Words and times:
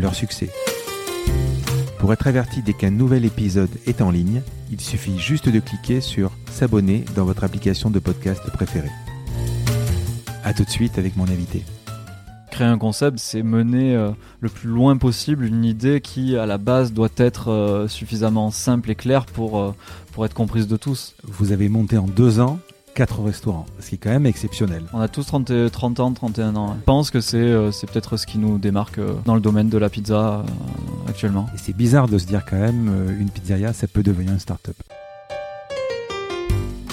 leur 0.00 0.14
succès. 0.14 0.50
Pour 1.98 2.12
être 2.14 2.26
averti 2.26 2.62
dès 2.62 2.72
qu'un 2.72 2.90
nouvel 2.90 3.26
épisode 3.26 3.70
est 3.86 4.00
en 4.00 4.10
ligne, 4.10 4.40
il 4.70 4.80
suffit 4.80 5.18
juste 5.18 5.48
de 5.48 5.60
cliquer 5.60 6.00
sur 6.00 6.32
S'abonner 6.50 7.04
dans 7.14 7.24
votre 7.24 7.44
application 7.44 7.90
de 7.90 7.98
podcast 7.98 8.42
préférée. 8.50 8.90
A 10.44 10.54
tout 10.54 10.64
de 10.64 10.70
suite 10.70 10.98
avec 10.98 11.16
mon 11.16 11.24
invité. 11.24 11.62
Créer 12.50 12.66
un 12.66 12.78
concept, 12.78 13.18
c'est 13.18 13.42
mener 13.42 13.94
euh, 13.94 14.10
le 14.40 14.48
plus 14.48 14.68
loin 14.68 14.96
possible 14.96 15.44
une 15.44 15.64
idée 15.64 16.00
qui, 16.00 16.36
à 16.36 16.46
la 16.46 16.58
base, 16.58 16.92
doit 16.92 17.10
être 17.16 17.50
euh, 17.50 17.86
suffisamment 17.86 18.50
simple 18.50 18.90
et 18.90 18.94
claire 18.94 19.26
pour, 19.26 19.60
euh, 19.60 19.74
pour 20.12 20.24
être 20.24 20.34
comprise 20.34 20.66
de 20.66 20.76
tous. 20.76 21.14
Vous 21.24 21.52
avez 21.52 21.68
monté 21.68 21.98
en 21.98 22.06
deux 22.06 22.40
ans 22.40 22.58
quatre 22.94 23.22
restaurants, 23.22 23.66
ce 23.80 23.90
qui 23.90 23.94
est 23.94 23.98
quand 23.98 24.10
même 24.10 24.26
exceptionnel. 24.26 24.84
On 24.92 25.00
a 25.00 25.08
tous 25.08 25.24
30, 25.24 25.70
30 25.70 26.00
ans, 26.00 26.12
31 26.12 26.56
ans. 26.56 26.76
Je 26.78 26.84
pense 26.84 27.10
que 27.10 27.20
c'est 27.20 27.70
c'est 27.72 27.90
peut-être 27.90 28.16
ce 28.16 28.26
qui 28.26 28.38
nous 28.38 28.58
démarque 28.58 29.00
dans 29.24 29.34
le 29.34 29.40
domaine 29.40 29.68
de 29.68 29.78
la 29.78 29.88
pizza 29.88 30.44
actuellement. 31.08 31.46
Et 31.54 31.58
c'est 31.58 31.76
bizarre 31.76 32.08
de 32.08 32.18
se 32.18 32.26
dire 32.26 32.44
quand 32.44 32.58
même, 32.58 33.16
une 33.18 33.30
pizzeria, 33.30 33.72
ça 33.72 33.86
peut 33.86 34.02
devenir 34.02 34.32
une 34.32 34.38
start-up. 34.38 34.76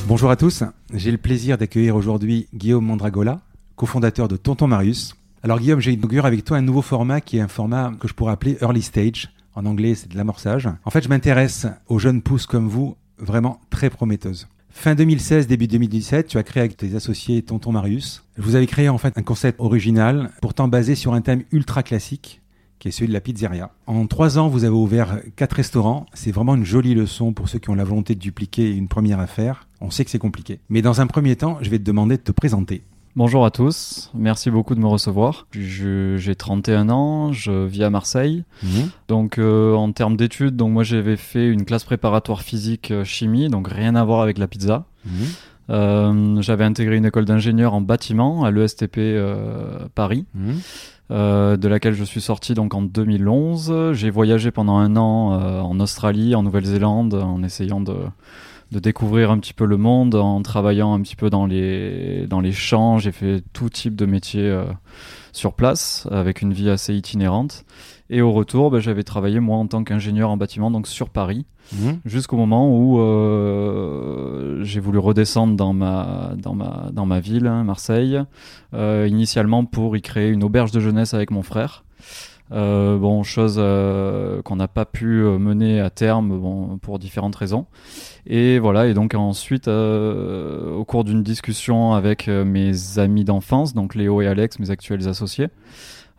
Bonjour 0.07 0.31
à 0.31 0.35
tous, 0.37 0.63
j'ai 0.93 1.11
le 1.11 1.17
plaisir 1.17 1.57
d'accueillir 1.57 1.95
aujourd'hui 1.95 2.47
Guillaume 2.53 2.85
Mandragola, 2.85 3.41
cofondateur 3.75 4.29
de 4.29 4.37
Tonton 4.37 4.67
Marius. 4.67 5.15
Alors 5.43 5.59
Guillaume, 5.59 5.81
j'ai 5.81 5.91
inauguré 5.91 6.27
avec 6.27 6.45
toi 6.45 6.57
un 6.57 6.61
nouveau 6.61 6.81
format 6.81 7.19
qui 7.19 7.37
est 7.37 7.41
un 7.41 7.49
format 7.49 7.91
que 7.99 8.07
je 8.07 8.13
pourrais 8.13 8.31
appeler 8.31 8.57
Early 8.61 8.81
Stage. 8.81 9.29
En 9.53 9.65
anglais, 9.65 9.95
c'est 9.95 10.09
de 10.09 10.15
l'amorçage. 10.15 10.69
En 10.85 10.91
fait, 10.91 11.03
je 11.03 11.09
m'intéresse 11.09 11.67
aux 11.87 11.99
jeunes 11.99 12.21
pousses 12.21 12.45
comme 12.45 12.69
vous, 12.69 12.95
vraiment 13.17 13.59
très 13.69 13.89
prometteuses. 13.89 14.47
Fin 14.79 14.93
2016, 14.93 15.47
début 15.47 15.67
2017, 15.67 16.27
tu 16.27 16.37
as 16.37 16.43
créé 16.43 16.61
avec 16.61 16.77
tes 16.77 16.93
associés 16.95 17.41
Tonton 17.41 17.71
Marius. 17.71 18.23
Vous 18.37 18.53
avez 18.53 18.67
créé 18.67 18.89
en 18.89 18.99
fait 18.99 19.17
un 19.17 19.23
concept 19.23 19.59
original, 19.59 20.29
pourtant 20.39 20.67
basé 20.67 20.93
sur 20.93 21.15
un 21.15 21.21
thème 21.21 21.41
ultra 21.51 21.81
classique, 21.81 22.41
qui 22.77 22.87
est 22.87 22.91
celui 22.91 23.07
de 23.07 23.13
la 23.13 23.19
pizzeria. 23.19 23.71
En 23.87 24.05
trois 24.05 24.37
ans, 24.37 24.49
vous 24.49 24.65
avez 24.65 24.75
ouvert 24.75 25.19
quatre 25.35 25.53
restaurants. 25.53 26.05
C'est 26.13 26.31
vraiment 26.31 26.53
une 26.53 26.63
jolie 26.63 26.93
leçon 26.93 27.33
pour 27.33 27.49
ceux 27.49 27.57
qui 27.57 27.71
ont 27.71 27.75
la 27.75 27.83
volonté 27.83 28.13
de 28.13 28.19
dupliquer 28.19 28.69
une 28.69 28.87
première 28.87 29.19
affaire. 29.19 29.67
On 29.81 29.89
sait 29.89 30.05
que 30.05 30.11
c'est 30.11 30.19
compliqué. 30.19 30.59
Mais 30.69 30.83
dans 30.83 31.01
un 31.01 31.07
premier 31.07 31.35
temps, 31.35 31.57
je 31.63 31.71
vais 31.71 31.79
te 31.79 31.83
demander 31.83 32.17
de 32.17 32.21
te 32.21 32.31
présenter. 32.31 32.83
Bonjour 33.17 33.45
à 33.45 33.49
tous, 33.49 34.11
merci 34.13 34.51
beaucoup 34.51 34.75
de 34.75 34.79
me 34.79 34.85
recevoir. 34.85 35.47
J'ai 35.51 36.35
31 36.35 36.91
ans, 36.91 37.31
je 37.31 37.65
vis 37.65 37.83
à 37.83 37.89
Marseille. 37.89 38.43
Mmh. 38.61 38.67
Donc 39.07 39.39
euh, 39.39 39.73
en 39.73 39.91
termes 39.91 40.15
d'études, 40.15 40.55
donc 40.55 40.71
moi 40.71 40.83
j'avais 40.83 41.15
fait 41.15 41.47
une 41.47 41.65
classe 41.65 41.83
préparatoire 41.83 42.43
physique 42.43 42.91
euh, 42.91 43.03
chimie, 43.03 43.49
donc 43.49 43.69
rien 43.69 43.95
à 43.95 44.03
voir 44.03 44.21
avec 44.21 44.37
la 44.37 44.47
pizza. 44.47 44.85
Mmh. 45.03 45.09
Euh, 45.71 46.41
j'avais 46.43 46.63
intégré 46.63 46.95
une 46.95 47.05
école 47.05 47.25
d'ingénieur 47.25 47.73
en 47.73 47.81
bâtiment 47.81 48.43
à 48.43 48.51
l'ESTP 48.51 48.99
Paris. 49.95 50.27
Mmh. 50.35 50.51
de 51.09 51.67
laquelle 51.67 51.95
je 51.95 52.03
suis 52.03 52.21
sorti 52.21 52.53
donc 52.53 52.75
en 52.75 52.83
2011. 52.83 53.93
J'ai 53.93 54.11
voyagé 54.11 54.51
pendant 54.51 54.77
un 54.77 54.95
an 54.95 55.31
en 55.63 55.79
Australie, 55.79 56.35
en 56.35 56.43
Nouvelle-Zélande, 56.43 57.15
en 57.15 57.41
essayant 57.41 57.81
de, 57.81 57.95
de 58.71 58.79
découvrir 58.79 59.31
un 59.31 59.39
petit 59.39 59.53
peu 59.53 59.65
le 59.65 59.77
monde 59.77 60.15
en 60.15 60.41
travaillant 60.41 60.93
un 60.93 61.01
petit 61.01 61.15
peu 61.15 61.29
dans 61.29 61.45
les, 61.45 62.27
dans 62.27 62.41
les 62.41 62.51
champs. 62.51 62.97
J'ai 62.97 63.11
fait 63.11 63.43
tout 63.53 63.69
type 63.69 63.95
de 63.95 64.05
métier 64.05 64.43
euh, 64.43 64.65
sur 65.31 65.53
place 65.53 66.07
avec 66.11 66.41
une 66.41 66.53
vie 66.53 66.69
assez 66.69 66.93
itinérante. 66.93 67.65
Et 68.09 68.21
au 68.21 68.31
retour, 68.31 68.71
bah, 68.71 68.79
j'avais 68.79 69.03
travaillé 69.03 69.39
moi 69.39 69.57
en 69.57 69.67
tant 69.67 69.83
qu'ingénieur 69.83 70.29
en 70.29 70.37
bâtiment, 70.37 70.71
donc 70.71 70.87
sur 70.87 71.09
Paris, 71.09 71.45
mmh. 71.73 71.91
jusqu'au 72.05 72.37
moment 72.37 72.69
où 72.73 72.99
euh, 72.99 74.63
j'ai 74.63 74.79
voulu 74.79 74.97
redescendre 74.97 75.55
dans 75.55 75.73
ma, 75.73 76.31
dans 76.37 76.53
ma, 76.53 76.89
dans 76.93 77.05
ma 77.05 77.19
ville, 77.19 77.47
hein, 77.47 77.63
Marseille, 77.63 78.21
euh, 78.73 79.07
initialement 79.09 79.65
pour 79.65 79.97
y 79.97 80.01
créer 80.01 80.29
une 80.29 80.43
auberge 80.43 80.71
de 80.71 80.79
jeunesse 80.79 81.13
avec 81.13 81.31
mon 81.31 81.43
frère. 81.43 81.83
Euh, 82.51 82.97
bon, 82.97 83.23
chose 83.23 83.55
euh, 83.57 84.41
qu'on 84.41 84.55
n'a 84.55 84.69
pas 84.69 84.85
pu 84.85 85.21
euh, 85.21 85.37
mener 85.37 85.81
à 85.81 85.89
terme 85.89 86.39
bon, 86.39 86.77
pour 86.77 86.97
différentes 86.97 87.35
raisons. 87.35 87.65
Et 88.29 88.59
voilà, 88.59 88.87
et 88.87 88.93
donc 88.93 89.13
ensuite, 89.13 89.67
au 89.67 90.83
cours 90.85 91.03
d'une 91.05 91.23
discussion 91.23 91.93
avec 91.93 92.27
mes 92.27 92.99
amis 92.99 93.23
d'enfance, 93.23 93.73
donc 93.73 93.95
Léo 93.95 94.21
et 94.21 94.27
Alex, 94.27 94.59
mes 94.59 94.69
actuels 94.69 95.07
associés, 95.07 95.47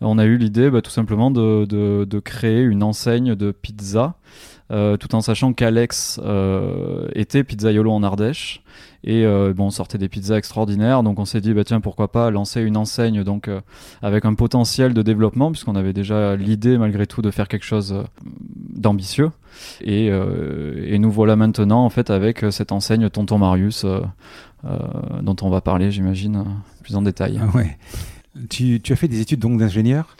on 0.00 0.18
a 0.18 0.24
eu 0.24 0.36
l'idée 0.36 0.70
bah, 0.70 0.82
tout 0.82 0.90
simplement 0.90 1.30
de, 1.30 1.64
de, 1.66 2.20
créer 2.20 2.62
une 2.62 2.82
enseigne 2.82 3.34
de 3.34 3.50
pizza 3.50 4.14
euh, 4.14 4.57
tout 4.70 5.14
en 5.14 5.20
sachant 5.20 5.52
qu'Alex 5.52 6.20
euh, 6.22 7.08
était 7.14 7.42
pizzaiolo 7.42 7.90
en 7.90 8.02
Ardèche 8.02 8.62
et 9.02 9.24
euh, 9.24 9.54
bon 9.54 9.66
on 9.66 9.70
sortait 9.70 9.96
des 9.96 10.08
pizzas 10.08 10.36
extraordinaires 10.36 11.02
donc 11.02 11.18
on 11.18 11.24
s'est 11.24 11.40
dit 11.40 11.54
bah 11.54 11.64
tiens 11.64 11.80
pourquoi 11.80 12.12
pas 12.12 12.30
lancer 12.30 12.60
une 12.60 12.76
enseigne 12.76 13.24
donc 13.24 13.48
avec 14.02 14.24
un 14.24 14.34
potentiel 14.34 14.92
de 14.92 15.02
développement 15.02 15.50
puisqu'on 15.50 15.76
avait 15.76 15.92
déjà 15.92 16.36
l'idée 16.36 16.76
malgré 16.76 17.06
tout 17.06 17.22
de 17.22 17.30
faire 17.30 17.48
quelque 17.48 17.64
chose 17.64 18.04
d'ambitieux 18.44 19.30
et, 19.80 20.06
et, 20.06 20.98
nous 20.98 21.10
voilà 21.10 21.34
maintenant 21.36 21.84
en 21.84 21.90
fait 21.90 22.10
avec 22.10 22.44
cette 22.50 22.70
enseigne 22.72 23.08
Tonton 23.08 23.38
Marius 23.38 23.86
dont 24.64 25.36
on 25.40 25.48
va 25.48 25.60
parler 25.60 25.90
j'imagine 25.90 26.44
plus 26.82 26.96
en 26.96 27.02
détail. 27.02 27.40
Ah 27.42 27.56
ouais. 27.56 27.78
Tu, 28.50 28.80
tu 28.80 28.92
as 28.92 28.96
fait 28.96 29.08
des 29.08 29.20
études 29.20 29.40
donc 29.40 29.58
d'ingénieur 29.58 30.16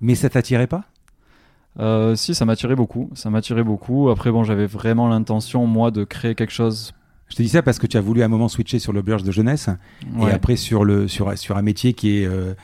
mais 0.00 0.14
ça 0.14 0.28
t'attirait 0.28 0.66
pas? 0.66 0.84
Euh, 1.80 2.14
si, 2.14 2.34
ça 2.34 2.44
m'attirait 2.44 2.76
beaucoup. 2.76 3.10
Ça 3.14 3.30
m'attirait 3.30 3.64
beaucoup. 3.64 4.08
Après, 4.08 4.30
bon, 4.30 4.44
j'avais 4.44 4.66
vraiment 4.66 5.08
l'intention, 5.08 5.66
moi, 5.66 5.90
de 5.90 6.04
créer 6.04 6.34
quelque 6.34 6.52
chose. 6.52 6.92
Je 7.28 7.36
te 7.36 7.42
dis 7.42 7.48
ça 7.48 7.62
parce 7.62 7.78
que 7.78 7.86
tu 7.86 7.96
as 7.96 8.00
voulu 8.00 8.22
à 8.22 8.26
un 8.26 8.28
moment 8.28 8.48
switcher 8.48 8.78
sur 8.78 8.92
l'auberge 8.92 9.22
de 9.24 9.32
jeunesse 9.32 9.70
et 10.20 10.30
après 10.30 10.56
sur, 10.56 10.84
le, 10.84 11.08
sur, 11.08 11.36
sur 11.38 11.56
un 11.56 11.62
métier 11.62 11.94
qui 11.94 12.18
est, 12.18 12.26
euh, 12.26 12.54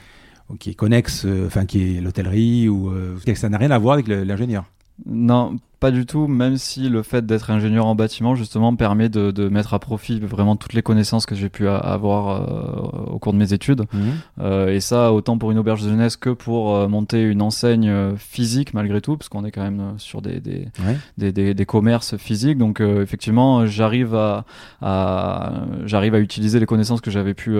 qui 0.59 0.71
est 0.71 0.75
connexe, 0.75 1.25
euh, 1.25 1.47
enfin, 1.47 1.65
qui 1.65 1.97
est 1.97 2.01
l'hôtellerie 2.01 2.69
ou. 2.69 2.93
ça 3.35 3.49
n'a 3.49 3.59
rien 3.59 3.71
à 3.71 3.79
voir 3.79 3.95
avec 3.95 4.07
l'ingénieur. 4.07 4.65
Non, 5.07 5.59
pas 5.81 5.91
du 5.91 6.05
tout, 6.05 6.27
même 6.27 6.59
si 6.59 6.91
le 6.91 7.03
fait 7.03 7.25
d'être 7.25 7.51
ingénieur 7.51 7.87
en 7.87 7.95
bâtiment, 7.95 8.35
justement, 8.35 8.77
permet 8.77 9.09
de, 9.09 9.31
de, 9.31 9.49
mettre 9.49 9.73
à 9.73 9.79
profit 9.79 10.21
vraiment 10.21 10.55
toutes 10.55 10.75
les 10.75 10.83
connaissances 10.83 11.25
que 11.25 11.35
j'ai 11.35 11.49
pu 11.49 11.67
avoir 11.69 12.29
euh, 12.29 13.13
au 13.13 13.19
cours 13.19 13.33
de 13.33 13.39
mes 13.39 13.55
études. 13.55 13.85
Mhm. 13.93 14.13
Euh, 14.41 14.69
et 14.69 14.81
ça, 14.81 15.13
autant 15.15 15.39
pour 15.39 15.51
une 15.51 15.59
auberge 15.59 15.83
de 15.83 15.89
jeunesse 15.89 16.19
que 16.19 16.29
pour 16.29 16.77
euh, 16.77 16.87
monter 16.87 17.23
une 17.23 17.41
enseigne 17.41 18.15
physique, 18.17 18.75
malgré 18.75 19.01
tout, 19.01 19.17
parce 19.17 19.31
qu'on 19.31 19.45
est 19.47 19.51
quand 19.51 19.63
même 19.63 19.95
sur 19.97 20.21
des, 20.21 20.39
des, 20.41 20.69
des, 21.17 21.33
des, 21.33 21.55
des, 21.55 21.67
commerces 21.67 22.19
physiques. 22.19 22.59
Donc, 22.59 22.81
effectivement, 22.81 23.65
j'arrive 23.65 24.15
à, 24.15 24.45
à 24.83 25.65
j'arrive 25.87 26.15
à 26.15 26.21
utiliser 26.21 26.61
les 26.61 26.67
connaissances 26.67 27.01
que 27.01 27.11
j'avais 27.11 27.33
pu 27.33 27.59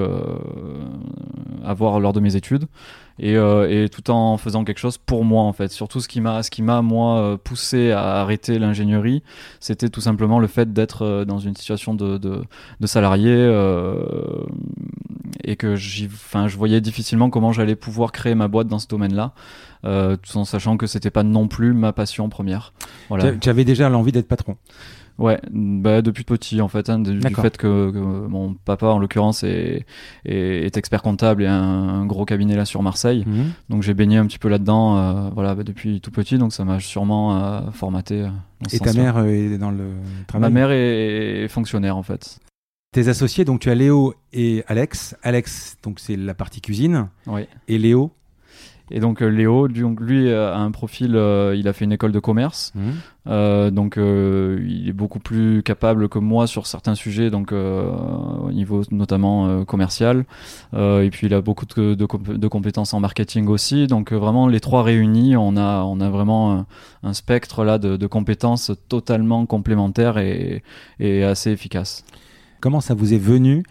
avoir 1.65 2.01
lors 2.01 2.13
de 2.13 2.21
mes 2.21 2.37
études. 2.37 2.67
Et, 3.23 3.35
et, 3.35 3.89
tout 3.91 4.11
en 4.11 4.39
faisant 4.39 4.65
quelque 4.65 4.79
chose 4.79 4.97
pour 4.97 5.27
moi 5.27 5.43
en 5.43 5.53
fait. 5.53 5.71
Surtout 5.71 6.01
ce 6.01 6.09
qui 6.09 6.23
m'a, 6.23 6.43
ce 6.43 6.51
qui 6.51 6.63
m'a 6.63 6.81
moi 6.81 7.39
poussé 7.45 7.91
à 7.91 8.23
arrêter 8.23 8.59
l'ingénierie, 8.59 9.23
c'était 9.59 9.91
tout 9.91 10.01
simplement 10.01 10.39
le 10.39 10.47
fait 10.47 10.73
d'être 10.73 11.03
euh, 11.03 11.25
dans 11.25 11.39
une 11.39 11.55
situation 11.55 11.95
de, 11.95 12.19
de, 12.19 12.87
salarié 12.87 13.33
euh, 13.33 14.45
et 15.45 15.57
que 15.57 15.75
enfin, 16.07 16.49
je 16.49 16.57
voyais 16.57 16.81
difficilement 16.81 17.31
comment 17.31 17.53
j'allais 17.53 17.77
pouvoir 17.77 18.13
créer 18.13 18.35
ma 18.35 18.49
boîte 18.49 18.67
dans 18.67 18.79
ce 18.79 18.89
domaine-là, 18.89 19.33
euh, 19.85 20.17
tout 20.17 20.37
en 20.37 20.45
sachant 20.45 20.77
que 20.77 20.87
c'était 20.87 21.11
pas 21.11 21.23
non 21.23 21.47
plus 21.47 21.73
ma 21.73 21.93
passion 21.93 22.29
première. 22.29 22.73
Voilà. 23.09 23.33
Tu 23.33 23.65
déjà 23.65 23.89
l'envie 23.89 24.13
d'être 24.13 24.29
patron 24.29 24.57
Ouais, 25.21 25.39
bah 25.51 26.01
depuis 26.01 26.25
petit 26.25 26.63
en 26.63 26.69
fait, 26.69 26.89
hein, 26.89 26.99
du, 26.99 27.21
fait 27.21 27.59
que, 27.59 27.91
mon 27.91 28.55
papa 28.55 28.87
en 28.87 28.99
l'occurrence 28.99 29.45
est, 29.45 29.85
est, 30.25 30.77
expert 30.79 31.03
comptable 31.03 31.43
et 31.43 31.47
un, 31.47 31.53
un, 31.53 32.07
gros 32.07 32.25
cabinet 32.25 32.57
là 32.57 32.65
sur 32.65 32.83
Marseille, 32.83 33.25
mhm. 33.27 33.51
donc 33.69 33.83
j'ai 33.83 33.93
baigné 33.93 34.17
un 34.17 34.25
petit 34.25 34.39
peu 34.39 34.49
là-dedans, 34.49 34.97
euh, 34.97 35.31
voilà, 35.35 35.55
bah, 35.55 35.63
depuis 35.63 36.01
tout 36.01 36.11
petit, 36.11 36.39
donc 36.39 36.55
ça 36.55 36.65
m'a 36.65 36.81
sûrement 36.81 37.37
euh, 37.37 37.71
formaté. 37.71 38.23
Euh, 38.23 38.29
et 38.73 38.79
ta 38.79 38.95
mère 38.95 39.19
est 39.19 39.59
dans 39.59 39.71
le 39.71 39.91
travail 40.27 40.51
Ma 40.51 40.55
mère 40.55 40.71
est, 40.71 41.49
fonctionnaire 41.49 41.99
en 41.99 42.03
fait. 42.03 42.39
Tes 42.93 43.09
associés, 43.09 43.45
donc 43.45 43.61
tu 43.61 43.71
as 43.71 43.75
Léo 43.75 44.15
et 44.33 44.65
Alex. 44.69 45.17
Alex, 45.23 45.77
donc 45.83 46.01
c'est 46.01 46.17
la 46.17 46.33
partie 46.33 46.63
cuisine. 46.63 47.09
Oui. 47.27 47.43
Et 47.69 47.77
Léo 47.77 48.11
Et 48.91 49.01
donc 49.01 49.21
Léo, 49.21 49.67
lui, 49.67 50.33
a 50.33 50.57
un 50.57 50.71
profil, 50.71 51.11
il 51.11 51.69
a 51.69 51.73
fait 51.73 51.85
une 51.85 51.93
école 51.93 52.13
de 52.13 52.19
commerce. 52.19 52.73
Mmh. 52.75 52.91
Euh, 53.27 53.71
donc 53.71 53.99
euh, 53.99 54.65
il 54.67 54.89
est 54.89 54.95
beaucoup 54.95 55.19
plus 55.19 55.63
capable 55.63 56.09
que 56.09 56.19
moi 56.19 56.47
sur 56.47 56.67
certains 56.67 56.95
sujets, 56.95 57.31
donc 57.31 57.53
euh, 57.53 57.91
au 58.43 58.51
niveau 58.51 58.83
notamment 58.91 59.65
commercial. 59.65 60.25
et 60.75 61.09
puis 61.13 61.27
il 61.27 61.35
a 61.35 61.41
beaucoup 61.41 61.67
de, 61.67 61.95
de, 61.95 62.49
compétences 62.49 62.95
en 62.95 63.01
marketing 63.01 63.47
aussi. 63.49 63.87
Donc 63.87 64.13
vraiment 64.13 64.49
les 64.49 64.61
trois 64.61 64.83
réunis, 64.83 65.37
on 65.37 65.57
a 65.57 65.83
on 65.85 66.01
a 66.01 66.09
vraiment 66.09 66.67
un, 67.03 67.13
spectre 67.13 67.65
là 67.65 67.79
de, 67.79 68.07
compétences 68.07 68.73
totalement 68.89 69.47
complémentaires 69.47 70.19
et, 70.19 70.63
et, 70.99 71.23
assez 71.23 71.51
efficaces. 71.51 72.05
Comment 72.61 72.81
ça 72.81 72.95
vous 72.95 73.15
est 73.15 73.19
venu 73.19 73.63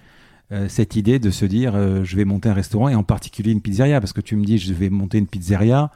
cette 0.67 0.95
idée 0.95 1.19
de 1.19 1.29
se 1.29 1.45
dire 1.45 1.73
je 2.03 2.15
vais 2.15 2.25
monter 2.25 2.49
un 2.49 2.53
restaurant 2.53 2.89
et 2.89 2.95
en 2.95 3.03
particulier 3.03 3.51
une 3.51 3.61
pizzeria. 3.61 3.99
Parce 3.99 4.13
que 4.13 4.21
tu 4.21 4.35
me 4.35 4.43
dis 4.43 4.57
je 4.57 4.73
vais 4.73 4.89
monter 4.89 5.17
une 5.17 5.27
pizzeria. 5.27 5.91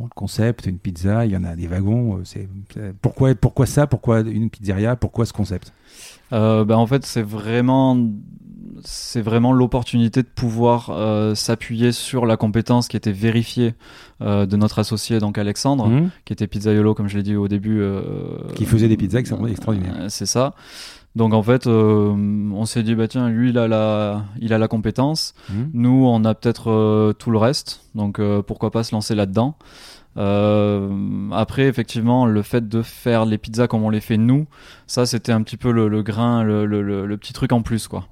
Le 0.00 0.08
concept, 0.08 0.66
une 0.66 0.78
pizza, 0.78 1.24
il 1.24 1.32
y 1.32 1.36
en 1.36 1.44
a 1.44 1.54
des 1.54 1.68
wagons. 1.68 2.16
Euh, 2.16 2.20
c'est 2.24 2.48
pourquoi, 3.00 3.34
pourquoi 3.34 3.64
ça? 3.66 3.86
Pourquoi 3.86 4.20
une 4.20 4.50
pizzeria? 4.50 4.96
Pourquoi 4.96 5.24
ce 5.24 5.32
concept? 5.32 5.72
Euh, 6.32 6.64
ben, 6.64 6.76
en 6.76 6.86
fait, 6.86 7.06
c'est 7.06 7.22
vraiment 7.22 7.96
c'est 8.86 9.22
vraiment 9.22 9.52
l'opportunité 9.52 10.22
de 10.22 10.28
pouvoir 10.28 10.90
euh, 10.90 11.34
s'appuyer 11.34 11.92
sur 11.92 12.26
la 12.26 12.36
compétence 12.36 12.88
qui 12.88 12.96
était 12.96 13.12
vérifiée 13.12 13.74
de 14.20 14.56
notre 14.56 14.78
associé 14.78 15.20
donc 15.20 15.38
Alexandre 15.38 15.88
mmh. 15.88 16.10
qui 16.24 16.32
était 16.32 16.46
pizzaiolo 16.46 16.94
comme 16.94 17.08
je 17.08 17.16
l'ai 17.16 17.22
dit 17.22 17.36
au 17.36 17.48
début 17.48 17.82
qui 18.54 18.64
faisait 18.64 18.88
des 18.88 18.96
pizzas 18.96 19.20
extraordinaires. 19.20 20.06
c'est 20.08 20.26
ça 20.26 20.54
donc 21.16 21.32
en 21.32 21.42
fait, 21.42 21.66
euh, 21.66 22.12
on 22.52 22.64
s'est 22.64 22.82
dit 22.82 22.94
bah 22.94 23.06
tiens, 23.06 23.28
lui 23.28 23.50
il 23.50 23.58
a 23.58 23.68
la, 23.68 24.24
il 24.40 24.52
a 24.52 24.58
la 24.58 24.66
compétence. 24.66 25.34
Mmh. 25.48 25.62
Nous, 25.72 26.06
on 26.06 26.24
a 26.24 26.34
peut-être 26.34 26.70
euh, 26.70 27.12
tout 27.12 27.30
le 27.30 27.38
reste. 27.38 27.82
Donc 27.94 28.18
euh, 28.18 28.42
pourquoi 28.42 28.72
pas 28.72 28.82
se 28.82 28.94
lancer 28.94 29.14
là-dedans. 29.14 29.56
après, 30.16 31.66
effectivement, 31.66 32.26
le 32.26 32.42
fait 32.42 32.68
de 32.68 32.82
faire 32.82 33.26
les 33.26 33.38
pizzas 33.38 33.68
comme 33.68 33.84
on 33.84 33.90
les 33.90 34.00
fait 34.00 34.16
nous, 34.16 34.46
ça 34.86 35.06
c'était 35.06 35.32
un 35.32 35.42
petit 35.42 35.56
peu 35.56 35.70
le, 35.70 36.02
grain, 36.02 36.42
le, 36.42 36.66
le, 36.66 37.16
petit 37.16 37.32
truc 37.32 37.52
en 37.52 37.62
plus 37.62 37.86
quoi. 37.86 38.06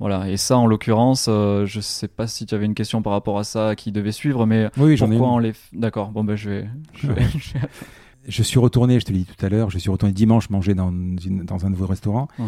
Voilà. 0.00 0.28
Et 0.28 0.36
ça, 0.36 0.58
en 0.58 0.66
l'occurrence, 0.66 1.26
je 1.26 1.80
sais 1.80 2.08
pas 2.08 2.28
si 2.28 2.46
tu 2.46 2.54
avais 2.54 2.66
une 2.66 2.74
question 2.74 3.02
par 3.02 3.12
rapport 3.12 3.38
à 3.38 3.44
ça 3.44 3.74
qui 3.74 3.90
devait 3.90 4.12
suivre, 4.12 4.46
mais 4.46 4.68
oui, 4.76 4.96
j'en 4.96 5.10
ai. 5.10 5.18
On 5.18 5.38
les... 5.38 5.54
D'accord. 5.72 6.10
Bon 6.10 6.22
ben 6.22 6.36
je 6.36 6.50
vais. 6.50 6.68
Je 6.94 7.08
vais, 7.08 7.22
je 8.26 8.42
suis 8.42 8.58
retourné, 8.58 9.00
je 9.00 9.04
te 9.04 9.12
l'ai 9.12 9.18
dit 9.18 9.26
tout 9.26 9.44
à 9.44 9.48
l'heure, 9.48 9.70
je 9.70 9.78
suis 9.78 9.90
retourné 9.90 10.12
dimanche 10.12 10.50
manger 10.50 10.74
dans, 10.74 10.92
dans 10.92 11.66
un 11.66 11.70
nouveau 11.70 11.86
restaurant. 11.86 12.28
Uh-huh. 12.38 12.44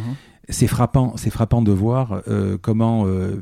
C'est 0.48 0.66
frappant, 0.66 1.16
c'est 1.16 1.30
frappant 1.30 1.62
de 1.62 1.72
voir 1.72 2.22
euh, 2.28 2.56
comment, 2.60 3.06
euh, 3.06 3.40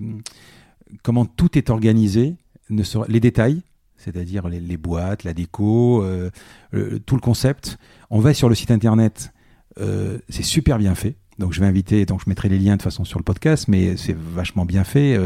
comment 1.03 1.27
tout 1.27 1.59
est 1.59 1.71
organisé, 1.71 2.37
ne 2.71 2.83
les 3.09 3.21
détails, 3.21 3.63
c'est-à-dire 3.97 4.49
les, 4.49 4.77
boîtes, 4.77 5.25
la 5.25 5.35
déco, 5.35 6.03
euh, 6.03 6.31
tout 7.07 7.15
le 7.15 7.21
concept. 7.21 7.79
On 8.11 8.21
va 8.21 8.35
sur 8.35 8.49
le 8.49 8.55
site 8.55 8.71
internet, 8.71 9.33
c'est 9.77 10.43
super 10.43 10.79
bien 10.79 10.95
fait. 10.95 11.17
Donc 11.39 11.53
je 11.53 11.61
vais 11.61 11.67
inviter, 11.67 12.07
donc 12.07 12.21
je 12.25 12.29
mettrai 12.29 12.49
les 12.49 12.59
liens 12.59 12.73
de 12.73 12.77
toute 12.77 12.83
façon 12.83 13.05
sur 13.05 13.19
le 13.19 13.25
podcast, 13.25 13.67
mais 13.69 13.97
c'est 13.97 14.17
vachement 14.17 14.65
bien 14.65 14.85
fait. 14.85 15.19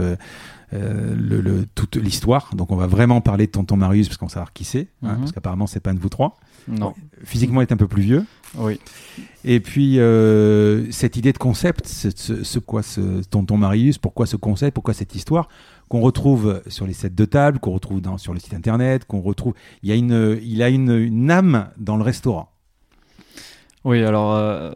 Le, 0.72 1.66
toute 1.74 1.96
l'histoire. 1.96 2.50
Donc 2.54 2.70
on 2.70 2.76
va 2.76 2.86
vraiment 2.86 3.20
parler 3.20 3.46
de 3.46 3.52
Tonton 3.52 3.76
Marius 3.76 4.08
parce 4.08 4.18
qu'on 4.18 4.26
va 4.26 4.32
savoir 4.32 4.52
qui 4.52 4.64
c'est, 4.64 4.88
hein, 5.02 5.14
uh-huh. 5.14 5.18
parce 5.18 5.32
qu'apparemment 5.32 5.66
c'est 5.66 5.80
pas 5.80 5.90
un 5.90 5.94
de 5.94 6.00
vous 6.00 6.08
trois. 6.08 6.38
Non. 6.68 6.94
Physiquement, 7.24 7.60
il 7.60 7.64
est 7.64 7.72
un 7.72 7.76
peu 7.76 7.88
plus 7.88 8.02
vieux. 8.02 8.24
Oui. 8.56 8.78
Et 9.44 9.60
puis, 9.60 9.98
euh, 9.98 10.90
cette 10.90 11.16
idée 11.16 11.32
de 11.32 11.38
concept, 11.38 11.86
ce, 11.86 12.58
quoi 12.58 12.82
ce 12.82 13.22
tonton 13.24 13.56
Marius, 13.56 13.98
pourquoi 13.98 14.26
ce 14.26 14.36
concept, 14.36 14.74
pourquoi 14.74 14.94
cette 14.94 15.14
histoire 15.14 15.48
qu'on 15.88 16.00
retrouve 16.00 16.62
sur 16.66 16.86
les 16.86 16.92
sets 16.92 17.10
de 17.10 17.24
table, 17.24 17.58
qu'on 17.58 17.72
retrouve 17.72 18.00
dans, 18.00 18.18
sur 18.18 18.34
le 18.34 18.40
site 18.40 18.52
internet, 18.52 19.06
qu'on 19.06 19.22
retrouve. 19.22 19.54
Il 19.82 19.88
y 19.88 19.92
a 19.92 19.94
une, 19.94 20.38
il 20.42 20.62
a 20.62 20.68
une, 20.68 21.30
âme 21.30 21.70
dans 21.78 21.96
le 21.96 22.02
restaurant. 22.02 22.50
Oui, 23.84 24.02
alors, 24.02 24.34
euh, 24.34 24.70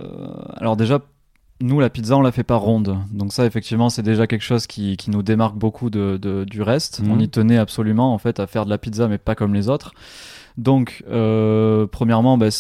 alors 0.57 0.77
déjà, 0.77 1.01
nous, 1.63 1.81
la 1.81 1.91
pizza, 1.91 2.17
on 2.17 2.23
la 2.23 2.33
fait 2.33 2.43
pas 2.43 2.57
ronde. 2.57 2.99
Donc 3.13 3.33
ça, 3.33 3.47
effectivement, 3.47 3.89
c'est 3.89 4.03
déjà 4.03 4.27
quelque 4.27 4.43
chose 4.43 4.67
qui, 4.67 4.97
qui, 4.97 5.11
nous 5.11 5.23
démarque 5.23 5.57
beaucoup 5.57 5.91
de, 5.91 6.45
du 6.45 6.63
reste. 6.63 7.01
Mhm. 7.01 7.11
On 7.11 7.19
y 7.19 7.29
tenait 7.29 7.59
absolument, 7.59 8.13
en 8.13 8.19
fait, 8.19 8.41
à 8.41 8.47
faire 8.47 8.65
de 8.65 8.71
la 8.71 8.79
pizza, 8.79 9.09
mais 9.09 9.19
pas 9.19 9.35
comme 9.35 9.55
les 9.55 9.69
autres. 9.69 9.95
Donc, 10.59 11.05
euh, 11.11 11.87
premièrement, 11.87 12.39
bah, 12.39 12.51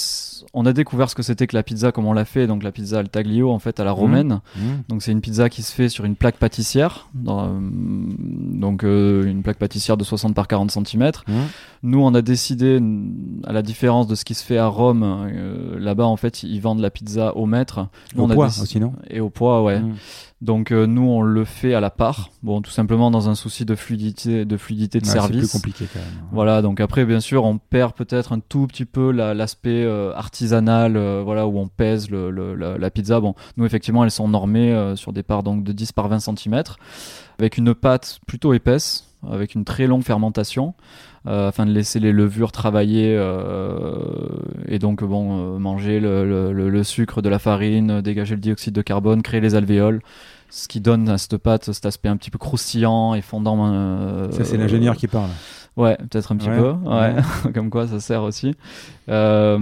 on 0.54 0.66
a 0.66 0.72
découvert 0.72 1.08
ce 1.08 1.14
que 1.14 1.22
c'était 1.22 1.46
que 1.46 1.56
la 1.56 1.62
pizza 1.62 1.92
comme 1.92 2.06
on 2.06 2.12
l'a 2.12 2.24
fait, 2.24 2.46
donc 2.46 2.62
la 2.62 2.72
pizza 2.72 2.98
al 2.98 3.08
taglio 3.08 3.50
en 3.50 3.58
fait 3.58 3.80
à 3.80 3.84
la 3.84 3.92
mmh. 3.92 3.94
romaine. 3.94 4.40
Mmh. 4.56 4.60
Donc 4.88 5.02
c'est 5.02 5.12
une 5.12 5.20
pizza 5.20 5.48
qui 5.48 5.62
se 5.62 5.72
fait 5.72 5.88
sur 5.88 6.04
une 6.04 6.16
plaque 6.16 6.36
pâtissière, 6.36 7.08
dans, 7.14 7.44
euh, 7.44 7.48
donc 7.58 8.84
euh, 8.84 9.24
une 9.24 9.42
plaque 9.42 9.58
pâtissière 9.58 9.96
de 9.96 10.04
60 10.04 10.34
par 10.34 10.48
40 10.48 10.70
cm. 10.70 11.10
Mmh. 11.26 11.32
Nous 11.84 12.00
on 12.00 12.14
a 12.14 12.22
décidé, 12.22 12.80
à 13.44 13.52
la 13.52 13.62
différence 13.62 14.06
de 14.06 14.14
ce 14.14 14.24
qui 14.24 14.34
se 14.34 14.44
fait 14.44 14.58
à 14.58 14.66
Rome, 14.66 15.02
euh, 15.04 15.78
là-bas 15.78 16.04
en 16.04 16.16
fait 16.16 16.42
ils 16.42 16.60
vendent 16.60 16.80
la 16.80 16.90
pizza 16.90 17.36
au 17.36 17.46
mètre. 17.46 17.88
au 18.16 18.26
poids 18.28 18.46
aussi 18.46 18.78
non? 18.78 18.92
Et 19.08 19.20
au 19.20 19.30
poids 19.30 19.62
ouais. 19.62 19.80
Donc 20.42 20.72
euh, 20.72 20.86
nous 20.86 21.08
on 21.08 21.22
le 21.22 21.44
fait 21.44 21.72
à 21.72 21.78
la 21.78 21.90
part, 21.90 22.30
bon 22.42 22.62
tout 22.62 22.72
simplement 22.72 23.12
dans 23.12 23.28
un 23.28 23.36
souci 23.36 23.64
de 23.64 23.76
fluidité, 23.76 24.44
de 24.44 24.56
fluidité 24.56 24.98
de 24.98 25.06
service. 25.06 25.36
C'est 25.36 25.38
plus 25.38 25.52
compliqué 25.52 25.86
quand 25.92 26.00
même. 26.00 26.28
Voilà, 26.32 26.62
donc 26.62 26.80
après 26.80 27.04
bien 27.04 27.20
sûr 27.20 27.44
on 27.44 27.58
perd 27.58 27.92
peut-être 27.92 28.32
un 28.32 28.40
tout 28.40 28.66
petit 28.66 28.84
peu 28.84 29.12
l'aspect 29.12 29.84
euh, 29.84 30.12
artisanal, 30.16 30.96
euh, 30.96 31.22
voilà 31.24 31.46
où 31.46 31.60
on 31.60 31.68
pèse 31.68 32.10
le, 32.10 32.30
la, 32.56 32.90
pizza. 32.90 33.20
Bon, 33.20 33.36
nous 33.56 33.64
effectivement 33.64 34.02
elles 34.02 34.10
sont 34.10 34.26
normées 34.26 34.94
sur 34.96 35.12
des 35.12 35.22
parts 35.22 35.44
donc 35.44 35.62
de 35.62 35.70
10 35.70 35.92
par 35.92 36.08
20 36.08 36.18
cm, 36.18 36.60
avec 37.38 37.56
une 37.56 37.72
pâte 37.72 38.18
plutôt 38.26 38.52
épaisse, 38.52 39.14
avec 39.30 39.54
une 39.54 39.64
très 39.64 39.86
longue 39.86 40.02
fermentation. 40.02 40.74
Euh, 41.28 41.48
afin 41.48 41.66
de 41.66 41.70
laisser 41.70 42.00
les 42.00 42.10
levures 42.10 42.50
travailler 42.50 43.14
euh, 43.16 43.94
et 44.66 44.80
donc 44.80 45.04
bon 45.04 45.54
euh, 45.54 45.58
manger 45.58 46.00
le, 46.00 46.82
sucre 46.82 47.22
de 47.22 47.28
la 47.28 47.38
farine, 47.38 48.00
dégager 48.00 48.34
le 48.34 48.40
dioxyde 48.40 48.74
de 48.74 48.82
carbone, 48.82 49.22
créer 49.22 49.40
les 49.40 49.54
alvéoles 49.54 50.00
ce 50.50 50.66
qui 50.66 50.80
donne 50.80 51.08
à 51.08 51.18
cette 51.18 51.36
pâte 51.36 51.72
cet 51.72 51.86
aspect 51.86 52.08
un 52.08 52.16
petit 52.16 52.30
peu 52.30 52.38
croustillant 52.38 53.14
et 53.14 53.22
fondant. 53.22 54.30
ça, 54.32 54.44
c'est 54.44 54.56
l'ingénieur 54.56 54.96
qui 54.96 55.06
parle. 55.06 55.30
Ouais, 55.76 55.96
peut-être 55.96 56.32
un 56.32 56.36
petit 56.36 56.48
peu. 56.48 56.72
Ouais. 56.72 57.14
Comme 57.54 57.70
quoi, 57.70 57.86
ça 57.86 58.00
sert 58.00 58.24
aussi. 58.24 58.54
voilà. 59.06 59.56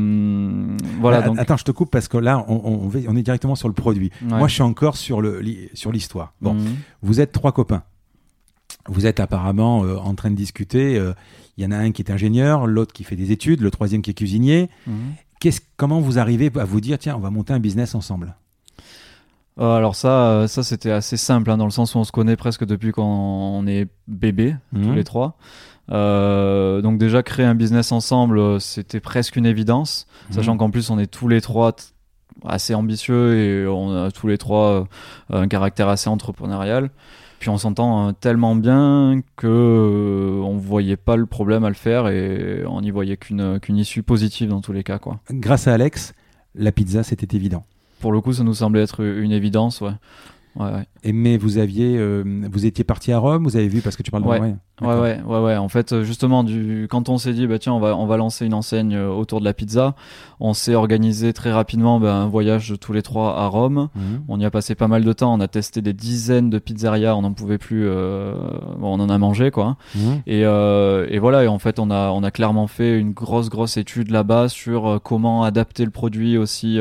Bah, 1.03 1.21
donc... 1.21 1.39
Attends, 1.39 1.59
je 1.59 1.65
te 1.65 1.71
coupe 1.71 1.91
parce 1.91 2.09
que 2.09 2.17
là, 2.17 2.45
on, 2.49 2.91
on, 3.06 3.17
est 3.17 3.23
directement 3.23 3.55
sur 3.55 3.69
le 3.69 3.75
produit. 3.75 4.11
Moi, 4.23 4.49
je 4.49 4.55
suis 4.55 4.63
encore 4.63 4.97
sur 4.97 5.21
le 5.21 5.43
sur 5.75 5.93
l'histoire. 5.93 6.33
Bon, 6.41 6.55
mhm. 6.55 6.75
vous 7.03 7.21
êtes 7.21 7.33
trois 7.33 7.53
copains. 7.53 7.83
Vous 8.91 9.07
êtes 9.07 9.21
apparemment 9.21 9.79
en 9.79 10.15
train 10.15 10.31
de 10.31 10.37
discuter. 10.37 10.97
Il 11.57 11.65
y 11.65 11.67
en 11.67 11.71
a 11.71 11.77
un 11.77 11.93
qui 11.93 12.03
est 12.03 12.11
ingénieur, 12.11 12.67
l'autre 12.67 12.93
qui 12.93 13.05
fait 13.05 13.17
des 13.17 13.33
études, 13.33 13.61
le 13.61 13.71
troisième 13.71 14.03
qui 14.03 14.11
est 14.11 14.15
cuisinier. 14.15 14.69
Mhm. 14.87 15.15
comment 15.77 16.01
vous 16.01 16.19
arrivez 16.19 16.51
à 16.59 16.65
vous 16.65 16.81
dire, 16.81 16.99
tiens, 16.99 17.17
on 17.17 17.21
va 17.21 17.31
monter 17.31 17.53
un 17.53 17.61
business 17.61 17.95
ensemble? 17.95 18.35
Euh, 19.61 19.75
alors 19.75 19.95
ça, 19.95 20.31
euh, 20.31 20.47
ça 20.47 20.63
c'était 20.63 20.91
assez 20.91 21.17
simple, 21.17 21.51
hein, 21.51 21.59
dans 21.59 21.65
le 21.65 21.71
sens 21.71 21.95
où 21.95 21.99
on 21.99 22.05
se 22.05 22.13
connaît 22.13 22.37
presque 22.37 22.65
depuis 22.65 22.93
qu'on 22.93 23.67
est 23.67 23.89
bébé, 24.09 24.57
tous 24.73 24.81
mhm. 24.81 24.95
les 24.95 25.05
trois. 25.05 25.37
Euh, 25.91 26.81
donc 26.82 26.99
déjà 26.99 27.23
créer 27.23 27.47
un 27.47 27.55
business 27.55 27.93
ensemble, 27.93 28.61
c'était 28.61 29.01
presque 29.01 29.37
une 29.37 29.47
évidence, 29.47 30.06
mhm. 30.29 30.37
sachant 30.37 30.56
qu'en 30.56 30.70
plus 30.70 30.89
on 30.91 30.99
est 30.99 31.09
tous 31.09 31.29
les 31.29 31.41
trois 31.41 31.73
assez 32.47 32.75
ambitieux 32.75 33.37
et 33.37 33.67
on 33.67 34.05
a 34.05 34.11
tous 34.11 34.29
les 34.29 34.39
trois 34.39 34.87
un 35.31 35.49
caractère 35.49 35.89
assez 35.89 36.09
entrepreneurial. 36.09 36.91
Puis 37.41 37.49
on 37.49 37.56
s'entend 37.56 38.09
euh, 38.09 38.13
tellement 38.13 38.55
bien 38.55 39.23
que 39.35 39.47
euh, 39.47 40.43
on 40.44 40.59
voyait 40.59 40.99
pas 40.99 41.17
le 41.17 41.25
problème 41.25 41.65
à 41.65 41.69
le 41.69 41.75
faire 41.75 42.06
et 42.06 42.63
on 42.69 42.82
n'y 42.82 42.91
voyait 42.91 43.17
qu'une 43.17 43.59
qu'une 43.59 43.79
issue 43.79 44.03
positive 44.03 44.51
dans 44.51 44.61
tous 44.61 44.73
les 44.73 44.85
cas 44.85 44.99
quoi. 44.99 45.20
Grâce 45.31 45.67
à 45.67 45.73
Alex, 45.73 46.13
la 46.55 46.70
pizza 46.70 47.03
c'était 47.03 47.35
évident. 47.35 47.65
Pour 47.99 48.13
le 48.13 48.20
coup, 48.20 48.35
ça 48.35 48.44
nous 48.44 48.55
semblait 48.55 48.82
être 48.82 49.03
une 49.03 49.32
évidence, 49.32 49.81
ouais. 49.81 49.93
Ouais, 50.56 50.67
ouais. 50.67 50.85
Et 51.03 51.13
mais 51.13 51.39
vous 51.39 51.59
aviez, 51.59 51.97
euh, 51.97 52.23
vous 52.51 52.67
étiez 52.67 52.85
parti 52.85 53.11
à 53.13 53.19
Rome, 53.19 53.44
vous 53.44 53.56
avez 53.56 53.69
vu 53.69 53.81
parce 53.81 53.97
que 53.97 54.03
tu 54.03 54.11
parles 54.11 54.25
de 54.25 54.29
ouais. 54.29 54.39
Rome. 54.39 54.59
Ouais, 54.81 54.94
ouais, 54.94 55.20
ouais, 55.25 55.39
ouais. 55.41 55.56
En 55.56 55.69
fait, 55.69 56.03
justement, 56.03 56.44
du... 56.44 56.87
quand 56.91 57.08
on 57.08 57.19
s'est 57.19 57.32
dit, 57.32 57.46
bah 57.46 57.58
tiens, 57.58 57.72
on 57.72 57.81
va, 57.81 57.96
on 57.96 58.06
va 58.06 58.17
lancer 58.17 58.46
une 58.46 58.55
enseigne 58.55 58.94
euh, 58.94 59.08
autour 59.08 59.41
de 59.41 59.44
la 59.44 59.53
pizza, 59.53 59.94
on 60.41 60.55
s'est 60.55 60.75
organisé 60.75 61.32
très 61.32 61.53
rapidement 61.53 62.01
bah, 62.01 62.15
un 62.15 62.27
voyage 62.27 62.75
tous 62.81 62.93
les 62.93 63.03
trois 63.03 63.39
à 63.39 63.46
Rome. 63.46 63.89
Mhm. 63.94 64.22
On 64.29 64.41
y 64.41 64.44
a 64.44 64.51
passé 64.51 64.75
pas 64.75 64.89
mal 64.89 65.05
de 65.05 65.13
temps. 65.13 65.34
On 65.34 65.41
a 65.41 65.49
testé 65.49 65.82
des 65.82 65.93
dizaines 65.93 66.49
de 66.51 66.58
pizzerias. 66.58 67.15
On 67.15 67.22
n'en 67.22 67.32
pouvait 67.32 67.58
plus. 67.58 67.87
Euh... 67.87 68.34
Bon, 68.79 68.99
on 68.99 69.01
en 69.01 69.10
a 69.10 69.19
mangé, 69.19 69.51
quoi. 69.51 69.77
Mhm. 69.94 70.22
Et, 70.27 70.46
euh... 70.46 71.06
et 71.10 71.19
voilà. 71.19 71.44
Et 71.44 71.49
en 71.49 71.58
fait, 71.58 71.79
on 71.79 71.91
a, 71.91 72.10
on 72.10 72.22
a 72.22 72.31
clairement 72.31 72.67
fait 72.67 72.99
une 72.99 73.13
grosse, 73.13 73.51
grosse 73.51 73.77
étude 73.77 74.10
là-bas 74.10 74.49
sur 74.49 74.87
euh, 74.87 74.99
comment 74.99 75.44
adapter 75.44 75.84
le 75.84 75.91
produit 75.91 76.39
aussi 76.39 76.81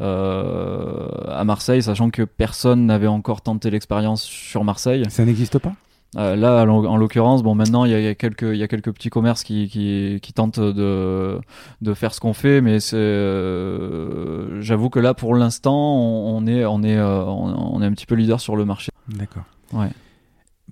euh, 0.00 1.08
à 1.28 1.44
Marseille, 1.44 1.82
sachant 1.82 2.10
que 2.10 2.22
personne 2.22 2.86
n'avait 2.86 3.06
encore 3.06 3.40
tenté 3.40 3.70
l'expérience 3.70 4.22
sur 4.22 4.64
Marseille. 4.64 5.04
Ça 5.08 5.24
n'existe 5.24 5.58
pas? 5.58 5.72
Euh, 6.16 6.34
là, 6.34 6.64
en, 6.64 6.96
l'occurrence, 6.96 7.42
bon, 7.42 7.54
maintenant 7.54 7.84
il 7.84 7.90
y, 7.90 8.06
a, 8.06 8.14
quelques, 8.14 8.42
il 8.42 8.56
y 8.56 8.62
a 8.62 8.68
quelques 8.68 8.92
petits 8.92 9.10
commerces 9.10 9.42
qui, 9.42 9.68
qui, 9.68 10.18
qui 10.22 10.32
tentent 10.32 10.60
de, 10.60 11.38
de 11.82 11.94
faire 11.94 12.14
ce 12.14 12.20
qu'on 12.20 12.32
fait, 12.32 12.60
mais 12.60 12.80
c'est, 12.80 12.96
euh, 12.96 14.62
j'avoue 14.62 14.88
que 14.88 14.98
là, 14.98 15.12
pour 15.12 15.34
l'instant, 15.34 15.76
on, 15.76 16.46
est, 16.46 16.64
on 16.64 16.82
est, 16.82 16.96
euh, 16.96 17.24
on, 17.24 17.82
est 17.82 17.86
un 17.86 17.92
petit 17.92 18.06
peu 18.06 18.14
leader 18.14 18.40
sur 18.40 18.56
le 18.56 18.64
marché. 18.64 18.92
D'accord. 19.08 19.42
Ouais. 19.72 19.90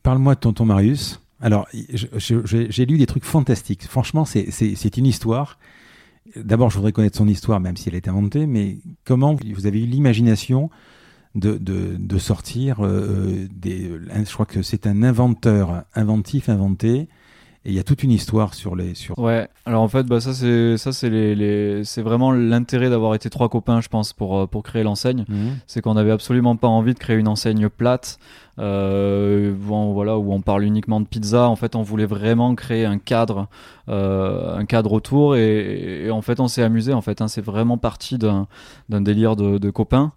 Parle-moi 0.03 0.35
de 0.35 0.41
tonton 0.41 0.65
Marius. 0.65 1.21
Alors, 1.41 1.67
j'ai 1.73 2.87
lu 2.87 2.97
des 2.97 3.07
trucs 3.07 3.25
fantastiques. 3.25 3.83
Franchement, 3.83 4.25
c'est 4.25 4.97
une 4.97 5.07
histoire. 5.07 5.59
D'abord, 6.37 6.71
je 6.71 6.77
voudrais 6.77 6.93
connaître 6.93 7.19
son 7.19 7.29
histoire, 7.29 7.61
même 7.61 7.77
si 7.77 7.91
elle 7.91 7.97
est 7.97 8.09
inventée, 8.09 8.47
mais 8.47 8.79
comment 9.05 9.35
vous 9.35 9.67
avez 9.67 9.83
eu 9.83 9.87
l'imagination 9.87 10.71
de, 11.35 11.59
de, 11.59 12.19
sortir 12.19 12.85
euh, 12.85 13.49
des. 13.51 13.91
Je 14.25 14.33
crois 14.33 14.47
que 14.47 14.63
c'est 14.63 14.87
un 14.87 15.03
inventeur 15.03 15.85
inventif, 15.95 16.49
inventé, 16.49 17.09
et 17.67 17.71
il 17.71 17.73
y 17.73 17.79
a 17.79 17.83
toute 17.83 18.03
une 18.03 18.11
histoire 18.11 18.55
sur 18.55 18.77
les. 18.77 18.95
Sur... 18.95 19.19
Ouais. 19.19 19.49
Alors 19.67 19.83
en 19.83 19.89
fait, 19.89 20.05
bah 20.05 20.21
ça 20.21 20.33
c'est 20.33 20.77
ça 20.77 20.93
c'est 20.93 21.11
les, 21.11 21.35
les... 21.35 21.85
c'est 21.85 22.03
vraiment 22.03 22.31
l'intérêt 22.31 22.91
d'avoir 22.91 23.15
été 23.15 23.31
trois 23.31 23.49
copains, 23.49 23.81
je 23.81 23.89
pense, 23.89 24.13
pour 24.13 24.39
euh, 24.39 24.47
pour 24.47 24.63
créer 24.63 24.83
l'enseigne. 24.83 25.25
Mhm. 25.29 25.57
C'est 25.67 25.81
qu'on 25.81 25.95
n'avait 25.95 26.13
absolument 26.13 26.57
pas 26.57 26.69
envie 26.69 26.95
de 26.95 26.99
créer 26.99 27.17
une 27.17 27.29
enseigne 27.29 27.69
plate. 27.69 28.19
Euh, 28.59 29.53
bon, 29.53 29.93
voilà 29.93 30.17
où 30.19 30.33
on 30.33 30.41
parle 30.41 30.65
uniquement 30.65 31.01
de 31.01 31.07
pizza. 31.07 31.49
En 31.49 31.57
fait, 31.57 31.75
on 31.75 31.83
voulait 31.83 32.07
vraiment 32.07 32.55
créer 32.55 32.85
un 32.85 32.99
cadre, 32.99 33.49
euh, 33.89 34.57
un 34.57 34.65
cadre 34.65 34.93
autour, 34.93 35.37
et, 35.37 36.11
en 36.11 36.23
fait, 36.23 36.41
on 36.41 36.49
s'est 36.49 36.63
amusé. 36.63 36.93
En 36.93 37.01
fait, 37.01 37.21
hein, 37.21 37.29
c'est 37.29 37.45
vraiment 37.45 37.79
parti 37.79 38.19
d'un 38.19 38.47
délire 38.89 39.37
de, 39.37 39.59
de 39.59 39.71
copains. 39.71 40.13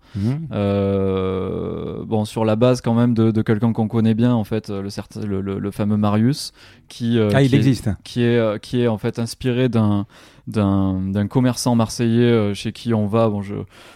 Euh, 0.51 2.03
bon, 2.05 2.25
sur 2.25 2.45
la 2.45 2.55
base 2.55 2.81
quand 2.81 2.93
même 2.93 3.13
de, 3.13 3.31
de 3.31 3.41
quelqu'un 3.41 3.73
qu'on 3.73 3.87
connaît 3.87 4.13
bien, 4.15 4.33
en 4.33 4.43
fait, 4.43 4.69
le, 4.69 5.41
le, 5.41 5.59
le 5.59 5.71
fameux 5.71 5.97
Marius, 5.97 6.53
qui 6.87 7.17
euh, 7.17 7.31
ah, 7.33 7.41
il 7.41 7.53
existe, 7.53 7.89
qui 8.03 8.23
est 8.23 8.61
qui 8.61 8.81
est 8.81 8.87
en 8.87 8.97
fait 8.97 9.19
inspiré 9.19 9.67
d'un 9.67 10.05
d'un 10.47 11.27
commerçant 11.27 11.75
marseillais 11.75 12.23
euh, 12.23 12.53
chez 12.53 12.71
qui 12.71 12.93
on 12.93 13.05
va. 13.05 13.27
Bon, 13.27 13.41
je, 13.41 13.55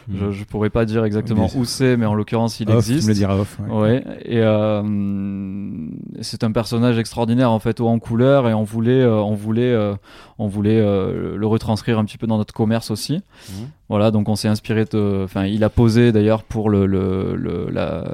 hmm. 0.09 0.31
je, 0.31 0.43
pourrais 0.43 0.69
pas 0.69 0.83
dire 0.83 1.05
exactement 1.05 1.47
où 1.55 1.63
c'est, 1.63 1.95
mais 1.95 2.05
en 2.05 2.13
l'occurrence, 2.13 2.59
il 2.59 2.69
existe. 2.69 3.07
me 3.07 3.13
le 3.13 3.17
diras 3.17 3.37
off. 3.37 3.57
Ouais. 3.69 4.03
Et 4.25 4.39
euh, 4.39 4.83
c'est 6.19 6.43
un 6.43 6.51
personnage 6.51 6.97
extraordinaire 6.97 7.51
en 7.51 7.59
fait, 7.59 7.79
en 7.79 7.99
couleur, 7.99 8.49
et 8.49 8.53
on 8.53 8.63
voulait, 8.63 9.01
euh, 9.01 9.21
on 9.21 9.33
voulait, 9.33 9.73
on 10.39 10.47
voulait 10.47 10.81
le 10.81 11.47
retranscrire 11.47 11.97
un 11.97 12.05
petit 12.05 12.17
peu 12.17 12.27
dans 12.27 12.37
notre 12.37 12.53
commerce 12.53 12.91
aussi. 12.91 13.21
Hmm. 13.49 13.65
Voilà, 13.87 14.11
donc 14.11 14.27
on 14.27 14.35
s'est 14.35 14.49
inspiré 14.49 14.85
de. 14.85 15.21
Enfin, 15.23 15.45
il 15.45 15.63
a 15.63 15.69
posé 15.69 16.11
d'ailleurs 16.11 16.43
pour 16.43 16.69
le, 16.69 16.85
le, 16.85 17.35
le, 17.35 17.69
la, 17.71 18.05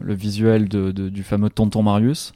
le 0.00 0.14
visuel 0.14 0.68
de, 0.68 0.90
du 0.90 1.22
fameux 1.22 1.50
Tonton 1.50 1.82
Marius. 1.82 2.32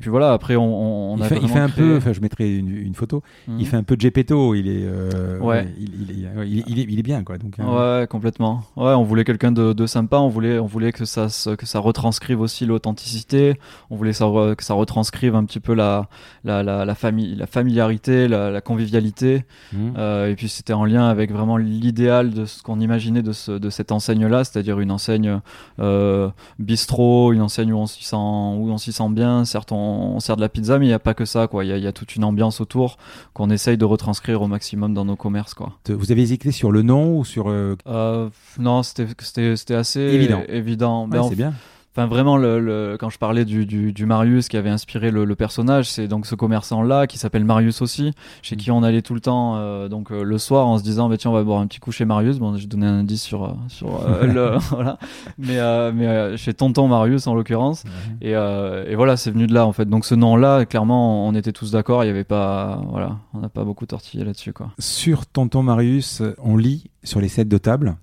Puis 0.00 0.10
voilà, 0.10 0.32
après, 0.32 0.56
on, 0.56 1.12
on 1.12 1.16
il 1.16 1.22
a 1.22 1.26
fait, 1.26 1.38
il 1.42 1.48
fait 1.48 1.58
un 1.58 1.68
peu, 1.68 1.96
enfin, 1.96 2.12
je 2.12 2.20
mettrai 2.20 2.56
une, 2.56 2.74
une 2.74 2.94
photo. 2.94 3.22
Il 3.48 3.54
mhm. 3.54 3.64
fait 3.64 3.76
un 3.76 3.82
peu 3.82 3.96
Gepetto. 3.98 4.54
Il 4.54 4.68
est, 4.68 4.84
euh, 4.84 5.38
ouais. 5.38 5.68
Il, 5.78 6.10
il, 6.10 6.28
il, 6.46 6.64
il, 6.66 6.78
est, 6.78 6.86
il 6.88 6.98
est 6.98 7.02
bien, 7.02 7.22
quoi. 7.22 7.38
Donc, 7.38 7.58
hein. 7.58 8.00
Ouais, 8.00 8.06
complètement. 8.06 8.62
Ouais, 8.76 8.92
on 8.92 9.02
voulait 9.02 9.24
quelqu'un 9.24 9.52
de, 9.52 9.72
de, 9.72 9.86
sympa. 9.86 10.18
On 10.18 10.28
voulait, 10.28 10.58
on 10.58 10.66
voulait 10.66 10.92
que 10.92 11.04
ça, 11.04 11.26
que 11.56 11.66
ça 11.66 11.78
retranscrive 11.78 12.40
aussi 12.40 12.66
l'authenticité. 12.66 13.58
On 13.90 13.96
voulait 13.96 14.12
ça, 14.12 14.26
que 14.56 14.64
ça 14.64 14.74
retranscrive 14.74 15.34
un 15.34 15.44
petit 15.44 15.60
peu 15.60 15.74
la, 15.74 16.08
la, 16.44 16.62
la, 16.62 16.84
la 16.84 16.94
famille, 16.94 17.34
la 17.34 17.46
familiarité, 17.46 18.28
la, 18.28 18.50
la 18.50 18.60
convivialité. 18.60 19.44
Mhm. 19.72 19.94
Euh, 19.96 20.30
et 20.30 20.34
puis 20.34 20.48
c'était 20.48 20.72
en 20.72 20.84
lien 20.84 21.08
avec 21.08 21.32
vraiment 21.32 21.56
l'idéal 21.56 22.30
de 22.30 22.44
ce 22.44 22.62
qu'on 22.62 22.80
imaginait 22.80 23.22
de, 23.22 23.32
ce, 23.32 23.52
de 23.52 23.70
cette 23.70 23.92
enseigne-là, 23.92 24.44
c'est-à-dire 24.44 24.80
une 24.80 24.90
enseigne 24.90 25.40
euh, 25.78 26.30
bistrot, 26.58 27.32
une 27.32 27.42
enseigne 27.42 27.72
où 27.72 27.78
on 27.78 27.86
s'y 27.86 28.04
sent, 28.04 28.16
où 28.16 28.70
on 28.70 28.78
s'y 28.78 28.92
sent 28.92 29.08
bien. 29.10 29.44
Certes, 29.44 29.69
on, 29.72 30.20
sert 30.20 30.36
de 30.36 30.40
la 30.40 30.48
pizza, 30.48 30.78
mais 30.78 30.86
il 30.86 30.88
n'y 30.88 30.94
a 30.94 30.98
pas 30.98 31.14
que 31.14 31.24
ça, 31.24 31.46
quoi. 31.46 31.64
Il 31.64 31.78
y, 31.78 31.86
a 31.86 31.92
toute 31.92 32.16
une 32.16 32.24
ambiance 32.24 32.60
autour 32.60 32.98
qu'on 33.32 33.50
essaye 33.50 33.76
de 33.76 33.84
retranscrire 33.84 34.42
au 34.42 34.48
maximum 34.48 34.94
dans 34.94 35.04
nos 35.04 35.16
commerces, 35.16 35.54
quoi. 35.54 35.72
Vous 35.88 36.12
avez 36.12 36.22
hésité 36.22 36.52
sur 36.52 36.72
le 36.72 36.82
nom 36.82 37.18
ou 37.18 37.24
sur 37.24 37.48
euh, 37.48 37.76
euh, 37.86 38.28
Non, 38.58 38.82
c'était 38.82 39.74
assez 39.74 40.00
évident. 40.00 40.42
évident. 40.48 41.08
Ben, 41.08 41.22
c'est 41.28 41.36
bien. 41.36 41.54
Enfin, 41.92 42.06
vraiment, 42.06 42.36
le, 42.36 42.96
quand 43.00 43.10
je 43.10 43.18
parlais 43.18 43.44
du, 43.44 43.66
du, 43.66 44.06
Marius 44.06 44.48
qui 44.48 44.56
avait 44.56 44.70
inspiré 44.70 45.10
le, 45.10 45.34
personnage, 45.34 45.90
c'est 45.90 46.06
donc 46.06 46.24
ce 46.24 46.36
commerçant-là 46.36 47.08
qui 47.08 47.18
s'appelle 47.18 47.44
Marius 47.44 47.82
aussi, 47.82 48.12
chez 48.42 48.54
qui 48.54 48.70
on 48.70 48.84
allait 48.84 49.02
tout 49.02 49.14
le 49.14 49.20
temps, 49.20 49.56
euh, 49.56 49.88
donc 49.88 50.12
euh, 50.12 50.22
le 50.22 50.38
soir, 50.38 50.68
en 50.68 50.78
se 50.78 50.84
disant, 50.84 51.08
bah, 51.08 51.16
tiens, 51.16 51.32
on 51.32 51.34
va 51.34 51.42
boire 51.42 51.58
un 51.58 51.66
petit 51.66 51.80
coup 51.80 51.90
chez 51.90 52.04
Marius. 52.04 52.38
Bon, 52.38 52.56
j'ai 52.56 52.68
donné 52.68 52.86
un 52.86 53.00
indice 53.00 53.22
sur, 53.22 53.44
euh, 53.44 53.54
sur 53.66 53.88
le, 54.22 54.58
voilà, 54.70 54.98
mais, 55.36 55.58
mais 55.92 56.36
chez 56.36 56.54
Tonton 56.54 56.86
Marius 56.86 57.26
en 57.26 57.34
l'occurrence. 57.34 57.82
Et, 58.20 58.30
et, 58.32 58.94
voilà, 58.94 59.16
c'est 59.16 59.32
venu 59.32 59.48
de 59.48 59.54
là 59.54 59.66
en 59.66 59.72
fait. 59.72 59.88
Donc 59.88 60.04
ce 60.04 60.14
nom-là, 60.14 60.66
clairement, 60.66 61.26
on 61.26 61.34
était 61.34 61.52
tous 61.52 61.72
d'accord. 61.72 62.04
Il 62.04 62.06
y 62.06 62.10
avait 62.10 62.22
pas, 62.22 62.82
voilà, 62.88 63.18
on 63.34 63.40
n'a 63.40 63.48
pas 63.48 63.64
beaucoup 63.64 63.86
tortillé 63.86 64.24
là-dessus 64.24 64.52
quoi. 64.52 64.70
Sur 64.78 65.26
Tonton 65.26 65.64
Marius, 65.64 66.22
on 66.38 66.56
lit 66.56 66.84
sur 67.02 67.20
les 67.20 67.28
sets 67.28 67.46
de 67.46 67.58
table 67.58 67.96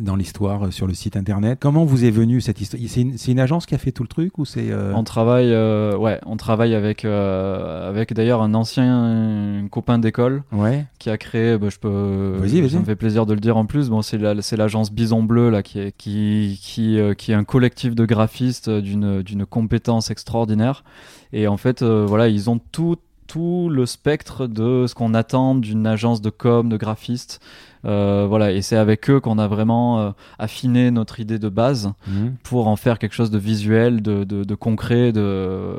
dans 0.00 0.16
l'histoire 0.16 0.66
euh, 0.66 0.70
sur 0.70 0.86
le 0.86 0.94
site 0.94 1.16
internet. 1.16 1.58
Comment 1.60 1.84
vous 1.84 2.04
est 2.04 2.10
venue 2.10 2.40
cette 2.40 2.60
histoire? 2.60 2.82
C'est 2.88 3.32
une, 3.32 3.40
agence 3.40 3.66
qui 3.66 3.74
a 3.74 3.78
fait 3.78 3.92
tout 3.92 4.02
le 4.02 4.08
truc 4.08 4.38
ou 4.38 4.44
c'est 4.44 4.70
euh, 4.70 4.92
On 4.94 5.04
travaille, 5.04 5.52
euh, 5.52 5.96
ouais, 5.96 6.20
on 6.26 6.36
travaille 6.36 6.74
avec 6.74 7.04
avec 7.04 8.12
d'ailleurs 8.12 8.42
un 8.42 8.54
ancien 8.54 9.66
copain 9.70 9.98
d'école, 9.98 10.42
ouais. 10.52 10.86
qui 10.98 11.10
a 11.10 11.18
créé. 11.18 11.58
Bah, 11.58 11.68
je 11.70 11.78
peux. 11.78 12.36
Vas-y, 12.38 12.60
vas-y. 12.60 12.70
Ça 12.70 12.78
me 12.80 12.84
fait 12.84 12.96
plaisir 12.96 13.26
de 13.26 13.34
le 13.34 13.40
dire 13.40 13.56
en 13.56 13.66
plus. 13.66 13.90
Bon, 13.90 14.02
c'est 14.02 14.18
c'est 14.42 14.56
l'agence 14.56 14.92
Bison 14.92 15.22
Bleu 15.22 15.50
là 15.50 15.62
qui 15.62 15.80
est 15.80 15.92
qui 15.96 16.58
qui 16.62 16.98
qui 17.16 17.32
est 17.32 17.34
un 17.34 17.44
collectif 17.44 17.94
de 17.94 18.04
graphistes 18.04 18.70
d'une 18.70 19.22
d'une 19.22 19.46
compétence 19.46 20.10
extraordinaire. 20.10 20.84
Et 21.32 21.48
en 21.48 21.56
fait, 21.56 21.82
voilà, 21.82 22.28
ils 22.28 22.48
ont 22.48 22.60
tout 22.72 22.96
tout 23.34 23.68
le 23.68 23.84
spectre 23.84 24.46
de 24.46 24.86
ce 24.86 24.94
qu'on 24.94 25.12
attend 25.12 25.56
d'une 25.56 25.88
agence 25.88 26.22
de 26.22 26.30
com, 26.30 26.68
de 26.68 26.76
graphiste. 26.76 27.40
Euh, 27.84 28.26
voilà, 28.28 28.52
et 28.52 28.62
c'est 28.62 28.76
avec 28.76 29.10
eux 29.10 29.18
qu'on 29.18 29.38
a 29.38 29.48
vraiment 29.48 29.98
euh, 29.98 30.10
affiné 30.38 30.92
notre 30.92 31.18
idée 31.18 31.40
de 31.40 31.48
base 31.48 31.92
mhm. 32.06 32.36
pour 32.44 32.68
en 32.68 32.76
faire 32.76 33.00
quelque 33.00 33.14
chose 33.14 33.32
de 33.32 33.38
visuel, 33.38 34.02
de, 34.02 34.22
de, 34.22 34.54
concret, 34.54 35.10
de 35.10 35.74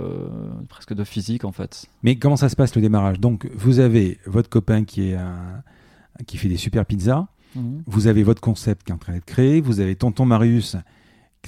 presque 0.67 0.93
de 0.93 1.05
physique 1.05 1.45
en 1.45 1.53
fait. 1.53 1.85
Mais 2.03 2.17
comment 2.17 2.35
ça 2.35 2.50
se 2.50 2.57
passe 2.57 2.75
le 2.75 2.81
démarrage? 2.81 3.21
Donc 3.21 3.50
vous 3.55 3.79
avez 3.79 4.19
votre 4.25 4.50
copain 4.50 4.83
qui 4.83 5.12
est 5.12 5.15
un, 5.15 5.63
qui 6.27 6.35
fait 6.35 6.50
des 6.50 6.57
super 6.57 6.85
pizzas. 6.85 7.25
Mhm. 7.55 7.83
Vous 7.88 8.07
avez 8.07 8.24
votre 8.24 8.41
concept 8.41 8.83
qui 8.83 8.91
est 8.91 8.95
en 8.95 8.97
train 8.97 9.13
d'être 9.13 9.24
créé. 9.24 9.62
Vous 9.62 9.79
avez 9.79 9.95
Tonton 9.95 10.25
Marius 10.25 10.75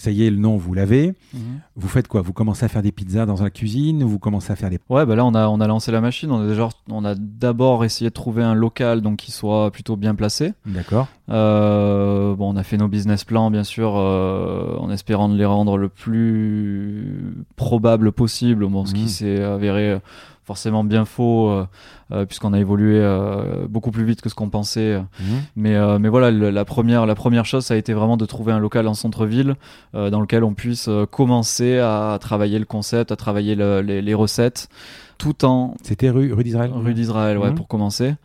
ça 0.01 0.12
y 0.12 0.24
est, 0.24 0.30
le 0.30 0.38
nom, 0.38 0.58
vous 0.58 0.74
l'avez. 0.74 1.13
Mhm. 1.34 1.60
Vous 1.75 1.88
faites 1.88 2.08
quoi? 2.08 2.22
Vous 2.22 2.34
commencez 2.34 2.66
à 2.66 2.68
faire 2.68 2.82
des 2.82 2.92
pizzas 2.92 3.25
dans 3.25 3.42
la 3.42 3.50
cuisine? 3.50 4.04
Ou 4.04 4.10
vous 4.10 4.20
commencez 4.20 4.51
à 4.51 4.56
faire 4.56 4.70
des... 4.70 4.80
Ouais, 4.89 5.06
bah 5.06 5.16
là, 5.16 5.25
on 5.25 5.34
a, 5.34 5.48
on 5.48 5.60
a 5.60 5.68
lancé 5.68 5.92
la 5.92 6.01
machine. 6.01 6.32
On 6.32 6.42
a, 6.44 6.48
déjà, 6.48 6.70
on 6.89 7.06
a 7.06 7.16
d'abord 7.16 7.86
essayé 7.86 8.10
de 8.10 8.13
trouver 8.13 8.44
un 8.44 8.54
local 8.54 9.01
donc, 9.01 9.18
qui 9.18 9.32
soit 9.32 9.72
plutôt 9.72 9.96
bien 9.96 10.16
placé. 10.16 10.54
D'accord. 10.66 11.08
Euh, 11.30 12.36
bon, 12.36 12.54
on 12.54 12.56
a 12.56 12.63
fait 12.63 12.77
nos 12.77 12.88
business 12.88 13.24
plans, 13.24 13.51
bien 13.51 13.63
sûr, 13.63 13.96
euh, 13.98 14.77
en 14.77 14.89
espérant 14.89 15.30
de 15.30 15.38
les 15.38 15.46
rendre 15.46 15.77
le 15.77 15.89
plus 15.89 17.46
probable 17.56 18.12
possible. 18.12 18.66
Bon, 18.68 18.86
ce 18.86 18.94
qui 18.94 19.04
mhm. 19.04 19.08
s'est 19.08 19.44
avéré 19.44 20.00
forcément 20.48 20.86
bien 20.86 21.04
faux 21.04 21.50
euh, 21.50 21.68
euh, 22.13 22.25
puisqu'on 22.25 22.54
a 22.54 22.60
évolué 22.60 23.00
euh, 23.01 23.68
beaucoup 23.68 23.92
plus 23.92 24.06
vite 24.06 24.22
que 24.22 24.30
ce 24.30 24.36
qu'on 24.36 24.50
pensait. 24.50 24.98
Mhm. 25.20 25.42
Mais, 25.58 26.00
mais 26.00 26.08
voilà, 26.08 26.32
la, 26.32 26.66
première, 26.66 27.06
la 27.06 27.16
première 27.16 27.46
chose, 27.46 27.66
ça 27.66 27.74
a 27.74 27.77
été 27.77 27.94
vraiment 27.94 28.16
de 28.16 28.25
trouver 28.25 28.54
un 28.54 28.60
local 28.60 28.88
en 28.88 28.94
centre-ville 28.94 29.56
dans 29.94 30.22
lequel 30.22 30.44
on 30.46 30.54
puisse 30.54 30.89
commencer 31.12 31.80
à 31.80 32.18
travailler 32.22 32.60
le 32.60 32.66
concept, 32.66 33.12
à 33.12 33.18
travailler 33.18 33.56
les, 33.56 34.13
recettes, 34.13 34.70
tout 35.18 35.44
en... 35.44 35.75
C'était 35.84 36.10
rue, 36.10 36.32
rue 36.32 36.44
d'Israël 36.44 36.72
Rue 36.74 36.94
d'Israël, 36.94 37.38
ouais, 37.38 37.50
mhm. 37.50 37.56
pour 37.56 37.68
commencer. 37.68 38.16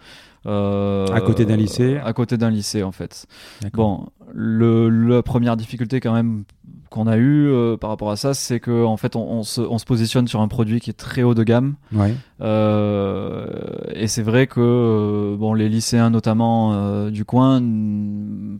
à 0.46 1.20
côté 1.26 1.44
d'un 1.44 1.56
lycée 1.56 1.98
À 2.04 2.12
côté 2.12 2.36
d'un 2.36 2.50
lycée, 2.50 2.84
en 2.84 2.92
fait. 2.92 3.26
Bon, 3.72 4.06
le, 4.32 4.88
la 4.88 5.22
première 5.22 5.56
difficulté 5.56 5.98
quand 5.98 6.14
même 6.14 6.44
qu'on 6.92 7.06
a 7.06 7.16
eu 7.16 7.48
euh, 7.48 7.76
par 7.76 7.90
rapport 7.90 8.10
à 8.10 8.16
ça, 8.16 8.34
c'est 8.34 8.60
qu'en 8.60 8.84
en 8.84 8.96
fait, 8.96 9.16
on, 9.16 9.42
se, 9.42 9.60
on, 9.60 9.78
se, 9.78 9.84
positionne 9.84 10.28
sur 10.28 10.40
un 10.40 10.48
produit 10.48 10.78
qui 10.78 10.90
est 10.90 10.94
très 10.94 11.22
haut 11.22 11.34
de 11.34 11.42
gamme. 11.42 11.74
Ouais. 11.92 12.14
Euh, 12.40 13.46
et 13.94 14.06
c'est 14.06 14.22
vrai 14.22 14.46
que 14.46 14.60
euh, 14.60 15.36
bon, 15.36 15.54
les 15.54 15.68
lycéens, 15.68 16.10
notamment 16.10 17.08
du 17.10 17.24
coin, 17.24 17.60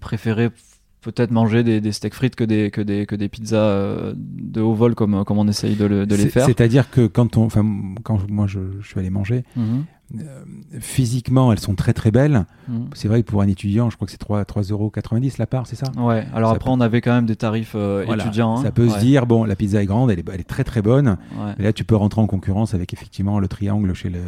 préféraient 0.01 0.51
peut-être 1.03 1.33
manger 1.33 1.65
des, 1.65 1.81
des, 1.81 1.93
steaks 1.93 2.15
frites 2.15 2.37
que 2.37 2.45
des, 2.45 2.71
que 2.71 2.81
des, 2.81 3.07
que 3.07 3.17
des 3.17 3.29
pizzas 3.29 4.13
de 4.15 4.61
haut 4.61 4.75
vol 4.75 4.95
comme, 4.95 5.25
comme 5.25 5.39
on 5.39 5.49
essaye 5.49 5.75
de, 5.75 5.85
le, 5.85 6.07
de 6.07 6.15
les 6.15 6.29
faire. 6.29 6.47
C'est-à-dire 6.47 6.91
que 6.91 7.07
quand, 7.07 7.37
on, 7.37 7.49
quand 8.03 8.31
moi 8.31 8.47
je, 8.47 8.61
je 8.81 8.87
suis 8.87 8.99
allé 8.99 9.11
manger, 9.11 9.45
mhm. 9.57 9.85
Euh, 10.02 10.02
physiquement, 10.81 11.53
elles 11.53 11.61
sont 11.61 11.75
très 11.75 11.93
très 11.93 12.11
belles. 12.11 12.47
Mm. 12.69 12.85
C'est 12.95 13.09
vrai 13.09 13.23
que 13.23 13.29
pour 13.29 13.43
un 13.43 13.49
étudiant, 13.49 13.91
je 13.91 13.97
crois 13.97 14.07
que 14.07 14.13
c'est 14.13 14.23
3,90 14.23 14.73
euros 14.73 14.93
la 15.39 15.47
part, 15.47 15.67
c'est 15.67 15.77
ça? 15.77 15.87
Ouais, 15.97 16.27
alors 16.35 16.51
après, 16.51 16.71
on 16.71 16.81
avait 16.81 17.01
quand 17.01 17.13
même 17.13 17.27
des 17.27 17.37
tarifs 17.37 17.75
euh, 17.75 18.05
étudiants. 18.05 18.57
Hein. 18.57 18.63
Ça 18.63 18.71
peut 18.71 18.89
se 18.89 18.99
dire, 18.99 19.27
bon, 19.27 19.45
la 19.45 19.57
pizza 19.57 19.83
est 19.83 19.87
grande, 19.87 20.11
elle 20.11 20.21
est, 20.21 20.29
elle 20.33 20.41
est 20.41 20.49
très 20.49 20.65
très 20.65 20.83
bonne. 20.83 21.17
Et 21.59 21.63
là, 21.63 21.73
tu 21.73 21.85
peux 21.85 21.97
rentrer 21.97 22.21
en 22.21 22.27
concurrence 22.27 22.75
avec 22.75 22.93
effectivement 22.93 23.39
le 23.39 23.49
triangle 23.49 23.93
chez 23.95 24.11
le, 24.11 24.21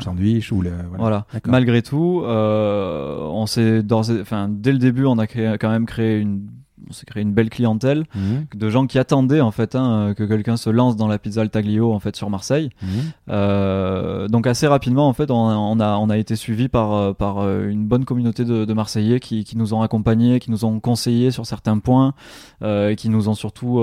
sandwich 0.00 0.52
ou 0.52 0.62
le. 0.62 0.72
Voilà. 0.96 1.26
Malgré 1.46 1.82
tout, 1.82 2.22
euh, 2.24 3.18
on 3.22 3.46
s'est, 3.46 3.82
enfin, 3.90 4.48
dès 4.50 4.72
le 4.72 4.78
début, 4.78 5.04
on 5.04 5.18
a 5.18 5.26
quand 5.26 5.70
même 5.70 5.86
créé 5.86 6.18
une 6.18 6.46
on 6.88 6.92
s'est 6.92 7.06
créé 7.06 7.22
une 7.22 7.32
belle 7.32 7.50
clientèle 7.50 8.04
mhm. 8.14 8.46
de 8.54 8.70
gens 8.70 8.86
qui 8.86 8.98
attendaient 8.98 9.40
en 9.40 9.50
fait 9.50 9.74
hein, 9.74 10.14
que 10.16 10.24
quelqu'un 10.24 10.56
se 10.56 10.70
lance 10.70 10.96
dans 10.96 11.08
la 11.08 11.18
pizza 11.18 11.46
Taglio 11.46 11.92
en 11.92 12.00
fait 12.00 12.16
sur 12.16 12.30
Marseille. 12.30 12.70
Mhm. 12.82 12.88
Euh, 13.30 14.28
donc 14.28 14.46
assez 14.46 14.66
rapidement 14.66 15.08
en 15.08 15.12
fait 15.12 15.30
on, 15.30 15.80
a 15.80 15.96
on 15.96 16.10
a 16.10 16.18
été 16.18 16.36
suivi 16.36 16.68
par 16.68 16.92
euh, 16.92 17.12
par 17.12 17.38
euh, 17.38 17.68
une 17.68 17.86
bonne 17.86 18.04
communauté 18.04 18.44
de, 18.44 18.72
Marseillais 18.78 19.18
qui, 19.18 19.42
qui, 19.42 19.56
nous 19.56 19.74
ont 19.74 19.82
accompagnés, 19.82 20.38
qui 20.38 20.52
nous 20.52 20.64
ont 20.64 20.78
conseillés 20.78 21.32
sur 21.32 21.46
certains 21.46 21.78
points, 21.78 22.14
et 22.62 22.94
qui 22.96 23.08
nous 23.08 23.28
ont 23.28 23.34
surtout 23.34 23.82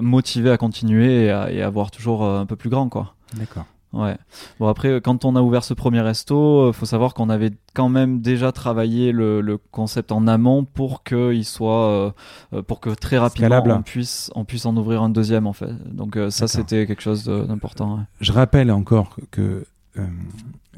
motivés 0.00 0.50
à 0.50 0.56
continuer 0.56 1.26
et 1.26 1.30
à, 1.30 1.52
et 1.52 1.60
à 1.60 1.68
voir 1.68 1.90
toujours 1.90 2.24
un 2.24 2.46
peu 2.46 2.56
plus 2.56 2.70
grand 2.70 2.88
quoi. 2.88 3.14
D'accord. 3.36 3.66
Ouais. 3.92 4.16
Bon 4.60 4.68
après, 4.68 5.00
quand 5.00 5.24
on 5.24 5.34
a 5.34 5.42
ouvert 5.42 5.64
ce 5.64 5.74
premier 5.74 6.00
resto, 6.00 6.68
euh, 6.68 6.72
faut 6.72 6.86
savoir 6.86 7.12
qu'on 7.12 7.28
avait 7.28 7.50
quand 7.74 7.88
même 7.88 8.20
déjà 8.20 8.52
travaillé 8.52 9.10
le, 9.10 9.58
concept 9.72 10.12
en 10.12 10.26
amont 10.28 10.64
pour 10.64 11.02
qu'il 11.02 11.44
soit, 11.44 11.88
euh, 11.88 12.10
euh, 12.52 12.62
pour 12.62 12.80
que 12.80 12.90
très 12.90 13.18
rapidement 13.18 13.62
on 13.66 13.82
puisse, 13.82 14.30
on 14.36 14.44
puisse 14.44 14.64
en 14.64 14.76
ouvrir 14.76 15.02
un 15.02 15.08
deuxième 15.08 15.46
en 15.46 15.52
fait. 15.52 15.72
Donc 15.92 16.16
ça 16.30 16.46
c'était 16.46 16.86
quelque 16.86 17.02
chose 17.02 17.24
d'important. 17.24 18.00
Je 18.20 18.32
rappelle 18.32 18.70
encore 18.70 19.16
que 19.32 19.64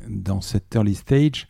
dans 0.09 0.41
cette 0.41 0.75
early 0.75 0.95
stage, 0.95 1.49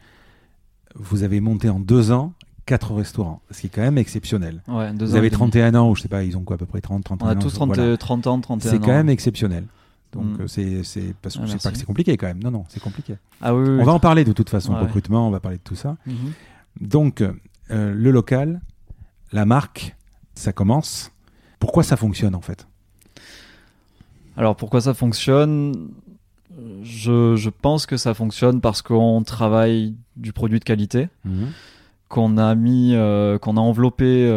vous 0.96 1.22
avez 1.22 1.40
monté 1.40 1.68
en 1.68 1.78
deux 1.78 2.10
ans 2.10 2.32
quatre 2.66 2.94
restaurants, 2.94 3.40
ce 3.50 3.62
qui 3.62 3.66
est 3.68 3.70
quand 3.70 3.82
même 3.82 3.98
exceptionnel. 3.98 4.62
Ouais, 4.68 4.92
vous 4.92 5.16
avez 5.16 5.30
31 5.30 5.74
ans, 5.74 5.90
ou 5.90 5.96
je 5.96 6.02
sais 6.02 6.08
pas, 6.08 6.22
ils 6.22 6.36
ont 6.36 6.42
quoi 6.42 6.54
à 6.54 6.58
peu 6.58 6.66
près 6.66 6.80
30, 6.80 7.04
31 7.04 7.26
ans. 7.26 7.32
On 7.32 7.36
a 7.36 7.40
tous 7.40 7.52
30, 7.52 7.98
30 7.98 8.26
ans, 8.26 8.40
31 8.40 8.68
ans. 8.68 8.72
C'est 8.72 8.78
quand 8.78 8.92
même 8.92 9.08
exceptionnel. 9.08 9.64
Donc 10.12 10.38
mm. 10.38 10.42
euh, 10.58 10.82
c'est 10.82 11.14
parce 11.22 11.36
que 11.36 11.42
ah, 11.42 11.46
c'est 11.46 11.62
pas 11.62 11.70
que 11.70 11.78
c'est 11.78 11.84
compliqué 11.84 12.16
quand 12.16 12.26
même. 12.26 12.42
Non 12.42 12.50
non, 12.50 12.64
c'est 12.68 12.80
compliqué. 12.80 13.16
Ah 13.40 13.54
oui, 13.54 13.68
on 13.80 13.84
va 13.84 13.92
en 13.92 14.00
parler 14.00 14.24
de 14.24 14.32
toute 14.32 14.50
façon, 14.50 14.74
recrutement, 14.74 15.26
on 15.26 15.30
va 15.30 15.40
parler 15.40 15.58
de 15.58 15.62
tout 15.62 15.74
ça. 15.74 15.96
Mhm. 16.06 16.32
Donc 16.80 17.22
euh, 17.22 17.32
le 17.68 18.10
local, 18.10 18.60
la 19.32 19.46
marque, 19.46 19.96
ça 20.34 20.52
commence. 20.52 21.10
Pourquoi 21.58 21.82
ça 21.82 21.96
fonctionne 21.96 22.34
en 22.34 22.40
fait? 22.40 22.66
Alors 24.36 24.56
pourquoi 24.56 24.80
ça 24.80 24.94
fonctionne? 24.94 25.90
Je, 26.82 27.34
je, 27.34 27.48
pense 27.48 27.86
que 27.86 27.96
ça 27.96 28.12
fonctionne 28.12 28.60
parce 28.60 28.82
qu'on 28.82 29.22
travaille 29.22 29.94
du 30.16 30.34
produit 30.34 30.58
de 30.58 30.64
qualité. 30.64 31.08
Mhm. 31.24 31.48
qu'on 32.08 32.36
a 32.36 32.54
mis, 32.54 32.94
euh, 32.94 33.38
qu'on 33.38 33.56
a 33.56 33.60
enveloppé 33.60 34.28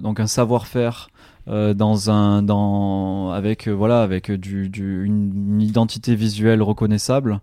donc 0.00 0.20
un 0.20 0.28
savoir-faire 0.28 1.08
euh, 1.48 1.74
dans 1.74 2.10
un 2.10 2.42
dans 2.42 3.30
avec 3.30 3.68
euh, 3.68 3.72
voilà 3.72 4.02
avec 4.02 4.30
du, 4.30 4.68
du 4.68 5.04
une, 5.04 5.60
identité 5.60 6.14
visuelle 6.14 6.62
reconnaissable 6.62 7.40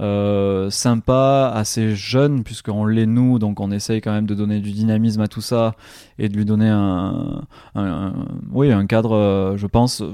euh, 0.00 0.70
sympa, 0.70 1.50
assez 1.52 1.96
jeune, 1.96 2.44
puisqu'on 2.44 2.84
l'est 2.84 3.06
nous, 3.06 3.40
donc 3.40 3.58
on 3.58 3.72
essaye 3.72 4.00
quand 4.00 4.12
même 4.12 4.26
de 4.26 4.34
donner 4.34 4.60
du 4.60 4.70
dynamisme 4.70 5.20
à 5.20 5.26
tout 5.26 5.40
ça 5.40 5.74
et 6.20 6.28
de 6.28 6.36
lui 6.36 6.44
donner 6.44 6.68
un, 6.68 7.42
un, 7.74 8.12
oui, 8.52 8.70
un 8.70 8.86
cadre, 8.86 9.16
euh, 9.16 9.56
je 9.56 9.66
pense, 9.66 10.04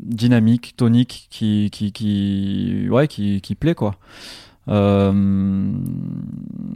dynamique, 0.00 0.74
tonique, 0.76 1.28
qui, 1.30 1.70
qui, 1.70 1.92
qui, 1.92 2.88
ouais, 2.90 3.06
qui, 3.06 3.40
qui 3.40 3.54
plaît, 3.54 3.76
quoi. 3.76 3.94
Euh, 4.68 5.72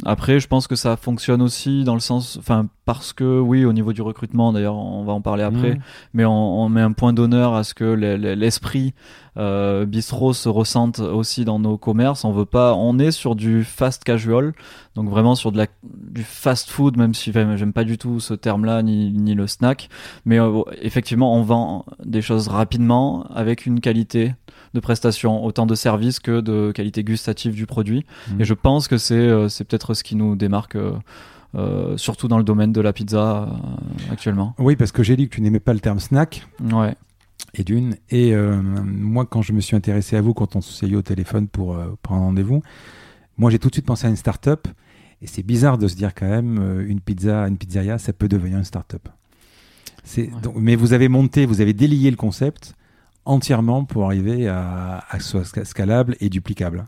après, 0.04 0.38
je 0.38 0.46
pense 0.46 0.68
que 0.68 0.76
ça 0.76 0.96
fonctionne 0.96 1.42
aussi 1.42 1.82
dans 1.82 1.94
le 1.94 2.00
sens, 2.00 2.36
enfin, 2.38 2.68
parce 2.86 3.12
que 3.12 3.40
oui, 3.40 3.64
au 3.64 3.72
niveau 3.72 3.92
du 3.92 4.00
recrutement, 4.00 4.52
d'ailleurs, 4.52 4.76
on 4.76 5.02
va 5.02 5.12
en 5.12 5.20
parler 5.20 5.42
après, 5.42 5.74
mmh. 5.74 5.80
mais 6.14 6.24
on, 6.24 6.68
met 6.68 6.80
un 6.80 6.92
point 6.92 7.12
d'honneur 7.12 7.54
à 7.54 7.64
ce 7.64 7.74
que 7.74 7.84
l'esprit 7.84 8.94
euh, 9.36 9.84
bistrot 9.84 10.32
se 10.32 10.48
ressente 10.48 11.00
aussi 11.00 11.44
dans 11.44 11.58
nos 11.58 11.78
commerces. 11.78 12.24
On 12.24 12.30
veut 12.30 12.44
pas, 12.44 12.74
on 12.74 13.00
est 13.00 13.10
sur 13.10 13.34
du 13.34 13.64
fast 13.64 14.04
casual, 14.04 14.54
donc 14.94 15.08
vraiment 15.08 15.34
sur 15.34 15.50
de 15.50 15.58
la, 15.58 15.66
du 15.82 16.22
fast 16.22 16.70
food, 16.70 16.96
même 16.96 17.12
si 17.12 17.32
j'aime 17.32 17.72
pas 17.72 17.82
du 17.82 17.98
tout 17.98 18.20
ce 18.20 18.34
terme-là 18.34 18.84
ni, 18.84 19.10
ni 19.10 19.34
le 19.34 19.48
snack, 19.48 19.88
mais 20.24 20.38
euh, 20.38 20.62
effectivement, 20.80 21.34
on 21.34 21.42
vend 21.42 21.86
des 22.04 22.22
choses 22.22 22.46
rapidement 22.46 23.26
avec 23.34 23.66
une 23.66 23.80
qualité 23.80 24.32
de 24.74 24.80
prestations, 24.80 25.44
autant 25.44 25.66
de 25.66 25.74
services 25.74 26.20
que 26.20 26.40
de 26.40 26.70
qualité 26.70 27.02
gustative 27.02 27.54
du 27.54 27.66
produit. 27.66 28.06
Mmh. 28.30 28.40
Et 28.42 28.44
je 28.44 28.54
pense 28.54 28.86
que 28.86 28.96
c'est 28.96 29.14
euh, 29.14 29.48
c'est 29.48 29.64
peut-être 29.64 29.94
ce 29.94 30.04
qui 30.04 30.14
nous 30.14 30.36
démarque. 30.36 30.76
Euh, 30.76 30.92
euh, 31.54 31.96
surtout 31.96 32.28
dans 32.28 32.38
le 32.38 32.44
domaine 32.44 32.72
de 32.72 32.80
la 32.80 32.92
pizza 32.92 33.48
actuellement. 34.10 34.54
Oui, 34.58 34.76
parce 34.76 34.92
que 34.92 35.02
j'ai 35.02 35.16
dit 35.16 35.28
que 35.28 35.34
tu 35.34 35.40
n'aimais 35.40 35.60
pas 35.60 35.74
le 35.74 35.80
terme 35.80 36.00
snack. 36.00 36.46
Ouais. 36.60 36.94
Et 37.54 37.64
d'une. 37.64 37.96
Et 38.10 38.34
moi, 38.36 39.24
quand 39.24 39.42
je 39.42 39.52
me 39.52 39.60
suis 39.60 39.76
intéressé 39.76 40.16
à 40.16 40.20
vous, 40.20 40.34
quand 40.34 40.56
on 40.56 40.60
s'est 40.60 40.88
eu 40.88 40.96
au 40.96 41.02
téléphone 41.02 41.48
pour 41.48 41.78
prendre 42.02 42.22
rendez-vous, 42.22 42.62
moi 43.38 43.50
j'ai 43.50 43.58
tout 43.58 43.68
de 43.68 43.74
suite 43.74 43.86
pensé 43.86 44.06
à 44.06 44.10
une 44.10 44.16
start-up. 44.16 44.68
Et 45.22 45.26
c'est 45.26 45.42
bizarre 45.42 45.78
de 45.78 45.88
se 45.88 45.96
dire 45.96 46.14
quand 46.14 46.28
même, 46.28 46.84
une 46.86 47.00
pizza, 47.00 47.48
une 47.48 47.56
pizzeria, 47.56 47.96
ça 47.96 48.12
peut 48.12 48.28
devenir 48.28 48.58
une 48.58 48.64
start-up. 48.64 49.08
mais 50.54 50.76
vous 50.76 50.92
avez 50.92 51.08
monté, 51.08 51.46
vous 51.46 51.62
avez 51.62 51.72
délié 51.72 52.10
le 52.10 52.16
concept 52.16 52.74
entièrement 53.24 53.84
pour 53.84 54.04
arriver 54.04 54.48
à, 54.48 55.04
à 55.08 55.20
ce 55.20 55.42
soit 55.42 55.64
scalable 55.64 56.16
et 56.20 56.28
duplicable. 56.28 56.86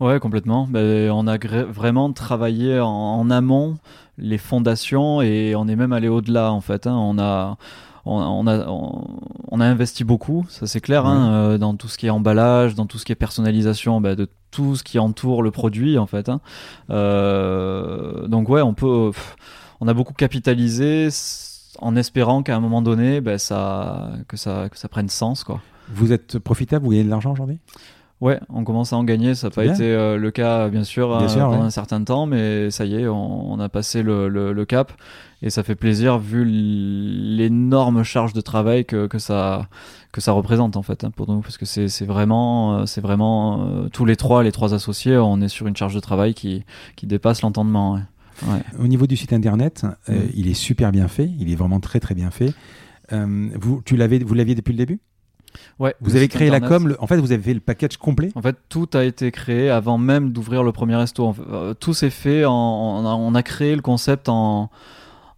Ouais, 0.00 0.18
complètement. 0.18 0.66
Ben, 0.66 1.10
on 1.10 1.26
a 1.26 1.36
vraiment 1.66 2.10
travaillé 2.12 2.80
en, 2.80 3.28
amont 3.30 3.76
les 4.16 4.38
fondations 4.38 5.20
et 5.20 5.54
on 5.54 5.68
est 5.68 5.76
même 5.76 5.92
allé 5.92 6.08
au-delà 6.08 6.52
en 6.52 6.62
fait. 6.62 6.86
Hein. 6.86 6.94
On 6.94 7.18
a 7.18 7.58
on, 8.06 8.46
a, 8.46 8.66
on, 8.66 9.60
a 9.60 9.64
investi 9.66 10.04
beaucoup, 10.04 10.46
ça 10.48 10.66
c'est 10.66 10.80
clair, 10.80 11.04
hein, 11.04 11.32
euh, 11.32 11.58
dans 11.58 11.74
tout 11.74 11.86
ce 11.86 11.98
qui 11.98 12.06
est 12.06 12.10
emballage, 12.10 12.74
dans 12.74 12.86
tout 12.86 12.98
ce 12.98 13.04
qui 13.04 13.12
est 13.12 13.16
personnalisation, 13.16 14.00
ben, 14.00 14.14
de 14.14 14.26
tout 14.50 14.74
ce 14.74 14.82
qui 14.82 14.98
entoure 14.98 15.42
le 15.42 15.50
produit 15.50 15.98
en 15.98 16.06
fait. 16.06 16.30
Hein. 16.30 16.40
Euh, 16.88 18.26
donc 18.26 18.48
ouais, 18.48 18.62
on 18.62 18.72
peut, 18.72 19.10
on 19.80 19.86
a 19.86 19.92
beaucoup 19.92 20.14
capitalisé 20.14 21.08
en 21.78 21.94
espérant 21.94 22.42
qu'à 22.42 22.56
un 22.56 22.60
moment 22.60 22.80
donné, 22.80 23.20
ben, 23.20 23.36
ça, 23.36 24.12
que, 24.28 24.38
ça, 24.38 24.68
que 24.70 24.78
ça 24.78 24.88
prenne 24.88 25.10
sens. 25.10 25.44
Quoi. 25.44 25.60
Vous 25.90 26.10
êtes 26.12 26.38
profitable, 26.38 26.86
vous 26.86 26.92
gagnez 26.92 27.04
de 27.04 27.10
l'argent 27.10 27.32
aujourd'hui? 27.32 27.58
Ouais, 28.20 28.38
on 28.50 28.64
commence 28.64 28.92
à 28.92 28.96
en 28.96 29.04
gagner. 29.04 29.34
Ça 29.34 29.46
n'a 29.46 29.50
pas 29.50 29.64
été 29.64 29.84
euh, 29.84 30.18
le 30.18 30.30
cas, 30.30 30.68
bien 30.68 30.84
sûr, 30.84 31.14
euh, 31.14 31.26
pendant 31.26 31.62
un 31.62 31.70
certain 31.70 32.04
temps, 32.04 32.26
mais 32.26 32.70
ça 32.70 32.84
y 32.84 32.94
est, 32.96 33.08
on, 33.08 33.58
a 33.58 33.68
passé 33.68 34.02
le, 34.02 34.28
le, 34.28 34.64
cap. 34.66 34.92
Et 35.42 35.48
ça 35.48 35.62
fait 35.62 35.74
plaisir 35.74 36.18
vu 36.18 36.44
l'énorme 36.44 38.02
charge 38.02 38.34
de 38.34 38.42
travail 38.42 38.84
que, 38.84 39.06
que, 39.06 39.18
ça, 39.18 39.68
que 40.12 40.20
ça 40.20 40.32
représente, 40.32 40.76
en 40.76 40.82
fait, 40.82 41.02
hein, 41.02 41.10
pour 41.10 41.30
nous. 41.30 41.40
Parce 41.40 41.56
que 41.56 41.64
c'est 41.64 42.04
vraiment, 42.04 42.84
c'est 42.84 43.00
vraiment 43.00 43.62
euh, 43.62 43.88
tous 43.88 44.04
les 44.04 44.16
trois, 44.16 44.42
les 44.42 44.52
trois 44.52 44.74
associés, 44.74 45.16
on 45.16 45.40
est 45.40 45.48
sur 45.48 45.66
une 45.66 45.76
charge 45.76 45.94
de 45.94 46.00
travail 46.00 46.34
qui, 46.34 46.64
qui 46.96 47.06
dépasse 47.06 47.40
l'entendement. 47.40 48.00
Au 48.78 48.86
niveau 48.86 49.06
du 49.06 49.16
site 49.16 49.32
internet, 49.32 49.84
euh, 50.08 50.14
mm. 50.14 50.30
il 50.34 50.48
est 50.48 50.54
super 50.54 50.92
bien 50.92 51.08
fait. 51.08 51.30
Il 51.38 51.50
est 51.50 51.56
vraiment 51.56 51.80
très 51.80 52.00
très 52.00 52.14
bien 52.14 52.30
fait. 52.30 52.52
Euh, 53.12 53.48
vous, 53.54 53.82
tu 53.84 53.96
l'avez, 53.96 54.18
vous 54.20 54.34
l'aviez 54.34 54.54
depuis 54.54 54.72
le 54.72 54.78
début? 54.78 55.00
Ouais. 55.78 55.94
Vous 56.00 56.16
avez 56.16 56.28
créé 56.28 56.50
la 56.50 56.60
com. 56.60 56.96
en 56.98 57.06
fait, 57.06 57.16
vous 57.16 57.32
avez 57.32 57.42
fait 57.42 57.54
le 57.54 57.60
package 57.60 57.96
complet. 57.96 58.30
En 58.34 58.42
fait, 58.42 58.56
tout 58.68 58.88
a 58.94 59.04
été 59.04 59.30
créé 59.30 59.70
avant 59.70 59.98
même 59.98 60.30
d'ouvrir 60.30 60.62
le 60.62 60.72
premier 60.72 60.96
resto. 60.96 61.34
Euh, 61.50 61.74
tout 61.74 61.94
s'est 61.94 62.10
fait. 62.10 62.44
En, 62.44 62.52
on, 62.52 63.34
a, 63.34 63.42
créé 63.42 63.74
le 63.74 63.82
concept 63.82 64.28
en 64.28 64.70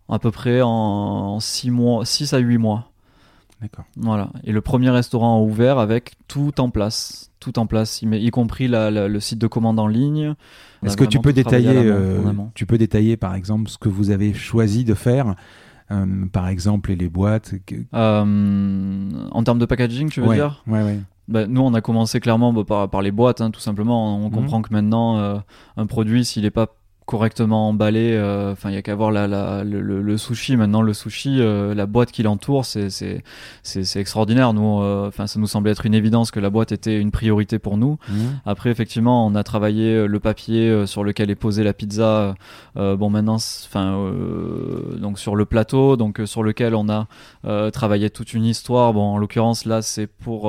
à 0.08 0.18
peu 0.18 0.30
près 0.30 0.60
en 0.62 1.40
6 1.40 1.70
mois, 1.70 2.04
6 2.04 2.34
à 2.34 2.38
8 2.38 2.58
mois. 2.58 2.90
D'accord. 3.62 3.84
Voilà. 3.96 4.30
Et 4.44 4.52
le 4.52 4.60
premier 4.60 4.90
restaurant 4.90 5.38
a 5.38 5.40
ouvert 5.40 5.78
avec 5.78 6.14
tout 6.26 6.60
en 6.60 6.68
place, 6.68 7.30
tout 7.38 7.58
en 7.60 7.66
place, 7.66 8.02
y 8.02 8.30
compris 8.30 8.66
le 8.68 9.20
site 9.20 9.38
de 9.38 9.46
commande 9.46 9.78
en 9.78 9.86
ligne. 9.86 10.34
Est-ce 10.84 10.96
que 10.96 11.04
tu 11.04 11.20
peux 11.20 11.32
détailler, 11.32 11.70
euh, 11.76 12.20
tu 12.54 12.66
peux 12.66 12.76
détailler 12.76 13.16
par 13.16 13.34
exemple 13.36 13.70
ce 13.70 13.78
que 13.78 13.88
vous 13.88 14.10
avez 14.10 14.34
choisi 14.34 14.84
de 14.84 14.94
faire, 14.94 15.36
euh, 15.92 16.26
par 16.32 16.48
exemple 16.48 16.92
les 16.92 17.08
boîtes. 17.08 17.54
Euh, 17.94 19.10
en 19.30 19.44
termes 19.44 19.58
de 19.58 19.66
packaging, 19.66 20.08
tu 20.08 20.20
veux 20.20 20.34
dire 20.34 20.62
Ouais, 20.66 20.82
ouais. 20.82 20.98
Bah, 21.28 21.46
nous, 21.46 21.60
on 21.60 21.72
a 21.74 21.80
commencé 21.80 22.18
clairement 22.18 22.52
bah, 22.52 22.88
par, 22.90 23.02
les 23.02 23.12
boîtes, 23.12 23.40
hein, 23.40 23.50
tout 23.50 23.60
simplement. 23.60 24.16
On 24.16 24.28
mhm. 24.28 24.34
comprend 24.34 24.62
que 24.62 24.72
maintenant, 24.72 25.42
un 25.76 25.86
produit, 25.86 26.24
s'il 26.24 26.42
n'est 26.42 26.50
pas 26.50 26.66
correctement 27.06 27.68
emballé. 27.68 28.12
Euh, 28.12 28.52
enfin, 28.52 28.70
il 28.70 28.74
y 28.74 28.78
a 28.78 28.82
qu'à 28.82 28.94
voir 28.94 29.10
la, 29.10 29.26
la, 29.26 29.64
le, 29.64 30.16
sushi. 30.16 30.56
Maintenant, 30.56 30.82
le 30.82 30.92
sushi, 30.92 31.40
euh, 31.40 31.74
la 31.74 31.86
boîte 31.86 32.12
qui 32.12 32.22
l'entoure, 32.22 32.64
c'est 32.64 32.88
c'est 33.62 34.00
extraordinaire. 34.00 34.52
Nous, 34.52 34.80
euh, 34.80 35.08
enfin, 35.08 35.26
ça 35.26 35.38
nous 35.40 35.46
semblait 35.46 35.72
être 35.72 35.86
une 35.86 35.94
évidence 35.94 36.30
que 36.30 36.40
la 36.40 36.50
boîte 36.50 36.72
était 36.72 36.98
une 36.98 37.10
priorité 37.10 37.58
pour 37.58 37.76
nous. 37.76 37.98
Mmh. 38.08 38.14
Après, 38.46 38.70
effectivement, 38.70 39.26
on 39.26 39.34
a 39.34 39.42
travaillé 39.42 40.06
le 40.06 40.20
papier 40.20 40.86
sur 40.86 41.04
lequel 41.04 41.30
est 41.30 41.34
posée 41.36 41.64
la 41.64 41.72
pizza. 41.72 42.34
bon, 42.76 43.10
maintenant, 43.10 43.36
enfin, 43.36 44.12
donc 44.98 45.18
sur 45.18 45.36
le 45.36 45.44
plateau, 45.44 45.96
donc 45.96 46.20
sur 46.24 46.42
lequel 46.42 46.74
on 46.74 46.88
a 46.88 47.06
travaillé 47.70 48.10
toute 48.10 48.34
une 48.34 48.44
histoire. 48.44 48.92
Bon, 48.92 49.14
en 49.14 49.18
l'occurrence, 49.18 49.64
là, 49.64 49.82
c'est 49.82 50.06
pour, 50.06 50.44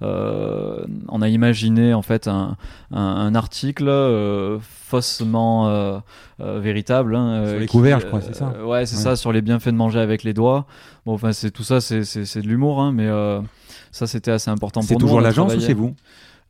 on 0.00 1.22
a 1.22 1.28
imaginé 1.28 1.94
en 1.94 2.02
fait 2.02 2.28
un, 2.28 2.56
un, 2.92 3.00
un 3.00 3.34
article 3.34 4.60
faussement 4.90 5.68
euh, 5.68 5.98
euh, 6.40 6.58
véritable. 6.60 7.14
Hein, 7.14 7.44
sur 7.46 7.54
euh, 7.54 7.58
les 7.60 7.66
couverts, 7.66 8.00
je 8.00 8.06
crois, 8.06 8.20
c'est 8.20 8.34
ça. 8.34 8.52
ouais, 8.64 8.86
c'est 8.86 8.96
ça, 8.96 9.16
sur 9.16 9.32
les 9.32 9.40
bienfaits 9.40 9.68
de 9.68 9.76
manger 9.76 10.00
avec 10.00 10.24
les 10.24 10.34
doigts. 10.34 10.66
Bon, 11.06 11.14
enfin, 11.14 11.32
c'est 11.32 11.50
tout 11.50 11.62
ça, 11.62 11.80
c'est 11.80 12.00
de 12.00 12.48
l'humour, 12.48 12.80
hein, 12.80 12.92
mais 12.92 13.08
ça, 13.92 14.06
c'était 14.06 14.32
assez 14.32 14.50
important 14.50 14.80
pour 14.80 14.90
nous. 14.90 14.98
C'est 14.98 15.00
toujours 15.00 15.20
l'agence 15.20 15.54
ou 15.54 15.60
c'est 15.60 15.74
vous? 15.74 15.94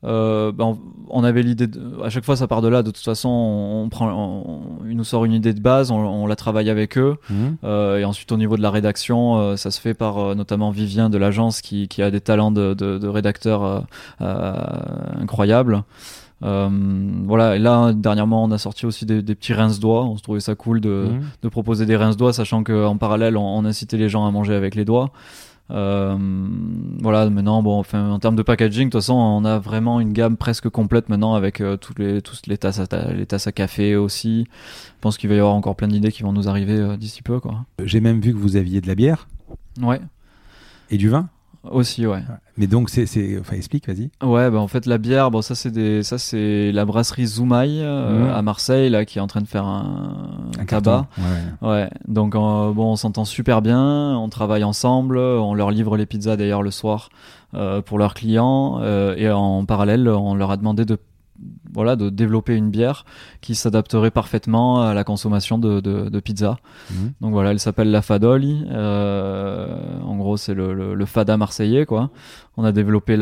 Ben, 0.03 0.79
on, 1.11 1.25
avait 1.25 1.43
l'idée 1.43 1.69
à 2.03 2.09
chaque 2.09 2.25
fois 2.25 2.35
ça 2.35 2.47
part 2.47 2.63
de 2.63 2.69
là 2.69 2.83
de 2.83 2.91
toute 2.91 3.05
façon 3.05 3.29
on, 3.29 3.87
prend 3.91 4.63
il 4.89 4.97
nous 4.97 5.05
sort 5.05 5.27
une 5.27 5.35
idée 5.35 5.53
de 5.53 5.61
base 5.61 5.91
on, 5.91 6.27
la 6.27 6.37
travaille 6.37 6.71
avec 6.71 6.97
eux 6.97 7.17
mmh. 7.29 7.67
et 7.99 8.05
ensuite 8.07 8.33
au 8.33 8.39
niveau 8.39 8.57
de 8.57 8.63
la 8.63 8.71
rédaction 8.71 9.59
ça 9.59 9.71
se 9.71 9.79
fait 9.79 9.93
par 9.93 10.35
notamment 10.35 10.71
Vivien 10.71 11.11
de 11.11 11.19
l'agence 11.19 11.61
qui, 11.61 11.87
qui, 11.87 12.01
a 12.01 12.11
des 12.11 12.23
talents 12.23 12.51
de, 12.51 12.73
de, 12.73 12.97
de 12.97 13.09
rédacteur 13.09 13.85
incroyables 14.21 15.85
voilà, 16.41 17.57
et 17.57 17.59
là, 17.59 17.93
dernièrement, 17.93 18.45
on 18.45 18.51
a 18.51 18.59
sorti 18.59 18.87
aussi 18.87 19.07
des, 19.07 19.23
petits 19.23 19.53
rince-doigts. 19.53 20.05
On 20.05 20.17
se 20.17 20.23
trouvait 20.23 20.41
ça 20.41 20.55
cool 20.55 20.81
de, 20.81 21.11
mhm. 21.43 21.51
proposer 21.51 21.87
des 21.87 21.97
rince-doigts, 21.97 22.33
sachant 22.33 22.65
qu'en 22.65 22.97
parallèle, 22.97 23.37
on, 23.37 23.65
incitait 23.65 23.97
les 23.97 24.09
gens 24.09 24.27
à 24.27 24.31
manger 24.31 24.55
avec 24.55 24.75
les 24.75 24.85
doigts. 24.85 25.13
voilà, 25.69 27.31
maintenant, 27.31 27.63
bon, 27.63 27.79
enfin, 27.79 28.11
en 28.11 28.19
termes 28.19 28.37
de 28.37 28.43
packaging, 28.43 28.89
de 28.89 28.91
toute 28.91 29.01
façon, 29.01 29.15
on 29.15 29.45
a 29.45 29.59
vraiment 29.59 30.01
une 30.01 30.13
gamme 30.13 30.37
presque 30.37 30.69
complète 30.69 31.09
maintenant 31.09 31.35
avec 31.35 31.63
tous 31.81 31.95
les, 31.99 32.23
tous 32.23 32.43
les 32.47 32.59
tasses, 32.59 32.81
à, 32.81 33.13
les 33.13 33.27
tasses 33.27 33.47
à 33.47 33.53
café 33.53 33.97
aussi. 33.97 34.47
Je 34.51 35.01
pense 35.01 35.19
qu'il 35.19 35.29
va 35.29 35.37
y 35.37 35.39
avoir 35.39 35.55
encore 35.55 35.77
plein 35.77 35.89
d'idées 35.89 36.13
qui 36.13 36.23
vont 36.23 36.33
nous 36.33 36.49
arriver 36.49 36.97
d'ici 36.97 37.23
peu, 37.23 37.41
quoi. 37.41 37.65
J'ai 37.85 38.01
même 38.01 38.21
vu 38.21 38.33
que 38.33 38.39
vous 38.39 38.57
aviez 38.57 38.81
de 38.81 38.87
la 38.87 38.95
bière. 38.95 39.29
Ouais. 39.81 40.01
Et 40.91 40.97
du 40.97 41.09
vin 41.09 41.29
aussi, 41.63 42.07
ouais. 42.07 42.23
Mais 42.57 42.67
donc, 42.67 42.91
c'est, 42.91 43.05
enfin, 43.39 43.57
explique, 43.57 43.87
vas-y. 43.87 44.11
Ouais, 44.23 44.51
bah 44.51 44.59
en 44.59 44.69
fait, 44.69 44.87
la 44.87 44.99
bière, 44.99 45.31
bon, 45.31 45.43
ça 45.43 45.55
c'est 45.55 45.71
des, 45.71 46.03
ça 46.03 46.19
c'est 46.19 46.73
la 46.73 46.85
brasserie 46.85 47.27
Zoumaï 47.27 47.81
euh, 47.81 48.27
mmh. 48.27 48.31
à 48.31 48.43
Marseille 48.43 48.91
là, 48.91 49.05
qui 49.05 49.19
est 49.19 49.21
en 49.21 49.27
train 49.27 49.41
de 49.41 49.49
faire 49.49 49.65
un, 49.65 50.51
un 50.59 50.65
tabac. 50.65 51.07
Ouais, 51.19 51.69
ouais. 51.69 51.91
Donc 52.09 52.33
bon, 52.35 52.93
on 52.93 52.97
s'entend 52.97 53.25
super 53.25 53.63
bien, 53.63 54.17
on 54.17 54.29
travaille 54.29 54.65
ensemble, 54.65 55.19
on 55.19 55.55
leur 55.55 55.71
livre 55.71 55.97
les 55.97 56.07
pizzas 56.07 56.37
d'ailleurs 56.37 56.63
le 56.63 56.71
soir 56.71 57.11
euh, 57.55 57.83
pour 57.83 57.99
leurs 57.99 58.15
clients, 58.15 58.79
euh, 58.81 59.15
et 59.17 59.31
en 59.31 59.65
parallèle, 59.65 60.09
on 60.09 60.35
leur 60.35 60.51
a 60.51 60.57
demandé 60.57 60.85
de 60.85 60.99
voilà, 61.73 61.97
de 61.97 62.11
développer 62.11 62.57
une 62.57 62.71
bière 62.71 63.05
qui 63.41 63.55
s'adapterait 63.55 64.11
parfaitement 64.11 64.83
à 64.83 64.95
la 64.95 65.05
consommation 65.05 65.59
de, 65.59 65.81
de, 65.81 66.21
pizza. 66.21 66.59
Mhm. 66.91 67.13
Donc 67.21 67.33
voilà, 67.33 67.51
elle 67.51 67.61
s'appelle 67.61 67.91
la 67.91 68.03
Fadoli. 68.03 68.65
Euh, 68.71 70.01
en 70.05 70.17
gros, 70.17 70.37
c'est 70.37 70.55
le, 70.55 70.95
le, 70.95 71.07
Fada 71.07 71.37
marseillais, 71.37 71.87
quoi. 71.87 72.11
On 72.57 72.65
a 72.65 72.73
développé 72.73 73.17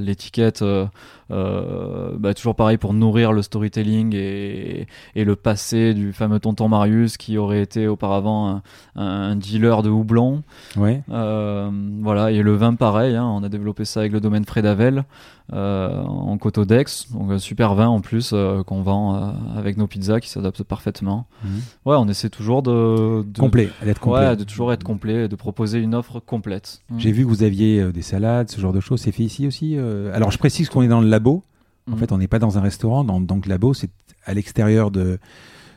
l'étiquette 0.00 0.60
la, 0.60 0.66
euh, 0.66 0.86
euh, 1.32 2.10
bah, 2.16 2.34
toujours 2.34 2.54
pareil 2.54 2.76
pour 2.76 2.92
nourrir 2.92 3.32
le 3.32 3.42
storytelling 3.42 4.14
et, 4.14 4.86
et, 5.16 5.24
le 5.24 5.34
passé 5.34 5.92
du 5.92 6.12
fameux 6.12 6.38
tonton 6.38 6.68
Marius 6.68 7.16
qui 7.16 7.36
aurait 7.36 7.62
été 7.62 7.88
auparavant 7.88 8.60
un, 8.94 9.34
dealer 9.34 9.82
de 9.82 9.90
houblon. 9.90 10.44
Ouais. 10.76 11.02
Euh, 11.10 11.68
voilà, 12.00 12.30
et 12.30 12.42
le 12.42 12.54
vin 12.54 12.74
pareil, 12.74 13.16
hein, 13.16 13.24
on 13.24 13.42
a 13.42 13.48
développé 13.48 13.84
ça 13.84 14.00
avec 14.00 14.12
le 14.12 14.20
domaine 14.20 14.44
Frédavel 14.44 15.04
en 15.52 16.38
Cotodex, 16.38 17.10
donc 17.12 17.30
un 17.30 17.38
super 17.38 17.74
vin 17.74 17.85
en 17.88 18.00
plus 18.00 18.30
euh, 18.32 18.62
qu'on 18.62 18.82
vend 18.82 19.14
euh, 19.14 19.30
avec 19.56 19.76
nos 19.76 19.86
pizzas 19.86 20.20
qui 20.20 20.28
s'adaptent 20.28 20.62
parfaitement. 20.62 21.26
Mhm. 21.44 21.50
Ouais, 21.84 21.96
on 21.96 22.08
essaie 22.08 22.30
toujours 22.30 22.62
de, 22.62 23.24
complet, 23.38 23.70
d'être 23.84 24.00
complet. 24.00 24.28
Ouais, 24.28 24.36
de 24.36 24.44
toujours 24.44 24.72
être 24.72 24.84
complet, 24.84 25.28
de 25.28 25.36
proposer 25.36 25.78
une 25.78 25.94
offre 25.94 26.20
complète. 26.20 26.82
J'ai 26.98 27.12
vu 27.12 27.24
que 27.24 27.28
vous 27.28 27.42
aviez 27.42 27.92
des 27.92 28.02
salades, 28.02 28.50
ce 28.50 28.60
genre 28.60 28.72
de 28.72 28.80
choses. 28.80 29.00
C'est 29.00 29.12
fait 29.12 29.24
ici 29.24 29.46
aussi. 29.46 29.76
Alors 30.12 30.30
je 30.30 30.38
précise 30.38 30.68
qu'on 30.68 30.82
est 30.82 30.88
dans 30.88 31.00
le 31.00 31.08
labo. 31.08 31.42
En 31.88 31.92
mhm. 31.92 31.98
fait, 31.98 32.12
on 32.12 32.18
n'est 32.18 32.28
pas 32.28 32.38
dans 32.38 32.58
un 32.58 32.60
restaurant. 32.60 33.04
Dans, 33.04 33.20
donc, 33.20 33.46
labo, 33.46 33.74
c'est 33.74 33.90
à 34.24 34.34
l'extérieur 34.34 34.90
de, 34.90 35.18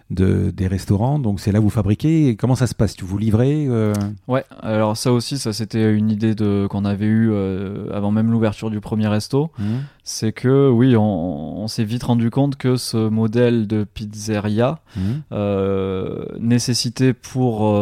de, 0.09 0.51
des 0.51 0.67
restaurants. 0.67 1.19
Donc 1.19 1.39
c'est 1.39 1.51
là 1.51 1.59
où 1.59 1.63
vous 1.63 1.69
fabriquez. 1.69 2.35
comment 2.35 2.55
ça 2.55 2.67
se 2.67 2.75
passe? 2.75 2.95
Tu 2.95 3.05
vous 3.05 3.17
livrez 3.17 3.67
euh? 3.67 3.93
Ouais, 4.27 4.43
alors 4.61 4.97
ça 4.97 5.11
aussi, 5.11 5.37
ça 5.37 5.53
c'était 5.53 5.93
une 5.93 6.09
idée 6.09 6.35
de, 6.35 6.67
qu'on 6.69 6.85
avait 6.85 7.05
eue 7.05 7.29
euh, 7.31 7.93
avant 7.93 8.11
même 8.11 8.31
l'ouverture 8.31 8.69
du 8.69 8.79
premier 8.79 9.07
resto. 9.07 9.51
Mmh. 9.57 9.63
C'est 10.03 10.31
que 10.31 10.69
oui, 10.69 10.95
on, 10.97 11.67
s'est 11.67 11.83
vite 11.83 12.03
rendu 12.03 12.31
compte 12.31 12.55
que 12.55 12.77
ce 12.77 13.09
modèle 13.09 13.67
de 13.67 13.83
pizzeria 13.83 14.79
mmh. 14.95 15.01
euh, 15.33 16.25
nécessitait 16.39 17.13
pour, 17.13 17.77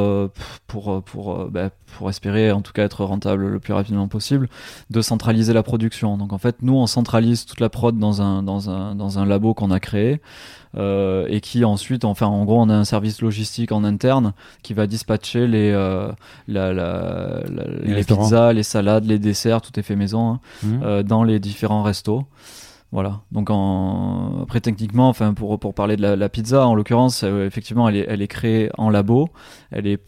pour, 0.67 1.03
pour, 1.03 1.45
bah, 1.45 1.69
pour 1.97 2.09
espérer 2.09 2.51
en 2.51 2.61
tout 2.61 2.73
cas 2.73 2.83
être 2.83 3.05
rentable 3.05 3.47
le 3.47 3.59
plus 3.59 3.73
rapidement 3.73 4.07
possible, 4.09 4.49
de 4.89 5.01
centraliser 5.01 5.53
la 5.53 5.63
production. 5.63 6.17
Donc 6.17 6.33
en 6.33 6.37
fait, 6.37 6.57
nous, 6.61 6.75
on 6.75 6.87
centralise 6.87 7.45
toute 7.45 7.59
la 7.61 7.69
prod 7.69 7.97
dans 7.97 8.21
un, 8.21 8.43
dans 8.43 8.69
un, 8.69 8.95
dans 8.95 9.19
un 9.19 9.25
labo 9.25 9.53
qu'on 9.53 9.71
a 9.71 9.79
créé. 9.79 10.21
Euh, 10.77 11.25
et 11.27 11.41
qui 11.41 11.65
ensuite, 11.65 12.05
enfin, 12.05 12.27
en 12.27 12.45
gros, 12.45 12.61
on 12.61 12.69
a 12.69 12.75
un 12.75 12.83
service 12.83 13.21
logistique 13.21 13.71
en 13.71 13.83
interne 13.83 14.33
qui 14.61 14.73
va 14.73 14.85
dispatcher 14.85 15.47
les, 15.47 15.71
euh, 15.71 16.11
la, 16.47 16.71
la, 16.73 17.41
les, 17.81 18.03
pizzas, 18.03 18.53
les 18.53 18.63
salades, 18.63 19.05
les 19.05 19.17
desserts, 19.17 19.61
tout 19.61 19.79
est 19.79 19.83
fait 19.83 19.95
maison 19.95 20.33
hein, 20.33 20.39
mmh. 20.63 20.83
euh, 20.83 21.03
dans 21.03 21.23
les 21.23 21.39
différents 21.39 21.81
restos. 21.83 22.23
Voilà. 22.91 23.21
Donc 23.31 23.49
en... 23.49 24.43
après 24.43 24.61
techniquement, 24.61 25.09
enfin 25.09 25.33
pour 25.33 25.59
pour 25.59 25.73
parler 25.73 25.97
de 25.97 26.01
la, 26.01 26.15
la 26.15 26.29
pizza, 26.29 26.65
en 26.65 26.73
l'occurrence, 26.73 27.23
effectivement, 27.23 27.89
elle 27.89 27.97
est 27.97 28.05
elle 28.07 28.21
est 28.21 28.27
créée 28.27 28.69
en 28.77 28.89
labo. 28.89 29.27
Elle 29.71 29.87
est 29.87 30.01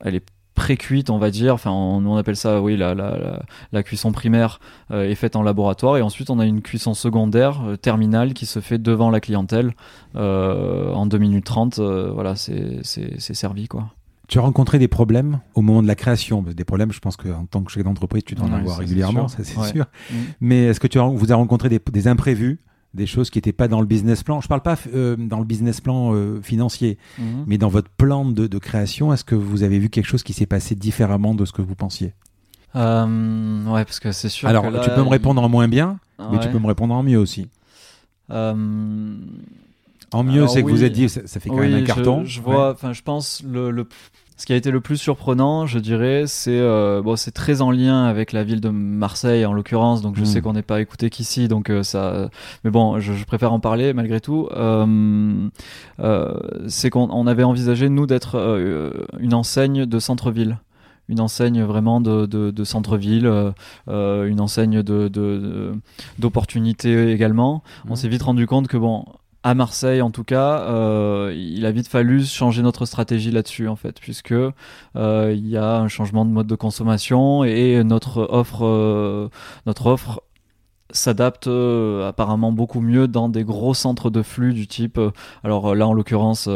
elle 0.00 0.14
est 0.14 0.26
pré-cuite, 0.58 1.08
on 1.08 1.18
va 1.18 1.30
dire. 1.30 1.54
Enfin, 1.54 1.70
on, 1.70 2.04
on 2.04 2.16
appelle 2.16 2.36
ça, 2.36 2.60
oui, 2.60 2.76
la, 2.76 2.94
la, 2.94 3.42
la, 3.72 3.82
cuisson 3.84 4.10
primaire 4.10 4.58
euh, 4.90 5.08
est 5.08 5.14
faite 5.14 5.36
en 5.36 5.42
laboratoire. 5.42 5.96
Et 5.96 6.02
ensuite, 6.02 6.30
on 6.30 6.40
a 6.40 6.44
une 6.44 6.62
cuisson 6.62 6.94
secondaire, 6.94 7.62
euh, 7.64 7.76
terminale, 7.76 8.34
qui 8.34 8.44
se 8.44 8.58
fait 8.58 8.78
devant 8.78 9.10
la 9.10 9.20
clientèle 9.20 9.72
euh, 10.16 10.92
en 10.92 11.06
2 11.06 11.16
minutes 11.18 11.44
30. 11.44 11.78
voilà, 11.78 12.34
c'est 12.34 12.82
servi, 13.18 13.68
quoi. 13.68 13.90
Tu 14.26 14.38
as 14.38 14.42
rencontré 14.42 14.78
des 14.78 14.88
problèmes 14.88 15.40
au 15.54 15.62
moment 15.62 15.82
de 15.82 15.86
la 15.86 15.94
création? 15.94 16.42
Des 16.42 16.64
problèmes, 16.64 16.92
je 16.92 16.98
pense 16.98 17.16
qu'en 17.16 17.46
tant 17.46 17.62
que 17.62 17.72
chef 17.72 17.82
d'entreprise, 17.84 18.24
tu 18.24 18.34
dois 18.34 18.46
en 18.46 18.52
avoir 18.52 18.78
régulièrement, 18.78 19.28
ça 19.28 19.38
c'est 19.42 19.62
sûr. 19.62 19.86
Mm. 20.10 20.14
Mais 20.42 20.64
est-ce 20.66 20.80
que 20.80 20.86
tu 20.86 20.98
as, 20.98 21.06
vous 21.06 21.24
avez 21.24 21.34
rencontré 21.34 21.70
des, 21.70 21.80
des 21.90 22.08
imprévus? 22.08 22.60
Des 22.94 23.06
choses 23.06 23.30
qui 23.30 23.38
n'étaient 23.38 23.52
pas 23.52 23.68
dans 23.68 23.80
le 23.80 23.86
business 23.86 24.22
plan. 24.22 24.40
Je 24.40 24.48
parle 24.48 24.62
pas 24.62 24.76
euh, 24.94 25.16
dans 25.16 25.38
le 25.38 25.44
business 25.44 25.80
plan 25.80 26.14
euh, 26.14 26.40
financier, 26.42 26.98
mhm. 27.18 27.44
mais 27.46 27.58
dans 27.58 27.68
votre 27.68 27.90
plan 27.90 28.24
de, 28.24 28.58
création, 28.58 29.12
est-ce 29.12 29.24
que 29.24 29.34
vous 29.34 29.62
avez 29.62 29.78
vu 29.78 29.88
quelque 29.88 30.06
chose 30.06 30.22
qui 30.22 30.32
s'est 30.32 30.46
passé 30.46 30.74
différemment 30.74 31.34
de 31.34 31.44
ce 31.44 31.52
que 31.52 31.62
vous 31.62 31.74
pensiez? 31.74 32.14
Euh, 32.76 33.64
Ouais, 33.66 33.84
parce 33.84 34.00
que 34.00 34.12
c'est 34.12 34.28
sûr. 34.28 34.48
Alors, 34.48 34.64
tu 34.82 34.90
peux 34.90 35.02
me 35.02 35.08
répondre 35.08 35.42
en 35.42 35.48
moins 35.48 35.68
bien, 35.68 35.98
mais 36.18 36.38
tu 36.38 36.48
peux 36.48 36.58
me 36.58 36.66
répondre 36.66 36.94
en 36.94 37.02
mieux 37.02 37.18
aussi. 37.18 37.48
En 38.30 40.24
mieux, 40.24 40.46
c'est 40.48 40.62
que 40.62 40.70
vous 40.70 40.84
êtes 40.84 40.92
dit, 40.92 41.08
ça, 41.08 41.40
fait 41.40 41.48
quand 41.48 41.56
même 41.56 41.74
un 41.74 41.82
carton. 41.82 42.24
Je, 42.24 42.40
vois, 42.40 42.72
enfin, 42.72 42.92
je 42.92 43.02
pense 43.02 43.42
le, 43.46 43.70
le 43.70 43.86
ce 44.38 44.46
qui 44.46 44.52
a 44.52 44.56
été 44.56 44.70
le 44.70 44.80
plus 44.80 44.96
surprenant, 44.96 45.66
je 45.66 45.80
dirais, 45.80 46.24
c'est 46.28 46.60
euh, 46.60 47.02
bon, 47.02 47.16
c'est 47.16 47.32
très 47.32 47.60
en 47.60 47.72
lien 47.72 48.04
avec 48.04 48.30
la 48.30 48.44
ville 48.44 48.60
de 48.60 48.68
Marseille 48.68 49.44
en 49.44 49.52
l'occurrence. 49.52 50.00
Donc 50.00 50.14
je 50.14 50.22
mm. 50.22 50.26
sais 50.26 50.40
qu'on 50.40 50.52
n'est 50.52 50.62
pas 50.62 50.80
écouté 50.80 51.10
qu'ici, 51.10 51.48
donc 51.48 51.70
euh, 51.70 51.82
ça. 51.82 52.30
Mais 52.62 52.70
bon, 52.70 53.00
je, 53.00 53.24
préfère 53.24 53.52
en 53.52 53.58
parler 53.58 53.92
malgré 53.92 54.20
tout. 54.20 54.48
Euh, 54.52 55.48
c'est 56.68 56.88
qu'on 56.88 57.26
avait 57.26 57.42
envisagé 57.42 57.88
nous 57.88 58.06
d'être 58.06 58.36
une 59.18 59.34
enseigne 59.34 59.84
de 59.84 59.98
centre-ville 59.98 60.58
une 61.10 61.20
enseigne 61.20 61.62
vraiment 61.62 62.02
de, 62.02 62.26
de, 62.26 62.64
centre-ville, 62.64 63.32
une 63.86 64.40
enseigne 64.40 64.82
de 64.82 65.72
d'opportunités 66.18 67.10
également. 67.10 67.62
On 67.88 67.94
mm. 67.94 67.96
s'est 67.96 68.08
vite 68.08 68.22
rendu 68.22 68.46
compte 68.46 68.68
que 68.68 68.76
bon, 68.76 69.06
à 69.42 69.54
Marseille 69.54 70.02
en 70.02 70.10
tout 70.10 70.24
cas, 70.24 70.60
euh, 70.62 71.32
il 71.36 71.64
a 71.64 71.70
vite 71.70 71.88
fallu 71.88 72.24
changer 72.24 72.62
notre 72.62 72.86
stratégie 72.86 73.30
là-dessus 73.30 73.68
en 73.68 73.76
fait, 73.76 74.00
puisque 74.00 74.32
euh, 74.32 75.34
il 75.34 75.46
y 75.48 75.56
a 75.56 75.76
un 75.76 75.88
changement 75.88 76.24
de 76.24 76.30
mode 76.30 76.46
de 76.46 76.54
consommation 76.56 77.44
et 77.44 77.82
notre 77.84 78.26
offre, 78.30 78.66
euh, 78.66 79.28
notre 79.66 79.86
offre 79.86 80.22
s'adapte 80.90 81.48
euh, 81.48 82.08
apparemment 82.08 82.50
beaucoup 82.50 82.80
mieux 82.80 83.08
dans 83.08 83.28
des 83.28 83.44
gros 83.44 83.74
centres 83.74 84.08
de 84.08 84.22
flux 84.22 84.54
du 84.54 84.66
type 84.66 84.96
euh, 84.96 85.10
alors 85.44 85.70
euh, 85.70 85.74
là 85.74 85.86
en 85.86 85.92
l'occurrence 85.92 86.48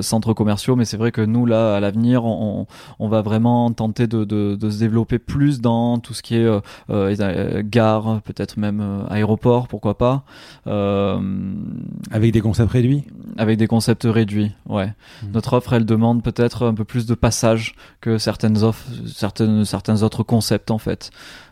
centres 0.00 0.32
commerciaux 0.32 0.76
mais 0.76 0.84
c'est 0.84 0.96
vrai 0.96 1.12
que 1.12 1.20
nous 1.20 1.46
là 1.46 1.76
à 1.76 1.80
l'avenir 1.80 2.24
on, 2.24 2.66
on, 2.98 3.08
va 3.08 3.22
vraiment 3.22 3.70
tenter 3.72 4.06
de, 4.06 4.24
de, 4.24 4.54
de, 4.54 4.70
se 4.70 4.78
développer 4.78 5.18
plus 5.18 5.60
dans 5.60 5.98
tout 5.98 6.14
ce 6.14 6.22
qui 6.22 6.36
est 6.36 7.62
gare 7.64 8.20
peut-être 8.22 8.56
même 8.56 9.04
aéroport 9.10 9.68
pourquoi 9.68 9.96
pas. 9.98 10.24
Avec 10.66 12.32
des 12.32 12.40
concepts 12.40 12.72
réduits? 12.72 13.04
avec 13.36 13.58
des 13.58 13.66
concepts 13.66 14.06
réduits 14.08 14.52
ouais. 14.68 14.86
Mmh. 14.86 15.32
notre 15.32 15.54
offre 15.54 15.72
elle 15.74 15.84
demande 15.84 16.22
peut-être 16.22 16.66
un 16.66 16.74
peu 16.74 16.84
plus 16.84 17.06
de 17.06 17.14
passage 17.14 17.74
que 18.00 18.18
certaines 18.18 18.62
offres 18.62 18.86
certaines 19.06 19.64
certains 19.64 20.02
autres 20.02 20.22
concepts 20.22 20.70
en 20.70 20.78
fait 20.78 21.10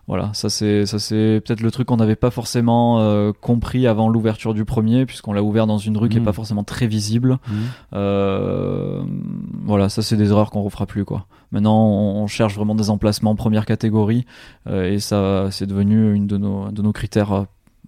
voilà, 0.09 0.31
ça 0.33 0.49
c'est 0.49 0.87
ça 0.87 0.99
c'est 0.99 1.43
peut-être 1.45 1.61
le 1.61 1.71
truc 1.71 1.89
qu'on 1.89 1.99
n'avait 1.99 2.17
pas 2.17 2.31
forcément 2.31 2.99
euh, 2.99 3.33
compris 3.39 3.87
avant 3.87 4.09
l'ouverture 4.09 4.55
du 4.55 4.65
premier, 4.65 5.05
puisqu'on 5.05 5.35
l'a 5.35 5.43
ouvert 5.43 5.67
dans 5.67 5.77
une 5.77 5.99
rue 5.99 6.09
qui 6.09 6.17
est 6.17 6.23
pas 6.23 6.31
mmh. 6.31 6.35
forcément 6.35 6.65
très 6.65 6.87
visible. 6.87 7.33
Mmh. 7.47 7.55
Euh, 7.93 9.03
voilà, 9.65 9.91
ça 9.91 10.01
c'est 10.01 10.17
des 10.17 10.31
erreurs 10.31 10.51
qu'on 10.51 10.63
refera 10.63 10.87
plus 10.87 11.05
quoi. 11.05 11.27
Maintenant, 11.53 11.87
on, 11.87 12.27
cherche 12.27 12.55
vraiment 12.55 12.75
des 12.75 12.89
emplacements 12.89 13.37
première 13.37 13.67
catégorie, 13.67 14.25
euh, 14.67 14.91
et 14.91 14.99
ça 14.99 15.49
c'est 15.51 15.67
devenu 15.67 16.15
une 16.15 16.27
de 16.27 16.39
nos 16.39 16.71
de 16.71 16.81
nos 16.81 16.93
critères 16.93 17.45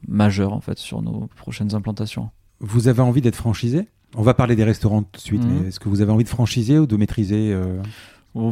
majeurs 0.06 0.52
en 0.52 0.61
fait 0.61 0.76
sur 0.78 1.00
nos 1.00 1.26
prochaines 1.37 1.74
implantations. 1.74 2.28
Vous 2.61 2.88
avez 2.88 3.00
envie 3.00 3.22
d'être 3.22 3.37
franchisé? 3.37 3.88
On 4.14 4.22
va 4.22 4.35
parler 4.35 4.56
des 4.56 4.64
restaurants 4.64 5.04
tout 5.04 5.09
de 5.14 5.20
suite, 5.20 5.44
mmh. 5.44 5.48
mais 5.48 5.68
est-ce 5.68 5.80
que 5.80 5.88
vous 5.88 6.02
avez 6.02 6.12
envie 6.12 6.24
de 6.24 6.28
franchiser 6.28 6.78
ou 6.78 6.85
de 6.85 6.96
maîtriser 6.98 7.56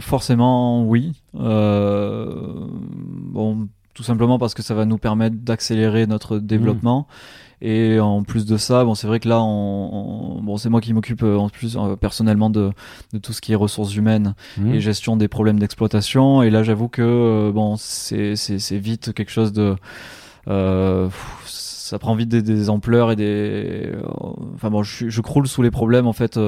Forcément, 0.01 0.85
oui. 0.85 1.13
Euh, 1.37 2.67
bon, 2.69 3.69
tout 3.95 4.03
simplement 4.03 4.39
parce 4.39 4.55
que 4.55 4.63
ça 4.63 4.75
va 4.75 4.85
nous 4.85 4.99
permettre 4.99 5.37
d'accélérer 5.37 6.07
notre 6.07 6.39
développement. 6.39 7.07
Mmh. 7.09 7.65
Et 7.65 8.01
en 8.01 8.23
plus 8.23 8.47
de 8.47 8.57
ça, 8.57 8.85
bon, 8.85 8.95
c'est 8.95 9.07
vrai 9.07 9.19
que 9.19 9.29
là, 9.29 9.41
on, 9.41 10.41
bon, 10.43 10.57
c'est 10.57 10.69
moi 10.69 10.81
qui 10.81 10.93
m'occupe 10.95 11.23
euh, 11.23 11.37
en 11.37 11.49
plus 11.49 11.77
euh, 11.77 11.97
personnellement 11.97 12.51
de, 12.51 12.71
de, 13.13 13.19
tout 13.19 13.33
ce 13.33 13.41
qui 13.41 13.53
est 13.53 13.57
ressources 13.57 13.95
humaines 13.97 14.35
mmh. 14.59 14.75
et 14.75 14.81
gestion 14.81 15.17
des 15.17 15.29
problèmes 15.29 15.59
d'exploitation. 15.59 16.43
Et 16.43 16.51
là, 16.51 16.63
j'avoue 16.63 16.89
que 16.89 17.51
bon, 17.53 17.77
c'est 17.77 18.35
vite 18.73 19.13
quelque 19.13 19.31
chose 19.31 19.53
de 19.53 19.77
ça 21.89 21.99
prend 21.99 22.15
vite 22.15 22.29
des, 22.29 22.71
ampleurs 22.71 23.11
et 23.11 23.17
des. 23.17 23.93
enfin 24.55 24.71
bon, 24.71 24.83
je, 24.83 25.21
croule 25.21 25.49
sous 25.49 25.63
les 25.63 25.71
problèmes 25.71 26.07
en 26.07 26.13
fait 26.13 26.39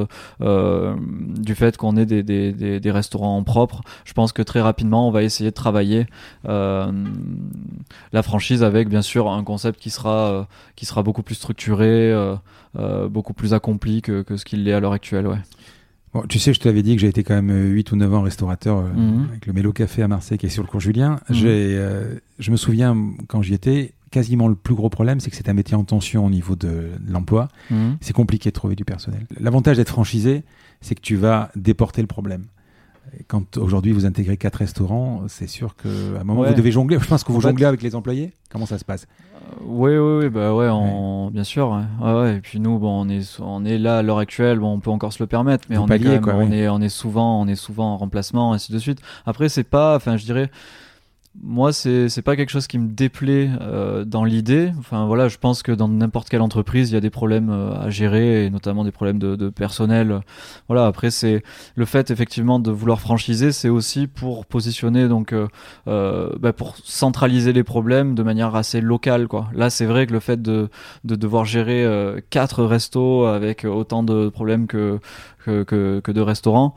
du 0.40 1.54
fait 1.54 1.76
qu'on 1.76 1.96
ait 1.96 2.06
des, 2.06 2.22
des, 2.22 2.80
des, 2.80 2.90
restaurants 2.90 3.42
propres. 3.42 3.82
Je 4.04 4.12
pense 4.12 4.32
que 4.32 4.42
très 4.42 4.60
rapidement, 4.60 5.08
on 5.08 5.10
va 5.10 5.22
essayer 5.22 5.50
de 5.50 5.54
travailler 5.54 6.06
la 6.44 6.92
franchise 8.22 8.62
avec 8.62 8.88
bien 8.88 9.02
sûr 9.02 9.30
un 9.30 9.44
concept 9.44 9.80
qui 9.80 9.90
sera 9.90 10.48
qui 10.76 10.86
sera 10.86 11.02
beaucoup 11.02 11.22
plus 11.22 11.36
structuré, 11.36 12.14
beaucoup 13.10 13.34
plus 13.34 13.54
accompli 13.54 14.02
que, 14.02 14.22
que 14.22 14.36
ce 14.36 14.44
qu'il 14.44 14.66
est 14.68 14.72
à 14.72 14.80
l'heure 14.80 14.92
actuelle. 14.92 15.26
Ouais. 15.26 15.38
Bon, 16.12 16.24
tu 16.28 16.40
sais, 16.40 16.52
je 16.52 16.58
t'avais 16.58 16.82
dit 16.82 16.96
que 16.96 17.00
j'ai 17.00 17.08
été 17.08 17.22
quand 17.22 17.40
même 17.40 17.72
8 17.72 17.92
ou 17.92 17.96
9 17.96 18.14
ans 18.14 18.22
restaurateur 18.22 18.78
euh, 18.78 18.88
mhm. 18.88 19.28
avec 19.30 19.46
le 19.46 19.52
Mélo 19.52 19.72
Café 19.72 20.02
à 20.02 20.08
Marseille 20.08 20.38
qui 20.38 20.46
est 20.46 20.50
sur 20.50 20.62
le 20.62 20.68
cours 20.68 20.80
Julien. 20.80 21.20
Mhm. 21.28 21.36
J'ai, 21.36 21.76
euh, 21.78 22.14
je 22.40 22.50
me 22.50 22.56
souviens 22.56 22.96
quand 23.28 23.42
j'y 23.42 23.54
étais, 23.54 23.92
quasiment 24.10 24.48
le 24.48 24.54
plus 24.54 24.74
gros 24.74 24.90
problème, 24.90 25.20
c'est 25.20 25.30
que 25.30 25.36
c'est 25.36 25.48
un 25.48 25.54
métier 25.54 25.76
en 25.76 25.84
tension 25.84 26.26
au 26.26 26.30
niveau 26.30 26.56
de, 26.56 26.90
l'emploi. 27.06 27.48
Mhm. 27.70 27.96
C'est 28.00 28.12
compliqué 28.12 28.50
de 28.50 28.54
trouver 28.54 28.76
du 28.76 28.84
personnel. 28.84 29.26
L'avantage 29.38 29.76
d'être 29.76 29.90
franchisé, 29.90 30.42
c'est 30.80 30.94
que 30.94 31.00
tu 31.00 31.16
vas 31.16 31.50
déporter 31.56 32.00
le 32.00 32.06
problème. 32.06 32.46
Quand 33.26 33.56
aujourd'hui 33.56 33.90
vous 33.90 34.06
intégrez 34.06 34.36
quatre 34.36 34.56
restaurants, 34.56 35.22
c'est 35.26 35.48
sûr 35.48 35.74
qu'à 35.74 35.88
un 36.20 36.24
moment 36.24 36.44
vous 36.44 36.54
devez 36.54 36.70
jongler. 36.70 36.98
Je 37.00 37.08
pense 37.08 37.24
que 37.24 37.32
vous 37.32 37.40
jonglez 37.40 37.64
avec 37.64 37.82
les 37.82 37.96
employés. 37.96 38.32
Comment 38.50 38.66
ça 38.66 38.78
se 38.78 38.84
passe? 38.84 39.08
Oui, 39.62 39.96
oui, 39.96 40.24
oui, 40.24 40.28
bah 40.28 40.54
ouais, 40.54 40.68
bien 41.32 41.42
sûr. 41.42 41.82
Ouais. 42.00 42.36
Et 42.36 42.40
puis 42.40 42.60
nous, 42.60 42.78
bon, 42.78 43.04
on 43.04 43.08
est, 43.08 43.40
on 43.40 43.64
est 43.64 43.78
là 43.78 43.98
à 43.98 44.02
l'heure 44.02 44.18
actuelle, 44.18 44.60
bon, 44.60 44.74
on 44.74 44.80
peut 44.80 44.90
encore 44.90 45.12
se 45.12 45.20
le 45.20 45.26
permettre, 45.26 45.66
mais 45.70 45.76
on, 45.76 45.88
est 45.88 46.06
on, 46.06 46.52
est, 46.52 46.68
on 46.68 46.80
est 46.80 46.88
souvent, 46.88 47.40
on 47.40 47.48
est 47.48 47.56
souvent 47.56 47.94
en 47.94 47.96
remplacement, 47.96 48.52
ainsi 48.52 48.70
de 48.70 48.78
suite. 48.78 49.00
Après, 49.26 49.48
c'est 49.48 49.64
pas, 49.64 49.96
enfin, 49.96 50.16
je 50.16 50.24
dirais, 50.24 50.50
moi, 51.38 51.72
c'est 51.72 52.22
pas 52.22 52.34
quelque 52.34 52.50
chose 52.50 52.66
qui 52.66 52.76
me 52.76 52.88
déplaît 52.88 53.48
euh, 53.60 54.04
dans 54.04 54.24
l'idée. 54.24 54.72
Enfin 54.80 55.06
voilà, 55.06 55.28
je 55.28 55.38
pense 55.38 55.62
que 55.62 55.70
dans 55.70 55.86
n'importe 55.86 56.28
quelle 56.28 56.42
entreprise, 56.42 56.90
il 56.90 56.94
y 56.94 56.96
a 56.96 57.00
des 57.00 57.10
problèmes 57.10 57.50
euh, 57.50 57.72
à 57.80 57.88
gérer, 57.88 58.46
et 58.46 58.50
notamment 58.50 58.82
des 58.82 58.90
problèmes 58.90 59.20
de, 59.20 59.36
de 59.36 59.48
personnel. 59.48 60.22
Voilà. 60.66 60.86
Après, 60.86 61.10
c'est 61.12 61.44
le 61.76 61.84
fait 61.84 62.10
effectivement 62.10 62.58
de 62.58 62.72
vouloir 62.72 63.00
franchiser, 63.00 63.52
c'est 63.52 63.68
aussi 63.68 64.08
pour 64.08 64.44
positionner 64.44 65.06
donc 65.06 65.32
euh, 65.32 65.46
euh 65.86 66.30
bah, 66.40 66.52
pour 66.52 66.76
centraliser 66.82 67.52
les 67.52 67.64
problèmes 67.64 68.16
de 68.16 68.24
manière 68.24 68.56
assez 68.56 68.80
locale. 68.80 69.28
Quoi. 69.28 69.48
Là, 69.54 69.70
c'est 69.70 69.86
vrai 69.86 70.06
que 70.08 70.12
le 70.12 70.20
fait 70.20 70.42
de 70.42 70.68
de 71.04 71.14
devoir 71.14 71.44
gérer 71.44 71.86
quatre 72.30 72.64
restos 72.64 73.26
avec 73.26 73.64
autant 73.64 74.02
de 74.02 74.28
problèmes 74.28 74.66
que 74.66 74.98
que, 75.44 75.62
que, 75.62 76.00
que 76.00 76.12
de 76.12 76.20
restaurants. 76.20 76.74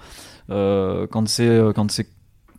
Euh, 0.50 1.08
quand 1.10 1.28
c'est 1.28 1.60
quand 1.76 1.90
c'est 1.92 2.08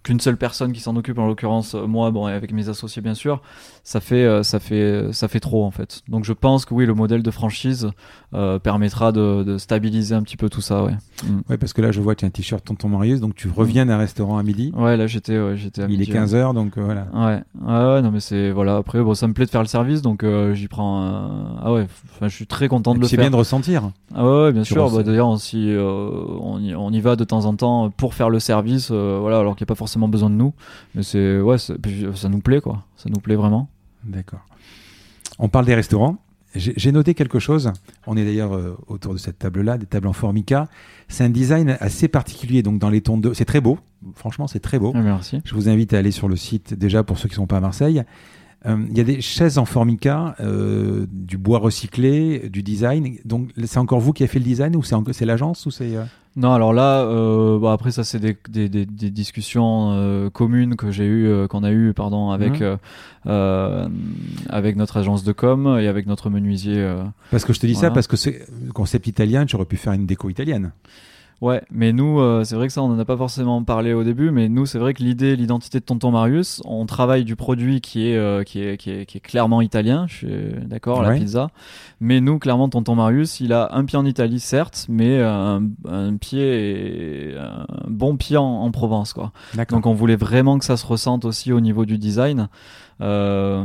qu'une 0.04 0.20
seule 0.20 0.36
personne 0.36 0.72
qui 0.72 0.80
s'en 0.80 0.94
occupe, 0.94 1.18
en 1.18 1.26
l'occurrence 1.26 1.74
moi, 1.74 2.10
bon, 2.12 2.26
avec 2.26 2.52
mes 2.52 2.68
associés 2.68 3.02
bien 3.02 3.14
sûr, 3.14 3.40
ça 3.82 4.00
fait, 4.00 4.24
euh, 4.24 4.42
ça 4.42 4.60
fait, 4.60 5.12
ça 5.12 5.28
fait 5.28 5.40
trop 5.40 5.64
en 5.64 5.70
fait. 5.70 6.02
Donc 6.08 6.24
je 6.24 6.32
pense 6.32 6.66
que 6.66 6.74
oui, 6.74 6.84
le 6.86 6.94
modèle 6.94 7.22
de 7.22 7.30
franchise 7.30 7.90
euh, 8.34 8.58
permettra 8.58 9.12
de, 9.12 9.56
stabiliser 9.58 10.14
un 10.14 10.22
petit 10.22 10.36
peu 10.36 10.50
tout 10.50 10.60
ça, 10.60 10.84
ouais. 10.84 10.92
Mm. 11.24 11.40
Ouais, 11.48 11.56
parce 11.56 11.72
que 11.72 11.80
là 11.80 11.90
je 11.90 12.00
vois 12.00 12.14
tu 12.14 12.26
as 12.26 12.28
un 12.28 12.30
t-shirt 12.30 12.62
Tonton 12.62 12.88
Marius, 12.88 13.20
donc 13.20 13.34
tu 13.34 13.48
reviens 13.48 13.86
d'un 13.86 13.96
restaurant 13.96 14.36
à 14.36 14.42
midi. 14.42 14.72
Ouais, 14.76 14.96
là 14.98 15.06
j'étais, 15.06 15.38
ouais, 15.38 15.56
j'étais 15.56 15.82
à 15.82 15.86
Il 15.88 16.02
est 16.02 16.06
15 16.06 16.34
h 16.34 16.54
donc 16.54 16.76
euh, 16.76 16.82
voilà. 16.82 17.06
Ouais. 17.14 17.42
ouais, 17.62 18.02
non 18.02 18.10
mais 18.10 18.20
c'est 18.20 18.50
voilà. 18.50 18.76
Après, 18.76 19.02
bon, 19.02 19.14
ça 19.14 19.26
me 19.26 19.32
plaît 19.32 19.46
de 19.46 19.50
faire 19.50 19.62
le 19.62 19.68
service, 19.68 20.02
donc 20.02 20.24
j'y 20.52 20.68
prends. 20.68 21.56
Ah 21.62 21.72
ouais, 21.72 21.86
enfin, 22.14 22.28
je 22.28 22.34
suis 22.34 22.46
très 22.46 22.68
content 22.68 22.94
de 22.94 23.00
le 23.00 23.06
faire. 23.06 23.10
C'est 23.10 23.16
bien 23.16 23.30
de 23.30 23.36
ressentir. 23.36 23.90
Ah 24.14 24.26
ouais, 24.26 24.52
bien 24.52 24.64
sûr. 24.64 24.90
Bah, 24.90 25.02
D'ailleurs, 25.02 25.28
on, 25.28 25.38
on, 25.38 26.58
y, 26.60 26.74
on 26.74 26.90
y 26.90 27.00
va 27.00 27.16
de 27.16 27.24
temps 27.24 27.46
en 27.46 27.54
temps 27.54 27.90
pour 27.90 28.12
faire 28.12 28.28
le 28.28 28.38
service, 28.38 28.90
voilà, 28.90 29.38
alors 29.38 29.56
qu'il 29.56 29.64
n'y 29.64 29.66
a 29.66 29.72
pas 29.72 29.74
forcément 29.74 29.93
besoin 30.08 30.30
de 30.30 30.34
nous. 30.34 30.52
Mais 30.94 31.02
c'est 31.02 31.40
ouais, 31.40 31.58
ça 31.58 32.28
nous 32.28 32.40
plaît 32.40 32.60
quoi. 32.60 32.84
Ça 32.96 33.08
nous 33.10 33.20
plaît 33.20 33.36
vraiment. 33.36 33.68
D'accord. 34.04 34.46
On 35.38 35.48
parle 35.48 35.66
des 35.66 35.74
restaurants. 35.74 36.18
J'ai 36.54 36.92
noté 36.92 37.14
quelque 37.14 37.40
chose. 37.40 37.72
On 38.06 38.16
est 38.16 38.24
d'ailleurs 38.24 38.54
euh, 38.54 38.78
autour 38.86 39.12
de 39.12 39.18
cette 39.18 39.40
table-là, 39.40 39.76
des 39.76 39.86
tables 39.86 40.06
en 40.06 40.12
formica. 40.12 40.68
C'est 41.08 41.24
un 41.24 41.30
design 41.30 41.76
assez 41.80 42.06
particulier. 42.06 42.62
Donc 42.62 42.78
dans 42.78 42.90
les 42.90 43.00
tons 43.00 43.18
de, 43.18 43.34
c'est 43.34 43.44
très 43.44 43.60
beau. 43.60 43.78
Franchement, 44.14 44.46
c'est 44.46 44.60
très 44.60 44.78
beau. 44.78 44.92
Ah, 44.94 45.00
merci. 45.00 45.40
Je 45.44 45.54
vous 45.54 45.68
invite 45.68 45.94
à 45.94 45.98
aller 45.98 46.12
sur 46.12 46.28
le 46.28 46.36
site 46.36 46.74
déjà 46.74 47.02
pour 47.02 47.18
ceux 47.18 47.28
qui 47.28 47.32
ne 47.32 47.36
sont 47.36 47.46
pas 47.48 47.56
à 47.56 47.60
Marseille. 47.60 48.04
Euh, 48.66 48.84
il 48.90 48.96
y 48.96 49.00
a 49.00 49.04
des 49.04 49.20
chaises 49.20 49.58
en 49.58 49.64
formica, 49.64 50.36
euh, 50.40 51.06
du 51.10 51.36
bois 51.36 51.58
recyclé, 51.58 52.48
du 52.48 52.62
design. 52.62 53.16
Donc 53.24 53.50
c'est 53.64 53.78
encore 53.78 54.00
vous 54.00 54.12
qui 54.12 54.22
avez 54.22 54.32
fait 54.32 54.38
le 54.38 54.44
design 54.44 54.76
ou 54.76 54.82
c'est 54.82 55.26
l'agence 55.26 55.66
ou 55.66 55.70
c'est 55.70 55.96
non, 56.36 56.52
alors 56.52 56.72
là, 56.72 57.02
euh, 57.02 57.60
bah 57.60 57.72
après 57.72 57.92
ça 57.92 58.02
c'est 58.02 58.18
des, 58.18 58.36
des, 58.48 58.68
des, 58.68 58.86
des, 58.86 59.10
discussions 59.10 59.92
euh, 59.92 60.30
communes 60.30 60.74
que 60.74 60.90
j'ai 60.90 61.04
eu, 61.04 61.28
euh, 61.28 61.46
qu'on 61.46 61.62
a 61.62 61.70
eu, 61.70 61.92
pardon, 61.94 62.30
avec 62.30 62.60
euh, 63.26 63.88
avec 64.48 64.74
notre 64.74 64.96
agence 64.96 65.22
de 65.22 65.30
com 65.32 65.78
et 65.78 65.86
avec 65.86 66.06
notre 66.06 66.30
menuisier. 66.30 66.92
parce 67.30 67.44
que 67.44 67.52
je 67.52 67.60
te 67.60 67.66
dis 67.66 67.76
ça 67.76 67.92
parce 67.92 68.08
que 68.08 68.16
c'est 68.16 68.46
concept 68.74 69.06
italien, 69.06 69.46
tu 69.46 69.54
aurais 69.54 69.64
pu 69.64 69.76
faire 69.76 69.92
une 69.92 70.06
déco 70.06 70.28
italienne. 70.28 70.72
Ouais, 71.44 71.60
mais 71.70 71.92
nous, 71.92 72.20
euh, 72.20 72.42
c'est 72.42 72.56
vrai 72.56 72.68
que 72.68 72.72
ça, 72.72 72.82
on 72.82 72.88
n'en 72.88 72.98
a 72.98 73.04
pas 73.04 73.18
forcément 73.18 73.62
parlé 73.64 73.92
au 73.92 74.02
début, 74.02 74.30
mais 74.30 74.48
nous, 74.48 74.64
c'est 74.64 74.78
vrai 74.78 74.94
que 74.94 75.02
l'idée, 75.02 75.36
l'identité 75.36 75.78
de 75.78 75.84
Tonton 75.84 76.10
Marius, 76.10 76.62
on 76.64 76.86
travaille 76.86 77.24
du 77.24 77.36
produit 77.36 77.82
qui 77.82 78.08
est, 78.08 78.16
euh, 78.16 78.44
qui 78.44 78.62
est, 78.62 78.78
qui 78.78 78.90
est, 78.90 79.04
qui 79.04 79.18
est, 79.18 79.20
clairement 79.20 79.60
italien, 79.60 80.06
je 80.08 80.14
suis 80.14 80.52
d'accord, 80.64 81.02
la 81.02 81.12
pizza. 81.12 81.50
Mais 82.00 82.22
nous, 82.22 82.38
clairement, 82.38 82.70
Tonton 82.70 82.94
Marius, 82.94 83.40
il 83.40 83.52
a 83.52 83.68
un 83.74 83.84
pied 83.84 83.98
en 83.98 84.06
Italie, 84.06 84.40
certes, 84.40 84.86
mais 84.88 85.20
un, 85.20 85.64
un 85.86 86.16
pied, 86.16 87.34
un 87.38 87.66
bon 87.88 88.16
pied 88.16 88.38
en, 88.38 88.62
en 88.62 88.70
Provence, 88.70 89.12
quoi. 89.12 89.30
Donc, 89.68 89.84
on 89.84 89.92
voulait 89.92 90.16
vraiment 90.16 90.58
que 90.58 90.64
ça 90.64 90.78
se 90.78 90.86
ressente 90.86 91.26
aussi 91.26 91.52
au 91.52 91.60
niveau 91.60 91.84
du 91.84 91.98
design. 91.98 92.48
Euh, 93.00 93.64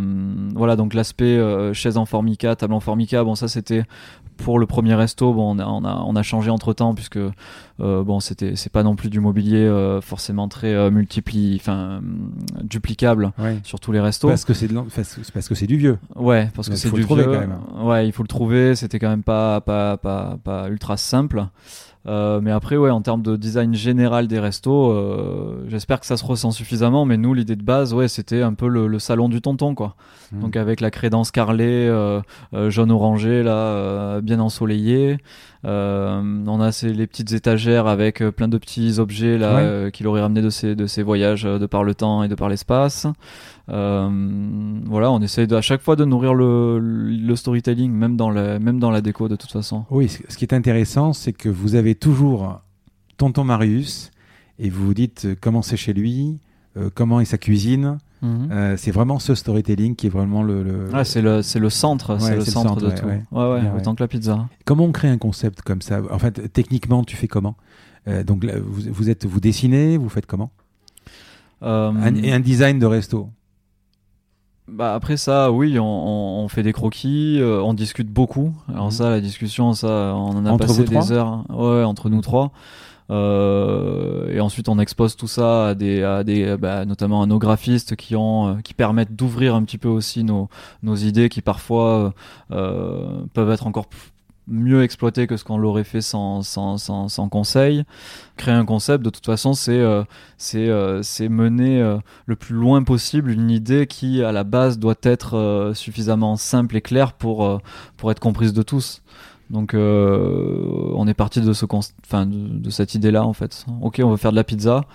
voilà, 0.56 0.76
donc 0.76 0.94
l'aspect 0.94 1.38
euh, 1.38 1.74
chaise 1.74 1.98
en 1.98 2.06
formica, 2.06 2.56
table 2.56 2.74
en 2.74 2.80
formica, 2.80 3.24
bon 3.24 3.36
ça 3.36 3.48
c'était 3.48 3.84
pour 4.38 4.58
le 4.58 4.66
premier 4.66 4.96
resto, 4.96 5.34
bon 5.34 5.56
on 5.56 5.60
a 5.60 5.66
on 5.66 5.86
a, 5.86 6.04
on 6.06 6.16
a 6.16 6.24
changé 6.24 6.50
entre 6.50 6.74
temps 6.74 6.96
puisque 6.96 7.18
euh, 7.18 7.32
bon 7.80 8.20
c'était 8.20 8.56
c'est 8.56 8.72
pas 8.72 8.84
non 8.84 8.96
plus 8.96 9.10
du 9.10 9.20
mobilier 9.20 10.00
forcément 10.02 10.48
très 10.48 10.92
multipli, 10.92 11.58
enfin 11.60 12.02
duplicable 12.62 13.32
sur 13.64 13.80
tous 13.80 13.92
les 13.92 14.00
restos. 14.00 14.28
Parce 14.28 14.46
que 14.46 14.54
c'est 14.54 14.70
parce 15.34 15.48
que 15.48 15.56
c'est 15.56 15.68
du 15.68 15.78
vieux. 15.78 15.98
Ouais, 16.16 16.50
parce 16.56 16.70
que 16.70 16.76
c'est 16.76 16.92
du 16.92 17.02
vieux. 17.02 17.08
Quand 17.08 17.28
même. 17.28 17.60
Ouais, 17.82 18.08
il 18.08 18.12
faut 18.12 18.24
le 18.24 18.28
trouver. 18.28 18.76
C'était 18.76 19.00
quand 19.00 19.10
même 19.10 19.24
pas 19.24 19.62
pas 19.62 19.98
pas 19.98 20.38
pas 20.44 20.70
ultra 20.70 20.98
simple. 20.98 21.46
Euh, 22.08 22.40
mais 22.42 22.52
après, 22.52 22.78
ouais, 22.78 22.90
en 22.90 23.02
termes 23.02 23.22
de 23.22 23.36
design 23.36 23.76
général 23.76 24.28
des 24.28 24.40
restos, 24.40 24.92
euh, 24.92 25.66
j'espère 25.68 26.00
que 26.00 26.06
ça 26.06 26.16
se 26.18 26.24
ressent 26.24 26.52
suffisamment. 26.52 27.06
Mais 27.06 27.18
nous, 27.18 27.34
l'idée 27.34 27.56
de 27.56 27.64
base, 27.64 27.94
ouais, 27.94 28.08
c'était 28.08 28.42
un 28.42 28.54
peu 28.54 28.68
le, 28.68 29.00
salon 29.00 29.30
du 29.30 29.42
tonton, 29.42 29.76
quoi. 29.76 29.96
Hmm. 30.32 30.42
Donc 30.42 30.56
avec 30.56 30.82
la 30.82 30.92
crédence 30.92 31.32
carrelée, 31.32 31.88
euh, 31.88 32.22
jaune 32.70 32.92
orangé, 32.92 33.44
là, 33.44 34.22
bien 34.22 34.40
ensoleillée. 34.40 35.18
On 35.64 36.62
a 36.62 36.72
ces, 36.72 36.94
les 36.94 37.08
petites 37.08 37.34
étagères 37.34 37.88
avec 37.88 38.24
plein 38.30 38.48
de 38.48 38.58
petits 38.58 39.00
objets 39.00 39.38
là 39.38 39.92
qu'il 39.92 40.08
aurait 40.08 40.22
ramené 40.22 40.42
de 40.42 40.50
ses, 40.50 40.76
de 40.76 40.88
ses 40.88 41.04
voyages 41.04 41.44
de 41.44 41.66
par 41.66 41.84
le 41.84 41.96
temps 41.96 42.24
et 42.24 42.28
de 42.28 42.36
par 42.36 42.50
l'espace. 42.50 43.08
Euh, 43.70 44.10
voilà, 44.86 45.12
on 45.12 45.22
essaye 45.22 45.52
à 45.54 45.62
chaque 45.62 45.82
fois 45.82 45.96
de 45.96 46.06
nourrir 46.06 46.34
le, 46.34 46.80
le 46.80 47.36
storytelling, 47.36 47.92
même 47.92 48.16
dans, 48.18 48.32
la, 48.32 48.60
même 48.60 48.80
dans 48.80 48.92
la 48.92 49.02
déco 49.02 49.28
de 49.28 49.36
toute 49.36 49.52
façon. 49.52 49.86
Oui, 49.92 50.10
ce 50.10 50.38
qui 50.38 50.46
est 50.46 50.54
intéressant, 50.54 51.14
c'est 51.14 51.34
que 51.34 51.50
vous 51.50 51.76
avez 51.76 51.96
toujours 51.96 52.62
Tonton 53.18 53.44
Marius 53.44 54.12
et 54.58 54.70
vous 54.70 54.88
vous 54.88 54.94
dites 54.94 55.26
euh, 55.26 55.36
comment 55.40 55.62
c'est 55.62 55.78
chez 55.78 55.94
lui, 55.94 56.40
euh, 56.78 56.90
comment 56.94 57.20
est 57.20 57.26
sa 57.26 57.38
cuisine. 57.38 58.00
Mhm. 58.22 58.76
c'est 58.78 58.92
vraiment 58.92 59.20
ce 59.20 59.34
storytelling 59.36 59.96
qui 59.96 60.08
est 60.08 60.10
vraiment 60.10 60.44
le. 60.44 60.90
Ah, 60.94 61.04
c'est 61.04 61.22
le, 61.22 61.42
c'est 61.42 61.60
le 61.60 61.70
centre, 61.70 62.20
c'est 62.20 62.36
le, 62.36 62.42
centre, 62.46 62.76
de 62.76 62.92
tout. 62.92 63.06
Ouais, 63.06 63.62
autant 63.78 63.96
que 63.96 64.04
la 64.04 64.08
pizza. 64.08 64.48
Comment 64.66 64.86
on 64.86 64.92
crée 64.92 65.10
un 65.10 65.18
concept 65.18 65.62
comme 65.62 65.82
ça? 65.82 66.02
En 66.12 66.20
fait, 66.20 66.52
techniquement, 66.52 67.04
tu 67.04 67.16
fais 67.16 67.28
comment? 67.28 67.56
Donc, 68.26 68.44
vous, 68.46 68.82
vous, 68.92 69.10
êtes, 69.10 69.26
vous 69.26 69.40
dessinez, 69.40 69.98
vous 69.98 70.10
faites 70.10 70.26
comment? 70.26 70.52
Et 71.62 72.32
un 72.32 72.40
design 72.40 72.80
de 72.80 72.86
resto? 72.86 73.30
Bah 74.72 74.94
après 74.94 75.18
ça, 75.18 75.52
oui, 75.52 75.80
on, 75.80 75.86
on, 76.44 76.48
fait 76.48 76.64
des 76.64 76.74
croquis, 76.74 77.38
euh, 77.40 77.62
on 77.62 77.74
discute 77.74 78.08
beaucoup. 78.08 78.54
Alors 78.68 78.86
mhm. 78.86 78.92
ça, 78.92 79.10
la 79.10 79.22
discussion, 79.22 79.74
ça, 79.74 80.14
on 80.16 80.38
en 80.38 80.46
a 80.46 80.58
passé 80.58 80.84
des 80.84 81.12
heures. 81.12 81.28
Hein. 81.28 81.46
Ouais, 81.50 81.84
entre 81.84 82.10
nous 82.10 82.22
trois. 82.22 82.52
Euh, 83.10 84.32
et 84.34 84.40
ensuite, 84.40 84.70
on 84.70 84.80
expose 84.80 85.16
tout 85.16 85.28
ça 85.28 85.70
à 85.70 85.76
des, 85.76 86.04
à 86.04 86.24
des, 86.24 86.58
bah, 86.58 86.86
notamment 86.86 87.22
à 87.22 87.26
nos 87.26 87.40
graphistes 87.40 87.96
qui 87.96 88.16
ont, 88.16 88.50
euh, 88.50 88.62
qui 88.64 88.74
permettent 88.74 89.16
d'ouvrir 89.16 89.56
un 89.56 89.64
petit 89.64 89.78
peu 89.78 89.90
aussi 89.90 90.24
nos, 90.24 90.50
nos 90.84 90.96
idées, 90.96 91.30
qui 91.30 91.42
parfois 91.42 92.14
euh, 92.52 93.22
peuvent 93.34 93.52
être 93.52 93.68
encore 93.68 93.88
mieux 94.50 94.84
exploité 94.84 95.28
que 95.28 95.38
ce 95.38 95.44
qu'on 95.44 95.58
l'aurait 95.58 95.84
fait 95.84 96.02
sans, 96.02 96.42
sans, 96.42 96.78
sans, 96.78 97.08
sans, 97.08 97.30
conseil. 97.30 97.84
Créer 98.38 98.56
un 98.56 98.66
concept, 98.66 99.04
de 99.04 99.10
toute 99.10 99.26
façon, 99.26 99.54
c'est 99.54 99.80
euh, 99.80 100.04
c'est 100.38 100.68
euh, 100.68 101.02
mener 101.30 101.82
euh, 101.82 101.98
le 102.26 102.36
plus 102.36 102.56
loin 102.56 102.84
possible 102.84 103.32
une 103.32 103.50
idée 103.52 103.88
qui, 103.88 104.24
à 104.24 104.32
la 104.32 104.44
base, 104.44 104.80
doit 104.80 104.96
être 105.04 105.38
euh, 105.38 105.74
suffisamment 105.74 106.36
simple 106.36 106.76
et 106.78 106.82
claire 106.82 107.14
pour, 107.14 107.62
pour 107.98 108.12
être 108.12 108.20
comprise 108.20 108.54
de 108.54 108.64
tous. 108.64 109.02
Donc, 109.50 109.74
on 109.74 111.08
est 111.08 111.14
parti 111.14 111.42
de, 111.42 111.54
ce 111.54 111.66
enfin, 111.72 112.26
de, 112.26 112.60
de 112.60 112.70
cette 112.70 112.94
idée-là, 112.94 113.26
en 113.26 113.34
fait. 113.34 113.66
Ok, 113.82 114.00
on 114.04 114.12
veut 114.12 114.18
faire 114.18 114.32
de 114.32 114.36
la 114.36 114.44
pizza 114.44 114.86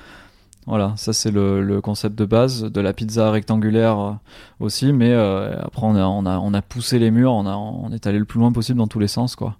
Voilà, 0.66 0.94
ça 0.96 1.12
c'est 1.12 1.30
le, 1.30 1.80
concept 1.80 2.16
de 2.16 2.24
base 2.24 2.64
de 2.64 2.80
la 2.80 2.92
pizza 2.92 3.30
rectangulaire 3.30 3.98
euh, 3.98 4.12
aussi, 4.60 4.92
mais 4.92 5.10
euh, 5.10 5.60
après 5.60 5.86
on 5.86 5.96
a, 5.96 6.04
on, 6.04 6.24
a, 6.24 6.38
on 6.38 6.54
a 6.54 6.62
poussé 6.62 6.98
les 6.98 7.10
murs, 7.10 7.32
on, 7.32 7.46
a, 7.46 7.54
on 7.56 7.90
est 7.90 8.06
allé 8.06 8.18
le 8.18 8.24
plus 8.24 8.38
loin 8.38 8.52
possible 8.52 8.78
dans 8.78 8.86
tous 8.86 9.00
les 9.00 9.08
sens. 9.08 9.36
quoi. 9.36 9.56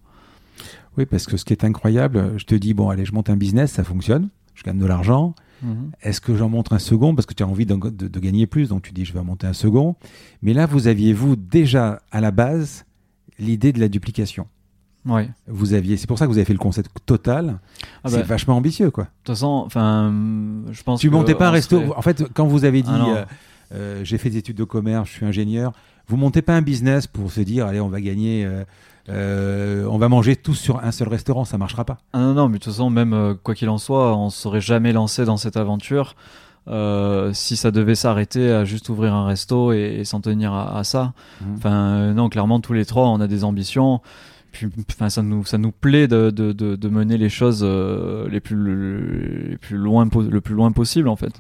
Oui, 0.97 1.07
parce 1.07 1.27
que 1.27 1.37
ce 1.37 1.45
qui 1.45 1.53
est 1.53 1.65
incroyable, 1.65 2.35
je 2.37 2.45
te 2.45 2.55
dis, 2.55 2.73
bon, 2.73 2.89
allez, 2.89 3.05
je 3.05 3.13
monte 3.13 3.31
un 3.31 3.37
business, 3.37 3.73
ça 3.73 3.85
fonctionne, 3.85 4.29
je 4.55 4.63
gagne 4.63 4.79
de 4.79 4.87
l'argent. 4.87 5.35
Mhm. 5.63 5.91
Est-ce 6.03 6.21
que 6.21 6.37
j'en 6.37 6.49
montre 6.49 6.73
un 6.73 6.79
second? 6.79 7.15
Parce 7.15 7.27
que 7.27 7.35
tu 7.35 7.43
as 7.43 7.49
envie 7.49 7.67
de, 7.67 7.75
de, 7.75 8.21
gagner 8.21 8.47
plus, 8.47 8.69
donc 8.69 8.83
tu 8.83 8.93
dis 8.93 9.05
je 9.05 9.13
vais 9.13 9.19
en 9.19 9.25
monter 9.25 9.47
un 9.47 9.53
second. 9.53 9.97
Mais 10.43 10.53
là, 10.53 10.67
vous 10.67 10.87
aviez 10.87 11.13
vous 11.13 11.37
déjà 11.37 12.01
à 12.11 12.21
la 12.21 12.31
base 12.31 12.85
l'idée 13.39 13.73
de 13.73 13.81
la 13.81 13.89
duplication. 13.89 14.47
Ouais. 15.07 15.29
Vous 15.47 15.75
aviez, 15.75 15.97
c'est 15.97 16.07
pour 16.07 16.19
ça 16.19 16.27
que 16.27 16.31
vous 16.31 16.39
avez 16.39 16.47
fait 16.47 16.55
le 16.55 16.59
concept 16.59 16.91
total. 17.05 17.59
Ah 18.03 18.09
c'est 18.09 18.19
bah, 18.19 18.23
vachement 18.23 18.57
ambitieux, 18.57 18.91
quoi. 18.91 19.05
De 19.05 19.09
toute 19.25 19.35
façon, 19.35 19.63
enfin, 19.67 20.13
je 20.71 20.83
pense. 20.83 21.01
Tu 21.01 21.11
montais 21.11 21.35
pas 21.35 21.49
un 21.49 21.51
resto. 21.51 21.95
En 21.97 22.03
fait, 22.03 22.25
quand 22.33 22.47
vous 22.47 22.65
avez 22.65 22.83
dit, 22.83 22.91
ah 22.91 23.07
euh, 23.09 23.25
euh, 23.75 24.01
j'ai 24.05 24.19
fait 24.19 24.31
des 24.31 24.39
études 24.39 24.57
de 24.57 24.65
commerce, 24.65 25.09
je 25.09 25.15
suis 25.15 25.27
ingénieur, 25.27 25.73
vous 26.09 26.17
montez 26.17 26.43
pas 26.43 26.55
un 26.55 26.63
business 26.63 27.07
pour 27.07 27.31
se 27.31 27.41
dire, 27.41 27.67
allez, 27.67 27.81
on 27.81 27.89
va 27.89 28.01
gagner. 28.01 28.49
Euh, 29.11 29.85
on 29.91 29.99
va 29.99 30.09
manger 30.09 30.37
tous 30.37 30.55
sur 30.55 30.83
un 30.83 30.91
seul 30.91 31.09
restaurant, 31.09 31.45
ça 31.45 31.59
marchera 31.59 31.85
pas. 31.85 31.99
Ah 32.15 32.21
non, 32.21 32.33
non, 32.33 32.49
mais 32.49 32.59
de 32.59 32.65
toute 32.65 32.73
façon, 32.73 32.89
même 32.89 33.37
quoi 33.43 33.55
qu'il 33.55 33.69
en 33.69 33.77
soit, 33.77 34.17
on 34.17 34.31
serait 34.31 34.63
jamais 34.63 34.95
lancé 34.95 35.27
dans 35.27 35.37
cette 35.37 35.59
aventure 35.59 36.17
si 37.35 37.57
ça 37.57 37.71
devait 37.71 37.95
s'arrêter 37.95 38.51
à 38.51 38.65
juste 38.65 38.89
ouvrir 38.89 39.13
un 39.13 39.27
resto 39.27 39.73
et, 39.73 40.05
s'en 40.05 40.23
tenir 40.23 40.55
à, 40.55 40.83
ça. 40.83 41.13
Mmh. 41.43 41.55
Enfin, 41.59 42.15
non, 42.15 42.31
clairement, 42.31 42.61
tous 42.61 42.73
les 42.73 42.87
trois, 42.87 43.09
on 43.09 43.21
a 43.21 43.27
des 43.27 43.45
ambitions 43.45 44.01
enfin, 44.91 45.11
ça 45.11 45.23
nous, 45.23 45.45
ça 45.45 45.59
nous 45.59 45.73
plaît 45.73 46.09
de, 46.09 46.31
de, 46.31 46.53
de, 46.53 46.89
mener 46.89 47.17
les 47.17 47.29
choses 47.29 47.63
euh, 47.63 48.29
les, 48.29 48.41
plus, 48.41 49.51
les 49.51 49.57
plus 49.59 49.77
loin, 49.77 50.09
le 50.31 50.41
plus 50.41 50.55
loin 50.55 50.73
possible, 50.73 51.09
en 51.09 51.17
fait. 51.17 51.33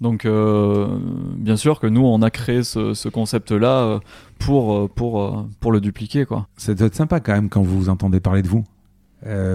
Donc, 0.00 0.24
euh, 0.24 0.98
bien 1.36 1.56
sûr 1.56 1.80
que 1.80 1.86
nous, 1.86 2.04
on 2.04 2.22
a 2.22 2.30
créé 2.30 2.62
ce, 2.62 2.94
ce 2.94 3.08
concept-là 3.08 3.82
euh, 3.82 3.98
pour, 4.38 4.88
pour, 4.90 5.46
pour 5.60 5.72
le 5.72 5.80
dupliquer, 5.80 6.24
quoi. 6.24 6.48
Ça 6.56 6.74
doit 6.74 6.86
être 6.86 6.94
sympa 6.94 7.20
quand 7.20 7.32
même 7.32 7.48
quand 7.48 7.62
vous 7.62 7.88
entendez 7.88 8.20
parler 8.20 8.42
de 8.42 8.48
vous. 8.48 8.64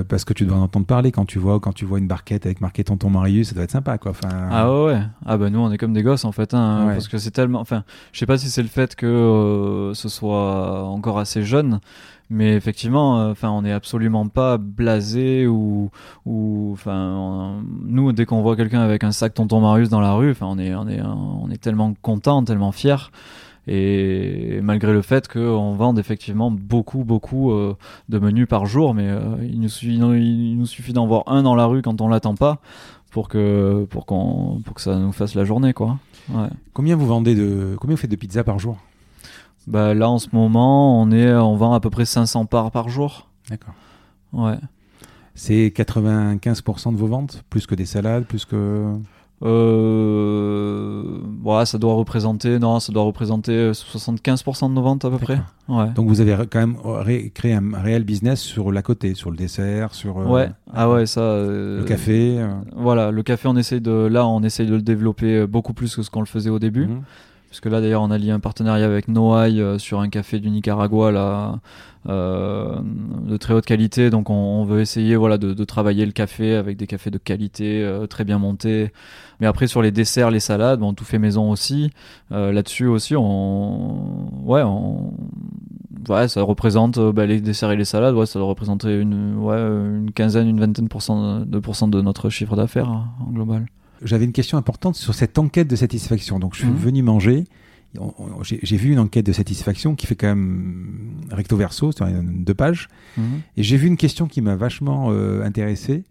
Parce 0.09 0.25
que 0.25 0.33
tu 0.33 0.45
dois 0.45 0.57
en 0.57 0.63
entendre 0.63 0.85
parler 0.85 1.11
quand 1.11 1.25
tu 1.25 1.39
vois 1.39 1.59
quand 1.59 1.73
tu 1.73 1.85
vois 1.85 1.99
une 1.99 2.07
barquette 2.07 2.45
avec 2.45 2.61
marqué 2.61 2.83
tonton 2.83 3.09
Marius 3.09 3.49
ça 3.49 3.55
doit 3.55 3.63
être 3.63 3.71
sympa 3.71 3.97
quoi 3.97 4.11
enfin 4.11 4.29
ah 4.51 4.83
ouais, 4.83 5.01
ah 5.25 5.37
bah 5.37 5.49
nous 5.49 5.59
on 5.59 5.71
est 5.71 5.77
comme 5.77 5.93
des 5.93 6.03
gosses 6.03 6.25
en 6.25 6.31
fait 6.31 6.53
hein, 6.53 6.85
parce 6.87 7.07
que 7.07 7.17
c'est 7.17 7.31
tellement 7.31 7.59
enfin 7.59 7.83
je 8.11 8.19
sais 8.19 8.25
pas 8.25 8.37
si 8.37 8.49
c'est 8.49 8.61
le 8.61 8.67
fait 8.67 8.95
que 8.95 9.91
ce 9.95 10.09
soit 10.09 10.83
encore 10.83 11.17
assez 11.17 11.43
jeune 11.43 11.79
mais 12.29 12.55
effectivement, 12.55 13.19
euh, 13.19 13.31
enfin, 13.31 13.49
on 13.51 13.61
n'est 13.61 13.71
absolument 13.71 14.27
pas 14.27 14.57
blasé 14.57 15.45
ou, 15.45 15.91
ou, 16.25 16.71
enfin, 16.73 17.61
nous, 17.85 18.11
dès 18.11 18.25
qu'on 18.25 18.41
voit 18.41 18.55
quelqu'un 18.55 18.81
avec 18.81 19.03
un 19.03 19.11
sac 19.11 19.33
Tonton 19.35 19.61
Marius 19.61 19.89
dans 19.89 19.99
la 19.99 20.13
rue, 20.13 20.31
enfin, 20.31 20.47
on 20.49 20.57
est, 20.57 20.73
on 20.73 20.87
est, 20.87 21.01
on 21.01 21.49
est 21.51 21.61
tellement 21.61 21.93
content, 22.01 22.43
tellement 22.43 22.71
fier. 22.71 23.11
Et 23.67 24.59
malgré 24.61 24.91
le 24.91 25.01
fait 25.01 25.27
qu'on 25.31 25.75
vende 25.75 25.97
effectivement 25.97 26.51
beaucoup, 26.51 27.03
beaucoup 27.03 27.51
euh, 27.51 27.77
de 28.09 28.19
menus 28.19 28.47
par 28.47 28.65
jour, 28.65 28.93
mais 28.93 29.07
euh, 29.07 29.37
il, 29.41 29.61
nous 29.61 29.69
suffit, 29.69 29.95
il 29.95 30.57
nous 30.57 30.65
suffit 30.65 30.91
d'en 30.91 31.07
voir 31.07 31.23
un 31.27 31.43
dans 31.43 31.55
la 31.55 31.65
rue 31.65 31.81
quand 31.81 32.01
on 32.01 32.09
l'attend 32.09 32.35
pas 32.35 32.59
pour 33.11 33.29
que, 33.29 33.85
pour 33.89 34.05
qu'on, 34.05 34.61
pour 34.65 34.75
que 34.75 34.81
ça 34.81 34.97
nous 34.97 35.11
fasse 35.11 35.35
la 35.35 35.45
journée, 35.45 35.73
quoi. 35.73 35.97
Ouais. 36.29 36.49
Combien 36.73 36.95
vous 36.95 37.05
vendez 37.05 37.35
de, 37.35 37.75
combien 37.79 37.95
vous 37.95 38.01
faites 38.01 38.11
de 38.11 38.15
pizza 38.15 38.43
par 38.43 38.59
jour? 38.59 38.77
Bah, 39.67 39.93
là, 39.93 40.09
en 40.09 40.19
ce 40.19 40.27
moment, 40.33 41.01
on, 41.01 41.11
est, 41.11 41.33
on 41.33 41.55
vend 41.55 41.73
à 41.73 41.79
peu 41.79 41.89
près 41.89 42.05
500 42.05 42.45
parts 42.47 42.71
par 42.71 42.89
jour. 42.89 43.29
D'accord. 43.49 43.75
Ouais. 44.33 44.57
C'est 45.35 45.73
95% 45.75 46.91
de 46.91 46.97
vos 46.97 47.07
ventes? 47.07 47.43
Plus 47.49 47.65
que 47.65 47.75
des 47.75 47.85
salades 47.85 48.25
Plus 48.25 48.45
que. 48.45 48.95
Euh, 49.43 51.03
ouais, 51.43 51.65
ça 51.65 51.77
doit 51.77 51.93
représenter, 51.93 52.59
non, 52.59 52.79
ça 52.79 52.93
doit 52.93 53.03
représenter 53.03 53.71
75% 53.71 54.69
de 54.69 54.73
nos 54.73 54.81
ventes 54.81 55.03
à 55.03 55.09
peu 55.09 55.17
près. 55.17 55.41
Ouais. 55.67 55.89
Donc 55.95 56.07
vous 56.07 56.21
avez 56.21 56.35
quand 56.49 56.59
même 56.59 56.77
créé 57.33 57.53
un 57.53 57.63
réel 57.73 58.03
business 58.03 58.39
sur 58.39 58.71
la 58.71 58.81
côté, 58.81 59.15
sur 59.15 59.31
le 59.31 59.37
dessert, 59.37 59.93
sur. 59.93 60.19
Euh. 60.19 60.47
Ah 60.73 60.89
ouais, 60.89 61.05
ça. 61.05 61.21
Euh, 61.21 61.79
le 61.79 61.83
café. 61.83 62.45
Voilà, 62.75 63.11
le 63.11 63.23
café, 63.23 63.49
on 63.49 63.57
essaye 63.57 63.81
de, 63.81 63.91
là, 63.91 64.25
on 64.25 64.43
essaye 64.43 64.67
de 64.67 64.75
le 64.75 64.81
développer 64.81 65.45
beaucoup 65.45 65.73
plus 65.73 65.95
que 65.95 66.03
ce 66.03 66.09
qu'on 66.09 66.21
le 66.21 66.25
faisait 66.25 66.49
au 66.49 66.59
début. 66.59 66.87
Mhm 67.53 67.61
que 67.61 67.69
là 67.69 67.81
d'ailleurs 67.81 68.01
on 68.01 68.09
a 68.09 68.17
lié 68.17 68.31
un 68.31 68.39
partenariat 68.39 68.87
avec 68.87 69.07
Noailles 69.07 69.61
euh, 69.61 69.77
sur 69.77 69.99
un 69.99 70.09
café 70.09 70.39
du 70.39 70.49
Nicaragua 70.49 71.11
là, 71.11 71.59
euh, 72.09 72.79
de 73.27 73.37
très 73.37 73.53
haute 73.53 73.67
qualité. 73.67 74.09
Donc 74.09 74.31
on, 74.31 74.63
veut 74.63 74.81
essayer 74.81 75.15
voilà 75.15 75.37
de, 75.37 75.63
travailler 75.63 76.03
le 76.07 76.13
café 76.13 76.55
avec 76.55 76.77
des 76.77 76.87
cafés 76.87 77.11
de 77.11 77.19
qualité 77.19 77.83
euh, 77.83 78.07
très 78.07 78.23
bien 78.23 78.39
montés. 78.39 78.91
Mais 79.39 79.45
après 79.45 79.67
sur 79.67 79.83
les 79.83 79.91
desserts, 79.91 80.31
les 80.31 80.39
salades, 80.39 80.81
on 80.81 80.95
tout 80.95 81.05
fait 81.05 81.19
maison 81.19 81.51
aussi. 81.51 81.91
Là-dessus 82.31 82.87
aussi, 82.87 83.15
on 83.15 84.31
ouais, 84.45 84.63
ça 86.27 86.41
représente 86.41 86.97
bah, 86.97 87.27
les 87.27 87.39
desserts 87.39 87.69
et 87.69 87.77
les 87.77 87.85
salades. 87.85 88.15
Ouais, 88.15 88.25
ça 88.25 88.39
doit 88.39 88.47
représenter 88.47 88.99
une 88.99 90.09
quinzaine, 90.15 90.47
une 90.47 90.59
vingtaine 90.59 90.87
de, 90.87 91.45
de, 91.45 91.89
de 91.91 92.01
notre 92.01 92.31
chiffre 92.31 92.55
d'affaires 92.55 92.89
hein, 92.89 93.09
en 93.19 93.31
global 93.31 93.67
j'avais 94.03 94.25
une 94.25 94.31
question 94.31 94.57
importante 94.57 94.95
sur 94.95 95.13
cette 95.13 95.37
enquête 95.37 95.67
de 95.67 95.75
satisfaction. 95.75 96.39
Donc, 96.39 96.53
je 96.53 96.59
suis 96.59 96.67
mhm. 96.67 96.75
venu 96.75 97.01
manger. 97.03 97.43
J'ai 98.41 98.77
vu 98.77 98.91
une 98.91 98.99
enquête 98.99 99.25
de 99.25 99.33
satisfaction 99.33 99.95
qui 99.95 100.07
fait 100.07 100.15
quand 100.15 100.27
même 100.27 101.27
recto 101.29 101.55
verso, 101.55 101.91
sur 101.91 102.07
deux 102.07 102.53
pages. 102.53 102.87
Mhm. 103.17 103.41
Et 103.57 103.63
j'ai 103.63 103.77
vu 103.77 103.87
une 103.87 103.97
question 103.97 104.27
qui 104.27 104.41
m'a 104.41 104.55
vachement 104.55 105.11
euh, 105.11 105.43
intéressé. 105.43 106.03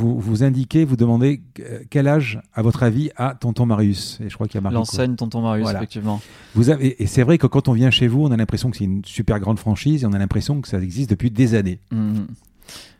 Vous, 0.00 0.20
vous 0.20 0.44
indiquez, 0.44 0.84
vous 0.84 0.96
demandez 0.96 1.40
euh, 1.58 1.80
quel 1.90 2.06
âge, 2.06 2.40
à 2.54 2.62
votre 2.62 2.84
avis, 2.84 3.10
a 3.16 3.34
Tonton 3.34 3.66
Marius? 3.66 4.20
Et 4.20 4.28
je 4.28 4.34
crois 4.34 4.46
qu'il 4.46 4.60
y 4.62 4.64
a 4.64 4.70
L'enseigne 4.70 5.16
Tonton 5.16 5.42
Marius, 5.42 5.68
effectivement. 5.70 6.20
Vous 6.54 6.70
avez, 6.70 7.02
et 7.02 7.06
c'est 7.06 7.24
vrai 7.24 7.36
que 7.36 7.48
quand 7.48 7.66
on 7.66 7.72
vient 7.72 7.90
chez 7.90 8.06
vous, 8.06 8.22
on 8.22 8.30
a 8.30 8.36
l'impression 8.36 8.70
que 8.70 8.76
c'est 8.76 8.84
une 8.84 9.04
super 9.04 9.40
grande 9.40 9.58
franchise 9.58 10.04
et 10.04 10.06
on 10.06 10.12
a 10.12 10.18
l'impression 10.18 10.60
que 10.60 10.68
ça 10.68 10.80
existe 10.80 11.10
depuis 11.10 11.32
des 11.32 11.54
années. 11.54 11.80
Mhm. 11.90 12.28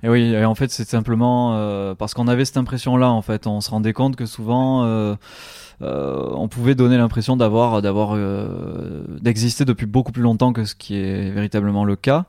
Et 0.03 0.09
oui, 0.09 0.33
et 0.33 0.45
en 0.45 0.55
fait, 0.55 0.71
c'est 0.71 0.89
simplement 0.89 1.55
euh, 1.57 1.95
parce 1.95 2.15
qu'on 2.15 2.29
avait 2.29 2.45
cette 2.45 2.57
impression-là. 2.57 3.11
En 3.11 3.23
fait, 3.23 3.47
on 3.47 3.61
se 3.61 3.71
rendait 3.71 3.93
compte 3.93 4.15
que 4.17 4.27
souvent, 4.27 4.85
euh, 4.85 5.17
euh, 5.83 6.29
on 6.35 6.49
pouvait 6.49 6.75
donner 6.75 6.97
l'impression 6.97 7.37
d'avoir, 7.37 7.83
d'avoir, 7.83 8.17
d'exister 9.21 9.65
depuis 9.65 9.87
beaucoup 9.87 10.13
plus 10.13 10.23
longtemps 10.23 10.53
que 10.53 10.65
ce 10.65 10.75
qui 10.75 10.97
est 10.97 11.31
véritablement 11.31 11.85
le 11.85 11.97
cas 11.97 12.27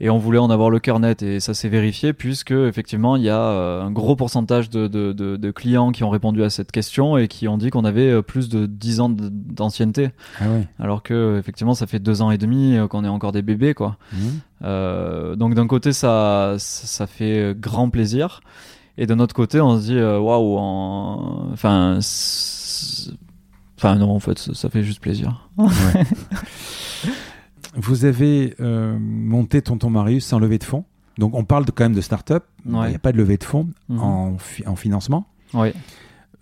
et 0.00 0.10
on 0.10 0.18
voulait 0.18 0.38
en 0.38 0.50
avoir 0.50 0.70
le 0.70 0.78
cœur 0.78 1.00
net 1.00 1.22
et 1.22 1.40
ça 1.40 1.54
s'est 1.54 1.68
vérifié 1.68 2.12
puisque 2.12 2.52
effectivement 2.52 3.16
il 3.16 3.24
y 3.24 3.28
a 3.28 3.40
euh, 3.40 3.82
un 3.82 3.90
gros 3.90 4.14
pourcentage 4.14 4.70
de, 4.70 4.86
de, 4.86 5.12
de, 5.12 5.50
clients 5.50 5.90
qui 5.90 6.04
ont 6.04 6.10
répondu 6.10 6.44
à 6.44 6.50
cette 6.50 6.70
question 6.70 7.18
et 7.18 7.26
qui 7.26 7.48
ont 7.48 7.58
dit 7.58 7.70
qu'on 7.70 7.84
avait 7.84 8.10
euh, 8.10 8.22
plus 8.22 8.48
de 8.48 8.66
10 8.66 9.00
ans 9.00 9.08
d'ancienneté. 9.10 10.10
Ah 10.40 10.44
alors 10.78 11.02
que 11.02 11.38
effectivement 11.38 11.74
ça 11.74 11.86
fait 11.86 11.98
deux 11.98 12.22
ans 12.22 12.30
et 12.30 12.38
demi 12.38 12.76
euh, 12.76 12.86
qu'on 12.86 13.04
est 13.04 13.08
encore 13.08 13.32
des 13.32 13.42
bébés 13.42 13.74
quoi. 13.74 13.96
Mmh. 14.12 15.34
donc 15.36 15.54
d'un 15.54 15.66
côté 15.66 15.92
ça 15.92 16.54
ça 16.58 17.06
fait 17.06 17.54
grand 17.58 17.90
plaisir. 17.90 18.40
Et 19.00 19.06
d'un 19.06 19.20
autre 19.20 19.34
côté 19.34 19.60
on 19.60 19.80
se 19.80 19.86
dit 19.86 20.00
waouh 20.00 20.58
enfin 21.52 21.98
enfin 23.76 23.94
non 23.94 24.10
en 24.10 24.20
fait 24.20 24.38
ça, 24.38 24.68
fait 24.68 24.82
juste 24.82 25.00
plaisir 25.00 25.48
Vous 27.80 28.04
avez 28.04 28.54
euh, 28.58 28.98
monté 28.98 29.62
Tonton 29.62 29.88
Marius 29.88 30.26
sans 30.26 30.40
levée 30.40 30.58
de 30.58 30.64
fonds. 30.64 30.84
Donc 31.16 31.34
on 31.34 31.44
parle 31.44 31.64
quand 31.66 31.84
même 31.84 31.94
de 31.94 32.00
start-up. 32.00 32.44
Il 32.66 32.72
n'y 32.72 32.94
a 32.94 32.98
pas 32.98 33.12
de 33.12 33.18
levée 33.18 33.36
de 33.36 33.44
fonds 33.44 33.68
mhm. 33.88 34.00
en, 34.00 34.36
en, 34.66 34.76
financement. 34.76 35.28
Oui. 35.54 35.68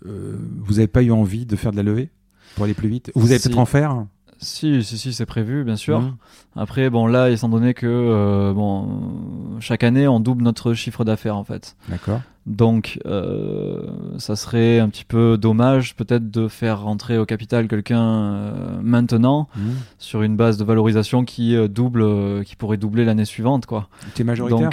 Euh, 0.05 0.35
vous 0.59 0.73
n'avez 0.73 0.87
pas 0.87 1.03
eu 1.03 1.11
envie 1.11 1.45
de 1.45 1.55
faire 1.55 1.71
de 1.71 1.77
la 1.77 1.83
levée 1.83 2.09
pour 2.55 2.65
aller 2.65 2.73
plus 2.73 2.89
vite? 2.89 3.11
Vous 3.13 3.31
allez 3.31 3.39
peut-être 3.39 3.59
en 3.59 3.65
faire? 3.65 4.05
Si, 4.39 4.83
si, 4.83 4.97
si, 4.97 5.13
c'est 5.13 5.25
prévu, 5.25 5.63
bien 5.63 5.75
sûr. 5.75 6.01
Mhm. 6.01 6.15
Après, 6.55 6.89
bon, 6.89 7.07
là, 7.07 7.29
étant 7.29 7.49
donné 7.49 7.73
que 7.73 7.87
euh, 7.87 8.53
bon, 8.53 9.59
chaque 9.59 9.83
année, 9.83 10.07
on 10.07 10.19
double 10.19 10.43
notre 10.43 10.73
chiffre 10.73 11.03
d'affaires, 11.03 11.35
en 11.35 11.43
fait. 11.43 11.75
D'accord. 11.89 12.21
Donc, 12.45 12.99
euh, 13.05 13.87
ça 14.17 14.35
serait 14.35 14.79
un 14.79 14.89
petit 14.89 15.03
peu 15.03 15.37
dommage, 15.37 15.95
peut-être, 15.95 16.31
de 16.31 16.47
faire 16.47 16.81
rentrer 16.81 17.17
au 17.17 17.25
capital 17.25 17.67
quelqu'un 17.67 18.01
euh, 18.01 18.79
maintenant 18.81 19.49
mhm. 19.55 19.75
sur 19.99 20.21
une 20.21 20.35
base 20.35 20.57
de 20.57 20.63
valorisation 20.63 21.25
qui 21.25 21.55
double, 21.67 22.43
qui 22.45 22.55
pourrait 22.55 22.77
doubler 22.77 23.05
l'année 23.05 23.25
suivante, 23.25 23.65
quoi. 23.65 23.89
Tu 24.15 24.21
es 24.21 24.25
majoritaire 24.25 24.69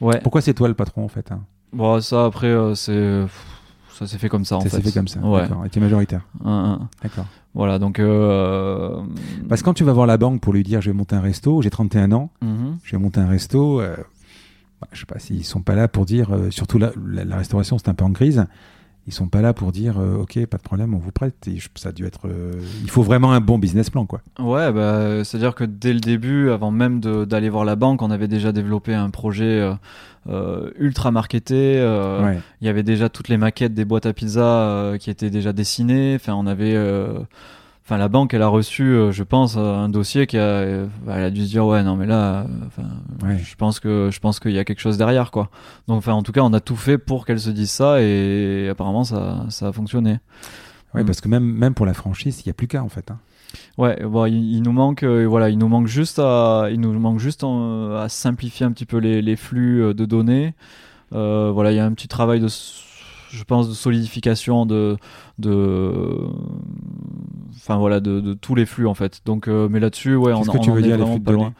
Ouais. 0.00 0.20
Pourquoi 0.22 0.40
c'est 0.40 0.54
toi 0.54 0.68
le 0.68 0.74
patron, 0.74 1.04
en 1.04 1.08
fait 1.08 1.32
hein? 1.32 1.40
Bon, 1.72 2.00
ça, 2.00 2.24
après, 2.24 2.56
c'est 2.74 3.26
ça 3.98 4.06
s'est 4.06 4.18
fait 4.18 4.28
comme 4.28 4.44
ça 4.44 4.56
en 4.56 4.60
fait. 4.60 4.68
Ça 4.68 4.76
s'est 4.76 4.82
fait 4.82 4.92
comme 4.92 5.08
ça. 5.08 5.20
Ouais. 5.20 5.42
D'accord. 5.42 5.66
Et 5.66 5.70
tu 5.70 5.78
es 5.78 5.82
majoritaire. 5.82 6.22
D'accord. 6.44 7.26
Voilà, 7.54 7.78
donc. 7.78 7.98
Euh... 7.98 9.02
Parce 9.48 9.62
que 9.62 9.64
quand 9.64 9.74
tu 9.74 9.84
vas 9.84 9.92
voir 9.92 10.06
la 10.06 10.16
banque 10.16 10.40
pour 10.40 10.52
lui 10.52 10.62
dire 10.62 10.80
je 10.80 10.90
vais 10.90 10.96
monter 10.96 11.16
un 11.16 11.20
resto, 11.20 11.62
j'ai 11.62 11.70
31 11.70 12.12
ans, 12.12 12.30
mhm. 12.40 12.78
je 12.84 12.92
vais 12.92 13.02
monter 13.02 13.20
un 13.20 13.26
resto, 13.26 13.80
euh, 13.80 13.96
bah, 14.80 14.88
je 14.92 15.00
sais 15.00 15.06
pas 15.06 15.18
s'ils 15.18 15.44
sont 15.44 15.62
pas 15.62 15.74
là 15.74 15.88
pour 15.88 16.04
dire, 16.04 16.32
euh, 16.32 16.50
surtout 16.50 16.78
la, 16.78 16.92
la, 16.96 17.36
restauration 17.36 17.78
c'est 17.78 17.88
un 17.88 17.94
peu 17.94 18.04
en 18.04 18.12
crise, 18.12 18.46
ils 19.08 19.12
sont 19.12 19.26
pas 19.26 19.40
là 19.40 19.54
pour 19.54 19.72
dire 19.72 19.96
ok 19.96 20.46
pas 20.46 20.58
de 20.58 20.62
problème 20.62 20.94
on 20.94 20.98
vous 20.98 21.10
prête. 21.10 21.48
Ça 21.74 21.88
a 21.88 21.92
dû 21.92 22.06
être 22.06 22.28
il 22.82 22.90
faut 22.90 23.02
vraiment 23.02 23.32
un 23.32 23.40
bon 23.40 23.58
business 23.58 23.90
plan 23.90 24.06
quoi. 24.06 24.20
Ouais 24.38 24.70
bah, 24.70 25.24
c'est 25.24 25.38
à 25.38 25.40
dire 25.40 25.54
que 25.54 25.64
dès 25.64 25.92
le 25.94 26.00
début 26.00 26.50
avant 26.50 26.70
même 26.70 27.00
d'aller 27.00 27.48
voir 27.48 27.64
la 27.64 27.74
banque 27.74 28.02
on 28.02 28.10
avait 28.10 28.28
déjà 28.28 28.52
développé 28.52 28.94
un 28.94 29.10
projet 29.10 29.66
ultra 30.78 31.10
marketé 31.10 31.76
il 32.60 32.66
y 32.66 32.68
avait 32.68 32.82
déjà 32.82 33.08
toutes 33.08 33.28
les 33.28 33.38
maquettes 33.38 33.74
des 33.74 33.86
boîtes 33.86 34.06
à 34.06 34.12
pizza 34.12 34.92
qui 35.00 35.10
étaient 35.10 35.30
déjà 35.30 35.52
dessinées. 35.52 36.14
Enfin 36.14 36.34
on 36.34 36.46
avait 36.46 36.76
Enfin, 37.88 37.96
la 37.96 38.08
banque, 38.08 38.34
elle 38.34 38.42
a 38.42 38.48
reçu, 38.48 38.82
euh, 38.82 39.12
je 39.12 39.22
pense, 39.22 39.56
euh, 39.56 39.74
un 39.74 39.88
dossier 39.88 40.26
qui 40.26 40.36
a, 40.36 40.42
euh, 40.42 40.86
elle 41.06 41.24
a 41.24 41.30
dû 41.30 41.46
se 41.46 41.48
dire 41.48 41.64
ouais, 41.64 41.82
non, 41.82 41.96
mais 41.96 42.04
là, 42.04 42.44
je 43.22 43.54
pense 43.54 43.80
que 43.80 44.10
je 44.12 44.20
pense 44.20 44.40
qu'il 44.40 44.50
y 44.50 44.58
a 44.58 44.64
quelque 44.66 44.80
chose 44.80 44.98
derrière, 44.98 45.30
quoi. 45.30 45.48
Donc, 45.86 45.96
enfin, 45.96 46.12
en 46.12 46.22
tout 46.22 46.32
cas, 46.32 46.42
on 46.42 46.52
a 46.52 46.60
tout 46.60 46.76
fait 46.76 46.98
pour 46.98 47.24
qu'elle 47.24 47.40
se 47.40 47.48
dise 47.48 47.70
ça, 47.70 48.02
et 48.02 48.68
apparemment, 48.70 49.04
ça, 49.04 49.46
ça 49.48 49.68
a 49.68 49.72
fonctionné. 49.72 50.18
Oui, 50.92 51.02
mm. 51.02 51.06
parce 51.06 51.22
que 51.22 51.28
même 51.28 51.44
même 51.44 51.72
pour 51.72 51.86
la 51.86 51.94
franchise, 51.94 52.42
il 52.44 52.48
y 52.48 52.50
a 52.50 52.52
plus 52.52 52.66
qu'à 52.66 52.82
en 52.82 52.90
fait. 52.90 53.10
Hein. 53.10 53.20
Ouais, 53.78 53.98
bon, 54.04 54.26
il, 54.26 54.60
nous 54.60 54.72
manque, 54.72 55.02
voilà, 55.02 55.48
il 55.48 55.56
nous 55.56 55.68
manque 55.68 55.86
juste 55.86 56.18
à, 56.18 56.68
il 56.70 56.80
nous 56.80 56.92
manque 56.92 57.20
juste 57.20 57.42
à 57.42 58.04
simplifier 58.10 58.66
un 58.66 58.72
petit 58.72 58.84
peu 58.84 58.98
les, 58.98 59.22
les 59.22 59.36
flux 59.36 59.94
de 59.94 60.04
données. 60.04 60.52
voilà, 61.10 61.72
il 61.72 61.76
y 61.76 61.80
a 61.80 61.86
un 61.86 61.94
petit 61.94 62.08
travail 62.08 62.40
de 62.40 62.48
je 63.30 63.44
pense, 63.44 63.68
de 63.68 63.74
solidification 63.74 64.66
de, 64.66 64.96
de, 65.38 65.92
enfin 67.56 67.76
voilà, 67.76 68.00
de, 68.00 68.20
de 68.20 68.34
tous 68.34 68.54
les 68.54 68.66
flux 68.66 68.86
en 68.86 68.94
fait. 68.94 69.20
Donc, 69.24 69.48
euh, 69.48 69.68
mais 69.70 69.80
là-dessus, 69.80 70.16
ouais, 70.16 70.32
on, 70.32 70.42
que 70.42 70.58
tu 70.58 70.70
veux 70.70 70.82
dire, 70.82 70.96
les 70.98 71.06
flux 71.06 71.20
de 71.20 71.32
loin. 71.32 71.52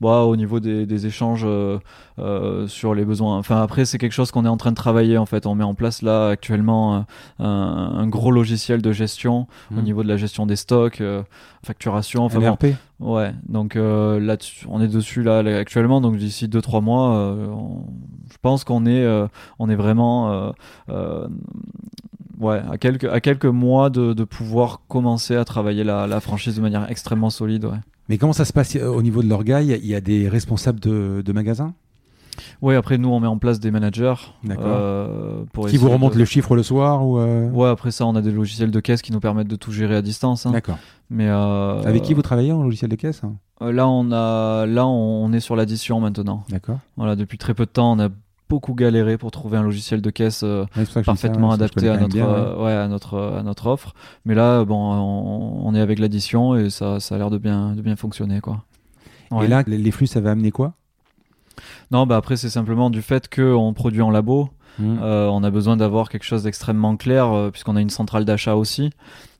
Bah, 0.00 0.22
au 0.22 0.34
niveau 0.34 0.60
des, 0.60 0.86
des 0.86 1.06
échanges 1.06 1.44
euh, 1.44 1.78
euh, 2.18 2.66
sur 2.66 2.94
les 2.94 3.04
besoins. 3.04 3.36
Enfin, 3.36 3.60
après, 3.60 3.84
c'est 3.84 3.98
quelque 3.98 4.12
chose 4.12 4.30
qu'on 4.30 4.46
est 4.46 4.48
en 4.48 4.56
train 4.56 4.70
de 4.70 4.76
travailler 4.76 5.18
en 5.18 5.26
fait. 5.26 5.44
On 5.44 5.54
met 5.54 5.64
en 5.64 5.74
place 5.74 6.00
là 6.00 6.28
actuellement 6.28 7.04
un, 7.38 7.44
un 7.44 8.06
gros 8.06 8.30
logiciel 8.30 8.80
de 8.80 8.92
gestion 8.92 9.46
au 9.70 9.74
hmm. 9.74 9.82
niveau 9.82 10.02
de 10.02 10.08
la 10.08 10.16
gestion 10.16 10.46
des 10.46 10.56
stocks, 10.56 11.02
facturation. 11.62 12.24
Enfin, 12.24 12.40
bon, 12.40 13.14
ouais. 13.14 13.34
Donc 13.46 13.74
là, 13.74 14.36
on 14.68 14.80
est 14.80 14.88
dessus 14.88 15.22
là, 15.22 15.38
actuellement. 15.58 16.00
Donc 16.00 16.16
d'ici 16.16 16.48
2-3 16.48 16.82
mois, 16.82 17.36
je 18.32 18.36
pense 18.40 18.64
qu'on 18.64 18.86
est, 18.86 19.06
on 19.58 19.68
est 19.68 19.76
vraiment 19.76 20.52
ouais, 22.40 22.62
à 22.70 22.78
quelques, 22.78 23.04
à 23.04 23.20
quelques 23.20 23.44
mois 23.44 23.90
de, 23.90 24.14
de 24.14 24.24
pouvoir 24.24 24.80
commencer 24.88 25.36
à 25.36 25.44
travailler 25.44 25.84
la, 25.84 26.06
la, 26.06 26.20
franchise 26.20 26.56
de 26.56 26.62
manière 26.62 26.90
extrêmement 26.90 27.30
solide. 27.30 27.66
Ouais. 27.66 27.78
Mais 28.10 28.18
comment 28.18 28.32
ça 28.32 28.44
se 28.44 28.52
passe 28.52 28.74
euh, 28.74 28.88
au 28.88 29.02
niveau 29.02 29.22
de 29.22 29.28
l'orga? 29.28 29.62
Il 29.62 29.86
y, 29.86 29.94
a 29.94 30.00
des 30.00 30.28
responsables 30.28 30.80
de, 30.80 31.22
de 31.24 31.32
magasins? 31.32 31.74
Oui, 32.60 32.74
après 32.74 32.98
nous 32.98 33.08
on 33.08 33.20
met 33.20 33.28
en 33.28 33.38
place 33.38 33.60
des 33.60 33.70
managers 33.70 34.14
euh, 34.48 35.44
pour 35.52 35.68
qui 35.68 35.76
vous 35.76 35.90
remontent 35.90 36.16
le 36.16 36.24
chiffre 36.24 36.56
le 36.56 36.62
soir 36.62 37.06
ou 37.06 37.18
euh? 37.18 37.48
Ouais, 37.50 37.68
après 37.68 37.92
ça 37.92 38.06
on 38.06 38.16
a 38.16 38.22
des 38.22 38.32
logiciels 38.32 38.70
de 38.70 38.80
caisse 38.80 39.02
qui 39.02 39.12
nous 39.12 39.20
permettent 39.20 39.48
de 39.48 39.56
tout 39.56 39.70
gérer 39.70 39.94
à 39.94 40.02
distance. 40.02 40.44
Hein. 40.44 40.50
D'accord. 40.50 40.78
Mais 41.08 41.28
euh, 41.28 41.82
avec 41.82 42.02
qui 42.02 42.14
vous 42.14 42.22
travaillez 42.22 42.50
en 42.50 42.62
logiciel 42.62 42.90
de 42.90 42.96
caisse? 42.96 43.22
Là 43.60 43.86
on 43.86 44.10
a, 44.10 44.66
là 44.66 44.86
on 44.86 45.32
est 45.32 45.40
sur 45.40 45.54
l'addition 45.54 46.00
maintenant. 46.00 46.44
D'accord. 46.48 46.78
Voilà, 46.96 47.14
depuis 47.14 47.38
très 47.38 47.54
peu 47.54 47.64
de 47.64 47.70
temps 47.70 47.92
on 47.92 48.00
a 48.00 48.08
beaucoup 48.50 48.74
galéré 48.74 49.16
pour 49.16 49.30
trouver 49.30 49.56
un 49.56 49.62
logiciel 49.62 50.02
de 50.02 50.10
caisse 50.10 50.42
euh, 50.42 50.66
parfaitement 51.04 51.52
adapté 51.52 51.88
à 51.88 51.96
notre, 51.96 52.18
euh, 52.18 52.62
ouais. 52.62 52.72
à 52.72 52.88
notre, 52.88 53.16
à 53.38 53.42
notre 53.44 53.68
offre. 53.68 53.94
Mais 54.26 54.34
là, 54.34 54.64
bon, 54.64 54.76
on, 54.76 55.74
est 55.74 55.80
avec 55.80 56.00
l'addition 56.00 56.56
et 56.56 56.68
ça, 56.68 56.98
ça 56.98 57.14
a 57.14 57.18
l'air 57.18 57.30
de 57.30 57.38
bien, 57.38 57.76
de 57.76 57.80
bien 57.80 57.94
fonctionner. 57.96 58.40
Quoi. 58.40 58.64
Et 59.40 59.46
là, 59.46 59.62
les 59.66 59.90
flux, 59.92 60.08
ça 60.08 60.20
va 60.20 60.32
amener 60.32 60.50
quoi? 60.50 60.74
Non, 61.92 62.06
bah 62.06 62.16
après, 62.16 62.36
c'est 62.36 62.50
simplement 62.50 62.90
du 62.90 63.02
fait 63.02 63.32
qu'on 63.32 63.72
produit 63.72 64.02
en 64.02 64.10
labo. 64.10 64.50
Mmh. 64.78 64.98
Euh, 65.00 65.28
on 65.28 65.44
a 65.44 65.50
besoin 65.50 65.76
d'avoir 65.76 66.08
quelque 66.08 66.24
chose 66.24 66.42
d'extrêmement 66.42 66.96
clair 66.96 67.50
puisqu'on 67.52 67.76
a 67.76 67.80
une 67.80 67.90
centrale 67.90 68.24
d'achat 68.24 68.56
aussi. 68.56 68.90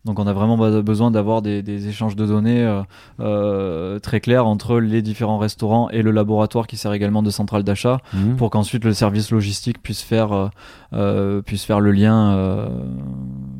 Donc 0.07 0.19
on 0.19 0.27
a 0.27 0.33
vraiment 0.33 0.57
besoin 0.81 1.11
d'avoir 1.11 1.43
des, 1.43 1.89
échanges 1.89 2.17
de 2.17 2.25
données 2.25 2.65
euh, 2.65 2.83
euh, 3.21 3.99
très 3.99 4.21
clairs 4.21 4.47
entre 4.47 4.81
les 4.81 5.03
différents 5.03 5.37
restaurants 5.37 5.91
et 5.91 6.01
le 6.01 6.11
laboratoire 6.11 6.67
qui 6.67 6.79
sert 6.79 6.95
également 6.95 7.23
de 7.23 7.29
centrale 7.29 7.65
d'achat 7.65 8.01
mmh. 8.15 8.37
pour 8.37 8.49
qu'ensuite 8.49 8.85
le 8.85 8.95
service 8.95 9.31
logistique 9.31 9.83
puisse 9.83 10.01
faire, 10.01 10.51
euh, 10.95 11.43
puisse 11.43 11.65
faire 11.65 11.81
le 11.81 11.93
lien 11.93 12.11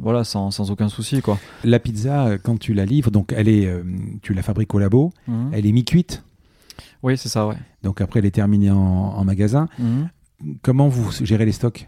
voilà, 0.01 0.25
sans, 0.25 0.51
sans, 0.51 0.71
aucun 0.71 0.89
souci. 0.89 1.21
Quoi. 1.21 1.39
La 1.63 1.79
pizza, 1.79 2.39
quand 2.43 2.59
tu 2.59 2.73
la 2.73 2.87
livres, 2.87 3.11
donc 3.11 3.35
elle 3.37 3.49
est, 3.49 3.71
tu 4.23 4.33
la 4.33 4.43
fabriques 4.43 4.75
au 4.75 4.79
labo, 4.79 5.13
mmh. 5.29 5.51
elle 5.53 5.67
est 5.67 5.73
mi-cuite 5.73 6.25
Oui, 7.03 7.19
c'est 7.19 7.29
ça, 7.29 7.47
ouais. 7.47 7.57
Donc 7.83 8.01
après, 8.01 8.21
elle 8.21 8.27
est 8.27 8.31
terminée 8.31 8.71
en, 8.71 9.23
magasin. 9.25 9.69
Mmh. 9.79 10.05
Comment 10.63 10.89
vous 10.89 11.11
gérez 11.23 11.45
les 11.45 11.53
stocks? 11.53 11.87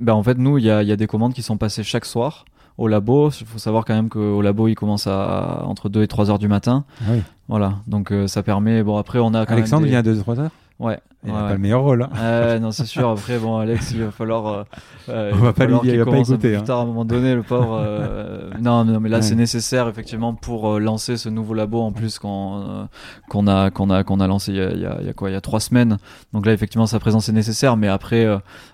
Ben 0.00 0.14
en 0.14 0.22
fait, 0.22 0.38
nous, 0.38 0.58
il 0.58 0.64
y 0.64 0.70
a, 0.70 0.82
y 0.82 0.92
a, 0.92 0.96
des 0.96 1.06
commandes 1.06 1.34
qui 1.34 1.42
sont 1.42 1.56
passées 1.56 1.82
chaque 1.82 2.04
soir 2.04 2.44
au 2.78 2.88
labo. 2.88 3.30
Il 3.30 3.46
faut 3.46 3.58
savoir 3.58 3.84
quand 3.84 3.94
même 3.94 4.08
qu'au 4.08 4.42
labo, 4.42 4.68
il 4.68 4.74
commence 4.74 5.06
à 5.06 5.62
entre 5.64 5.88
2 5.88 6.02
et 6.02 6.08
3 6.08 6.30
heures 6.30 6.38
du 6.38 6.48
matin. 6.48 6.84
Ah 7.00 7.10
oui. 7.12 7.22
Voilà, 7.48 7.74
donc 7.86 8.12
euh, 8.12 8.26
ça 8.26 8.42
permet. 8.42 8.82
Bon, 8.82 8.96
après, 8.96 9.18
on 9.18 9.32
a 9.32 9.46
quand 9.46 9.54
Alexandre 9.54 9.82
même 9.82 9.90
vient 9.90 10.00
à 10.00 10.02
2-3 10.02 10.40
heures? 10.40 10.50
Ouais. 10.78 10.98
Il 11.26 11.32
n'a 11.32 11.40
pas 11.40 11.52
le 11.54 11.58
meilleur 11.58 11.82
rôle. 11.82 12.02
Hein. 12.02 12.10
Euh, 12.18 12.58
non, 12.58 12.70
c'est 12.70 12.84
sûr. 12.84 13.08
Après, 13.08 13.38
bon, 13.38 13.56
Alex, 13.56 13.90
il 13.92 14.04
va 14.04 14.10
falloir. 14.10 14.46
Euh, 14.46 14.64
euh 15.08 15.32
on 15.34 15.38
va 15.38 15.52
pas 15.52 15.66
lui 15.66 15.78
dire, 15.80 15.94
il 15.94 15.98
va 15.98 16.04
pas 16.04 16.18
écouter. 16.18 16.54
Hein. 16.54 16.58
Plus 16.58 16.66
tard, 16.66 16.78
à 16.78 16.82
un 16.82 16.86
moment 16.86 17.04
donné, 17.04 17.34
le 17.34 17.42
pauvre. 17.42 17.80
Euh, 17.82 18.50
non, 18.60 18.84
non, 18.84 19.00
mais 19.00 19.08
là, 19.08 19.22
c'est 19.22 19.34
nécessaire 19.34 19.88
effectivement 19.88 20.34
pour 20.34 20.74
euh, 20.74 20.78
lancer 20.78 21.16
ce 21.16 21.28
nouveau 21.28 21.54
labo 21.54 21.80
en 21.80 21.92
plus 21.92 22.18
qu'on 22.18 22.88
qu'on 23.28 23.46
a 23.48 23.70
qu'on 23.70 23.90
a 23.90 24.04
qu'on 24.04 24.20
a 24.20 24.26
lancé 24.26 24.52
il 24.52 24.58
y 24.58 24.60
a, 24.60 24.70
il 24.70 25.06
y 25.06 25.08
a, 25.08 25.12
quoi 25.14 25.30
Il 25.30 25.32
y 25.32 25.36
a 25.36 25.40
trois 25.40 25.60
semaines. 25.60 25.98
Donc 26.32 26.46
là, 26.46 26.52
effectivement, 26.52 26.86
sa 26.86 27.00
présence 27.00 27.28
est 27.28 27.32
nécessaire. 27.32 27.76
Mais 27.76 27.88
après, 27.88 28.26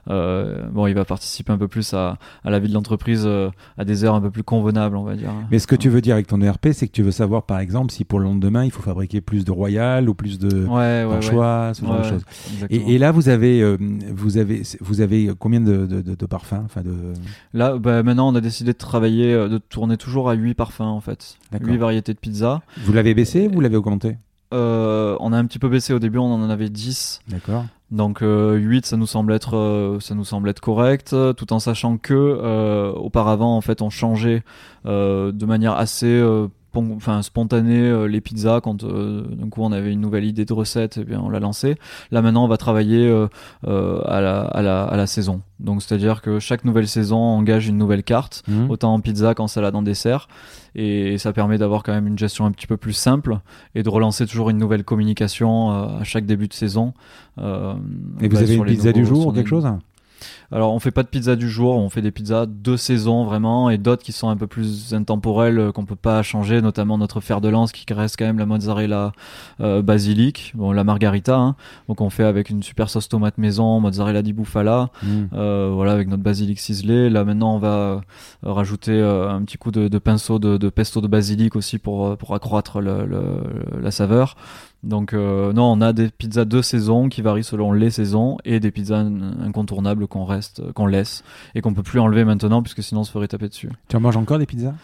bon, 0.06 0.86
il 0.86 0.94
va 0.94 1.04
participer 1.04 1.52
un 1.52 1.58
peu 1.58 1.68
plus 1.68 1.94
à, 1.94 2.18
à 2.44 2.50
la 2.50 2.58
vie 2.58 2.68
de 2.68 2.74
l'entreprise 2.74 3.26
à 3.78 3.84
des 3.84 4.04
heures 4.04 4.14
un 4.14 4.20
peu 4.20 4.30
plus 4.30 4.44
convenables, 4.44 4.96
on 4.96 5.04
va 5.04 5.14
dire. 5.14 5.30
Mais 5.50 5.58
ce 5.58 5.66
que 5.66 5.76
tu 5.76 5.88
veux 5.88 6.00
dire 6.00 6.14
avec 6.14 6.26
ton 6.26 6.40
ERP, 6.40 6.68
c'est 6.72 6.86
que 6.86 6.92
tu 6.92 7.02
veux 7.02 7.12
savoir, 7.12 7.44
par 7.44 7.60
exemple, 7.60 7.92
si 7.92 8.04
pour 8.04 8.18
le 8.18 8.26
lendemain, 8.26 8.64
il 8.64 8.70
faut 8.70 8.82
fabriquer 8.82 9.20
plus 9.20 9.44
de 9.44 9.50
Royal 9.50 10.08
ou 10.08 10.14
plus 10.14 10.38
de 10.38 10.66
choix, 11.22 11.72
ce 11.72 11.84
genre 11.84 11.91
de 11.98 12.04
choses. 12.04 12.24
Et, 12.70 12.98
là, 12.98 13.12
vous 13.12 13.28
avez, 13.28 13.60
euh, 13.60 13.76
vous 14.14 14.38
avez, 14.38 14.62
vous 14.80 15.00
avez 15.00 15.30
combien 15.38 15.60
de, 15.60 15.86
de, 15.86 16.26
parfums 16.26 16.62
enfin 16.64 16.82
de... 16.82 16.94
Là, 17.52 17.78
bah, 17.78 18.02
maintenant, 18.02 18.28
on 18.28 18.34
a 18.34 18.40
décidé 18.40 18.72
de 18.72 18.78
travailler, 18.78 19.32
euh, 19.32 19.48
de 19.48 19.58
tourner 19.58 19.96
toujours 19.96 20.30
à 20.30 20.34
8 20.34 20.54
parfums 20.54 20.82
en 20.82 21.00
fait. 21.00 21.38
8 21.58 21.76
variétés 21.76 22.14
de 22.14 22.18
pizza. 22.18 22.62
Vous 22.84 22.92
l'avez 22.92 23.14
baissé 23.14 23.48
ou 23.48 23.54
vous 23.54 23.60
l'avez 23.60 23.76
augmenté 23.76 24.16
euh, 24.52 25.16
On 25.20 25.32
a 25.32 25.38
un 25.38 25.46
petit 25.46 25.58
peu 25.58 25.68
baissé 25.68 25.92
au 25.92 25.98
début, 25.98 26.18
on 26.18 26.32
en 26.32 26.50
avait 26.50 26.68
10. 26.68 27.20
D'accord. 27.28 27.64
Donc 27.90 28.20
8, 28.22 28.86
ça 28.86 28.96
nous 28.96 29.06
semble 29.06 29.34
être, 29.34 29.98
ça 30.00 30.14
nous 30.14 30.24
semble 30.24 30.48
être 30.48 30.60
correct, 30.60 31.14
tout 31.36 31.52
en 31.52 31.58
sachant 31.58 31.98
que 31.98 32.92
auparavant, 32.96 33.54
en 33.54 33.60
fait, 33.60 33.82
on 33.82 33.90
changeait 33.90 34.42
de 34.86 35.44
manière 35.44 35.74
assez 35.74 36.22
enfin 36.74 37.22
spontané 37.22 37.80
euh, 37.80 38.06
les 38.06 38.20
pizzas 38.20 38.60
quand 38.60 38.84
euh, 38.84 39.22
d'un 39.30 39.48
coup 39.48 39.62
on 39.62 39.72
avait 39.72 39.92
une 39.92 40.00
nouvelle 40.00 40.24
idée 40.24 40.44
de 40.44 40.52
recette 40.52 40.96
et 40.96 41.00
eh 41.02 41.04
bien 41.04 41.20
on 41.20 41.30
l'a 41.30 41.40
lancé. 41.40 41.76
Là 42.10 42.22
maintenant 42.22 42.44
on 42.44 42.48
va 42.48 42.56
travailler 42.56 43.06
euh, 43.08 43.28
à 44.04 44.20
la, 44.20 44.42
à, 44.42 44.62
la, 44.62 44.84
à 44.84 44.96
la 44.96 45.06
saison. 45.06 45.42
Donc 45.60 45.82
c'est 45.82 45.94
à 45.94 45.98
dire 45.98 46.22
que 46.22 46.38
chaque 46.38 46.64
nouvelle 46.64 46.88
saison 46.88 47.18
engage 47.18 47.68
une 47.68 47.78
nouvelle 47.78 48.02
carte 48.02 48.42
mmh. 48.48 48.70
autant 48.70 48.94
en 48.94 49.00
pizza 49.00 49.34
qu'en 49.34 49.46
salade 49.48 49.74
en 49.74 49.82
dessert. 49.82 50.28
Et 50.74 51.18
ça 51.18 51.32
permet 51.34 51.58
d'avoir 51.58 51.82
quand 51.82 51.92
même 51.92 52.06
une 52.06 52.18
gestion 52.18 52.46
un 52.46 52.50
petit 52.50 52.66
peu 52.66 52.78
plus 52.78 52.94
simple 52.94 53.38
et 53.74 53.82
de 53.82 53.88
relancer 53.90 54.26
toujours 54.26 54.48
une 54.48 54.56
nouvelle 54.56 54.84
communication 54.84 55.70
à 55.70 56.02
chaque 56.02 56.24
début 56.24 56.48
de 56.48 56.54
saison 56.54 56.94
et 57.38 58.28
vous 58.28 58.36
avez 58.38 58.54
une 58.54 58.64
pizza 58.64 58.92
du 58.92 59.04
jour 59.04 59.26
ou 59.26 59.32
quelque 59.32 59.50
chose 59.50 59.66
alors 60.52 60.74
on 60.74 60.78
fait 60.78 60.90
pas 60.90 61.02
de 61.02 61.08
pizza 61.08 61.34
du 61.34 61.48
jour, 61.48 61.76
on 61.76 61.88
fait 61.88 62.02
des 62.02 62.10
pizzas 62.10 62.46
de 62.46 62.76
saison 62.76 63.24
vraiment 63.24 63.70
et 63.70 63.78
d'autres 63.78 64.02
qui 64.02 64.12
sont 64.12 64.28
un 64.28 64.36
peu 64.36 64.46
plus 64.46 64.92
intemporelles 64.92 65.58
euh, 65.58 65.72
qu'on 65.72 65.86
peut 65.86 65.96
pas 65.96 66.22
changer, 66.22 66.60
notamment 66.60 66.98
notre 66.98 67.20
fer 67.20 67.40
de 67.40 67.48
lance 67.48 67.72
qui 67.72 67.90
reste 67.92 68.16
quand 68.18 68.26
même 68.26 68.38
la 68.38 68.46
mozzarella 68.46 69.12
euh, 69.60 69.80
basilic, 69.80 70.52
bon 70.54 70.72
la 70.72 70.84
margarita. 70.84 71.36
Hein. 71.36 71.56
Donc 71.88 72.00
on 72.00 72.10
fait 72.10 72.24
avec 72.24 72.50
une 72.50 72.62
super 72.62 72.90
sauce 72.90 73.08
tomate 73.08 73.38
maison, 73.38 73.80
mozzarella 73.80 74.20
di 74.20 74.32
bufala, 74.32 74.90
mm. 75.02 75.08
euh, 75.32 75.70
voilà 75.72 75.92
avec 75.92 76.08
notre 76.08 76.22
basilic 76.22 76.60
ciselé. 76.60 77.08
Là 77.08 77.24
maintenant 77.24 77.54
on 77.54 77.58
va 77.58 77.68
euh, 77.68 78.00
rajouter 78.42 79.00
un 79.00 79.42
petit 79.42 79.56
coup 79.56 79.70
de, 79.70 79.88
de 79.88 79.98
pinceau 79.98 80.38
de, 80.38 80.58
de, 80.58 80.68
pesto 80.68 81.00
de 81.00 81.08
basilic 81.08 81.56
aussi 81.56 81.78
pour 81.78 82.16
pour 82.18 82.34
accroître 82.34 82.80
le, 82.80 83.06
le, 83.06 83.80
la 83.80 83.90
saveur. 83.90 84.36
Donc 84.82 85.12
non, 85.12 85.72
on 85.72 85.80
a 85.80 85.92
des 85.92 86.08
pizzas 86.08 86.44
de 86.44 86.60
saison 86.60 87.08
qui 87.08 87.22
varient 87.22 87.44
selon 87.44 87.72
les 87.72 87.90
saisons 87.90 88.38
et 88.44 88.58
des 88.58 88.72
pizzas 88.72 89.04
incontournables 89.40 90.08
qu'on 90.08 90.24
reste, 90.24 90.41
qu'on 90.74 90.86
laisse 90.86 91.24
et 91.54 91.60
qu'on 91.60 91.74
peut 91.74 91.82
plus 91.82 92.00
enlever 92.00 92.24
maintenant 92.24 92.62
puisque 92.62 92.82
sinon 92.82 93.02
on 93.02 93.04
se 93.04 93.12
ferait 93.12 93.28
taper 93.28 93.48
dessus. 93.48 93.70
Tu 93.88 93.96
en 93.96 94.00
manges 94.00 94.16
encore 94.16 94.38
des 94.38 94.46
pizzas? 94.46 94.74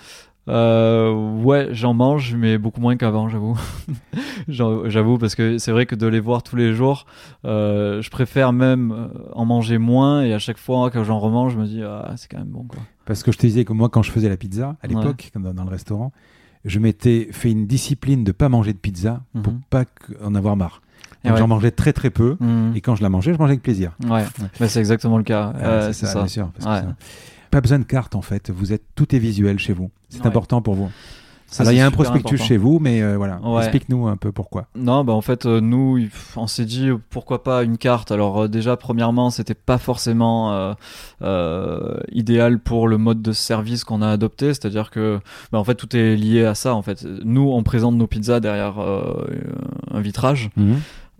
Euh, 0.49 1.13
ouais, 1.43 1.69
j'en 1.73 1.93
mange, 1.93 2.35
mais 2.35 2.57
beaucoup 2.57 2.81
moins 2.81 2.97
qu'avant, 2.97 3.29
j'avoue. 3.29 3.59
j'avoue, 4.49 5.19
parce 5.19 5.35
que 5.35 5.59
c'est 5.59 5.73
vrai 5.73 5.85
que 5.87 5.95
de 5.95 6.07
les 6.07 6.21
voir 6.21 6.43
tous 6.43 6.57
les 6.57 6.73
jours, 6.73 7.07
euh, 7.45 8.01
je 8.01 8.11
préfère 8.11 8.53
même 8.53 8.93
euh, 8.93 9.09
en 9.35 9.45
manger 9.45 9.79
moins, 9.79 10.23
et 10.23 10.33
à 10.33 10.39
chaque 10.39 10.57
fois, 10.59 10.91
quand 10.91 11.05
j'en 11.05 11.19
remange, 11.19 11.53
je 11.53 11.59
me 11.59 11.67
dis, 11.67 11.83
ah, 11.83 12.15
c'est 12.17 12.31
quand 12.31 12.39
même 12.39 12.49
bon, 12.49 12.65
quoi. 12.65 12.81
Parce 13.05 13.23
que 13.23 13.33
je 13.33 13.39
te 13.39 13.47
disais 13.47 13.65
que 13.65 13.73
moi, 13.73 13.89
quand 13.89 14.03
je 14.03 14.11
faisais 14.11 14.29
la 14.29 14.37
pizza, 14.37 14.77
à 14.83 14.87
l'époque, 14.87 15.31
dans, 15.35 15.65
le 15.65 15.71
restaurant, 15.71 16.13
je 16.65 16.79
m'étais 16.79 17.29
fait 17.31 17.51
une 17.51 17.67
discipline 17.67 18.25
de 18.25 18.33
pas 18.33 18.49
manger 18.49 18.73
de 18.73 18.79
pizza 18.79 19.23
pour 19.43 19.53
Mhm. 19.53 19.61
pas 19.71 19.85
en 20.23 20.35
avoir 20.35 20.57
marre. 20.57 20.83
Et 21.25 21.29
Donc, 21.29 21.35
ouais. 21.35 21.41
J'en 21.41 21.49
mangeais 21.49 21.71
très 21.71 21.93
très 21.93 22.11
peu. 22.11 22.37
Mhm. 22.41 22.73
Et 22.77 22.81
quand 22.81 22.95
je 22.95 23.03
la 23.03 23.09
mangeais, 23.09 23.33
je 23.35 23.39
mangeais 23.39 23.53
avec 23.53 23.63
plaisir. 23.63 23.93
Ouais, 24.09 24.25
Bah, 24.61 24.69
c'est 24.69 24.79
exactement 24.81 25.19
le 25.19 25.25
cas. 25.25 25.53
Euh, 25.57 25.93
c'est 25.93 26.07
ça, 26.07 26.13
ça. 26.13 26.19
bien 26.21 26.29
sûr. 26.29 26.51
parce 26.59 26.83
que 26.83 26.87
Pas 27.51 27.61
besoin 27.61 27.79
de 27.79 27.85
carte 27.85 28.15
en 28.15 28.23
fait. 28.23 28.51
Vous 28.51 28.73
êtes 28.73 28.83
tout 28.95 29.15
est 29.15 29.19
visuel 29.19 29.59
chez 29.59 29.73
vous. 29.73 29.91
C'est 30.09 30.25
important 30.27 30.63
pour 30.63 30.75
vous. 30.75 30.91
Ça, 31.51 31.63
Alors 31.63 31.73
il 31.73 31.77
y 31.77 31.81
a 31.81 31.87
un 31.87 31.91
prospectus 31.91 32.35
important. 32.35 32.45
chez 32.45 32.57
vous, 32.59 32.79
mais 32.79 33.01
euh, 33.03 33.17
voilà. 33.17 33.41
Ouais. 33.41 33.61
Explique-nous 33.63 34.07
un 34.07 34.19
peu 34.19 34.33
pourquoi. 34.33 34.67
Non, 34.77 35.03
bah 35.03 35.15
en 35.15 35.23
fait, 35.23 35.47
euh, 35.47 35.63
nous, 35.63 35.99
on 36.37 36.47
s'est 36.47 36.67
dit 36.67 36.91
pourquoi 37.09 37.43
pas 37.43 37.63
une 37.63 37.79
carte? 37.79 38.13
Alors 38.13 38.43
euh, 38.43 38.49
déjà, 38.49 38.77
premièrement, 38.77 39.31
c'était 39.31 39.55
pas 39.55 39.79
forcément 39.79 40.75
idéal 42.13 42.59
pour 42.59 42.87
le 42.87 42.99
mode 42.99 43.23
de 43.23 43.33
service 43.33 43.85
qu'on 43.85 44.03
a 44.03 44.11
adopté, 44.11 44.49
c'est-à-dire 44.49 44.91
que, 44.91 45.21
bah, 45.51 45.59
en 45.59 45.65
fait, 45.65 45.75
tout 45.75 45.97
est 45.97 46.17
lié 46.17 46.45
à 46.45 46.55
ça. 46.55 46.75
En 46.75 46.83
fait, 46.83 47.03
nous, 47.25 47.49
on 47.51 47.63
présente 47.63 47.95
nos 47.97 48.07
pizzas 48.07 48.41
derrière 48.41 48.79
un 48.79 50.01
vitrage. 50.01 50.51
Euh, 50.59 50.75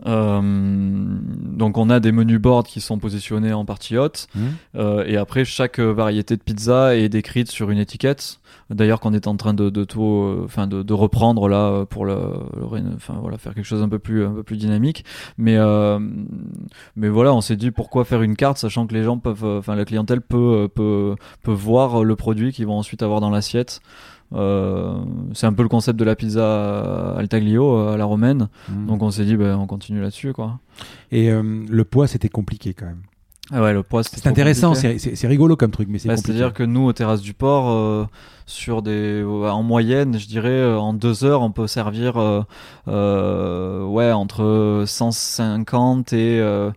donc 0.05 1.77
on 1.77 1.89
a 1.89 1.99
des 1.99 2.11
menus 2.11 2.39
boards 2.39 2.63
qui 2.63 2.79
sont 2.81 2.99
positionnés 2.99 3.53
en 3.53 3.65
partie 3.65 3.97
haute 3.97 4.27
Mhm. 4.35 4.41
Euh, 4.75 5.03
et 5.05 5.17
après 5.17 5.45
chaque 5.45 5.79
euh, 5.79 5.91
variété 5.93 6.37
de 6.37 6.41
pizza 6.41 6.95
est 6.95 7.09
décrite 7.09 7.49
sur 7.49 7.69
une 7.71 7.79
étiquette. 7.79 8.39
D'ailleurs 8.69 8.99
qu'on 8.99 9.13
est 9.13 9.27
en 9.27 9.35
train 9.35 9.53
de, 9.53 9.69
de 9.69 9.83
tout, 9.83 10.03
euh, 10.03 10.43
enfin 10.45 10.67
de, 10.67 10.83
de 10.83 10.93
reprendre 10.93 11.49
là 11.49 11.69
euh, 11.69 11.85
pour 11.85 12.05
le, 12.05 12.15
enfin 12.95 13.15
voilà 13.19 13.37
faire 13.37 13.53
quelque 13.55 13.65
chose 13.65 13.81
un 13.81 13.89
peu 13.89 13.99
plus 13.99 14.25
un 14.25 14.31
peu 14.31 14.43
plus 14.43 14.57
dynamique. 14.57 15.03
Mais 15.37 15.57
euh, 15.57 15.99
mais 16.95 17.09
voilà 17.09 17.33
on 17.33 17.41
s'est 17.41 17.55
dit 17.55 17.71
pourquoi 17.71 18.05
faire 18.05 18.21
une 18.21 18.35
carte 18.35 18.57
sachant 18.57 18.85
que 18.87 18.93
les 18.93 19.03
gens 19.03 19.17
peuvent, 19.17 19.43
euh, 19.43 19.59
enfin 19.59 19.75
la 19.75 19.85
clientèle 19.85 20.21
peut 20.21 20.65
euh, 20.65 20.67
peut 20.67 21.15
peut 21.43 21.51
voir 21.51 22.03
le 22.03 22.15
produit 22.15 22.51
qu'ils 22.53 22.67
vont 22.67 22.77
ensuite 22.77 23.01
avoir 23.03 23.21
dans 23.21 23.31
l'assiette. 23.31 23.81
Euh, 24.33 24.93
c'est 25.33 25.47
un 25.47 25.53
peu 25.53 25.63
le 25.63 25.69
concept 25.69 25.99
de 25.99 26.05
la 26.05 26.15
pizza 26.15 27.15
al 27.15 27.27
taglio 27.27 27.75
euh, 27.77 27.93
à 27.93 27.97
la 27.97 28.05
romaine. 28.05 28.47
Mhm. 28.69 28.87
Donc 28.87 29.01
on 29.01 29.11
s'est 29.11 29.25
dit, 29.25 29.35
ben, 29.35 29.57
on 29.57 29.67
continue 29.67 30.01
là-dessus, 30.01 30.33
quoi. 30.33 30.59
Et 31.11 31.31
euh, 31.31 31.65
le 31.67 31.83
poids, 31.83 32.07
c'était 32.07 32.29
compliqué 32.29 32.73
quand 32.73 32.85
même. 32.85 33.01
Ah 33.51 33.63
ouais, 33.63 33.73
le 33.73 33.81
poids, 33.81 34.03
C'est 34.03 34.27
intéressant, 34.27 34.75
c'est 34.75 35.27
rigolo 35.27 35.55
comme 35.55 35.71
truc, 35.71 35.87
mais 35.89 35.97
c'est 35.97 36.07
Bah, 36.07 36.15
compliqué. 36.15 36.37
C'est-à-dire 36.37 36.53
que 36.53 36.61
nous, 36.61 36.85
aux 36.85 36.93
terrasses 36.93 37.21
du 37.21 37.33
port, 37.33 37.71
euh, 37.71 38.05
sur 38.45 38.83
des, 38.83 39.23
en 39.23 39.63
moyenne, 39.63 40.19
je 40.19 40.27
dirais, 40.27 40.49
euh, 40.49 40.77
en 40.77 40.93
deux 40.93 41.23
heures, 41.23 41.41
on 41.41 41.51
peut 41.51 41.65
servir, 41.65 42.15
ouais, 42.85 44.11
entre 44.11 44.83
150 44.85 46.13
et, 46.13 46.39
euh, 46.39 46.69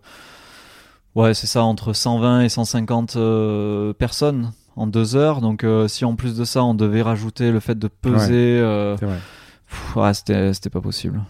ouais, 1.15 1.33
c'est 1.33 1.47
ça, 1.47 1.63
entre 1.63 1.93
120 1.93 2.41
et 2.41 2.49
150 2.49 3.15
euh, 3.15 3.93
personnes 3.93 4.51
en 4.75 4.87
deux 4.87 5.15
heures. 5.15 5.41
Donc, 5.41 5.63
euh, 5.63 5.87
si 5.87 6.05
en 6.05 6.15
plus 6.15 6.35
de 6.35 6.43
ça, 6.45 6.63
on 6.63 6.73
devait 6.73 7.01
rajouter 7.01 7.51
le 7.51 7.59
fait 7.59 7.77
de 7.77 7.87
peser, 7.87 8.59
euh, 8.59 8.95
ouais, 9.95 10.13
c'était, 10.13 10.69
pas 10.69 10.81
possible. 10.81 11.21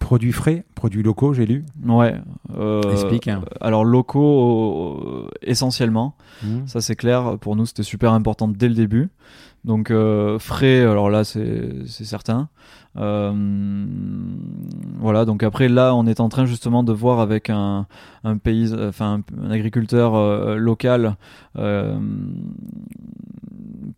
Produits 0.00 0.32
frais, 0.32 0.64
produits 0.74 1.02
locaux, 1.04 1.34
j'ai 1.34 1.46
lu. 1.46 1.64
Ouais. 1.86 2.16
euh, 2.56 2.82
Explique. 2.92 3.28
hein. 3.28 3.42
Alors 3.60 3.84
locaux 3.84 4.98
euh, 5.28 5.28
essentiellement, 5.40 6.16
Mhm. 6.42 6.66
ça 6.66 6.80
c'est 6.80 6.96
clair. 6.96 7.38
Pour 7.40 7.54
nous 7.54 7.64
c'était 7.64 7.84
super 7.84 8.12
important 8.12 8.48
dès 8.48 8.68
le 8.68 8.74
début. 8.74 9.08
Donc 9.64 9.90
euh, 9.90 10.38
frais, 10.38 10.80
alors 10.82 11.08
là 11.08 11.24
c'est 11.24 11.86
certain. 11.86 12.48
Euh, 12.96 13.32
voilà. 14.98 15.24
Donc 15.24 15.42
après 15.42 15.68
là 15.68 15.94
on 15.94 16.06
est 16.06 16.20
en 16.20 16.28
train 16.28 16.44
justement 16.44 16.82
de 16.82 16.92
voir 16.92 17.20
avec 17.20 17.48
un 17.48 17.86
un 18.24 18.36
pays, 18.36 18.74
enfin 18.74 19.22
un, 19.42 19.50
agriculteur 19.50 20.14
euh, 20.14 20.56
local. 20.56 21.16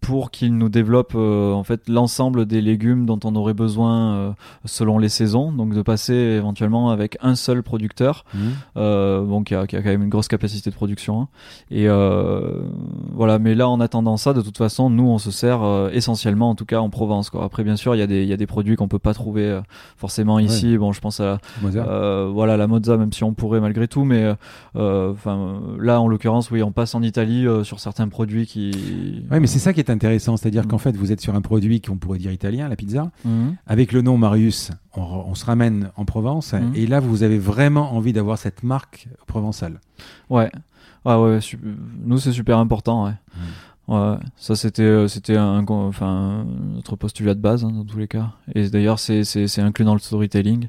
Pour 0.01 0.31
qu'il 0.31 0.57
nous 0.57 0.69
développe 0.69 1.13
euh, 1.15 1.53
en 1.53 1.65
fait 1.65 1.89
l'ensemble 1.89 2.47
des 2.47 2.61
légumes 2.61 3.07
dont 3.07 3.19
on 3.25 3.35
aurait 3.37 3.55
besoin 3.55 4.15
euh, 4.15 4.31
selon 4.65 4.99
les 4.99 5.09
saisons, 5.09 5.53
donc 5.53 5.75
de 5.75 5.83
passer 5.83 6.15
éventuellement 6.15 6.91
avec 6.91 7.17
un 7.23 7.35
seul 7.35 7.63
producteur 7.63 8.25
Mhm. 8.35 8.41
euh, 8.77 9.23
bon, 9.25 9.43
qui, 9.43 9.55
a, 9.55 9.67
qui 9.67 9.77
a 9.77 9.83
quand 9.83 9.89
même 9.89 10.03
une 10.03 10.09
grosse 10.09 10.29
capacité 10.29 10.71
de 10.71 10.75
production. 10.75 11.23
hein. 11.23 11.29
Et 11.71 11.89
euh, 11.89 12.61
voilà, 13.13 13.39
mais 13.39 13.55
là, 13.55 13.69
en 13.69 13.81
attendant 13.81 14.17
ça, 14.17 14.33
de 14.33 14.41
toute 14.43 14.59
façon, 14.59 14.91
nous, 14.91 15.09
on 15.09 15.19
se 15.19 15.31
sert 15.31 15.63
euh, 15.63 15.91
essentiellement, 15.93 16.51
en 16.51 16.55
tout 16.55 16.65
cas, 16.67 16.79
en 16.81 16.91
Provence. 16.91 17.31
Quoi. 17.31 17.45
Après, 17.45 17.65
bien 17.65 17.77
sûr, 17.77 17.95
il 17.95 17.99
y, 17.99 18.03
a 18.03 18.07
des- 18.07 18.23
il 18.23 18.29
y 18.29 18.33
a 18.33 18.37
des 18.37 18.47
produits 18.47 18.77
qu'on 18.77 18.89
peut 18.89 18.99
pas 18.99 19.15
trouver 19.15 19.45
euh, 19.47 19.61
forcément 19.97 20.39
ici. 20.39 20.77
Bon, 20.79 20.93
je 20.93 21.01
pense 21.01 21.21
à 21.21 21.39
euh, 21.89 22.31
voilà 22.33 22.57
la 22.57 22.67
mozza, 22.67 22.97
même 22.97 23.13
si 23.13 23.25
on 23.25 23.33
pourrait 23.35 23.61
malgré 23.61 23.89
tout, 23.89 24.05
mais 24.05 24.35
euh, 24.77 25.13
enfin 25.13 25.61
là, 25.79 26.01
en 26.01 26.09
l'occurrence, 26.09 26.51
oui, 26.51 26.63
on 26.63 26.73
passe 26.73 26.95
en 26.95 27.03
Italie 27.03 27.47
euh, 27.47 27.65
sur 27.65 27.81
certains 27.81 28.09
produits 28.09 28.47
qui. 28.47 29.25
Ouais, 29.31 29.41
mais 29.41 29.47
c'est 29.47 29.59
ça 29.59 29.73
qui 29.73 29.81
est 29.81 29.86
intéressant, 29.91 30.37
c'est-à-dire 30.37 30.63
Mhm. 30.65 30.69
qu'en 30.71 30.79
fait, 30.79 30.97
vous 30.97 31.13
êtes 31.13 31.21
sur 31.21 31.35
un 31.35 31.41
produit 31.41 31.81
qu'on 31.81 31.97
pourrait 31.97 32.19
dire 32.19 32.33
italien, 32.33 32.69
la 32.69 32.77
pizza. 32.77 33.11
Mhm. 33.25 33.57
Avec 33.67 33.93
le 33.93 34.03
nom 34.03 34.17
Marius, 34.19 34.71
on, 34.95 35.35
se 35.35 35.45
ramène 35.45 35.91
en 35.97 36.05
Provence, 36.05 36.53
Mhm. 36.53 36.73
et 36.75 36.87
là, 36.87 37.01
vous 37.01 37.23
avez 37.23 37.39
vraiment 37.39 37.95
envie 37.95 38.13
d'avoir 38.13 38.39
cette 38.39 38.63
marque 38.63 39.09
provençale. 39.27 39.81
Ouais. 40.31 40.51
Ouais, 41.05 41.15
ouais, 41.15 41.41
su- 41.41 41.59
nous 42.05 42.19
c'est 42.19 42.33
super 42.33 42.59
important, 42.59 43.05
ouais. 43.05 43.13
Ouais, 43.89 44.17
ça 44.37 44.57
c'était 44.57 44.83
euh, 44.83 45.07
c'était 45.07 45.37
un 45.37 45.65
enfin 45.69 46.45
notre 46.75 46.97
postulat 46.97 47.35
de 47.35 47.41
base 47.41 47.65
hein, 47.65 47.71
dans 47.71 47.85
tous 47.85 47.99
les 47.99 48.09
cas. 48.09 48.33
Et 48.57 48.69
d'ailleurs 48.69 48.99
c'est 48.99 49.23
inclus 49.61 49.85
dans 49.85 49.93
le 49.95 50.01
storytelling. 50.01 50.67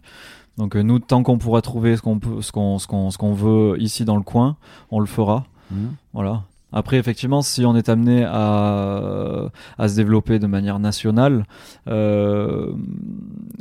Donc 0.59 0.76
euh, 0.76 0.84
nous 0.84 0.99
tant 0.99 1.24
qu'on 1.24 1.39
pourra 1.39 1.63
trouver 1.63 1.97
ce 1.97 2.03
qu'on 2.03 2.20
peut 2.20 2.43
ce 2.43 2.51
qu'on 2.51 2.78
ce 2.78 2.86
qu'on 2.86 3.09
ce 3.09 3.18
qu'on 3.18 3.34
veut 3.34 3.82
ici 3.82 4.05
dans 4.05 4.15
le 4.18 4.22
coin, 4.22 4.55
on 4.91 4.99
le 4.99 5.07
fera. 5.07 5.45
Voilà. 6.13 6.43
Après, 6.74 6.97
effectivement, 6.97 7.41
si 7.41 7.65
on 7.65 7.76
est 7.76 7.88
amené 7.88 8.26
à, 8.26 9.49
à 9.78 9.88
se 9.88 9.95
développer 9.95 10.38
de 10.38 10.47
manière 10.47 10.80
nationale 10.80 11.45
euh, 11.88 12.74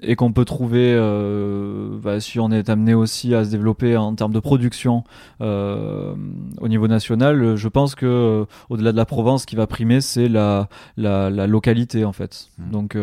et 0.03 0.17
qu'on 0.17 0.33
peut 0.33 0.45
trouver, 0.45 0.95
euh, 0.95 1.99
bah, 2.03 2.19
si 2.21 2.41
on 2.41 2.51
est 2.51 2.69
amené 2.69 2.95
aussi 2.95 3.35
à 3.35 3.45
se 3.45 3.51
développer 3.51 3.97
en 3.97 4.15
termes 4.15 4.33
de 4.33 4.41
production 4.41 5.05
euh, 5.41 6.15
au 6.61 6.69
niveau 6.69 6.89
national, 6.89 7.55
je 7.57 7.69
pense 7.69 7.95
que 7.95 8.45
au-delà 8.71 8.91
de 8.91 8.97
la 8.97 9.05
Provence, 9.05 9.43
ce 9.43 9.47
qui 9.47 9.57
va 9.57 9.67
primer, 9.67 10.01
c'est 10.01 10.29
la, 10.29 10.69
la, 10.97 11.31
la 11.31 11.47
localité 11.47 12.05
en 12.05 12.13
fait. 12.13 12.49
Mhm. 12.59 12.71
Donc 12.71 12.97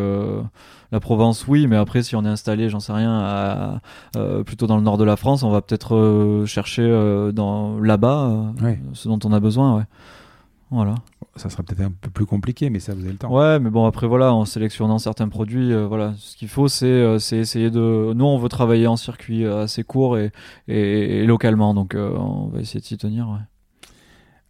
la 0.94 1.00
Provence, 1.00 1.48
oui, 1.48 1.66
mais 1.66 1.76
après, 1.76 2.04
si 2.04 2.16
on 2.16 2.24
est 2.24 2.30
installé, 2.30 2.70
j'en 2.70 2.80
sais 2.80 2.94
rien, 2.94 3.20
à, 3.20 3.82
euh, 4.16 4.44
plutôt 4.44 4.68
dans 4.68 4.78
le 4.78 4.84
nord 4.84 5.00
de 5.00 5.04
la 5.04 5.16
France, 5.16 5.42
on 5.42 5.50
va 5.50 5.62
peut-être 5.62 5.96
euh, 5.96 6.46
chercher 6.46 6.84
euh, 6.84 7.32
dans 7.32 7.80
là-bas 7.80 8.54
ce 8.94 9.08
dont 9.10 9.20
on 9.26 9.34
a 9.34 9.40
besoin, 9.40 9.78
ouais. 9.78 9.84
Voilà. 10.70 10.96
Ça 11.36 11.50
sera 11.50 11.64
peut-être 11.64 11.82
un 11.82 11.92
peu 11.92 12.10
plus 12.10 12.26
compliqué, 12.26 12.70
mais 12.70 12.80
ça, 12.80 12.94
vous 12.94 13.02
avez 13.02 13.12
le 13.12 13.18
temps. 13.18 13.32
Ouais, 13.32 13.60
mais 13.60 13.72
bon, 13.72 13.86
après, 13.86 14.08
voilà, 14.08 14.34
en 14.34 14.46
sélectionnant 14.46 15.00
certains 15.00 15.30
produits, 15.30 15.74
euh, 15.74 15.88
voilà, 15.88 16.14
ce 16.18 16.36
qu'il 16.36 16.48
faut, 16.48 16.68
c'est 16.68 16.86
euh, 16.86 17.18
essayer 17.18 17.72
de. 17.72 18.14
Nous, 18.14 18.26
on 18.26 18.38
veut 18.38 18.50
travailler 18.50 18.86
en 18.86 18.96
circuit 18.96 19.46
assez 19.46 19.84
court 19.84 20.18
et, 20.18 20.32
et, 20.68 21.22
et 21.22 21.26
localement, 21.26 21.74
donc 21.74 21.96
euh, 21.96 22.16
on 22.18 22.48
va 22.48 22.60
essayer 22.60 22.80
de 22.80 22.86
s'y 22.86 22.98
tenir, 22.98 23.30
ouais. 23.30 23.86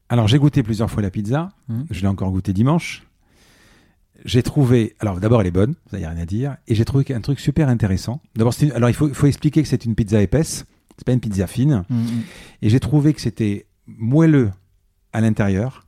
Alors, 0.09 0.27
j'ai 0.27 0.39
goûté 0.39 0.61
plusieurs 0.61 0.91
fois 0.91 1.01
la 1.01 1.09
pizza. 1.09 1.49
Mhm. 1.69 1.85
Je 1.89 2.01
l'ai 2.01 2.07
encore 2.07 2.31
goûté 2.31 2.51
dimanche. 2.51 3.07
J'ai 4.25 4.43
trouvé. 4.43 4.95
Alors, 4.99 5.19
d'abord, 5.19 5.41
elle 5.41 5.47
est 5.47 5.51
bonne, 5.51 5.75
ça 5.91 5.97
n'y 5.97 6.05
a 6.05 6.09
rien 6.09 6.21
à 6.21 6.25
dire. 6.25 6.55
Et 6.67 6.75
j'ai 6.75 6.85
trouvé 6.85 7.05
un 7.13 7.21
truc 7.21 7.39
super 7.39 7.67
intéressant. 7.69 8.21
D'abord, 8.35 8.53
une- 8.61 8.71
alors 8.71 8.89
il 8.89 8.93
faut, 8.95 9.09
expliquer 9.27 9.61
que 9.61 9.67
c'est 9.67 9.85
une 9.85 9.95
pizza 9.95 10.21
épaisse. 10.21 10.65
C'est 10.97 11.05
pas 11.05 11.11
une 11.13 11.19
pizza 11.19 11.47
fine. 11.47 11.83
Mhm. 11.89 12.21
Et 12.61 12.69
j'ai 12.69 12.79
trouvé 12.79 13.13
que 13.13 13.21
c'était 13.21 13.65
moelleux 13.87 14.51
à 15.11 15.21
l'intérieur 15.21 15.85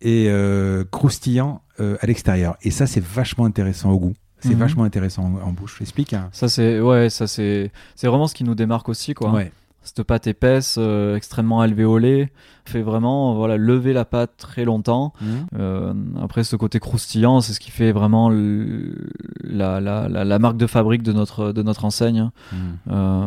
et 0.00 0.26
euh, 0.28 0.84
croustillant 0.90 1.62
euh, 1.80 1.96
à 2.00 2.06
l'extérieur. 2.06 2.56
Et 2.62 2.70
ça, 2.70 2.86
c'est 2.86 3.02
vachement 3.02 3.44
intéressant 3.44 3.90
au 3.90 3.98
goût. 3.98 4.14
C'est 4.40 4.50
Mhm. 4.50 4.56
vachement 4.58 4.84
intéressant 4.84 5.24
en, 5.24 5.48
en 5.48 5.52
bouche. 5.52 5.80
Explique. 5.80 6.12
hein. 6.14 6.28
Ça, 6.32 6.48
c'est. 6.48 6.80
Ouais, 6.80 7.10
ça, 7.10 7.26
c'est. 7.28 7.70
C'est 7.94 8.08
vraiment 8.08 8.26
ce 8.26 8.34
qui 8.34 8.42
nous 8.44 8.54
démarque 8.56 8.88
aussi, 8.88 9.14
quoi. 9.14 9.32
Ouais. 9.32 9.52
Cette 9.84 10.04
pâte 10.04 10.26
épaisse, 10.28 10.76
euh, 10.78 11.16
extrêmement 11.16 11.60
alvéolée, 11.60 12.30
fait 12.64 12.82
vraiment 12.82 13.34
voilà, 13.34 13.56
lever 13.56 13.92
la 13.92 14.04
pâte 14.04 14.30
très 14.38 14.64
longtemps. 14.64 15.12
Mhm. 15.20 15.28
Euh, 15.58 15.94
après, 16.22 16.44
ce 16.44 16.54
côté 16.54 16.78
croustillant, 16.78 17.40
c'est 17.40 17.52
ce 17.52 17.58
qui 17.60 17.72
fait 17.72 17.90
vraiment 17.90 18.28
le- 18.30 19.10
la, 19.42 19.80
la, 19.80 20.08
la, 20.08 20.24
la 20.24 20.38
marque 20.38 20.56
de 20.56 20.68
fabrique 20.68 21.02
de 21.02 21.12
notre, 21.12 21.50
de 21.52 21.62
notre 21.62 21.84
enseigne. 21.84 22.30
Mhm. 22.52 22.58
Euh, 22.92 23.26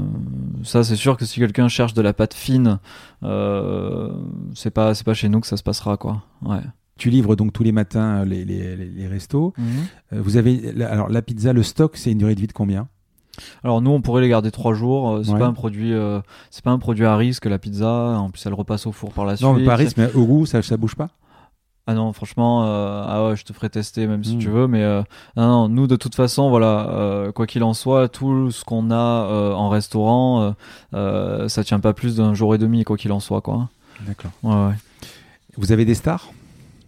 ça, 0.64 0.84
c'est 0.86 0.95
sûr 0.95 1.18
que 1.18 1.26
si 1.26 1.39
quelqu'un 1.41 1.68
cherche 1.68 1.93
de 1.93 2.01
la 2.01 2.14
pâte 2.14 2.34
fine, 2.34 2.80
euh, 3.24 4.10
c'est 4.53 4.72
pas, 4.72 4.93
c'est 4.93 5.03
pas 5.06 5.14
chez 5.14 5.30
nous 5.30 5.39
que 5.41 5.47
ça 5.47 5.58
se 5.58 5.64
passera, 5.64 5.97
quoi. 5.97 6.24
Ouais. 6.41 6.62
Tu 6.97 7.10
livres 7.10 7.36
donc 7.36 7.51
tous 7.51 7.64
les 7.64 7.74
matins 7.74 8.24
les, 8.24 8.45
les, 8.45 8.78
les- 8.78 8.86
les 8.86 9.08
restos. 9.08 9.53
Euh, 9.60 10.22
vous 10.22 10.38
avez 10.38 10.82
alors 10.84 11.10
la 11.10 11.22
pizza, 11.22 11.51
le 11.51 11.62
stock, 11.64 11.97
c'est 11.97 12.12
une 12.14 12.20
durée 12.20 12.36
de 12.36 12.39
vie 12.39 12.47
de 12.47 12.53
combien? 12.53 12.88
Alors 13.63 13.81
nous, 13.81 13.91
on 13.91 14.01
pourrait 14.01 14.21
les 14.21 14.29
garder 14.29 14.51
trois 14.51 14.73
jours. 14.73 15.09
euh, 15.15 15.23
C'est 15.23 15.31
Ouais. 15.33 15.39
pas 15.39 15.45
un 15.47 15.53
produit, 15.53 15.93
euh, 15.93 16.19
c'est 16.51 16.63
pas 16.63 16.71
un 16.71 16.79
produit 16.79 17.05
à 17.05 17.15
risque 17.17 17.45
la 17.45 17.57
pizza. 17.59 17.88
En 17.89 18.29
plus, 18.29 18.45
elle 18.45 18.53
repasse 18.53 18.86
au 18.88 18.91
four 18.91 19.11
par 19.13 19.25
la 19.25 19.36
suite. 19.36 19.47
Non, 19.47 19.53
mais 19.53 19.65
pas 19.65 19.73
à 19.73 19.75
risque, 19.77 19.97
mais 19.97 20.11
au 20.13 20.25
goût, 20.25 20.45
ça, 20.45 20.61
ça 20.61 20.77
bouge 20.77 20.95
pas. 20.95 21.09
Ah 21.88 21.93
non, 21.93 22.13
franchement, 22.13 22.63
euh, 22.65 23.03
ah 23.07 23.27
ouais, 23.27 23.36
je 23.36 23.43
te 23.45 23.53
ferai 23.53 23.69
tester 23.69 24.07
même 24.07 24.23
si 24.23 24.38
Mm. 24.38 24.39
tu 24.39 24.49
veux, 24.49 24.65
mais 24.67 24.81
euh, 24.81 25.03
non, 25.38 25.47
non, 25.47 25.69
nous 25.69 25.86
de 25.86 25.95
toute 25.95 26.15
façon, 26.15 26.49
voilà, 26.49 26.89
euh, 26.89 27.31
quoi 27.31 27.45
qu'il 27.45 27.63
en 27.63 27.75
soit, 27.75 28.07
tout 28.09 28.49
ce 28.49 28.65
qu'on 28.65 28.89
a 28.89 29.53
en 29.55 29.69
restaurant, 29.69 30.55
ça 30.93 31.63
tient 31.63 31.79
pas 31.79 31.93
plus 31.93 32.15
d'un 32.15 32.33
jour 32.33 32.55
et 32.55 32.57
demi, 32.57 32.83
quoi 32.86 32.97
qu'il 32.97 33.11
en 33.11 33.19
soit, 33.19 33.41
quoi. 33.41 33.69
D'accord. 34.01 34.31
Ouais, 34.43 34.53
ouais. 34.55 34.73
Vous 35.57 35.71
avez 35.71 35.86
des 35.86 35.93
stars 35.95 36.31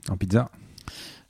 en 0.10 0.18
pizza? 0.18 0.50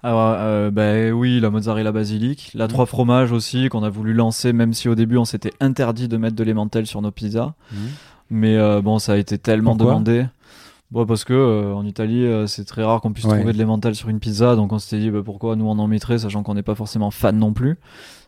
Alors, 0.03 0.35
euh, 0.37 0.69
bah, 0.71 1.11
oui, 1.11 1.39
la 1.39 1.49
mozzarella 1.49 1.91
basilic, 1.91 2.51
la 2.53 2.67
trois 2.67 2.85
fromages 2.85 3.31
aussi 3.31 3.67
qu'on 3.69 3.83
a 3.83 3.89
voulu 3.89 4.13
lancer, 4.13 4.53
même 4.53 4.73
si 4.73 4.87
au 4.89 4.95
début 4.95 5.17
on 5.17 5.25
s'était 5.25 5.53
interdit 5.59 6.07
de 6.07 6.17
mettre 6.17 6.35
de 6.35 6.43
l'emmental 6.43 6.85
sur 6.85 7.01
nos 7.01 7.11
pizzas. 7.11 7.53
Mais 8.29 8.57
bon, 8.81 8.99
ça 8.99 9.13
a 9.13 9.17
été 9.17 9.37
tellement 9.37 9.75
demandé. 9.75 10.25
Bon, 10.89 11.05
parce 11.05 11.25
que 11.25 11.33
euh, 11.33 11.73
en 11.73 11.85
Italie, 11.85 12.25
euh, 12.25 12.47
c'est 12.47 12.63
très 12.63 12.81
rare 12.81 13.01
qu'on 13.01 13.11
puisse 13.11 13.27
trouver 13.27 13.51
de 13.51 13.57
l'emmental 13.57 13.93
sur 13.93 14.07
une 14.07 14.19
pizza, 14.19 14.55
donc 14.55 14.71
on 14.71 14.79
s'était 14.79 15.01
dit 15.01 15.11
bah, 15.11 15.19
pourquoi 15.23 15.57
nous 15.57 15.65
on 15.65 15.77
en 15.79 15.87
mettrait, 15.87 16.17
sachant 16.17 16.43
qu'on 16.43 16.53
n'est 16.53 16.63
pas 16.63 16.75
forcément 16.75 17.11
fan 17.11 17.37
non 17.37 17.51
plus. 17.51 17.77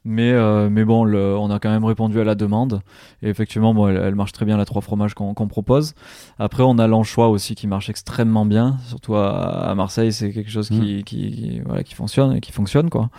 Mais, 0.03 0.31
euh, 0.31 0.69
mais 0.69 0.83
bon, 0.83 1.05
le, 1.05 1.37
on 1.37 1.49
a 1.51 1.59
quand 1.59 1.69
même 1.69 1.85
répondu 1.85 2.19
à 2.19 2.25
la 2.25 2.35
demande. 2.35 2.81
Et 3.21 3.29
effectivement, 3.29 3.73
bon, 3.73 3.87
elle, 3.87 4.15
marche 4.15 4.33
très 4.33 4.45
bien, 4.45 4.57
la 4.57 4.65
trois 4.65 4.81
fromages 4.81 5.13
qu'on 5.13 5.47
propose. 5.47 5.93
Après, 6.37 6.63
on 6.63 6.77
a 6.79 6.87
l'anchois 6.87 7.29
aussi 7.29 7.55
qui 7.55 7.67
marche 7.67 7.89
extrêmement 7.89 8.45
bien. 8.45 8.77
Surtout 8.87 9.15
à, 9.15 9.73
Marseille, 9.75 10.11
c'est 10.11 10.31
quelque 10.31 10.51
chose 10.51 10.69
qui, 10.69 10.99
mm. 10.99 11.03
qui, 11.03 11.61
voilà, 11.65 11.83
qui 11.83 11.95
fonctionne, 11.95 12.39
qui 12.41 12.51
fonctionne 12.51 12.89
quoi. 12.89 13.09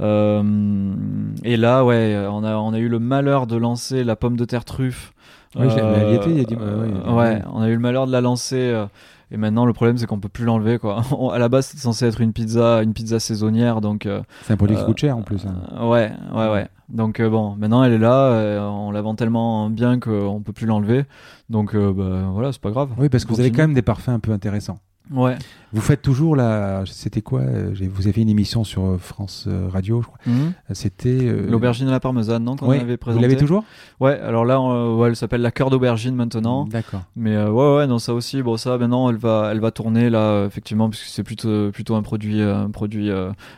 et 0.00 1.56
là, 1.56 1.84
ouais, 1.84 2.26
on 2.30 2.44
a, 2.44 2.56
on 2.56 2.72
a 2.72 2.78
eu 2.78 2.88
le 2.88 2.98
malheur 2.98 3.46
de 3.46 3.56
lancer 3.56 4.04
la 4.04 4.16
pomme 4.16 4.36
de 4.36 4.44
terre 4.44 4.64
truffe 4.64 5.12
oui, 5.56 5.66
ouais, 5.66 7.42
on 7.52 7.60
a 7.60 7.68
eu 7.68 7.74
le 7.74 7.78
malheur 7.78 8.06
de 8.06 8.12
la 8.12 8.20
lancer. 8.20 8.56
Euh, 8.56 8.86
et 9.30 9.36
maintenant, 9.36 9.66
le 9.66 9.72
problème, 9.72 9.98
c'est 9.98 10.06
qu'on 10.06 10.20
peut 10.20 10.28
plus 10.28 10.44
l'enlever, 10.44 10.78
quoi. 10.78 11.02
à 11.32 11.38
la 11.38 11.48
base, 11.48 11.66
c'était 11.66 11.82
censé 11.82 12.06
être 12.06 12.20
une 12.20 12.32
pizza, 12.32 12.82
une 12.82 12.92
pizza 12.92 13.20
saisonnière, 13.20 13.80
donc. 13.80 14.06
Euh, 14.06 14.22
c'est 14.42 14.52
un 14.52 14.56
produit 14.56 14.76
qui 14.76 14.82
euh, 14.82 14.86
coûte 14.86 14.98
cher 14.98 15.16
en 15.16 15.22
plus. 15.22 15.46
Hein. 15.46 15.88
ouais, 15.88 16.12
ouais, 16.34 16.50
ouais. 16.50 16.68
Donc 16.88 17.20
bon, 17.20 17.54
maintenant 17.56 17.84
elle 17.84 17.92
est 17.92 17.98
là, 17.98 18.66
on 18.70 18.90
la 18.90 19.02
vend 19.02 19.14
tellement 19.14 19.68
bien 19.68 20.00
qu'on 20.00 20.40
peut 20.40 20.54
plus 20.54 20.64
l'enlever. 20.64 21.04
Donc 21.50 21.76
bah, 21.76 22.30
voilà, 22.32 22.50
c'est 22.50 22.62
pas 22.62 22.70
grave. 22.70 22.88
Oui, 22.96 23.10
parce 23.10 23.26
que 23.26 23.34
vous 23.34 23.40
avez 23.40 23.50
quand 23.50 23.60
même 23.60 23.74
des 23.74 23.82
parfums 23.82 24.08
un 24.08 24.20
peu 24.20 24.32
intéressants. 24.32 24.78
Ouais. 25.10 25.36
Vous 25.72 25.80
faites 25.80 26.02
toujours 26.02 26.36
la. 26.36 26.84
C'était 26.86 27.20
quoi 27.20 27.40
euh, 27.40 27.74
Vous 27.92 28.08
avez 28.08 28.22
une 28.22 28.28
émission 28.28 28.64
sur 28.64 28.84
euh, 28.84 28.98
France 28.98 29.44
euh, 29.46 29.68
Radio, 29.70 30.02
je 30.02 30.06
crois. 30.06 30.18
Mhm. 30.26 30.52
C'était. 30.72 31.32
L'aubergine 31.48 31.88
à 31.88 31.90
la 31.90 32.00
parmesane, 32.00 32.44
non 32.44 32.56
Qu'on 32.56 32.70
avait 32.70 32.96
présenté. 32.96 33.24
Vous 33.24 33.30
l'avez 33.30 33.40
toujours? 33.40 33.64
Ouais, 34.00 34.18
alors 34.20 34.44
là, 34.44 34.60
ouais, 34.60 35.08
elle 35.08 35.16
s'appelle 35.16 35.40
la 35.40 35.50
cœur 35.50 35.70
d'aubergine 35.70 36.14
maintenant. 36.14 36.64
D'accord. 36.66 37.02
Mais 37.16 37.36
ouais, 37.36 37.76
ouais, 37.76 37.86
non, 37.86 37.98
ça 37.98 38.14
aussi. 38.14 38.42
Bon, 38.42 38.56
ça, 38.56 38.78
maintenant, 38.78 39.10
elle 39.10 39.16
va, 39.16 39.50
elle 39.52 39.60
va 39.60 39.70
tourner 39.70 40.10
là, 40.10 40.44
effectivement, 40.46 40.88
puisque 40.88 41.06
c'est 41.06 41.22
plutôt, 41.22 41.70
plutôt 41.70 41.94
un 41.94 42.02
produit, 42.02 42.40
un 42.40 42.70
produit 42.70 43.10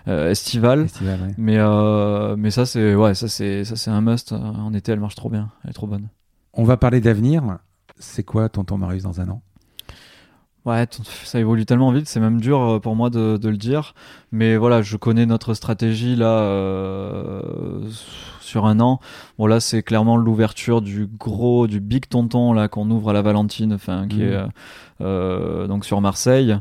estival. 0.06 0.82
Estival, 0.82 1.20
ouais. 1.20 1.34
Mais, 1.38 1.58
mais 2.36 2.50
ça, 2.50 2.66
c'est, 2.66 2.94
ouais, 2.94 3.14
ça, 3.14 3.28
c'est, 3.28 3.64
ça, 3.64 3.76
c'est 3.76 3.90
un 3.90 4.00
must. 4.00 4.32
En 4.32 4.72
été, 4.74 4.92
elle 4.92 5.00
marche 5.00 5.16
trop 5.16 5.30
bien. 5.30 5.50
Elle 5.64 5.70
est 5.70 5.74
trop 5.74 5.86
bonne. 5.86 6.08
On 6.52 6.64
va 6.64 6.76
parler 6.76 7.00
d'avenir. 7.00 7.58
C'est 7.98 8.24
quoi, 8.24 8.48
tonton 8.48 8.78
Marius, 8.78 9.02
dans 9.02 9.20
un 9.20 9.28
an? 9.28 9.42
Ouais, 10.66 10.86
ça 11.24 11.40
évolue 11.40 11.64
tellement 11.64 11.90
vite, 11.90 12.06
c'est 12.06 12.20
même 12.20 12.38
dur 12.38 12.60
euh, 12.60 12.78
pour 12.80 12.94
moi 12.94 13.08
de, 13.08 13.38
de, 13.38 13.48
le 13.48 13.56
dire. 13.56 13.94
Mais 14.30 14.58
voilà, 14.58 14.82
je 14.82 14.98
connais 14.98 15.24
notre 15.24 15.54
stratégie 15.54 16.16
là 16.16 16.40
euh, 16.40 17.80
sur 18.50 18.66
un 18.66 18.80
an. 18.80 19.00
Bon 19.38 19.46
là, 19.46 19.60
c'est 19.60 19.82
clairement 19.82 20.16
l'ouverture 20.16 20.82
du 20.82 21.06
gros, 21.06 21.66
du 21.66 21.80
big 21.80 22.08
tonton 22.08 22.52
là 22.52 22.68
qu'on 22.68 22.90
ouvre 22.90 23.10
à 23.10 23.12
la 23.12 23.22
Valentine, 23.22 23.72
enfin 23.72 24.08
qui 24.08 24.22
est 24.22 24.30
mmh. 24.30 24.32
euh, 24.32 24.46
euh, 25.00 25.66
donc 25.66 25.84
sur 25.84 26.00
Marseille. 26.00 26.56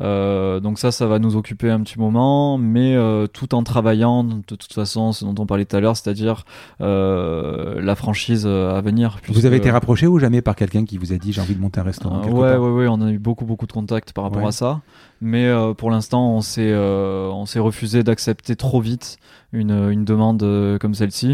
Euh, 0.00 0.58
donc 0.58 0.78
ça, 0.78 0.90
ça 0.90 1.06
va 1.06 1.18
nous 1.18 1.36
occuper 1.36 1.70
un 1.70 1.80
petit 1.80 1.98
moment, 1.98 2.58
mais 2.58 2.96
euh, 2.96 3.26
tout 3.26 3.54
en 3.54 3.62
travaillant 3.62 4.24
de 4.24 4.42
toute 4.56 4.72
façon, 4.72 5.12
ce 5.12 5.24
dont 5.24 5.34
on 5.38 5.46
parlait 5.46 5.64
tout 5.64 5.76
à 5.76 5.80
l'heure, 5.80 5.96
c'est-à-dire 5.96 6.44
la 6.80 7.94
franchise 7.94 8.46
à 8.46 8.80
venir. 8.80 9.18
Vous 9.28 9.46
avez 9.46 9.56
été 9.56 9.70
rapproché 9.70 10.06
ou 10.06 10.18
jamais 10.18 10.42
par 10.42 10.56
quelqu'un 10.56 10.84
qui 10.84 10.98
vous 10.98 11.12
a 11.12 11.16
dit 11.16 11.32
j'ai 11.32 11.40
envie 11.40 11.54
de 11.54 11.60
monter 11.60 11.80
un 11.80 11.84
restaurant 11.84 12.22
Ouais, 12.24 12.56
ouais, 12.56 12.70
ouais, 12.70 12.86
on 12.88 13.00
a 13.00 13.10
eu 13.10 13.18
beaucoup, 13.18 13.44
beaucoup 13.44 13.66
de 13.66 13.72
contacts 13.72 14.12
par 14.12 14.24
rapport 14.24 14.46
à 14.46 14.52
ça, 14.52 14.80
mais 15.20 15.50
pour 15.76 15.90
l'instant, 15.90 16.34
on 16.34 16.40
s'est, 16.40 16.74
on 16.74 17.46
s'est 17.46 17.60
refusé 17.60 18.02
d'accepter 18.02 18.56
trop 18.56 18.80
vite 18.80 19.18
une, 19.52 19.90
une 19.90 20.04
demande 20.04 20.78
comme 20.80 20.94
celle-ci, 20.94 21.33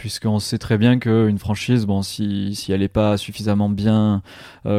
puisqu'on 0.00 0.38
sait 0.38 0.56
très 0.56 0.78
bien 0.78 0.98
qu'une 0.98 1.38
franchise, 1.38 1.84
bon, 1.84 2.00
si, 2.00 2.54
si 2.54 2.72
elle 2.72 2.80
n'est 2.80 2.88
pas 2.88 3.18
suffisamment 3.18 3.68
bien 3.68 4.22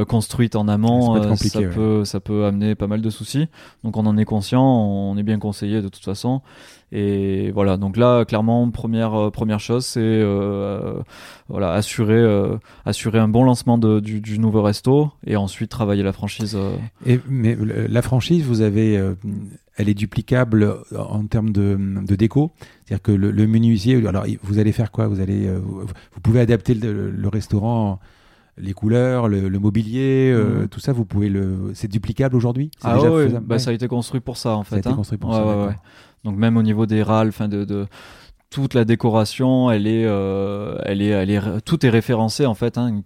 construite 0.08 0.56
en 0.56 0.68
amont, 0.68 1.36
ça, 1.36 1.62
peut, 1.62 2.04
ça 2.06 2.20
peut 2.20 2.46
amener 2.46 2.74
pas 2.74 2.88
mal 2.88 3.02
de 3.02 3.10
soucis. 3.12 3.48
Donc 3.84 3.98
on 3.98 4.08
en 4.08 4.18
est 4.18 4.26
conscient, 4.26 4.64
on 4.64 5.16
est 5.18 5.24
bien 5.24 5.38
conseillé 5.38 5.82
de 5.82 5.90
toute 5.90 6.04
façon. 6.04 6.42
Et 6.94 7.52
voilà, 7.52 7.78
donc 7.78 7.96
là, 7.96 8.26
clairement, 8.26 8.70
première, 8.70 9.14
euh, 9.14 9.32
première 9.32 9.62
chose, 9.62 9.86
c'est 9.86 10.02
euh, 10.02 11.02
voilà, 11.48 11.72
assurer, 11.72 12.16
euh, 12.16 12.58
assurer 12.86 13.18
un 13.18 13.30
bon 13.30 13.46
lancement 13.46 13.78
de, 13.78 14.02
du, 14.02 14.20
du, 14.20 14.40
nouveau 14.40 14.62
resto 14.62 15.10
et 15.26 15.38
ensuite 15.38 15.72
travailler 15.72 16.04
la 16.04 16.12
franchise. 16.12 16.58
Et, 17.06 17.22
mais 17.30 17.58
la 17.88 18.02
franchise, 18.02 18.44
vous 18.44 18.60
avez, 18.60 19.02
elle 19.78 19.88
est 19.88 19.94
duplicable 19.94 20.80
en 20.98 21.26
termes 21.28 21.52
de, 21.52 21.80
de 22.06 22.16
déco 22.16 22.52
C'est-à-dire 22.86 23.02
que 23.02 23.14
le, 23.14 23.48
menuisier, 23.48 24.06
alors 24.06 24.26
vous 24.44 24.60
allez 24.60 24.74
faire 24.74 24.92
quoi 24.92 25.08
vous, 25.12 25.20
allez, 25.22 25.50
vous, 25.50 25.86
pouvez 26.24 26.40
adapter 26.40 26.74
le, 26.74 27.12
le 27.12 27.28
restaurant 27.28 28.00
les 28.58 28.74
couleurs, 28.74 29.28
le, 29.28 29.50
mobilier, 29.60 30.32
euh, 30.34 30.62
mhm. 30.62 30.68
tout 30.68 30.80
ça, 30.80 30.94
vous 30.94 31.06
pouvez 31.06 31.30
le. 31.30 31.72
C'est 31.74 31.88
duplicable 31.88 32.36
aujourd'hui? 32.36 32.72
Ah 32.84 33.00
ouais, 33.00 33.30
bah, 33.42 33.60
ça 33.60 33.72
a 33.72 33.74
été 33.74 33.88
construit 33.88 34.22
pour 34.22 34.38
ça 34.38 34.56
en 34.56 34.64
fait. 34.64 34.70
Ça 34.70 34.76
a 34.76 34.80
été 34.80 34.90
hein. 34.90 34.96
construit 34.96 35.18
pour 35.18 35.34
ça. 35.34 35.76
Donc 36.24 36.38
même 36.38 36.58
au 36.58 36.64
niveau 36.64 36.86
des 36.86 37.02
râles, 37.02 37.32
fin 37.32 37.48
de, 37.48 37.66
de, 37.66 37.88
toute 38.52 38.76
la 38.76 38.86
décoration, 38.86 39.72
elle 39.72 39.88
est, 39.88 40.06
euh, 40.06 40.78
elle 40.84 41.02
est, 41.02 41.08
elle 41.08 41.32
est, 41.32 41.62
tout 41.66 41.84
est 41.84 41.90
référencé 41.90 42.46
en 42.46 42.54
fait, 42.54 42.78
hein, 42.78 43.02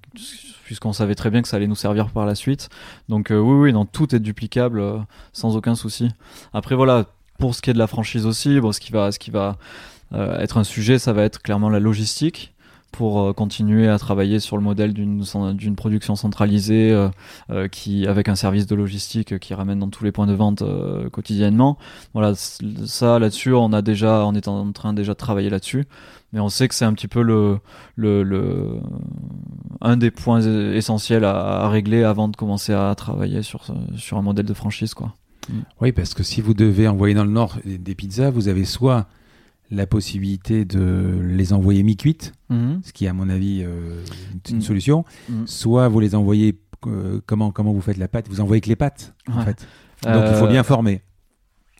puisqu'on 0.65 0.91
savait 0.91 1.15
très 1.15 1.29
bien 1.29 1.41
que 1.41 1.47
ça 1.47 1.55
allait 1.55 1.67
nous 1.67 1.75
servir 1.75 2.09
par 2.09 2.25
la 2.25 2.35
suite. 2.35 2.67
Donc 3.07 3.31
euh, 3.31 3.39
oui, 3.39 3.55
oui, 3.55 3.73
non, 3.73 3.85
tout 3.85 4.13
est 4.13 4.19
duplicable 4.19 4.83
sans 5.31 5.55
aucun 5.55 5.75
souci. 5.75 6.09
Après 6.53 6.75
voilà, 6.75 7.05
pour 7.39 7.55
ce 7.55 7.61
qui 7.61 7.69
est 7.69 7.73
de 7.73 7.79
la 7.79 7.87
franchise 7.87 8.25
aussi, 8.25 8.59
bon, 8.59 8.73
ce 8.73 8.81
qui 8.81 8.91
va, 8.91 9.13
ce 9.13 9.19
qui 9.19 9.31
va 9.31 9.57
être 10.13 10.57
un 10.57 10.63
sujet, 10.63 10.99
ça 10.99 11.13
va 11.13 11.23
être 11.23 11.41
clairement 11.41 11.69
la 11.69 11.79
logistique 11.79 12.55
pour 12.95 13.19
euh, 13.19 13.33
continuer 13.33 13.89
à 13.89 13.99
travailler 13.99 14.39
sur 14.39 14.55
le 14.55 14.63
modèle 14.63 14.93
d'une 14.93 15.75
production 15.75 16.15
centralisée 16.15 16.91
euh, 16.91 17.09
euh, 17.49 17.67
qui 17.67 18.07
avec 18.07 18.29
un 18.29 18.35
service 18.35 18.67
de 18.67 18.75
logistique 18.75 19.37
qui 19.39 19.53
ramène 19.53 19.79
dans 19.79 19.89
tous 19.89 20.05
les 20.05 20.13
points 20.13 20.27
de 20.27 20.33
vente 20.33 20.63
quotidiennement. 21.11 21.77
Voilà, 22.13 22.33
ça 22.35 23.19
là-dessus, 23.19 23.53
on 23.53 23.71
on 23.73 24.35
est 24.35 24.47
en 24.47 24.71
train 24.71 24.93
déjà 24.93 25.11
de 25.11 25.17
travailler 25.17 25.49
là-dessus, 25.49 25.85
mais 26.31 26.39
on 26.39 26.47
sait 26.47 26.67
que 26.67 26.75
c'est 26.75 26.85
un 26.85 26.93
petit 26.93 27.09
peu 27.09 27.21
le, 27.21 27.59
un 29.81 29.97
des 29.97 30.11
points 30.11 30.41
essentiels 30.73 31.25
à, 31.25 31.67
régler 31.67 32.03
avant 32.03 32.29
de 32.29 32.37
commencer 32.37 32.73
à 32.73 32.93
travailler 32.95 33.41
sur 33.41 33.65
sur 33.97 34.17
un 34.17 34.21
modèle 34.21 34.45
de 34.45 34.53
franchise, 34.53 34.93
quoi. 34.93 35.13
Oui, 35.81 35.91
parce 35.91 36.13
que 36.13 36.23
si 36.23 36.41
vous 36.41 36.53
devez 36.53 36.87
envoyer 36.87 37.13
dans 37.13 37.25
le 37.25 37.31
Nord 37.31 37.57
des 37.65 37.95
pizzas, 37.95 38.31
vous 38.31 38.47
avez 38.47 38.65
soit 38.65 39.07
la 39.71 39.87
possibilité 39.87 40.65
de 40.65 41.19
les 41.21 41.53
envoyer 41.53 41.83
mi-cuites, 41.83 42.33
mhm. 42.49 42.81
ce 42.83 42.93
qui 42.93 43.05
est 43.05 43.07
à 43.07 43.13
mon 43.13 43.29
avis 43.29 43.63
euh, 43.63 44.03
une, 44.49 44.57
mhm. 44.57 44.61
solution. 44.61 45.05
Mhm. 45.29 45.47
Soit 45.47 45.87
vous 45.87 45.99
les 45.99 46.15
envoyez, 46.15 46.59
euh, 46.87 47.19
comment, 47.25 47.51
comment 47.51 47.73
vous 47.73 47.81
faites 47.81 47.97
la 47.97 48.07
pâte? 48.07 48.27
Vous 48.29 48.41
envoyez 48.41 48.61
que 48.61 48.69
les 48.69 48.75
pâtes, 48.75 49.13
en 49.31 49.43
fait. 49.43 49.65
Donc 50.03 50.23
il 50.27 50.35
faut 50.35 50.45
euh, 50.45 50.49
bien 50.49 50.63
former. 50.63 51.01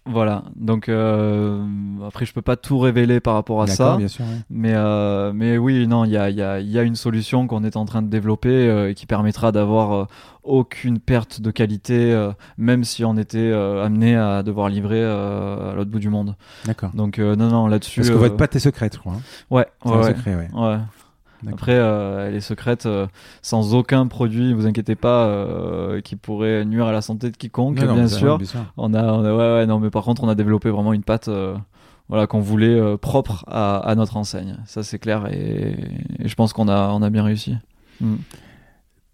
Voilà, 0.07 0.43
donc 0.55 0.87
euh, 0.87 1.65
après 2.05 2.27
je 2.27 2.33
peux 2.33 2.43
pas 2.43 2.55
tout 2.57 2.77
révéler 2.77 3.19
par 3.19 3.33
rapport 3.33 3.63
à 3.63 3.67
ça, 3.67 3.97
bien 3.97 4.07
sûr, 4.07 4.23
mais 4.51 4.73
euh, 4.75 5.33
mais 5.33 5.57
oui 5.57 5.87
non 5.87 6.05
il 6.05 6.11
y 6.11 6.17
a, 6.17 6.29
y, 6.29 6.43
a, 6.43 6.59
y 6.59 6.77
a 6.77 6.83
une 6.83 6.95
solution 6.95 7.47
qu'on 7.47 7.63
est 7.63 7.75
en 7.75 7.85
train 7.85 8.03
de 8.03 8.07
développer 8.07 8.49
euh, 8.69 8.91
et 8.91 8.93
qui 8.93 9.07
permettra 9.07 9.51
d'avoir 9.51 9.93
euh, 9.93 10.05
aucune 10.43 10.99
perte 10.99 11.41
de 11.41 11.49
qualité, 11.49 12.29
même 12.59 12.83
si 12.83 13.03
on 13.03 13.17
était 13.17 13.51
amené 13.51 14.15
à 14.15 14.43
devoir 14.43 14.69
livrer 14.69 15.03
à 15.03 15.73
l'autre 15.75 15.89
bout 15.89 15.97
du 15.97 16.09
monde. 16.09 16.35
D'accord. 16.65 16.91
Donc 16.93 17.17
non 17.17 17.35
non 17.35 17.65
là-dessus. 17.65 18.01
Parce 18.01 18.11
que 18.11 18.15
votre 18.15 18.37
pâte 18.37 18.55
est 18.55 18.59
secrète, 18.59 18.93
je 18.93 18.99
crois. 18.99 19.13
Hein. 19.13 19.21
Ouais. 19.49 19.65
ouais, 19.85 20.03
secret, 20.03 20.35
ouais. 20.35 20.49
ouais. 20.53 20.77
Après, 21.51 21.73
euh, 21.73 22.27
elle 22.27 22.35
est 22.35 22.41
secrète, 22.41 22.85
euh, 22.85 23.07
sans 23.41 23.73
aucun 23.73 24.07
produit, 24.07 24.53
vous 24.53 24.65
inquiétez 24.65 24.95
pas, 24.95 25.25
euh, 25.25 26.01
qui 26.01 26.15
pourrait 26.15 26.65
nuire 26.65 26.87
à 26.87 26.91
la 26.91 27.01
santé 27.01 27.29
de 27.29 27.37
quiconque, 27.37 27.75
bien, 27.75 28.07
sûr. 28.07 28.39
On 28.77 28.93
a, 28.93 29.21
ouais, 29.21 29.31
ouais, 29.31 29.65
non, 29.65 29.79
mais 29.79 29.89
par 29.89 30.03
contre, 30.03 30.23
on 30.23 30.29
a 30.29 30.35
développé 30.35 30.69
vraiment 30.69 30.93
une 30.93 31.03
pâte, 31.03 31.29
voilà, 32.09 32.27
qu'on 32.27 32.39
voulait 32.39 32.97
propre 32.97 33.45
à, 33.47 33.93
notre 33.95 34.17
enseigne. 34.17 34.57
Ça, 34.65 34.83
c'est 34.83 34.99
clair, 34.99 35.27
et, 35.31 35.75
je 36.23 36.35
pense 36.35 36.53
qu'on 36.53 36.67
a, 36.67 36.89
on 36.89 37.01
a 37.01 37.09
bien 37.09 37.23
réussi. 37.23 37.55
Mm. 38.01 38.15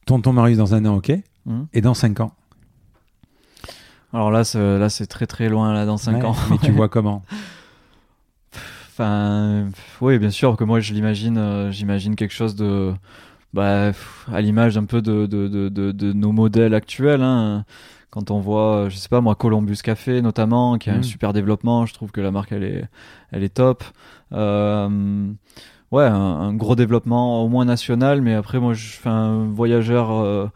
Tonton 0.05 0.33
Marius 0.33 0.57
dans 0.57 0.73
un 0.73 0.85
an, 0.85 0.95
ok. 0.97 1.11
Mm. 1.45 1.63
Et 1.73 1.81
dans 1.81 1.93
cinq 1.93 2.19
ans. 2.19 2.31
Alors 4.13 4.29
là, 4.31 4.43
là, 4.55 4.89
c'est 4.89 5.07
très 5.07 5.25
très 5.25 5.47
loin 5.47 5.73
là 5.73 5.85
dans 5.85 5.95
5 5.95 6.21
ans. 6.25 6.35
Mais 6.49 6.57
tu 6.57 6.71
vois 6.73 6.89
comment? 6.89 7.23
Enfin, 9.01 9.67
oui, 9.99 10.19
bien 10.19 10.29
sûr 10.29 10.55
que 10.57 10.63
moi 10.63 10.79
je 10.79 10.93
l'imagine, 10.93 11.39
euh, 11.39 11.71
j'imagine 11.71 12.15
quelque 12.15 12.33
chose 12.33 12.55
de, 12.55 12.93
bah, 13.51 13.93
à 14.31 14.41
l'image 14.41 14.77
un 14.77 14.85
peu 14.85 15.01
de, 15.01 15.25
de, 15.25 15.47
de, 15.47 15.69
de, 15.69 16.13
nos 16.13 16.31
modèles 16.31 16.75
actuels. 16.75 17.23
Hein. 17.23 17.65
Quand 18.11 18.29
on 18.29 18.39
voit, 18.39 18.89
je 18.89 18.97
sais 18.97 19.09
pas 19.09 19.19
moi, 19.19 19.33
Columbus 19.33 19.77
Café 19.83 20.21
notamment, 20.21 20.77
qui 20.77 20.91
a 20.91 20.93
un 20.93 20.99
mm. 20.99 21.03
super 21.03 21.33
développement, 21.33 21.87
je 21.87 21.95
trouve 21.95 22.11
que 22.11 22.21
la 22.21 22.29
marque 22.29 22.51
elle 22.51 22.63
est, 22.63 22.85
elle 23.31 23.41
est 23.43 23.55
top. 23.55 23.83
Euh, 24.33 25.31
ouais, 25.89 26.05
un, 26.05 26.53
gros 26.53 26.75
développement 26.75 27.43
au 27.43 27.49
moins 27.49 27.65
national, 27.65 28.21
mais 28.21 28.35
après 28.35 28.59
moi 28.59 28.75
je 28.75 28.85
fais 28.85 29.09
un 29.09 29.45
voyageur. 29.47 30.11
Euh, 30.11 30.47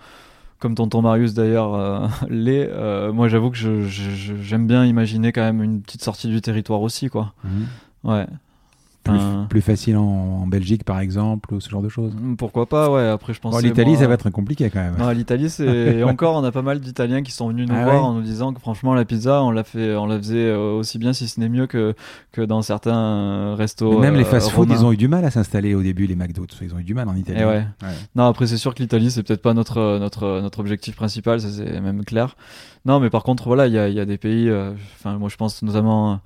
comme 0.60 0.74
tonton 0.74 1.02
Marius 1.02 1.34
d'ailleurs 1.34 2.10
l'est, 2.30 2.72
moi 3.12 3.28
j'avoue 3.28 3.50
que 3.50 3.58
j'aime 3.58 4.68
bien 4.68 4.86
imaginer 4.86 5.32
quand 5.32 5.42
même 5.42 5.62
une 5.62 5.82
petite 5.82 6.04
sortie 6.04 6.28
du 6.28 6.42
territoire 6.42 6.82
aussi, 6.82 7.10
quoi. 7.10 7.34
Mhm. 7.44 7.66
Ouais. 8.06 8.26
Plus, 9.50 9.62
facile 9.62 9.98
en, 9.98 10.48
Belgique, 10.48 10.84
par 10.84 11.00
exemple, 11.00 11.54
ou 11.54 11.60
ce 11.60 11.70
genre 11.70 11.82
de 11.82 11.90
choses 11.90 12.14
hmm, 12.16 12.36
Pourquoi 12.36 12.66
pas, 12.66 12.90
ouais. 12.90 13.08
Après, 13.08 13.34
je 13.34 13.40
pense. 13.40 13.62
L'Italie, 13.62 13.96
ça 13.98 14.08
va 14.08 14.16
être 14.16 14.30
compliqué 14.30 14.70
quand 14.70 14.80
même. 14.80 15.12
L'Italie, 15.14 15.50
c'est. 15.50 16.04
encore, 16.16 16.36
on 16.36 16.44
a 16.44 16.52
pas 16.52 16.62
mal 16.62 16.80
d'Italiens 16.80 17.22
qui 17.22 17.32
sont 17.32 17.50
venus 17.50 17.68
nous 17.68 17.76
ah 17.76 17.84
voir 17.84 18.06
en 18.06 18.14
nous 18.14 18.22
disant 18.22 18.54
que 18.54 18.60
franchement, 18.60 18.94
la 18.94 19.06
pizza, 19.06 19.44
on 19.44 19.52
la, 19.52 19.64
fait, 19.64 19.96
on 19.96 20.06
la 20.08 20.18
faisait 20.18 20.48
euh, 20.48 20.74
aussi 20.74 20.98
bien, 20.98 21.14
si 21.14 21.28
ce 21.28 21.40
n'est 21.40 21.50
mieux 21.50 21.68
que, 21.68 21.94
que 22.32 22.42
dans 22.42 22.62
certains 22.62 22.98
euh, 22.98 23.56
restos. 23.56 24.00
même 24.00 24.16
les 24.16 24.22
euh, 24.22 24.26
fast-food, 24.26 24.70
ils 24.72 24.84
ont 24.84 24.92
eu 24.92 24.98
du 24.98 25.08
mal 25.08 25.24
à 25.26 25.32
s'installer 25.32 25.76
au 25.76 25.84
début, 25.84 26.08
les 26.08 26.16
McDo. 26.16 26.46
Ils 26.62 26.74
ont 26.74 26.80
eu 26.80 26.84
du 26.84 26.94
mal 26.94 27.08
en 27.08 27.16
Italie. 27.16 27.44
ouais. 27.44 27.66
Non, 28.16 28.26
après, 28.26 28.48
c'est 28.48 28.58
sûr 28.58 28.74
que 28.74 28.82
l'Italie, 28.82 29.12
c'est 29.12 29.24
peut-être 29.24 29.42
pas 29.42 29.54
notre, 29.54 30.00
notre, 30.00 30.42
notre 30.42 30.60
objectif 30.60 30.96
principal, 30.96 31.40
ça 31.42 31.50
c'est 31.50 31.80
même 31.80 32.04
clair. 32.06 32.36
Non, 32.86 33.00
mais 33.00 33.10
par 33.10 33.24
contre, 33.24 33.48
voilà, 33.48 33.68
il 33.68 33.74
y 33.74 33.80
a, 33.80 33.90
y 33.90 34.00
a, 34.00 34.06
des 34.06 34.18
pays. 34.18 34.52
Enfin, 35.00 35.18
moi, 35.18 35.30
je 35.30 35.36
pense 35.36 35.62
notamment 35.64 36.22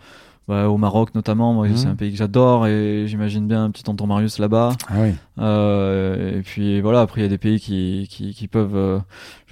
au 0.49 0.77
Maroc 0.77 1.13
notamment, 1.15 1.53
moi, 1.53 1.67
c'est 1.75 1.85
mhm. 1.85 1.91
un 1.91 1.95
pays 1.95 2.11
que 2.11 2.17
j'adore 2.17 2.67
et 2.67 3.05
j'imagine 3.07 3.47
bien 3.47 3.65
un 3.65 3.71
petit 3.71 3.83
tonton 3.83 4.07
Marius 4.07 4.39
là-bas. 4.39 4.73
Ah 4.87 4.93
oui. 4.97 5.13
Euh, 5.39 6.39
et 6.39 6.41
puis 6.41 6.81
voilà, 6.81 7.01
après 7.01 7.21
il 7.21 7.23
y 7.23 7.27
a 7.27 7.29
des 7.29 7.37
pays 7.37 7.59
qui, 7.59 8.07
qui, 8.09 8.33
qui 8.33 8.47
peuvent. 8.47 8.75
Euh, 8.75 8.99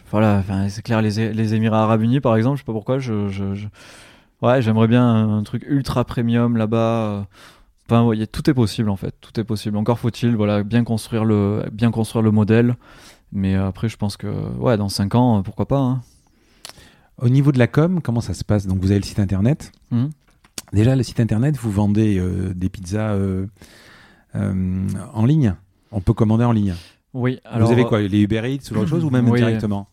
voilà, 0.10 0.42
c'est 0.70 0.82
clair, 0.82 1.02
les, 1.02 1.34
les, 1.34 1.54
Émirats 1.54 1.84
Arabes 1.84 2.02
Unis 2.02 2.22
par 2.22 2.38
exemple, 2.38 2.56
je 2.56 2.62
sais 2.62 2.66
pas 2.66 2.72
pourquoi, 2.72 2.98
je, 2.98 3.28
je, 3.28 3.44
ouais, 4.42 4.62
j'aimerais 4.62 4.88
bien 4.88 5.06
un, 5.06 5.44
truc 5.44 5.66
ultra 5.68 6.06
premium 6.06 6.56
là-bas. 6.56 7.28
Enfin, 7.86 8.04
voyez, 8.04 8.26
tout 8.26 8.50
est 8.50 8.54
possible 8.54 8.90
en 8.90 8.96
fait, 8.96 9.14
tout 9.20 9.38
est 9.38 9.44
possible. 9.44 9.76
Encore 9.76 10.00
faut-il, 10.00 10.36
voilà, 10.36 10.64
bien 10.64 10.86
construire 10.86 11.26
le, 11.26 11.64
bien 11.74 11.92
construire 11.92 12.24
le 12.24 12.32
modèle. 12.32 12.76
Mais 13.34 13.56
après, 13.56 13.90
je 13.90 13.98
pense 13.98 14.16
que, 14.16 14.28
ouais, 14.58 14.78
dans 14.78 14.88
5 14.90 15.16
ans, 15.16 15.44
pourquoi 15.44 15.68
pas. 15.68 15.80
Hein. 15.80 16.02
Au 17.22 17.30
niveau 17.30 17.52
de 17.52 17.60
la 17.60 17.68
com, 17.68 18.02
comment 18.02 18.22
ça 18.22 18.34
se 18.34 18.44
passe? 18.44 18.68
Donc, 18.68 18.80
vous 18.80 18.92
avez 18.92 19.00
le 19.02 19.06
site 19.06 19.20
internet. 19.20 19.72
Mmh. 19.92 20.06
Déjà, 20.74 20.96
le 20.96 21.04
site 21.04 21.20
internet, 21.20 21.56
vous 21.58 21.72
vendez 21.72 22.20
euh, 22.20 22.54
des 22.54 22.70
pizzas 22.70 23.14
euh, 23.14 23.46
euh, 24.36 24.88
en 25.14 25.26
ligne. 25.26 25.56
On 25.92 26.02
peut 26.02 26.14
commander 26.14 26.44
en 26.44 26.52
ligne. 26.52 26.76
Oui. 27.14 27.40
Alors, 27.46 27.68
vous 27.68 27.74
avez 27.74 27.86
quoi 27.86 28.02
Les 28.02 28.20
Uber 28.20 28.42
Eats 28.46 28.72
ou 28.72 28.78
autre 28.78 28.90
chose 28.90 29.06
ou 29.06 29.10
même 29.10 29.32
directement? 29.34 29.88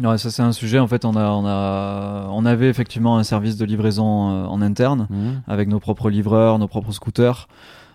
Ouais, 0.00 0.18
ça 0.18 0.30
c'est 0.30 0.42
un 0.42 0.52
sujet. 0.52 0.78
En 0.78 0.86
fait, 0.86 1.04
on 1.04 1.16
a, 1.16 1.30
on 1.30 1.46
a, 1.46 2.28
on 2.30 2.44
avait 2.46 2.68
effectivement 2.68 3.18
un 3.18 3.24
service 3.24 3.56
de 3.56 3.64
livraison 3.64 4.04
en 4.04 4.62
interne 4.62 5.06
mmh. 5.08 5.30
avec 5.46 5.68
nos 5.68 5.78
propres 5.78 6.10
livreurs, 6.10 6.58
nos 6.58 6.68
propres 6.68 6.92
scooters. 6.92 7.48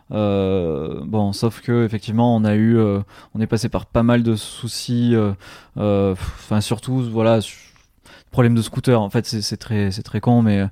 bon, 0.09 1.33
sauf 1.33 1.61
que 1.61 1.85
effectivement, 1.85 2.35
on 2.35 2.43
a 2.43 2.55
eu, 2.55 2.77
on 2.77 3.41
est 3.41 3.47
passé 3.47 3.69
par 3.69 3.85
pas 3.85 4.03
mal 4.03 4.23
de 4.23 4.35
soucis. 4.35 5.13
Enfin, 5.75 6.61
surtout, 6.61 7.01
voilà, 7.01 7.39
problème 8.31 8.55
de 8.55 8.61
scooter. 8.61 9.01
En 9.01 9.09
fait, 9.09 9.25
c'est 9.25 9.57
très, 9.57 9.91
c'est 9.91 10.03
très 10.03 10.21
con, 10.21 10.41
mais 10.41 10.65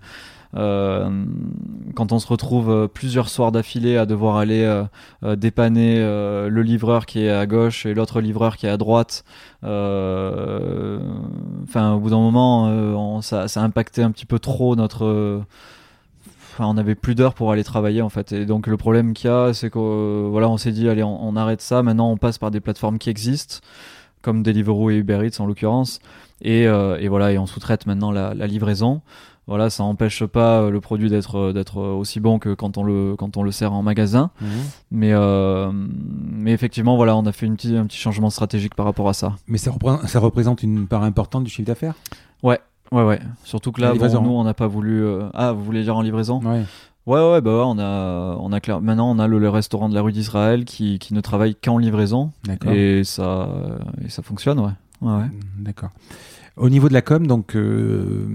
euh, 0.57 1.25
quand 1.95 2.11
on 2.11 2.19
se 2.19 2.27
retrouve 2.27 2.69
euh, 2.71 2.87
plusieurs 2.87 3.29
soirs 3.29 3.51
d'affilée 3.51 3.97
à 3.97 4.05
devoir 4.05 4.37
aller 4.37 4.63
euh, 4.63 5.35
dépanner 5.35 5.99
le 5.99 6.61
livreur 6.61 7.05
qui 7.05 7.21
est 7.23 7.31
à 7.31 7.45
gauche 7.45 7.85
et 7.85 7.93
l'autre 7.93 8.21
livreur 8.21 8.57
qui 8.57 8.65
est 8.65 8.69
à 8.69 8.77
droite, 8.77 9.23
enfin 9.63 9.69
au 11.93 11.99
bout 11.99 12.09
d'un 12.09 12.19
moment, 12.19 13.21
ça, 13.21 13.45
a 13.53 13.59
impacté 13.59 14.01
un 14.03 14.11
petit 14.11 14.25
peu 14.25 14.39
trop 14.39 14.75
notre 14.75 15.43
Enfin, 16.53 16.65
on 16.73 16.77
avait 16.77 16.95
plus 16.95 17.13
d'heures 17.13 17.35
pour 17.35 17.51
aller 17.51 17.63
travailler 17.63 18.01
en 18.01 18.09
fait. 18.09 18.31
Et 18.31 18.47
donc 18.47 18.65
le 18.65 18.77
problème 18.77 19.13
qu'il 19.13 19.29
y 19.29 19.33
a, 19.33 19.53
c'est 19.53 19.69
que 19.69 20.27
voilà, 20.27 20.49
on 20.49 20.57
s'est 20.57 20.71
dit 20.71 20.89
allez, 20.89 21.03
on, 21.03 21.35
arrête 21.35 21.61
ça. 21.61 21.83
Maintenant, 21.83 22.09
on 22.09 22.17
passe 22.17 22.39
par 22.39 22.49
des 22.49 22.59
plateformes 22.59 22.97
qui 22.97 23.11
existent, 23.11 23.57
comme 24.23 24.41
Deliveroo 24.41 24.89
et 24.89 24.95
Uber 24.95 25.19
Eats 25.27 25.39
en 25.39 25.45
l'occurrence, 25.45 25.99
et, 26.41 26.67
voilà, 27.07 27.31
et 27.31 27.37
on 27.37 27.45
sous-traite 27.45 27.85
maintenant 27.85 28.11
la 28.11 28.47
livraison. 28.47 29.01
Voilà, 29.47 29.69
ça 29.69 29.83
n'empêche 29.83 30.25
pas 30.25 30.61
euh, 30.61 30.69
le 30.69 30.81
produit 30.81 31.09
d'être 31.09 31.37
euh, 31.37 31.53
d'être 31.53 31.79
euh, 31.79 31.93
aussi 31.93 32.19
bon 32.19 32.37
que 32.37 32.53
quand 32.53 32.77
on 32.77 32.83
le 32.83 33.15
quand 33.15 33.37
on 33.37 33.43
le 33.43 33.51
sert 33.51 33.71
en 33.71 33.81
magasin. 33.81 34.29
Mhm. 34.41 34.49
Mais 34.91 35.13
mais 36.29 36.51
effectivement, 36.51 36.97
voilà, 36.97 37.15
on 37.15 37.25
a 37.25 37.31
fait 37.31 37.45
une 37.45 37.53
un 37.53 37.85
petit 37.85 37.97
changement 37.97 38.29
stratégique 38.29 38.75
par 38.75 38.85
rapport 38.85 39.07
à 39.07 39.13
ça. 39.13 39.35
Mais 39.47 39.57
ça 39.57 39.71
représente, 39.71 40.07
ça 40.07 40.19
représente 40.19 40.63
une 40.63 40.87
part 40.87 41.03
importante 41.03 41.45
du 41.45 41.49
chiffre 41.49 41.67
d'affaires? 41.67 41.95
Ouais, 42.43 42.59
ouais, 42.91 43.03
ouais. 43.03 43.19
Surtout 43.43 43.71
que 43.71 43.81
là, 43.81 43.93
bon, 43.93 44.21
nous, 44.21 44.31
on 44.31 44.43
n'a 44.43 44.53
pas 44.53 44.67
voulu. 44.67 45.05
Ah, 45.33 45.53
vous 45.53 45.63
voulez 45.63 45.83
dire 45.83 45.95
en 45.95 46.01
livraison? 46.01 46.41
Ouais. 46.43 46.63
Ouais, 47.05 47.31
ouais, 47.31 47.39
bah 47.39 47.51
ouais, 47.51 47.63
on 47.65 47.79
a, 47.79 48.35
on 48.37 48.51
a 48.51 48.59
clair. 48.59 48.81
Maintenant, 48.81 49.09
on 49.09 49.17
a 49.17 49.27
le, 49.27 49.49
restaurant 49.49 49.87
de 49.87 49.95
la 49.95 50.01
rue 50.01 50.11
d'Israël 50.11 50.65
qui, 50.65 50.99
qui 50.99 51.13
ne 51.13 51.21
travaille 51.21 51.55
qu'en 51.55 51.77
livraison. 51.77 52.31
Et 52.69 53.05
ça, 53.05 53.47
et 54.03 54.09
ça 54.09 54.21
fonctionne, 54.21 54.59
ouais. 54.59 54.73
ouais, 55.01 55.13
ouais. 55.13 55.29
D'accord. 55.57 55.91
Au 56.57 56.69
niveau 56.69 56.89
de 56.89 56.93
la 56.93 57.03
com, 57.03 57.27
donc 57.27 57.55
euh, 57.55 58.25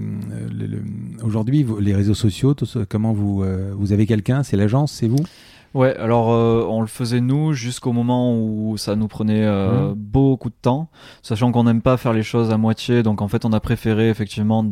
aujourd'hui, 1.23 1.65
les 1.81 1.93
réseaux 1.93 2.13
sociaux, 2.13 2.55
comment 2.87 3.11
vous, 3.11 3.43
euh, 3.43 3.73
vous 3.75 3.91
avez 3.91 4.05
quelqu'un? 4.05 4.43
C'est 4.43 4.55
l'agence, 4.55 4.93
c'est 4.93 5.09
vous? 5.09 5.25
Ouais, 5.73 5.95
alors 5.97 6.31
euh, 6.31 6.65
on 6.69 6.81
le 6.81 6.87
faisait 6.87 7.21
nous 7.21 7.53
jusqu'au 7.53 7.93
moment 7.93 8.37
où 8.37 8.77
ça 8.77 8.95
nous 8.95 9.07
prenait 9.07 9.43
euh, 9.43 9.89
mmh. 9.89 9.93
beaucoup 9.95 10.49
de 10.49 10.55
temps, 10.61 10.89
sachant 11.23 11.51
qu'on 11.51 11.63
n'aime 11.63 11.81
pas 11.81 11.97
faire 11.97 12.13
les 12.13 12.21
choses 12.21 12.51
à 12.51 12.57
moitié, 12.57 13.01
donc 13.01 13.23
en 13.23 13.27
fait 13.27 13.43
on 13.43 13.53
a 13.53 13.59
préféré 13.59 14.09
effectivement 14.09 14.63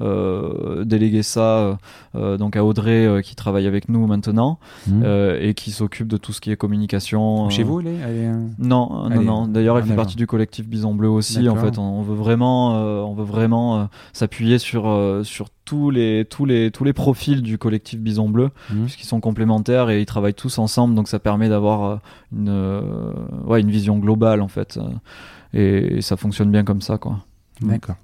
euh, 0.00 0.82
déléguer 0.84 1.22
ça 1.22 1.78
euh, 2.14 2.38
donc 2.38 2.56
à 2.56 2.64
Audrey 2.64 3.20
qui 3.22 3.36
travaille 3.36 3.66
avec 3.66 3.90
nous 3.90 4.06
maintenant 4.06 4.58
mmh. 4.86 5.04
et 5.40 5.52
qui 5.52 5.72
s'occupe 5.72 6.08
de 6.08 6.16
tout 6.16 6.32
ce 6.32 6.40
qui 6.40 6.50
est 6.50 6.56
communication. 6.56 7.50
Chez 7.50 7.62
vous, 7.62 7.80
elle 7.80 7.88
est, 7.88 8.32
Non, 8.58 9.10
non, 9.10 9.22
non. 9.22 9.46
D'ailleurs, 9.46 9.78
elle 9.78 9.84
fait 9.84 9.94
partie 9.94 10.16
du 10.16 10.26
collectif 10.26 10.66
Bison 10.66 10.94
Bleu 10.94 11.08
aussi. 11.08 11.48
En 11.48 11.56
fait, 11.56 11.78
on, 11.78 12.02
veut 12.02 12.14
vraiment, 12.14 12.70
on 13.04 13.14
veut 13.14 13.24
vraiment 13.24 13.88
s'appuyer 14.12 14.58
sur 14.58 15.20
sur 15.24 15.48
tous 15.66 15.90
les, 15.90 16.24
tous, 16.24 16.46
les, 16.46 16.70
tous 16.70 16.84
les 16.84 16.94
profils 16.94 17.42
du 17.42 17.58
collectif 17.58 18.00
Bison 18.00 18.30
Bleu, 18.30 18.50
mmh. 18.70 18.82
puisqu'ils 18.84 19.06
sont 19.06 19.20
complémentaires 19.20 19.90
et 19.90 20.00
ils 20.00 20.06
travaillent 20.06 20.32
tous 20.32 20.58
ensemble, 20.58 20.94
donc 20.94 21.08
ça 21.08 21.18
permet 21.18 21.50
d'avoir 21.50 21.84
euh, 21.84 21.96
une, 22.32 22.48
euh, 22.48 23.12
ouais, 23.44 23.60
une 23.60 23.70
vision 23.70 23.98
globale 23.98 24.40
en 24.40 24.48
fait. 24.48 24.78
Euh, 24.78 25.98
et, 25.98 26.00
ça 26.00 26.16
fonctionne 26.16 26.50
bien 26.50 26.64
comme 26.64 26.80
ça. 26.80 26.98
quoi. 26.98 27.18
D'accord. 27.60 27.96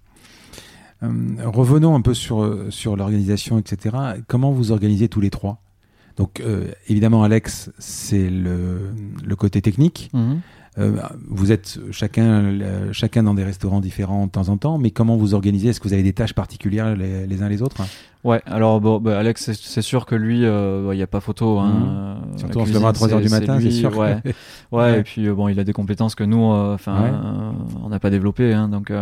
revenons 1.00 1.94
un 1.94 2.00
peu 2.00 2.14
sur, 2.14 2.66
sur 2.70 2.96
l'organisation, 2.96 3.58
etc. 3.58 3.96
Comment 4.26 4.50
vous 4.50 4.72
organisez 4.72 5.08
tous 5.08 5.20
les 5.20 5.30
trois? 5.30 5.62
Donc, 6.16 6.42
évidemment, 6.88 7.22
Alex, 7.22 7.70
c'est 7.78 8.28
le, 8.28 8.92
le, 9.24 9.36
côté 9.36 9.62
technique. 9.62 10.10
Mmh. 10.12 10.34
Vous 10.76 11.52
êtes 11.52 11.78
chacun, 11.90 12.92
chacun 12.92 13.22
dans 13.22 13.34
des 13.34 13.44
restaurants 13.44 13.80
différents 13.80 14.26
de 14.26 14.30
temps 14.30 14.48
en 14.48 14.56
temps, 14.56 14.78
mais 14.78 14.90
comment 14.90 15.16
vous 15.16 15.34
organisez? 15.34 15.68
Est-ce 15.68 15.80
que 15.80 15.88
vous 15.88 15.94
avez 15.94 16.02
des 16.02 16.14
tâches 16.14 16.34
particulières 16.34 16.96
les 16.96 17.42
uns 17.42 17.48
les 17.48 17.62
autres? 17.62 17.82
Ouais, 18.24 18.40
alors 18.46 18.80
bon, 18.80 19.00
bah, 19.00 19.18
Alex, 19.18 19.50
c'est 19.52 19.82
sûr 19.82 20.06
que 20.06 20.14
lui, 20.14 20.44
euh, 20.44 20.90
il 20.92 20.96
n'y 20.96 21.02
a 21.02 21.08
pas 21.08 21.18
photo. 21.18 21.58
Hein, 21.58 21.68
mmh. 21.68 22.34
euh, 22.34 22.38
Surtout 22.38 22.60
en 22.60 22.66
se 22.66 22.72
levant 22.72 22.88
à 22.88 22.92
3h 22.92 23.20
du 23.20 23.28
matin, 23.28 23.58
c'est 23.60 23.70
sûr. 23.70 23.92
Ouais. 24.02 24.16
ouais, 24.72 25.00
et 25.00 25.02
puis 25.02 25.28
euh, 25.28 25.34
bon, 25.34 25.48
il 25.48 25.60
a 25.60 25.64
des 25.64 25.72
compétences 25.72 26.14
que 26.14 26.24
nous, 26.24 26.42
enfin, 26.42 27.54
on 27.82 27.88
n'a 27.88 27.98
pas 27.98 28.10
développées. 28.10 28.54
Hein, 28.54 28.68
donc 28.68 28.92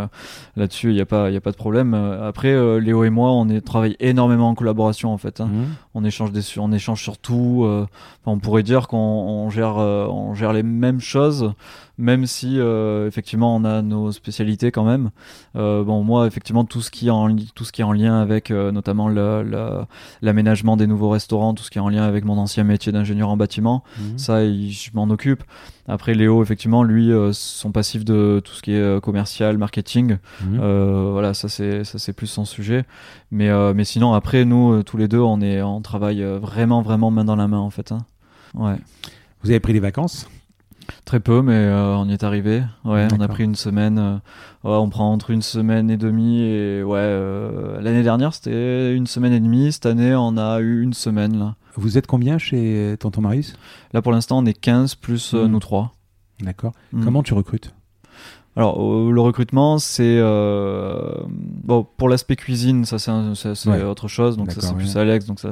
là-dessus, 0.57 0.89
il 0.89 0.95
n'y 0.95 1.01
a, 1.01 1.07
pas, 1.07 1.31
y 1.31 1.37
a 1.37 1.41
pas 1.41 1.53
de 1.53 1.57
problème. 1.57 1.95
Après, 1.95 2.81
Léo 2.81 3.05
et 3.05 3.11
moi, 3.11 3.31
on 3.33 3.49
est, 3.49 3.61
travaille 3.61 3.97
énormément 4.01 4.49
en 4.49 4.55
collaboration 4.55 5.13
en 5.13 5.19
fait. 5.19 5.41
Hein. 5.41 5.47
Mmh. 5.47 5.65
On, 5.95 6.05
échange 6.05 6.33
des, 6.33 6.43
on 6.59 6.73
échange 6.73 7.03
sur 7.03 7.19
tout. 7.19 7.69
on 8.27 8.39
pourrait 8.39 8.63
dire 8.63 8.89
qu'on 8.89 9.49
gère, 9.51 9.77
on 9.77 10.35
gère 10.35 10.53
les 10.53 10.63
mêmes 10.63 11.01
choses 11.01 11.53
même 12.01 12.27
si 12.27 12.59
euh, 12.59 13.07
effectivement 13.07 13.55
on 13.55 13.65
a 13.65 13.83
nos 13.83 14.11
spécialités 14.11 14.73
quand 14.73 14.85
même. 14.85 15.11
Euh, 15.57 15.85
bon, 15.85 16.03
moi 16.03 16.27
effectivement 16.27 16.65
tout 16.65 16.81
ce 16.81 16.91
qui 16.91 17.09
est 17.09 17.11
en 17.11 17.35
tout 17.55 17.65
ce 17.65 17.73
qui 17.73 17.83
est 17.83 17.85
en 17.85 17.93
lien 17.93 18.21
avec 18.21 18.51
euh, 18.51 18.73
notamment 18.73 19.09
l'aménagement 20.23 20.77
des 20.77 20.87
nouveaux 20.87 21.11
restaurants, 21.11 21.55
tout 21.55 21.63
ce 21.63 21.71
qui 21.71 21.79
est 21.79 21.81
en 21.81 21.89
lien 21.89 22.03
avec 22.03 22.25
mon 22.25 22.39
ancien 22.39 22.65
métier 22.65 22.91
d'ingénieur 22.91 23.29
en 23.29 23.37
bâtiment, 23.37 23.85
mhm. 23.99 24.19
ça 24.19 24.45
je 24.45 24.91
m'en 24.95 25.09
occupe. 25.11 25.45
Après 25.87 26.15
Léo 26.15 26.43
effectivement 26.43 26.83
lui 26.83 27.11
son 27.33 27.73
passif 27.73 28.05
de 28.05 28.41
tout 28.45 28.55
ce 28.55 28.63
qui 28.63 28.73
est 28.73 29.01
commercial, 29.03 29.59
marketing, 29.59 30.17
mhm. 30.45 31.11
voilà 31.13 31.35
ça 31.35 31.49
c'est 31.49 31.85
ça 31.85 31.99
c'est 31.99 32.13
plus 32.13 32.27
son 32.27 32.45
sujet. 32.45 32.85
Mais 33.31 33.51
mais 33.75 33.85
sinon 33.85 34.15
après 34.15 34.45
nous 34.45 34.83
tous 34.83 34.97
les 34.97 35.09
deux 35.09 35.21
on 35.21 35.41
est 35.41 35.63
on 35.63 35.81
travaille 35.81 36.23
vraiment 36.23 36.83
vraiment 36.83 37.11
main 37.11 37.25
dans 37.25 37.37
la 37.37 37.49
main 37.49 37.59
en 37.59 37.71
fait. 37.71 37.93
Hein. 37.93 37.99
Ouais. 38.55 38.77
Vous 39.43 39.51
avez 39.51 39.61
pris 39.61 39.73
des 39.73 39.81
vacances? 39.81 40.29
Très 41.05 41.21
peu, 41.21 41.43
mais 41.43 41.55
euh, 41.55 41.97
on 41.97 42.09
y 42.09 42.13
est 42.13 42.25
arrivé. 42.25 42.63
Ouais, 42.85 43.09
on 43.17 43.21
a 43.21 43.29
pris 43.29 43.45
une 43.45 43.55
semaine. 43.55 43.99
Euh, 43.99 44.19
on 44.63 44.89
prend 44.89 45.13
entre 45.13 45.31
une 45.31 45.43
semaine 45.43 45.91
et 45.91 45.97
demie. 45.97 46.41
Et 46.41 46.83
ouais, 46.83 46.99
euh, 46.99 47.81
l'année 47.81 48.03
dernière 48.03 48.35
c'était 48.35 48.95
une 48.95 49.07
semaine 49.07 49.33
et 49.33 49.41
demie. 49.41 49.73
Cette 49.73 49.87
année, 49.87 50.15
on 50.15 50.37
a 50.37 50.61
eu 50.61 50.83
une 50.83 50.93
semaine 50.93 51.39
là. 51.39 51.57
Vous 51.77 51.99
êtes 51.99 52.07
combien 52.07 52.39
chez 52.39 52.97
Tonton 52.99 53.23
Marius? 53.23 53.55
Là, 53.93 54.03
pour 54.03 54.13
l'instant, 54.13 54.39
on 54.39 54.47
est 54.47 54.59
15 54.59 54.97
plus 54.97 55.35
hmm. 55.35 55.47
nous 55.47 55.61
trois. 55.61 55.93
D'accord. 56.41 56.73
Hmm. 56.93 57.05
Comment 57.05 57.23
tu 57.23 57.35
recrutes? 57.35 57.75
Alors 58.57 58.79
le 59.11 59.21
recrutement, 59.21 59.79
c'est 59.79 60.21
bon 60.21 61.87
pour 61.97 62.09
l'aspect 62.09 62.35
cuisine, 62.35 62.85
ça 62.85 62.99
c'est 62.99 63.85
autre 63.85 64.09
chose, 64.09 64.37
donc 64.37 64.51
ça 64.51 64.61
c'est 64.61 64.75
plus 64.75 64.97
Alex, 64.97 65.25
donc 65.25 65.39
ça, 65.39 65.51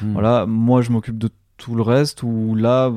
hmm. 0.00 0.12
voilà. 0.12 0.46
Moi 0.46 0.80
je 0.80 0.90
m'occupe 0.90 1.18
de 1.18 1.28
tout 1.56 1.74
le 1.74 1.82
reste. 1.82 2.22
Où 2.22 2.54
là, 2.54 2.92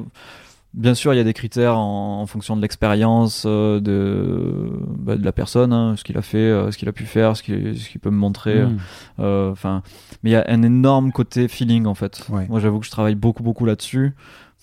Bien 0.76 0.94
sûr, 0.94 1.14
il 1.14 1.18
y 1.18 1.20
a 1.20 1.24
des 1.24 1.34
critères 1.34 1.78
en, 1.78 2.26
fonction 2.28 2.56
de 2.56 2.62
l'expérience 2.62 3.44
euh, 3.48 3.80
de, 3.80 4.70
bah, 5.00 5.16
de 5.16 5.26
la 5.26 5.32
personne, 5.32 5.74
hein, 5.74 5.96
ce 5.98 6.04
qu'il 6.04 6.16
a 6.18 6.22
fait, 6.22 6.38
euh, 6.38 6.70
ce 6.70 6.78
qu'il 6.78 6.88
a 6.88 6.92
pu 6.92 7.06
faire, 7.06 7.36
ce 7.36 7.42
qu'il 7.42 8.00
peut 8.00 8.12
me 8.12 8.18
montrer. 8.18 8.64
Hmm. 8.64 8.78
Euh, 9.20 9.52
enfin, 9.52 9.82
mais 10.22 10.30
il 10.30 10.34
y 10.34 10.36
a 10.36 10.46
un 10.48 10.62
énorme 10.62 11.12
côté 11.12 11.48
feeling 11.48 11.88
en 11.88 11.96
fait. 11.96 12.28
Moi, 12.30 12.60
j'avoue 12.60 12.80
que 12.80 12.86
je 12.86 12.92
travaille 12.92 13.16
beaucoup, 13.16 13.42
beaucoup 13.42 13.66
là-dessus. 13.66 14.14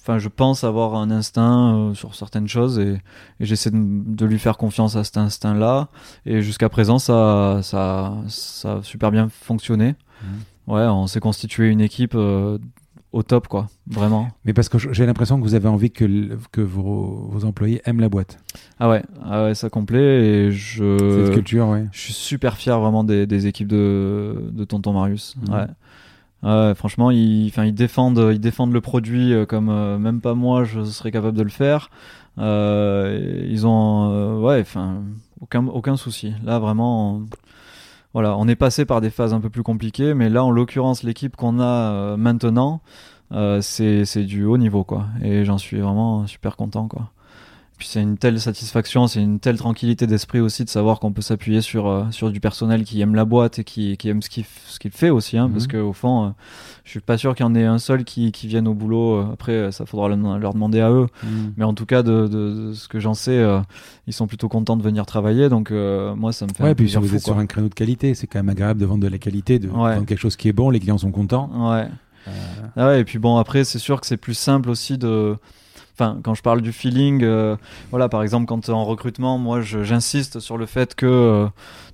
Enfin, 0.00 0.18
je 0.18 0.28
pense 0.28 0.62
avoir 0.62 0.94
un 0.94 1.11
instinct 1.11 1.90
sur 1.94 2.14
certaines 2.14 2.46
choses 2.46 2.78
et, 2.78 3.02
j'essaie 3.40 3.72
de, 3.72 4.26
lui 4.26 4.38
faire 4.38 4.59
confiance 4.59 4.94
à 4.94 5.02
cet 5.02 5.16
instinct-là. 5.16 5.88
Et 6.24 6.40
jusqu'à 6.40 6.68
présent, 6.68 7.00
ça, 7.00 7.59
ça, 7.62 8.14
ça 8.28 8.74
a 8.74 8.82
super 8.84 9.11
bien 9.11 9.28
fonctionné. 9.28 9.96
Hmm. 10.22 10.72
Ouais, 10.72 10.82
on 10.82 11.09
s'est 11.09 11.20
constitué 11.20 11.68
une 11.68 11.80
équipe 11.80 12.16
au 13.16 13.22
top, 13.22 13.48
quoi, 13.48 13.68
vraiment. 13.86 14.28
Mais 14.44 14.52
parce 14.52 14.68
que 14.68 14.78
j'ai 14.78 15.06
l'impression 15.06 15.38
que 15.38 15.42
vous 15.42 15.54
avez 15.54 15.68
envie 15.68 15.90
que, 15.90 16.36
que 16.52 16.60
vos, 16.60 17.28
vos, 17.30 17.44
employés 17.46 17.80
aiment 17.86 18.00
la 18.00 18.10
boîte. 18.10 18.38
Ah 18.78 18.90
ouais, 18.90 19.02
ah 19.24 19.44
ouais 19.44 19.54
ça 19.54 19.70
complet 19.70 20.00
et 20.00 20.52
je. 20.52 21.24
Cette 21.24 21.34
culture, 21.34 21.68
ouais. 21.68 21.86
Je 21.92 22.00
suis 22.00 22.12
super 22.12 22.56
fier 22.56 22.78
vraiment 22.78 23.04
des, 23.04 23.26
des 23.26 23.46
équipes 23.46 23.68
de, 23.68 24.50
de 24.52 24.64
Tonton 24.64 24.92
Marius. 24.92 25.34
Mhm. 25.36 25.54
Ouais. 25.54 26.74
Franchement, 26.74 27.10
ils, 27.10 27.48
ils, 27.48 27.74
défendent, 27.74 28.30
ils 28.32 28.40
défendent 28.40 28.72
le 28.72 28.80
produit 28.80 29.32
euh, 29.32 29.46
comme 29.46 29.68
euh, 29.68 29.98
même 29.98 30.20
pas 30.20 30.34
moi 30.34 30.62
je 30.62 30.84
serais 30.84 31.10
capable 31.10 31.36
de 31.36 31.42
le 31.42 31.48
faire. 31.48 31.90
Euh, 32.38 33.46
ils 33.48 33.66
ont, 33.66 34.42
ouais, 34.42 34.60
enfin, 34.60 35.02
aucun, 35.40 35.66
aucun 35.66 35.96
souci. 35.96 36.34
Là, 36.44 36.58
vraiment, 36.58 37.22
voilà, 38.16 38.34
on 38.38 38.48
est 38.48 38.56
passé 38.56 38.86
par 38.86 39.02
des 39.02 39.10
phases 39.10 39.34
un 39.34 39.42
peu 39.42 39.50
plus 39.50 39.62
compliquées, 39.62 40.14
mais 40.14 40.30
là, 40.30 40.42
en 40.42 40.50
l'occurrence, 40.50 41.02
l'équipe 41.02 41.36
qu'on 41.36 41.60
a 41.60 41.92
euh, 41.92 42.16
maintenant, 42.16 42.80
euh, 43.32 43.60
c'est 43.60 44.24
du 44.24 44.46
haut 44.46 44.56
niveau, 44.56 44.84
quoi. 44.84 45.08
Et 45.22 45.44
j'en 45.44 45.58
suis 45.58 45.80
vraiment 45.80 46.26
super 46.26 46.56
content, 46.56 46.88
quoi. 46.88 47.10
Puis 47.78 47.88
c'est 47.88 48.00
une 48.00 48.16
telle 48.16 48.40
satisfaction, 48.40 49.06
c'est 49.06 49.20
une 49.20 49.38
telle 49.38 49.58
tranquillité 49.58 50.06
d'esprit 50.06 50.40
aussi 50.40 50.64
de 50.64 50.70
savoir 50.70 50.98
qu'on 50.98 51.12
peut 51.12 51.20
s'appuyer 51.20 51.60
sur, 51.60 51.86
euh, 51.88 52.04
sur 52.10 52.30
du 52.30 52.40
personnel 52.40 52.84
qui 52.84 53.02
aime 53.02 53.14
la 53.14 53.26
boîte 53.26 53.58
et 53.58 53.64
qui, 53.64 53.98
qui 53.98 54.08
aime 54.08 54.22
ce 54.22 54.30
qu'il 54.30 54.44
ce 54.66 54.78
qu'il 54.78 54.92
fait 54.92 55.10
aussi. 55.10 55.36
Hein, 55.36 55.50
Parce 55.52 55.66
mhm. 55.66 55.72
qu'au 55.72 55.92
fond, 55.92 56.24
euh, 56.24 56.28
je 56.84 56.90
suis 56.90 57.00
pas 57.00 57.18
sûr 57.18 57.34
qu'il 57.34 57.44
y 57.44 57.48
en 57.48 57.54
ait 57.54 57.66
un 57.66 57.78
seul 57.78 58.04
qui, 58.04 58.32
qui 58.32 58.46
vienne 58.46 58.66
au 58.66 58.72
boulot. 58.72 59.16
Euh, 59.16 59.32
après, 59.32 59.72
ça 59.72 59.84
faudra 59.84 60.08
leur 60.08 60.54
demander 60.54 60.80
à 60.80 60.90
eux. 60.90 61.06
Mhm. 61.22 61.52
Mais 61.58 61.64
en 61.64 61.74
tout 61.74 61.84
cas, 61.84 62.02
de, 62.02 62.26
de, 62.26 62.72
ce 62.72 62.88
que 62.88 62.98
j'en 62.98 63.12
sais, 63.12 63.44
ils 64.06 64.14
sont 64.14 64.26
plutôt 64.26 64.48
contents 64.48 64.78
de 64.78 64.82
venir 64.82 65.04
travailler. 65.04 65.50
Donc 65.50 65.70
moi, 65.70 66.32
ça 66.32 66.46
me 66.46 66.52
fait 66.54 66.62
ouais, 66.62 66.70
un 66.70 66.74
puis 66.74 66.88
si 66.88 66.96
vous 66.96 67.14
êtes 67.14 67.24
sur 67.24 67.38
un 67.38 67.46
créneau 67.46 67.68
de 67.68 67.74
qualité, 67.74 68.14
c'est 68.14 68.26
quand 68.26 68.38
même 68.38 68.48
agréable 68.48 68.80
de 68.80 68.86
vendre 68.86 69.02
de 69.02 69.08
la 69.08 69.18
qualité, 69.18 69.58
de 69.58 69.68
vendre 69.68 70.06
quelque 70.06 70.18
chose 70.18 70.36
qui 70.36 70.48
est 70.48 70.54
bon, 70.54 70.70
les 70.70 70.80
clients 70.80 70.98
sont 70.98 71.12
contents. 71.12 71.50
Ouais. 71.72 71.88
Ah 72.74 72.88
ouais, 72.88 73.00
et 73.00 73.04
puis 73.04 73.18
bon, 73.18 73.36
après, 73.36 73.64
c'est 73.64 73.78
sûr 73.78 74.00
que 74.00 74.06
c'est 74.06 74.16
plus 74.16 74.34
simple 74.34 74.70
aussi 74.70 74.98
de 74.98 75.36
enfin 75.99 76.18
quand 76.22 76.34
je 76.34 76.42
parle 76.42 76.61
du 76.61 76.72
feeling 76.72 77.22
euh, 77.22 77.57
voilà 77.90 78.09
par 78.09 78.22
exemple 78.22 78.47
quand 78.47 78.68
en 78.68 78.84
recrutement 78.84 79.38
moi 79.38 79.61
j'insiste 79.61 80.40
sur 80.40 80.59
le 80.59 80.66
fait 80.66 80.94
que 80.94 81.07
euh, 81.07 81.47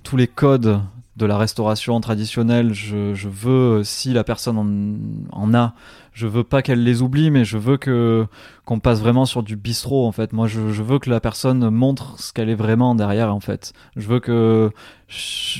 tous 0.03 0.17
les 0.17 0.27
codes 0.27 0.81
de 1.15 1.25
la 1.25 1.37
restauration 1.37 1.99
traditionnelle 2.01 2.73
je, 2.73 3.13
je 3.13 3.29
veux 3.29 3.83
si 3.83 4.13
la 4.13 4.23
personne 4.23 4.57
en, 4.57 5.43
en 5.43 5.53
a 5.53 5.73
je 6.13 6.27
veux 6.27 6.43
pas 6.43 6.61
qu'elle 6.61 6.83
les 6.83 7.01
oublie 7.01 7.31
mais 7.31 7.43
je 7.43 7.57
veux 7.57 7.77
que 7.77 8.27
qu'on 8.65 8.79
passe 8.79 8.99
vraiment 8.99 9.25
sur 9.25 9.43
du 9.43 9.55
bistrot 9.55 10.07
en 10.07 10.11
fait. 10.11 10.31
Moi 10.31 10.47
je, 10.47 10.71
je 10.71 10.83
veux 10.83 10.99
que 10.99 11.09
la 11.09 11.19
personne 11.19 11.69
montre 11.69 12.19
ce 12.19 12.31
qu'elle 12.31 12.49
est 12.49 12.55
vraiment 12.55 12.95
derrière 12.95 13.33
en 13.33 13.39
fait. 13.39 13.73
Je 13.95 14.07
veux 14.07 14.19
que 14.19 14.71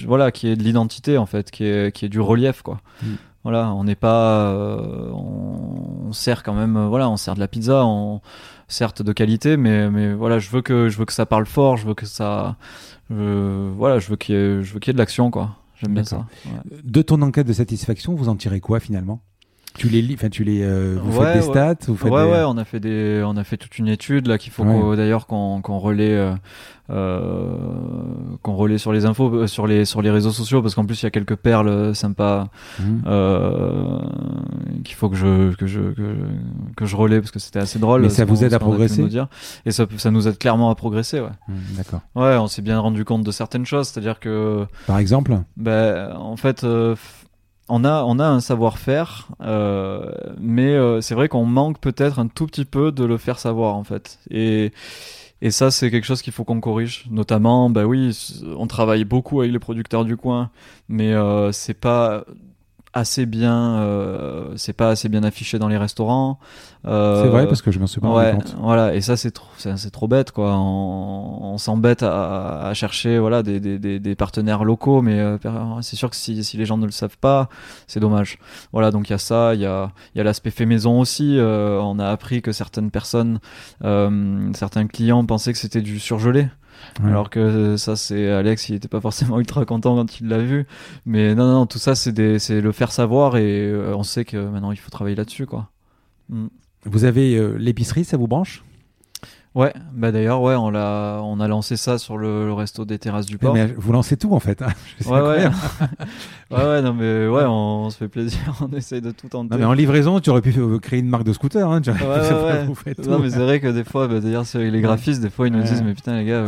voilà 0.06 0.32
qu'il 0.32 0.50
y 0.50 0.52
ait 0.52 0.56
de 0.56 0.64
l'identité 0.64 1.18
en 1.18 1.26
fait 1.26 1.52
qu'il 1.52 1.66
y, 1.66 1.70
ait, 1.70 1.92
qu'il 1.92 2.06
y 2.06 2.08
ait 2.08 2.10
du 2.10 2.22
relief 2.22 2.62
quoi. 2.62 2.80
Mm. 3.02 3.14
Voilà, 3.44 3.74
on 3.74 3.84
n'est 3.84 3.96
pas, 3.96 4.52
euh, 4.54 5.10
on, 5.12 5.73
sert 6.14 6.44
quand 6.44 6.54
même, 6.54 6.78
euh, 6.78 6.88
voilà, 6.88 7.10
on 7.10 7.18
sert 7.18 7.36
de 7.36 7.40
la 7.40 7.48
pizza, 7.48 7.86
on, 7.86 8.22
certes 8.68 9.02
de 9.02 9.12
qualité, 9.14 9.58
mais 9.58 9.90
mais 9.90 10.14
voilà, 10.14 10.40
je 10.40 10.50
veux 10.50 10.62
que 10.62 10.90
je 10.90 10.98
veux 10.98 11.06
que 11.06 11.14
ça 11.14 11.26
parle 11.26 11.46
fort, 11.46 11.78
je 11.78 11.86
veux 11.88 11.94
que 11.94 12.06
ça, 12.06 12.56
voilà, 13.10 14.00
je 14.00 14.10
veux 14.10 14.16
qu'il 14.16 14.36
y 14.36 14.38
ait, 14.38 14.64
je 14.64 14.74
veux 14.74 14.80
qu'il 14.80 14.90
y 14.90 14.92
ait 14.92 14.94
de 14.94 15.00
l'action 15.00 15.32
quoi. 15.32 15.58
J'aime 15.82 15.96
bien 15.96 16.04
ça. 16.04 16.26
De 16.84 17.02
ton 17.02 17.22
enquête 17.22 17.48
de 17.48 17.54
satisfaction, 17.54 18.16
vous 18.16 18.30
en 18.30 18.36
tirez 18.36 18.62
quoi 18.62 18.80
finalement? 18.80 19.22
Tu 19.76 19.90
les 19.90 20.14
enfin 20.14 20.30
tu 20.30 20.44
les, 20.44 20.62
euh, 20.62 20.98
vous 21.02 21.20
faites 21.20 21.36
des 21.36 21.42
stats, 21.42 21.76
vous 21.88 21.96
faites 21.96 22.12
ouais, 22.12 22.24
ouais, 22.24 22.44
on 22.46 22.58
a 22.58 22.66
fait 22.66 22.80
des, 22.80 23.24
on 23.26 23.36
a 23.38 23.44
fait 23.44 23.58
toute 23.58 23.78
une 23.80 23.88
étude 23.88 24.28
là 24.28 24.38
qu'il 24.38 24.52
faut 24.52 24.96
d'ailleurs 24.96 25.26
qu'on 25.26 25.62
relaie, 25.80 26.16
euh, 26.16 26.34
euh, 26.92 27.58
qu'on 28.44 28.56
relaie 28.56 28.78
sur 28.78 28.94
les 28.94 29.06
infos, 29.06 29.34
euh, 29.34 29.48
sur 29.48 29.66
les 29.66 29.86
sur 29.86 30.02
les 30.02 30.12
réseaux 30.12 30.32
sociaux 30.32 30.62
parce 30.62 30.76
qu'en 30.76 30.86
plus 30.86 31.02
il 31.02 31.06
y 31.06 31.08
a 31.08 31.12
quelques 31.12 31.36
perles 31.36 31.96
sympas 31.96 32.50
mhm. 32.80 33.02
qu'il 34.84 34.96
faut 34.96 35.10
que 35.10 35.16
je 35.16 35.56
que 35.56 35.66
je 35.66 35.80
que, 36.76 36.86
je 36.86 36.96
relaie 36.96 37.20
parce 37.20 37.32
que 37.32 37.40
c'était 37.40 37.60
assez 37.60 37.80
drôle. 37.80 38.04
Mais 38.04 38.10
ça 38.10 38.26
vous 38.26 38.44
aide 38.44 38.54
à 38.54 38.60
progresser. 38.60 39.04
Dire. 39.04 39.28
Et 39.66 39.72
ça, 39.72 39.86
ça 39.98 40.12
nous 40.12 40.28
aide 40.28 40.38
clairement 40.38 40.70
à 40.70 40.76
progresser, 40.76 41.20
ouais. 41.20 41.30
Mhm, 41.48 41.56
d'accord. 41.78 42.02
Ouais, 42.16 42.38
on 42.38 42.48
s'est 42.48 42.62
bien 42.62 42.80
rendu 42.80 43.06
compte 43.06 43.24
de 43.24 43.32
certaines 43.32 43.66
choses, 43.66 43.88
c'est-à-dire 43.88 44.20
que. 44.20 44.66
Par 44.86 45.00
exemple? 45.00 45.40
Ben, 45.58 46.16
en 46.16 46.38
fait 46.38 46.64
on 47.70 47.84
a, 47.86 48.04
on 48.04 48.20
a 48.20 48.26
un 48.26 48.40
savoir-faire, 48.40 49.28
euh, 49.42 50.12
mais 50.40 50.74
euh, 50.74 51.02
c'est 51.02 51.16
vrai 51.16 51.30
qu'on 51.30 51.46
manque 51.46 51.80
peut-être 51.80 52.20
un 52.20 52.28
tout 52.28 52.46
petit 52.48 52.66
peu 52.66 52.92
de 52.92 53.04
le 53.06 53.18
faire 53.18 53.40
savoir 53.40 53.76
en 53.76 53.84
fait. 53.84 54.20
Et, 54.30 54.72
et 55.42 55.52
ça, 55.52 55.72
c'est 55.72 55.90
quelque 55.92 56.06
chose 56.06 56.22
qu'il 56.22 56.34
faut 56.34 56.44
qu'on 56.44 56.60
corrige. 56.60 57.06
Notamment, 57.10 57.70
bah 57.70 57.86
oui, 57.86 58.18
on 58.58 58.68
travaille 58.68 59.06
beaucoup 59.06 59.42
avec 59.42 59.52
les 59.54 59.60
producteurs 59.60 60.06
du 60.06 60.18
coin, 60.18 60.52
mais 60.90 61.14
euh, 61.14 61.52
c'est 61.52 61.74
pas 61.74 62.26
assez 62.94 63.26
bien, 63.26 63.80
euh, 63.80 64.54
c'est 64.56 64.74
pas 64.74 64.90
assez 64.90 65.10
bien 65.10 65.24
affiché 65.24 65.58
dans 65.58 65.68
les 65.68 65.78
restaurants. 65.78 66.40
Euh, 66.86 67.24
c'est 67.24 67.30
vrai 67.30 67.48
parce 67.48 67.62
que 67.62 67.72
je 67.72 67.80
m'en 67.80 67.88
suis 67.88 68.00
pas 68.00 68.08
rendu 68.08 68.38
compte. 68.38 68.56
Voilà, 68.60 68.94
et 68.94 69.02
ça 69.02 69.18
c'est 69.18 69.32
trop, 69.32 69.48
c'est 69.58 69.92
trop 69.92 70.08
bête 70.08 70.32
quoi. 70.32 70.56
On, 70.56 71.54
on 71.54 71.58
s'embête 71.58 72.04
à, 72.04 72.68
à, 72.68 72.74
chercher 72.74 73.18
voilà 73.18 73.42
des, 73.42 73.60
des, 73.60 74.00
des, 74.00 74.16
partenaires 74.16 74.64
locaux, 74.64 75.02
mais 75.02 75.20
euh, 75.20 75.38
c'est 75.82 75.96
sûr 75.96 76.10
que 76.10 76.16
si, 76.16 76.44
si 76.44 76.58
les 76.58 76.66
gens 76.66 76.78
ne 76.78 76.86
le 76.86 76.92
savent 76.92 77.18
pas, 77.18 77.50
c'est 77.88 78.00
dommage. 78.00 78.38
Voilà, 78.74 78.92
donc 78.92 79.10
il 79.10 79.14
y 79.14 79.16
a 79.16 79.20
ça, 79.20 79.56
il 79.56 79.62
y 79.62 79.66
a 79.66 79.92
il 80.14 80.20
y 80.20 80.22
a 80.22 80.24
l'aspect 80.24 80.52
fait 80.52 80.66
maison 80.66 81.00
aussi. 81.00 81.38
Euh, 81.38 81.80
on 81.82 81.98
a 81.98 82.08
appris 82.10 82.42
que 82.42 82.52
certaines 82.52 82.92
personnes, 82.92 83.40
certains 83.82 84.88
clients 84.88 85.26
pensaient 85.26 85.54
que 85.54 85.60
c'était 85.60 85.82
du 85.82 86.00
surgelé. 86.00 86.48
Alors 87.04 87.30
que 87.30 87.78
ça, 87.78 87.96
c'est 87.96 88.30
Alex, 88.30 88.70
il 88.70 88.76
était 88.76 88.88
pas 88.88 89.02
forcément 89.02 89.40
ultra 89.40 89.66
content 89.66 89.96
quand 89.96 90.20
il 90.20 90.28
l'a 90.28 90.40
vu. 90.40 90.66
Mais 91.06 91.36
non, 91.36 91.52
non, 91.52 91.66
tout 91.66 91.80
ça, 91.80 91.96
c'est 91.96 92.12
le 92.14 92.72
faire 92.72 92.92
savoir 92.92 93.38
et 93.38 93.68
euh, 93.68 93.96
on 93.96 94.04
sait 94.04 94.26
que 94.26 94.38
maintenant 94.38 94.72
il 94.72 94.78
faut 94.78 94.90
travailler 94.90 95.16
là-dessus, 95.16 95.46
quoi. 95.46 95.70
Mm. 96.30 96.48
Vous 96.86 97.06
avez 97.06 97.36
euh, 97.36 97.56
l'épicerie, 97.58 98.04
ça 98.04 98.18
vous 98.18 98.28
branche? 98.28 98.64
Ouais, 99.56 99.72
bah 99.94 100.12
d'ailleurs, 100.12 100.42
ouais, 100.42 100.56
on 100.56 100.72
l'a, 100.72 101.22
on 101.24 101.40
a 101.40 101.48
lancé 101.48 101.78
ça 101.78 102.00
sur 102.00 102.18
le, 102.18 102.52
resto 102.54 102.86
des 102.86 102.98
terrasses 102.98 103.28
du 103.28 103.38
port. 103.38 103.54
Mais 103.54 103.68
vous 103.78 103.94
lancez 103.94 104.18
tout 104.18 104.34
en 104.34 104.40
fait. 104.40 104.64
Hein. 104.64 104.70
ouais, 105.06 105.22
ouais. 105.22 105.46
ouais, 106.58 106.64
ouais, 106.64 106.82
non, 106.82 106.94
mais 106.94 107.28
ouais, 107.28 107.44
on, 107.46 107.90
se 107.90 107.98
fait 107.98 108.08
plaisir, 108.08 108.40
on 108.62 108.76
essaye 108.76 109.02
de 109.02 109.12
tout 109.12 109.28
tenter. 109.28 109.54
Non, 109.54 109.58
mais 109.60 109.66
en 109.66 109.74
livraison, 109.74 110.20
tu 110.20 110.30
aurais 110.30 110.42
pu 110.42 110.54
créer 110.80 111.00
une 111.00 111.10
marque 111.10 111.24
de 111.24 111.34
scooter. 111.34 111.70
Hein, 111.70 111.82
ouais, 111.86 111.92
ouais, 111.92 112.68
ouais. 112.86 113.08
non, 113.08 113.20
mais 113.20 113.30
c'est 113.30 113.40
vrai 113.40 113.60
que 113.60 113.68
des 113.68 113.84
fois, 113.84 114.08
bah, 114.08 114.20
d'ailleurs, 114.20 114.46
les 114.56 114.82
graphistes, 114.82 115.22
des 115.22 115.30
fois, 115.30 115.48
ils 115.48 115.54
nous 115.54 115.64
disent, 115.64 115.84
mais 115.84 115.94
putain, 115.94 116.18
les 116.18 116.26
gars, 116.26 116.46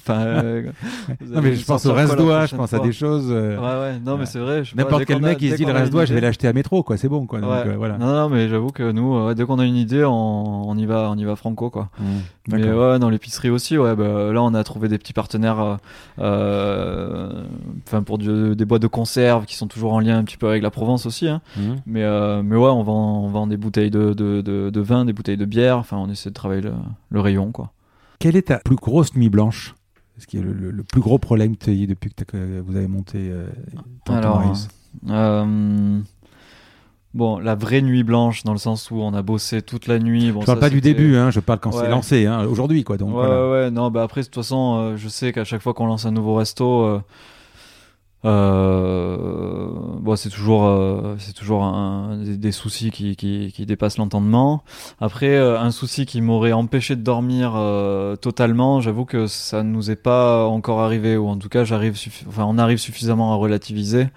enfin. 0.00 0.20
Euh, 0.20 0.62
non, 1.26 1.40
mais 1.42 1.54
je 1.54 1.64
pense 1.64 1.86
au 1.86 1.92
reste 1.92 2.16
doigt, 2.16 2.46
je 2.46 2.56
pense 2.56 2.72
à 2.72 2.78
des 2.78 2.92
choses. 2.92 3.28
Euh, 3.30 3.56
ouais, 3.56 3.92
ouais, 3.92 4.00
non, 4.04 4.16
mais 4.16 4.26
c'est 4.26 4.38
vrai. 4.38 4.62
N'importe 4.74 5.04
quel 5.04 5.20
mec, 5.20 5.38
il 5.40 5.52
se 5.52 5.56
dit 5.56 5.64
le 5.64 5.72
reste 5.72 5.92
doigt, 5.92 6.04
je 6.04 6.14
vais 6.14 6.20
l'acheter 6.20 6.48
à 6.48 6.52
métro, 6.52 6.82
quoi, 6.82 6.96
c'est 6.96 7.08
bon, 7.08 7.26
quoi. 7.26 7.40
Donc, 7.40 7.50
euh, 7.50 7.74
voilà. 7.76 7.98
Non, 7.98 8.12
non, 8.12 8.28
mais 8.28 8.48
j'avoue 8.48 8.70
que 8.70 8.90
nous, 8.92 9.34
dès 9.34 9.44
qu'on 9.44 9.58
a 9.58 9.64
une 9.64 9.76
idée, 9.76 10.04
on 10.04 10.76
y 10.76 10.86
va, 10.86 11.10
on 11.10 11.16
y 11.16 11.24
va 11.24 11.36
franco, 11.36 11.70
quoi. 11.70 11.88
Mmh. 11.98 12.04
Mais 12.48 12.72
ouais, 12.72 12.98
dans 12.98 13.10
l'épicerie 13.10 13.50
aussi, 13.50 13.78
ouais, 13.78 13.94
bah, 13.94 14.32
là 14.32 14.42
on 14.42 14.54
a 14.54 14.64
trouvé 14.64 14.88
des 14.88 14.98
petits 14.98 15.12
partenaires, 15.12 15.60
euh, 15.60 15.76
euh, 16.18 17.42
enfin 17.86 18.02
pour 18.02 18.18
des 18.18 18.64
boîtes 18.64 18.82
de 18.82 18.86
qui 19.46 19.56
sont 19.56 19.66
toujours 19.66 19.92
en 19.92 20.00
lien 20.00 20.18
un 20.18 20.24
petit 20.24 20.36
peu 20.36 20.48
avec 20.48 20.62
la 20.62 20.70
Provence 20.70 21.06
aussi. 21.06 21.28
Hein. 21.28 21.40
Mhm. 21.56 21.82
Mais, 21.86 22.02
euh, 22.02 22.42
mais 22.42 22.56
ouais, 22.56 22.68
on 22.68 22.82
vend, 22.82 23.24
on 23.24 23.28
vend 23.28 23.46
des 23.46 23.56
bouteilles 23.56 23.90
de, 23.90 24.12
de, 24.12 24.40
de, 24.42 24.80
vin, 24.80 25.04
des 25.04 25.12
bouteilles 25.12 25.36
de 25.36 25.44
bière. 25.44 25.78
Enfin, 25.78 25.96
on 25.96 26.10
essaie 26.10 26.30
de 26.30 26.34
travailler 26.34 26.62
le, 27.10 27.20
rayon, 27.20 27.52
quoi. 27.52 27.72
Quelle 28.18 28.36
est 28.36 28.48
ta 28.48 28.58
plus 28.58 28.76
grosse 28.76 29.14
nuit 29.14 29.30
blanche? 29.30 29.74
Ce 30.18 30.26
qui 30.26 30.36
est 30.36 30.42
le, 30.42 30.82
plus 30.82 31.00
gros 31.00 31.18
problème 31.18 31.56
que 31.56 31.64
tu 31.64 31.70
as 31.70 31.72
eu 31.72 31.86
depuis 31.86 32.10
que, 32.10 32.60
vous 32.60 32.76
avez 32.76 32.88
monté 32.88 33.32
Alors, 34.06 34.54
Bon, 37.12 37.40
la 37.40 37.56
vraie 37.56 37.82
nuit 37.82 38.04
blanche, 38.04 38.44
dans 38.44 38.52
le 38.52 38.58
sens 38.58 38.92
où 38.92 39.00
on 39.00 39.12
a 39.14 39.22
bossé 39.22 39.62
toute 39.62 39.88
la 39.88 39.98
nuit. 39.98 40.30
Bon, 40.30 40.42
je 40.42 40.46
parle 40.46 40.60
pas 40.60 40.70
du 40.70 40.80
début, 40.80 41.16
hein, 41.16 41.32
je 41.32 41.40
parle 41.40 41.58
quand 41.58 41.72
c'est 41.72 41.88
lancé, 41.88 42.26
hein, 42.26 42.46
aujourd'hui, 42.46 42.84
quoi. 42.84 42.98
Donc, 42.98 43.16
ouais, 43.16 43.50
ouais, 43.50 43.70
non, 43.72 43.90
bah 43.90 44.04
après, 44.04 44.20
de 44.20 44.26
toute 44.26 44.36
façon, 44.36 44.76
euh, 44.76 44.96
je 44.96 45.08
sais 45.08 45.32
qu'à 45.32 45.42
chaque 45.42 45.60
fois 45.60 45.74
qu'on 45.74 45.86
lance 45.86 46.06
un 46.06 46.12
nouveau 46.12 46.36
resto, 46.36 46.84
euh, 46.84 47.00
euh, 48.24 49.68
bon, 50.00 50.16
c'est 50.16 50.28
toujours, 50.28 50.66
euh, 50.66 51.14
c'est 51.18 51.32
toujours 51.32 51.64
un, 51.64 52.18
des, 52.18 52.52
soucis 52.52 52.90
qui, 52.90 53.16
qui, 53.16 53.52
qui 53.54 53.66
dépassent 53.66 53.98
l'entendement. 53.98 54.62
Après, 55.00 55.36
un 55.36 55.70
souci 55.70 56.06
qui 56.06 56.20
m'aurait 56.20 56.52
empêché 56.52 56.96
de 56.96 57.02
dormir 57.02 57.52
totalement, 58.20 58.80
j'avoue 58.80 59.04
que 59.04 59.26
ça 59.26 59.62
ne 59.62 59.70
nous 59.70 59.90
est 59.90 59.96
pas 59.96 60.46
encore 60.46 60.80
arrivé, 60.80 61.16
ou 61.16 61.28
en 61.28 61.36
tout 61.36 61.48
cas, 61.48 61.64
j'arrive, 61.64 61.98
enfin, 62.28 62.44
on 62.46 62.58
arrive 62.58 62.78
suffisamment 62.78 63.32
à 63.32 63.36
relativiser 63.36 64.08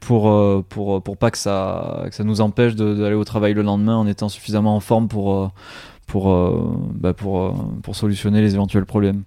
pour, 0.00 0.30
euh, 0.30 0.64
pour, 0.68 1.02
pour 1.02 1.16
pas 1.16 1.30
que 1.30 1.38
ça, 1.38 2.04
que 2.08 2.14
ça 2.14 2.24
nous 2.24 2.40
empêche 2.40 2.74
d'aller 2.76 3.14
au 3.14 3.24
travail 3.24 3.54
le 3.54 3.62
lendemain 3.62 3.96
en 3.96 4.06
étant 4.06 4.28
suffisamment 4.28 4.76
en 4.76 4.80
forme 4.80 5.08
pour, 5.08 5.34
euh, 5.34 5.48
pour, 6.06 6.32
bah, 6.94 7.12
pour, 7.12 7.54
pour 7.82 7.96
solutionner 7.96 8.40
les 8.40 8.54
éventuels 8.54 8.86
problèmes. 8.86 9.24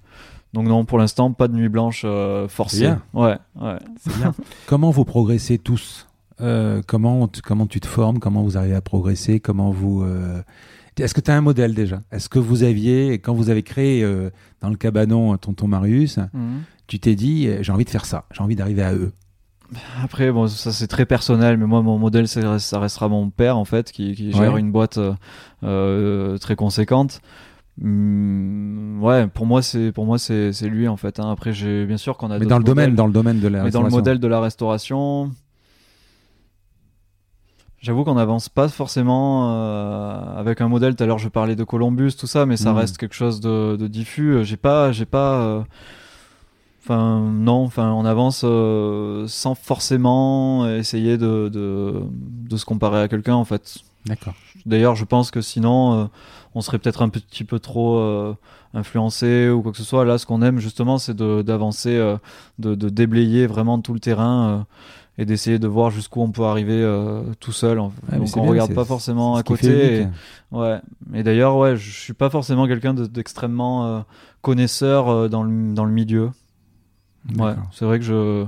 Donc 0.54 0.68
non, 0.68 0.86
pour 0.86 0.98
l'instant, 0.98 1.32
pas 1.32 1.48
de 1.48 1.54
nuit 1.54 1.70
blanche 1.70 2.06
forcée. 2.48 2.82
Bien. 2.82 3.02
Ouais, 3.14 3.38
ouais. 3.62 3.78
C'est 4.00 4.18
bien. 4.18 4.34
comment 4.66 4.90
vous 4.92 5.06
progressez 5.06 5.58
tous 5.58 6.08
comment, 6.40 7.30
comment 7.44 7.68
tu 7.68 7.80
te 7.80 7.88
formes 7.88 8.20
Comment 8.20 8.44
vous 8.44 8.58
arrivez 8.58 8.76
à 8.76 8.82
progresser 8.82 9.40
Comment 9.40 9.72
vous 9.72 10.04
est-ce 11.04 11.14
que 11.14 11.22
tu 11.22 11.32
as 11.32 11.36
un 11.36 11.42
modèle 11.42 11.74
déjà? 11.74 12.02
Est-ce 12.12 12.30
que 12.30 12.40
vous 12.40 12.64
aviez, 12.64 13.14
quand 13.14 13.34
vous 13.34 13.50
avez 13.50 13.64
créé 13.64 14.04
euh, 14.04 14.30
dans 14.62 14.70
le 14.70 14.76
cabanon 14.76 15.38
Tonton 15.38 15.68
Marius, 15.68 16.18
mhm. 16.34 16.64
tu 16.88 17.00
t'es 17.00 17.16
dit, 17.16 17.48
euh, 17.48 17.60
j'ai 17.62 17.72
envie 17.72 17.86
de 17.86 17.90
faire 17.90 18.06
ça, 18.06 18.26
j'ai 18.32 18.42
envie 18.42 18.56
d'arriver 18.56 18.84
à 18.84 18.94
eux? 18.94 19.12
Après, 20.04 20.32
bon, 20.32 20.48
ça 20.48 20.72
c'est 20.72 20.88
très 20.88 21.06
personnel, 21.06 21.58
mais 21.58 21.68
moi, 21.68 21.84
mon 21.84 22.00
modèle, 22.00 22.28
ça 22.28 22.80
restera 22.80 23.08
mon 23.08 23.30
père, 23.30 23.56
en 23.58 23.66
fait, 23.66 23.92
qui, 23.92 24.32
gère 24.32 24.58
une 24.58 24.72
boîte 24.72 25.00
euh, 25.64 26.38
très 26.40 26.56
conséquente. 26.56 27.22
Hmm, 27.82 29.02
ouais, 29.02 29.28
pour 29.28 29.46
moi, 29.46 29.62
c'est 29.62 29.92
pour 29.92 30.06
moi 30.06 30.18
c'est 30.20 30.52
lui 30.64 30.88
en 30.88 30.98
fait. 30.98 31.20
Hein. 31.20 31.32
Après, 31.32 31.54
j'ai 31.54 31.86
bien 31.86 31.98
sûr 31.98 32.18
qu'on 32.18 32.32
a. 32.32 32.40
Mais 32.40 32.46
dans 32.46 32.58
le 32.58 32.64
domaine, 32.64 32.96
dans 32.96 33.08
le 33.08 33.14
domaine 33.14 33.40
de 33.40 33.48
la. 33.48 33.64
Mais 33.64 33.72
dans 33.72 33.84
le 33.84 33.90
modèle 33.90 34.20
de 34.20 34.28
la 34.28 34.42
restauration, 34.42 35.32
J'avoue 37.82 38.04
qu'on 38.04 38.16
n'avance 38.16 38.50
pas 38.50 38.68
forcément 38.68 39.54
euh, 39.54 40.38
avec 40.38 40.60
un 40.60 40.68
modèle. 40.68 40.96
Tout 40.96 41.04
à 41.04 41.08
l'heure, 41.08 41.18
je 41.18 41.30
parlais 41.30 41.56
de 41.56 41.64
Columbus, 41.64 42.12
tout 42.20 42.28
ça, 42.28 42.46
mais 42.46 42.58
ça 42.58 42.74
hmm. 42.74 42.78
reste 42.78 42.98
quelque 42.98 43.16
chose 43.16 43.40
de, 43.40 43.88
diffus. 43.88 44.44
J'ai 44.44 44.58
pas, 44.58 44.92
j'ai 44.92 45.06
pas. 45.06 45.42
Euh, 45.42 45.62
enfin, 46.84 47.22
non. 47.22 47.64
Enfin, 47.64 47.92
on 47.94 48.04
avance 48.04 48.42
euh, 48.44 49.28
sans 49.28 49.56
forcément 49.56 50.70
essayer 50.70 51.18
de, 51.18 51.48
de, 51.48 52.58
se 52.58 52.66
comparer 52.66 53.02
à 53.02 53.08
quelqu'un, 53.08 53.36
en 53.36 53.46
fait. 53.46 53.78
D'accord. 54.06 54.34
D'ailleurs, 54.66 54.96
je 54.96 55.06
pense 55.06 55.32
que 55.32 55.42
sinon, 55.42 56.10
on 56.56 56.62
serait 56.62 56.80
peut-être 56.80 57.02
un 57.02 57.10
petit 57.10 57.44
peu 57.44 57.60
trop 57.60 58.36
influencé 58.74 59.50
ou 59.50 59.62
quoi 59.62 59.72
que 59.72 59.78
ce 59.78 59.84
soit. 59.84 60.06
Là, 60.06 60.18
ce 60.18 60.26
qu'on 60.26 60.42
aime 60.42 60.60
justement, 60.60 60.98
c'est 60.98 61.16
d'avancer, 61.16 61.98
de, 62.60 62.76
de, 62.76 62.90
déblayer 62.90 63.46
vraiment 63.46 63.80
tout 63.80 63.94
le 63.94 64.00
terrain 64.00 64.66
et 65.20 65.26
d'essayer 65.26 65.60
de 65.60 65.68
voir 65.68 65.92
jusqu'où 65.92 66.22
on 66.22 66.32
peut 66.32 66.46
arriver 66.46 66.82
euh, 66.82 67.24
tout 67.42 67.52
seul. 67.52 67.78
Donc 67.78 67.92
on 68.38 68.44
regarde 68.44 68.74
pas 68.74 68.86
forcément 68.86 69.36
à 69.36 69.44
côté. 69.44 70.04
Et, 70.04 70.08
ouais. 70.54 70.80
Et 71.14 71.24
d'ailleurs, 71.24 71.58
ouais, 71.58 71.76
je 71.76 71.92
suis 71.92 72.14
pas 72.14 72.30
forcément 72.30 72.68
quelqu'un 72.68 72.94
d'extrêmement 72.94 73.86
euh, 73.86 74.00
connaisseur 74.42 75.10
euh, 75.10 75.28
dans, 75.28 75.44
le, 75.44 75.74
dans 75.74 75.84
le 75.84 75.92
milieu. 75.92 76.32
Ouais, 77.38 77.52
c'est 77.74 77.84
vrai 77.84 78.00
que 78.00 78.06
je, 78.06 78.46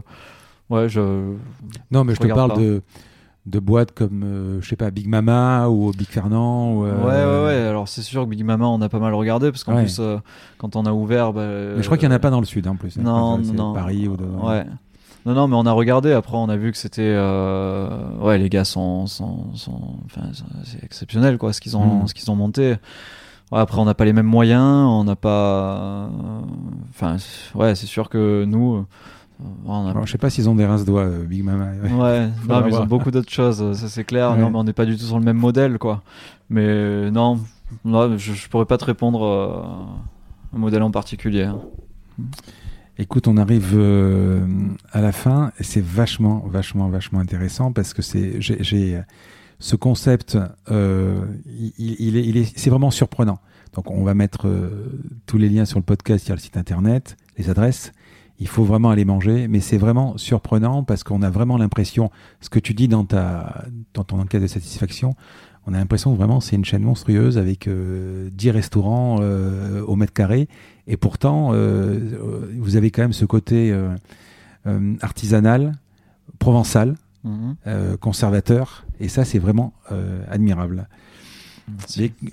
ouais, 0.70 0.88
je. 0.88 1.34
Non, 1.92 2.06
mais 2.06 2.16
je, 2.16 2.22
te 2.22 2.28
parle 2.28 2.58
de 2.58 2.82
de 3.46 3.60
boîtes 3.60 3.92
comme 3.92 4.60
je 4.62 4.68
sais 4.68 4.76
pas 4.76 4.92
Big 4.92 5.08
Mama 5.08 5.68
ou 5.68 5.92
Big 5.92 6.08
Fernand 6.08 6.74
ou, 6.74 6.84
ouais 6.84 6.92
ouais 6.92 7.44
ouais 7.46 7.56
alors 7.56 7.88
c'est 7.88 8.04
sûr 8.04 8.26
que 8.26 8.30
Big 8.30 8.44
Mama 8.44 8.68
on 8.68 8.80
a 8.82 8.90
pas 8.90 9.00
mal 9.00 9.16
regardé 9.16 9.52
parce 9.52 9.64
qu'en 9.64 9.78
plus 9.78 10.00
quand 10.60 10.76
on 10.76 10.86
a 10.86 10.92
ouvert 10.92 11.34
bah, 11.34 11.48
mais 11.76 11.82
je 11.82 11.86
crois 11.88 11.98
qu'il 11.98 12.08
y 12.08 12.12
en 12.12 12.16
a 12.16 12.20
pas 12.20 12.30
dans 12.30 12.40
le 12.40 12.46
sud 12.46 12.68
hein, 12.68 12.72
en 12.72 12.76
plus 12.76 12.98
non 12.98 13.40
non 13.40 13.74
Paris 13.74 14.08
ou 14.08 14.16
de... 14.16 14.26
ouais 14.26 14.66
non, 15.26 15.34
non, 15.34 15.48
mais 15.48 15.56
on 15.56 15.66
a 15.66 15.72
regardé. 15.72 16.14
Après, 16.14 16.36
on 16.36 16.50
a 16.50 16.58
vu 16.58 16.72
que 16.72 16.78
c'était. 16.78 17.02
Euh... 17.04 17.88
Ouais, 18.20 18.38
les 18.38 18.50
gars 18.50 18.66
sont. 18.66 19.06
sont, 19.08 19.54
sont... 19.54 19.96
Enfin, 20.06 20.22
c'est 20.64 20.84
exceptionnel, 20.84 21.38
quoi, 21.38 21.54
ce 21.54 21.62
qu'ils 21.62 21.78
ont, 21.78 22.04
mm. 22.04 22.08
ce 22.08 22.14
qu'ils 22.14 22.32
ont 22.32 22.36
monté. 22.36 22.76
Ouais, 23.52 23.60
après, 23.60 23.80
on 23.80 23.86
n'a 23.86 23.94
pas 23.94 24.06
les 24.06 24.14
mêmes 24.14 24.26
moyens. 24.26 24.64
On 24.64 25.04
n'a 25.04 25.16
pas. 25.16 26.10
Enfin, 26.90 27.18
ouais, 27.54 27.76
c'est 27.76 27.86
sûr 27.86 28.10
que 28.10 28.46
nous. 28.46 28.86
On 29.66 29.88
a... 29.88 30.06
je 30.06 30.12
sais 30.12 30.18
pas 30.18 30.30
s'ils 30.30 30.50
ont 30.50 30.56
des 30.56 30.66
rince 30.66 30.86
doigts, 30.86 31.04
euh, 31.04 31.24
Big 31.24 31.44
Mama. 31.44 31.72
Ouais, 31.82 32.28
non, 32.48 32.62
mais 32.62 32.70
ils 32.70 32.76
ont 32.76 32.86
beaucoup 32.86 33.12
d'autres 33.12 33.32
choses, 33.32 33.78
ça 33.78 33.88
c'est 33.88 34.04
clair. 34.04 34.36
Non, 34.38 34.50
mais 34.50 34.58
on 34.58 34.64
n'est 34.64 34.74
pas 34.74 34.86
du 34.86 34.98
tout 34.98 35.06
sur 35.06 35.20
le 35.20 35.26
même 35.26 35.38
modèle, 35.38 35.78
quoi. 35.78 36.02
Mais 36.50 37.10
non, 37.12 37.40
non 37.86 38.18
je, 38.18 38.34
je 38.34 38.50
pourrais 38.50 38.66
pas 38.66 38.78
te 38.78 38.86
répondre 38.86 39.24
euh, 39.24 40.56
un 40.56 40.60
modèle 40.60 40.84
en 40.84 40.92
particulier. 40.92 41.44
Hein. 41.44 41.60
Écoute, 42.98 43.28
on 43.28 43.38
arrive 43.38 43.72
euh, 43.74 44.46
à 44.92 45.02
la 45.02 45.12
fin 45.12 45.52
c'est 45.60 45.84
vachement, 45.84 46.44
vachement, 46.48 46.90
vachement 46.90 47.20
intéressant 47.20 47.72
parce 47.72 47.94
que 47.94 48.02
c'est, 48.02 48.40
j'ai, 48.42 49.02
ce 49.60 49.76
concept, 49.76 50.38
euh, 50.70 51.26
il, 51.80 52.18
est, 52.18 52.24
il 52.26 52.38
est, 52.38 52.52
c'est 52.58 52.70
vraiment 52.70 52.92
surprenant. 52.92 53.40
Donc, 53.74 53.90
on 53.90 54.04
va 54.04 54.14
mettre 54.14 54.48
euh, 54.48 55.00
tous 55.26 55.38
les 55.38 55.50
liens 55.50 55.66
sur 55.66 55.80
le 55.80 55.84
podcast, 55.84 56.26
il 56.26 56.30
y 56.30 56.32
a 56.34 56.36
le 56.36 56.42
site 56.42 56.58
internet, 56.58 57.16
les 57.38 57.50
adresses. 57.50 57.94
Il 58.42 58.48
faut 58.48 58.66
vraiment 58.66 58.90
aller 58.90 59.06
manger, 59.06 59.48
mais 59.48 59.62
c'est 59.62 59.78
vraiment 59.78 60.18
surprenant 60.18 60.84
parce 60.84 61.04
qu'on 61.04 61.22
a 61.22 61.30
vraiment 61.30 61.58
l'impression, 61.58 62.12
ce 62.42 62.50
que 62.50 62.60
tu 62.60 62.74
dis 62.74 62.90
dans 62.90 63.06
ta, 63.06 63.64
dans 63.94 64.04
ton 64.04 64.20
enquête 64.20 64.42
de 64.42 64.48
satisfaction, 64.48 65.16
on 65.66 65.74
a 65.74 65.78
l'impression 65.78 66.12
que 66.12 66.18
vraiment 66.18 66.42
c'est 66.42 66.58
une 66.58 66.66
chaîne 66.66 66.82
monstrueuse 66.82 67.38
avec 67.38 67.70
10 67.70 68.50
restaurants 68.50 69.18
au 69.18 69.96
mètre 69.96 70.12
carré 70.12 70.50
et 70.88 70.98
pourtant, 70.98 71.52
euh, 71.54 72.00
vous 72.58 72.76
avez 72.76 72.92
quand 72.92 73.02
même 73.02 73.14
ce 73.14 73.24
côté 73.26 73.72
euh, 73.72 73.96
euh, 74.68 74.96
artisanal, 75.02 75.74
provençal, 76.38 76.96
mhm. 77.24 77.56
conservateur, 78.00 78.86
et 79.00 79.08
ça, 79.08 79.26
c'est 79.26 79.40
vraiment 79.40 79.74
admirable. 80.30 80.88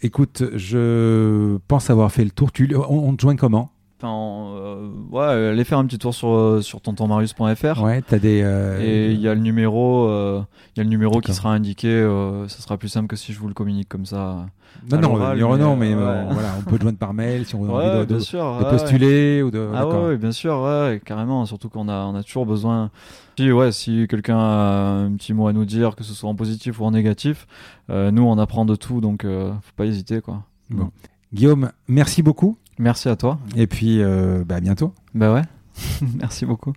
écoute, 0.02 0.42
je 0.56 1.58
pense 1.68 1.90
avoir 1.90 2.10
fait 2.10 2.24
le 2.24 2.30
tour. 2.30 2.50
Tu, 2.50 2.74
on, 2.74 3.14
te 3.14 3.22
joint 3.22 3.36
comment? 3.36 3.70
Enfin, 4.00 4.92
ouais, 5.10 5.50
allez 5.50 5.64
faire 5.64 5.78
un 5.78 5.86
petit 5.86 5.98
tour 5.98 6.14
sur, 6.14 6.58
sur 6.62 6.80
tontonmarius.fr. 6.80 7.82
Ouais, 7.82 8.02
t'as 8.02 8.18
des. 8.18 8.44
Et 8.80 9.10
il 9.10 9.20
y 9.20 9.28
a 9.28 9.34
le 9.34 9.40
numéro, 9.40 10.06
il 10.08 10.78
y 10.78 10.80
a 10.80 10.84
le 10.84 10.90
numéro 10.90 11.20
qui 11.20 11.34
sera 11.34 11.52
indiqué. 11.52 12.06
ça 12.48 12.58
sera 12.58 12.76
plus 12.76 12.88
simple 12.88 13.08
que 13.08 13.16
si 13.16 13.32
je 13.32 13.38
vous 13.38 13.48
le 13.48 13.54
communique 13.54 13.88
comme 13.88 14.06
ça. 14.06 14.46
Non, 14.90 15.00
non, 15.00 15.34
il 15.34 15.40
y 15.40 15.42
aura 15.42 15.58
non, 15.58 15.76
mais 15.76 15.92
euh, 15.92 16.24
voilà, 16.30 16.54
on 16.58 16.62
peut 16.62 16.78
joindre 16.80 16.98
par 16.98 17.12
mail 17.12 17.44
si 17.44 17.54
on 17.54 17.64
a 17.68 17.72
envie 17.72 18.06
de, 18.06 18.14
de, 18.14 18.70
postuler 18.70 19.42
ou 19.42 19.50
de. 19.50 19.68
Ah 19.74 19.86
ouais, 19.86 20.16
bien 20.16 20.32
sûr, 20.32 20.60
ouais, 20.60 21.00
carrément. 21.04 21.44
Surtout 21.46 21.68
qu'on 21.68 21.88
a, 21.88 22.04
on 22.04 22.14
a 22.14 22.22
toujours 22.22 22.46
besoin. 22.46 22.90
Si, 23.38 23.50
ouais, 23.50 23.72
si 23.72 24.06
quelqu'un 24.08 24.38
a 24.38 25.04
un 25.04 25.12
petit 25.12 25.34
mot 25.34 25.48
à 25.48 25.52
nous 25.52 25.64
dire, 25.64 25.96
que 25.96 26.04
ce 26.04 26.14
soit 26.14 26.30
en 26.30 26.34
positif 26.34 26.80
ou 26.80 26.84
en 26.84 26.92
négatif, 26.92 27.46
euh, 27.90 28.10
nous 28.10 28.22
on 28.22 28.38
apprend 28.38 28.64
de 28.64 28.76
tout, 28.76 29.00
donc 29.00 29.24
euh, 29.24 29.52
faut 29.62 29.74
pas 29.76 29.86
hésiter, 29.86 30.20
quoi. 30.20 30.42
Bon. 30.70 30.90
Guillaume, 31.34 31.70
merci 31.88 32.22
beaucoup. 32.22 32.56
Merci 32.78 33.08
à 33.08 33.16
toi. 33.16 33.38
Et 33.56 33.66
puis, 33.66 34.00
bah, 34.46 34.56
à 34.56 34.60
bientôt. 34.60 34.92
Bah 35.14 35.32
ouais. 35.32 35.42
merci 36.18 36.46
beaucoup. 36.46 36.72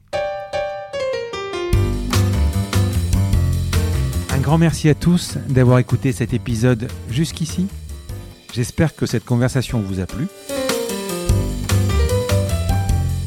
Un 4.33 4.39
grand 4.39 4.57
merci 4.57 4.89
à 4.89 4.95
tous 4.95 5.37
d'avoir 5.49 5.79
écouté 5.79 6.11
cet 6.11 6.33
épisode 6.33 6.87
jusqu'ici. 7.09 7.67
J'espère 8.53 8.95
que 8.95 9.05
cette 9.05 9.23
conversation 9.23 9.79
vous 9.81 9.99
a 9.99 10.05
plu. 10.05 10.27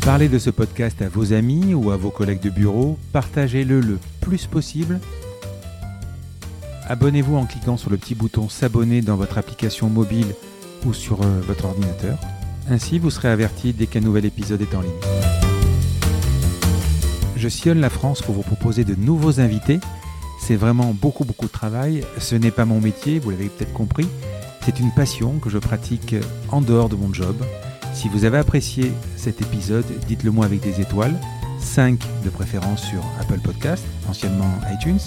Parlez 0.04 0.28
de 0.28 0.38
ce 0.38 0.50
podcast 0.50 1.00
à 1.00 1.08
vos 1.08 1.32
amis 1.32 1.72
ou 1.72 1.90
à 1.90 1.96
vos 1.96 2.10
collègues 2.10 2.42
de 2.42 2.50
bureau, 2.50 2.98
partagez-le 3.12 3.80
le 3.80 3.98
plus 4.20 4.46
possible. 4.46 5.00
Abonnez-vous 6.88 7.36
en 7.36 7.46
cliquant 7.46 7.78
sur 7.78 7.90
le 7.90 7.96
petit 7.96 8.14
bouton 8.14 8.50
s'abonner 8.50 9.00
dans 9.00 9.16
votre 9.16 9.38
application 9.38 9.88
mobile 9.88 10.34
ou 10.84 10.92
sur 10.92 11.22
euh, 11.22 11.40
votre 11.46 11.64
ordinateur. 11.64 12.18
Ainsi, 12.70 12.98
vous 12.98 13.10
serez 13.10 13.28
averti 13.28 13.72
dès 13.72 13.86
qu'un 13.86 14.00
nouvel 14.00 14.24
épisode 14.24 14.62
est 14.62 14.74
en 14.74 14.80
ligne. 14.80 14.90
Je 17.36 17.48
sillonne 17.48 17.80
la 17.80 17.90
France 17.90 18.22
pour 18.22 18.34
vous 18.34 18.42
proposer 18.42 18.84
de 18.84 18.94
nouveaux 18.94 19.38
invités. 19.38 19.80
C'est 20.40 20.56
vraiment 20.56 20.94
beaucoup 20.94 21.24
beaucoup 21.24 21.46
de 21.46 21.52
travail. 21.52 22.04
Ce 22.18 22.34
n'est 22.34 22.50
pas 22.50 22.64
mon 22.64 22.80
métier, 22.80 23.18
vous 23.18 23.30
l'avez 23.30 23.48
peut-être 23.48 23.74
compris. 23.74 24.08
C'est 24.64 24.80
une 24.80 24.92
passion 24.92 25.38
que 25.38 25.50
je 25.50 25.58
pratique 25.58 26.14
en 26.50 26.62
dehors 26.62 26.88
de 26.88 26.96
mon 26.96 27.12
job. 27.12 27.36
Si 27.92 28.08
vous 28.08 28.24
avez 28.24 28.38
apprécié 28.38 28.92
cet 29.16 29.42
épisode, 29.42 29.84
dites-le 30.08 30.30
moi 30.30 30.46
avec 30.46 30.60
des 30.60 30.80
étoiles, 30.80 31.20
5 31.60 32.00
de 32.24 32.30
préférence 32.30 32.82
sur 32.82 33.04
Apple 33.20 33.40
Podcast, 33.40 33.84
anciennement 34.08 34.50
iTunes, 34.72 35.00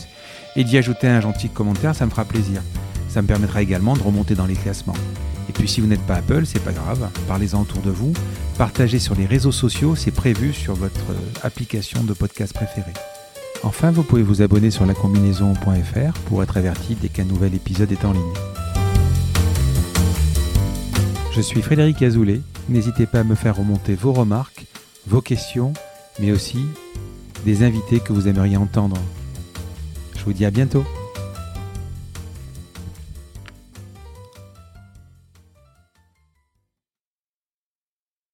et 0.55 0.63
d'y 0.63 0.77
ajouter 0.77 1.07
un 1.07 1.21
gentil 1.21 1.49
commentaire, 1.49 1.95
ça 1.95 2.05
me 2.05 2.11
fera 2.11 2.23
plaisir. 2.23 2.61
Ça 3.09 3.21
me 3.23 3.27
permettra 3.27 3.63
également 3.63 3.95
de 3.95 4.03
remonter 4.03 4.35
dans 4.35 4.45
les 4.45 4.55
classements. 4.55 4.93
Et 5.49 5.53
puis 5.53 5.67
si 5.67 5.81
vous 5.81 5.87
n'êtes 5.87 6.05
pas 6.05 6.15
Apple, 6.15 6.45
c'est 6.45 6.63
pas 6.63 6.73
grave, 6.73 7.09
parlez-en 7.27 7.61
autour 7.61 7.81
de 7.81 7.91
vous, 7.91 8.13
partagez 8.57 8.99
sur 8.99 9.15
les 9.15 9.25
réseaux 9.25 9.51
sociaux, 9.51 9.95
c'est 9.95 10.11
prévu 10.11 10.53
sur 10.53 10.73
votre 10.75 11.05
application 11.43 12.03
de 12.03 12.13
podcast 12.13 12.53
préférée. 12.53 12.93
Enfin, 13.63 13.91
vous 13.91 14.03
pouvez 14.03 14.23
vous 14.23 14.41
abonner 14.41 14.71
sur 14.71 14.85
lacombinaison.fr 14.85 16.19
pour 16.25 16.43
être 16.43 16.57
averti 16.57 16.95
dès 17.01 17.09
qu'un 17.09 17.25
nouvel 17.25 17.55
épisode 17.55 17.91
est 17.91 18.05
en 18.05 18.13
ligne. 18.13 18.33
Je 21.31 21.41
suis 21.41 21.61
Frédéric 21.61 22.01
Azoulay. 22.01 22.41
N'hésitez 22.69 23.05
pas 23.05 23.19
à 23.19 23.23
me 23.23 23.35
faire 23.35 23.55
remonter 23.57 23.95
vos 23.95 24.13
remarques, 24.13 24.65
vos 25.05 25.21
questions, 25.21 25.73
mais 26.19 26.31
aussi 26.31 26.59
des 27.45 27.63
invités 27.63 27.99
que 27.99 28.11
vous 28.11 28.27
aimeriez 28.27 28.57
entendre. 28.57 28.97
Je 30.17 30.23
vous 30.23 30.33
dis 30.33 30.45
à 30.45 30.51
bientôt. 30.51 30.83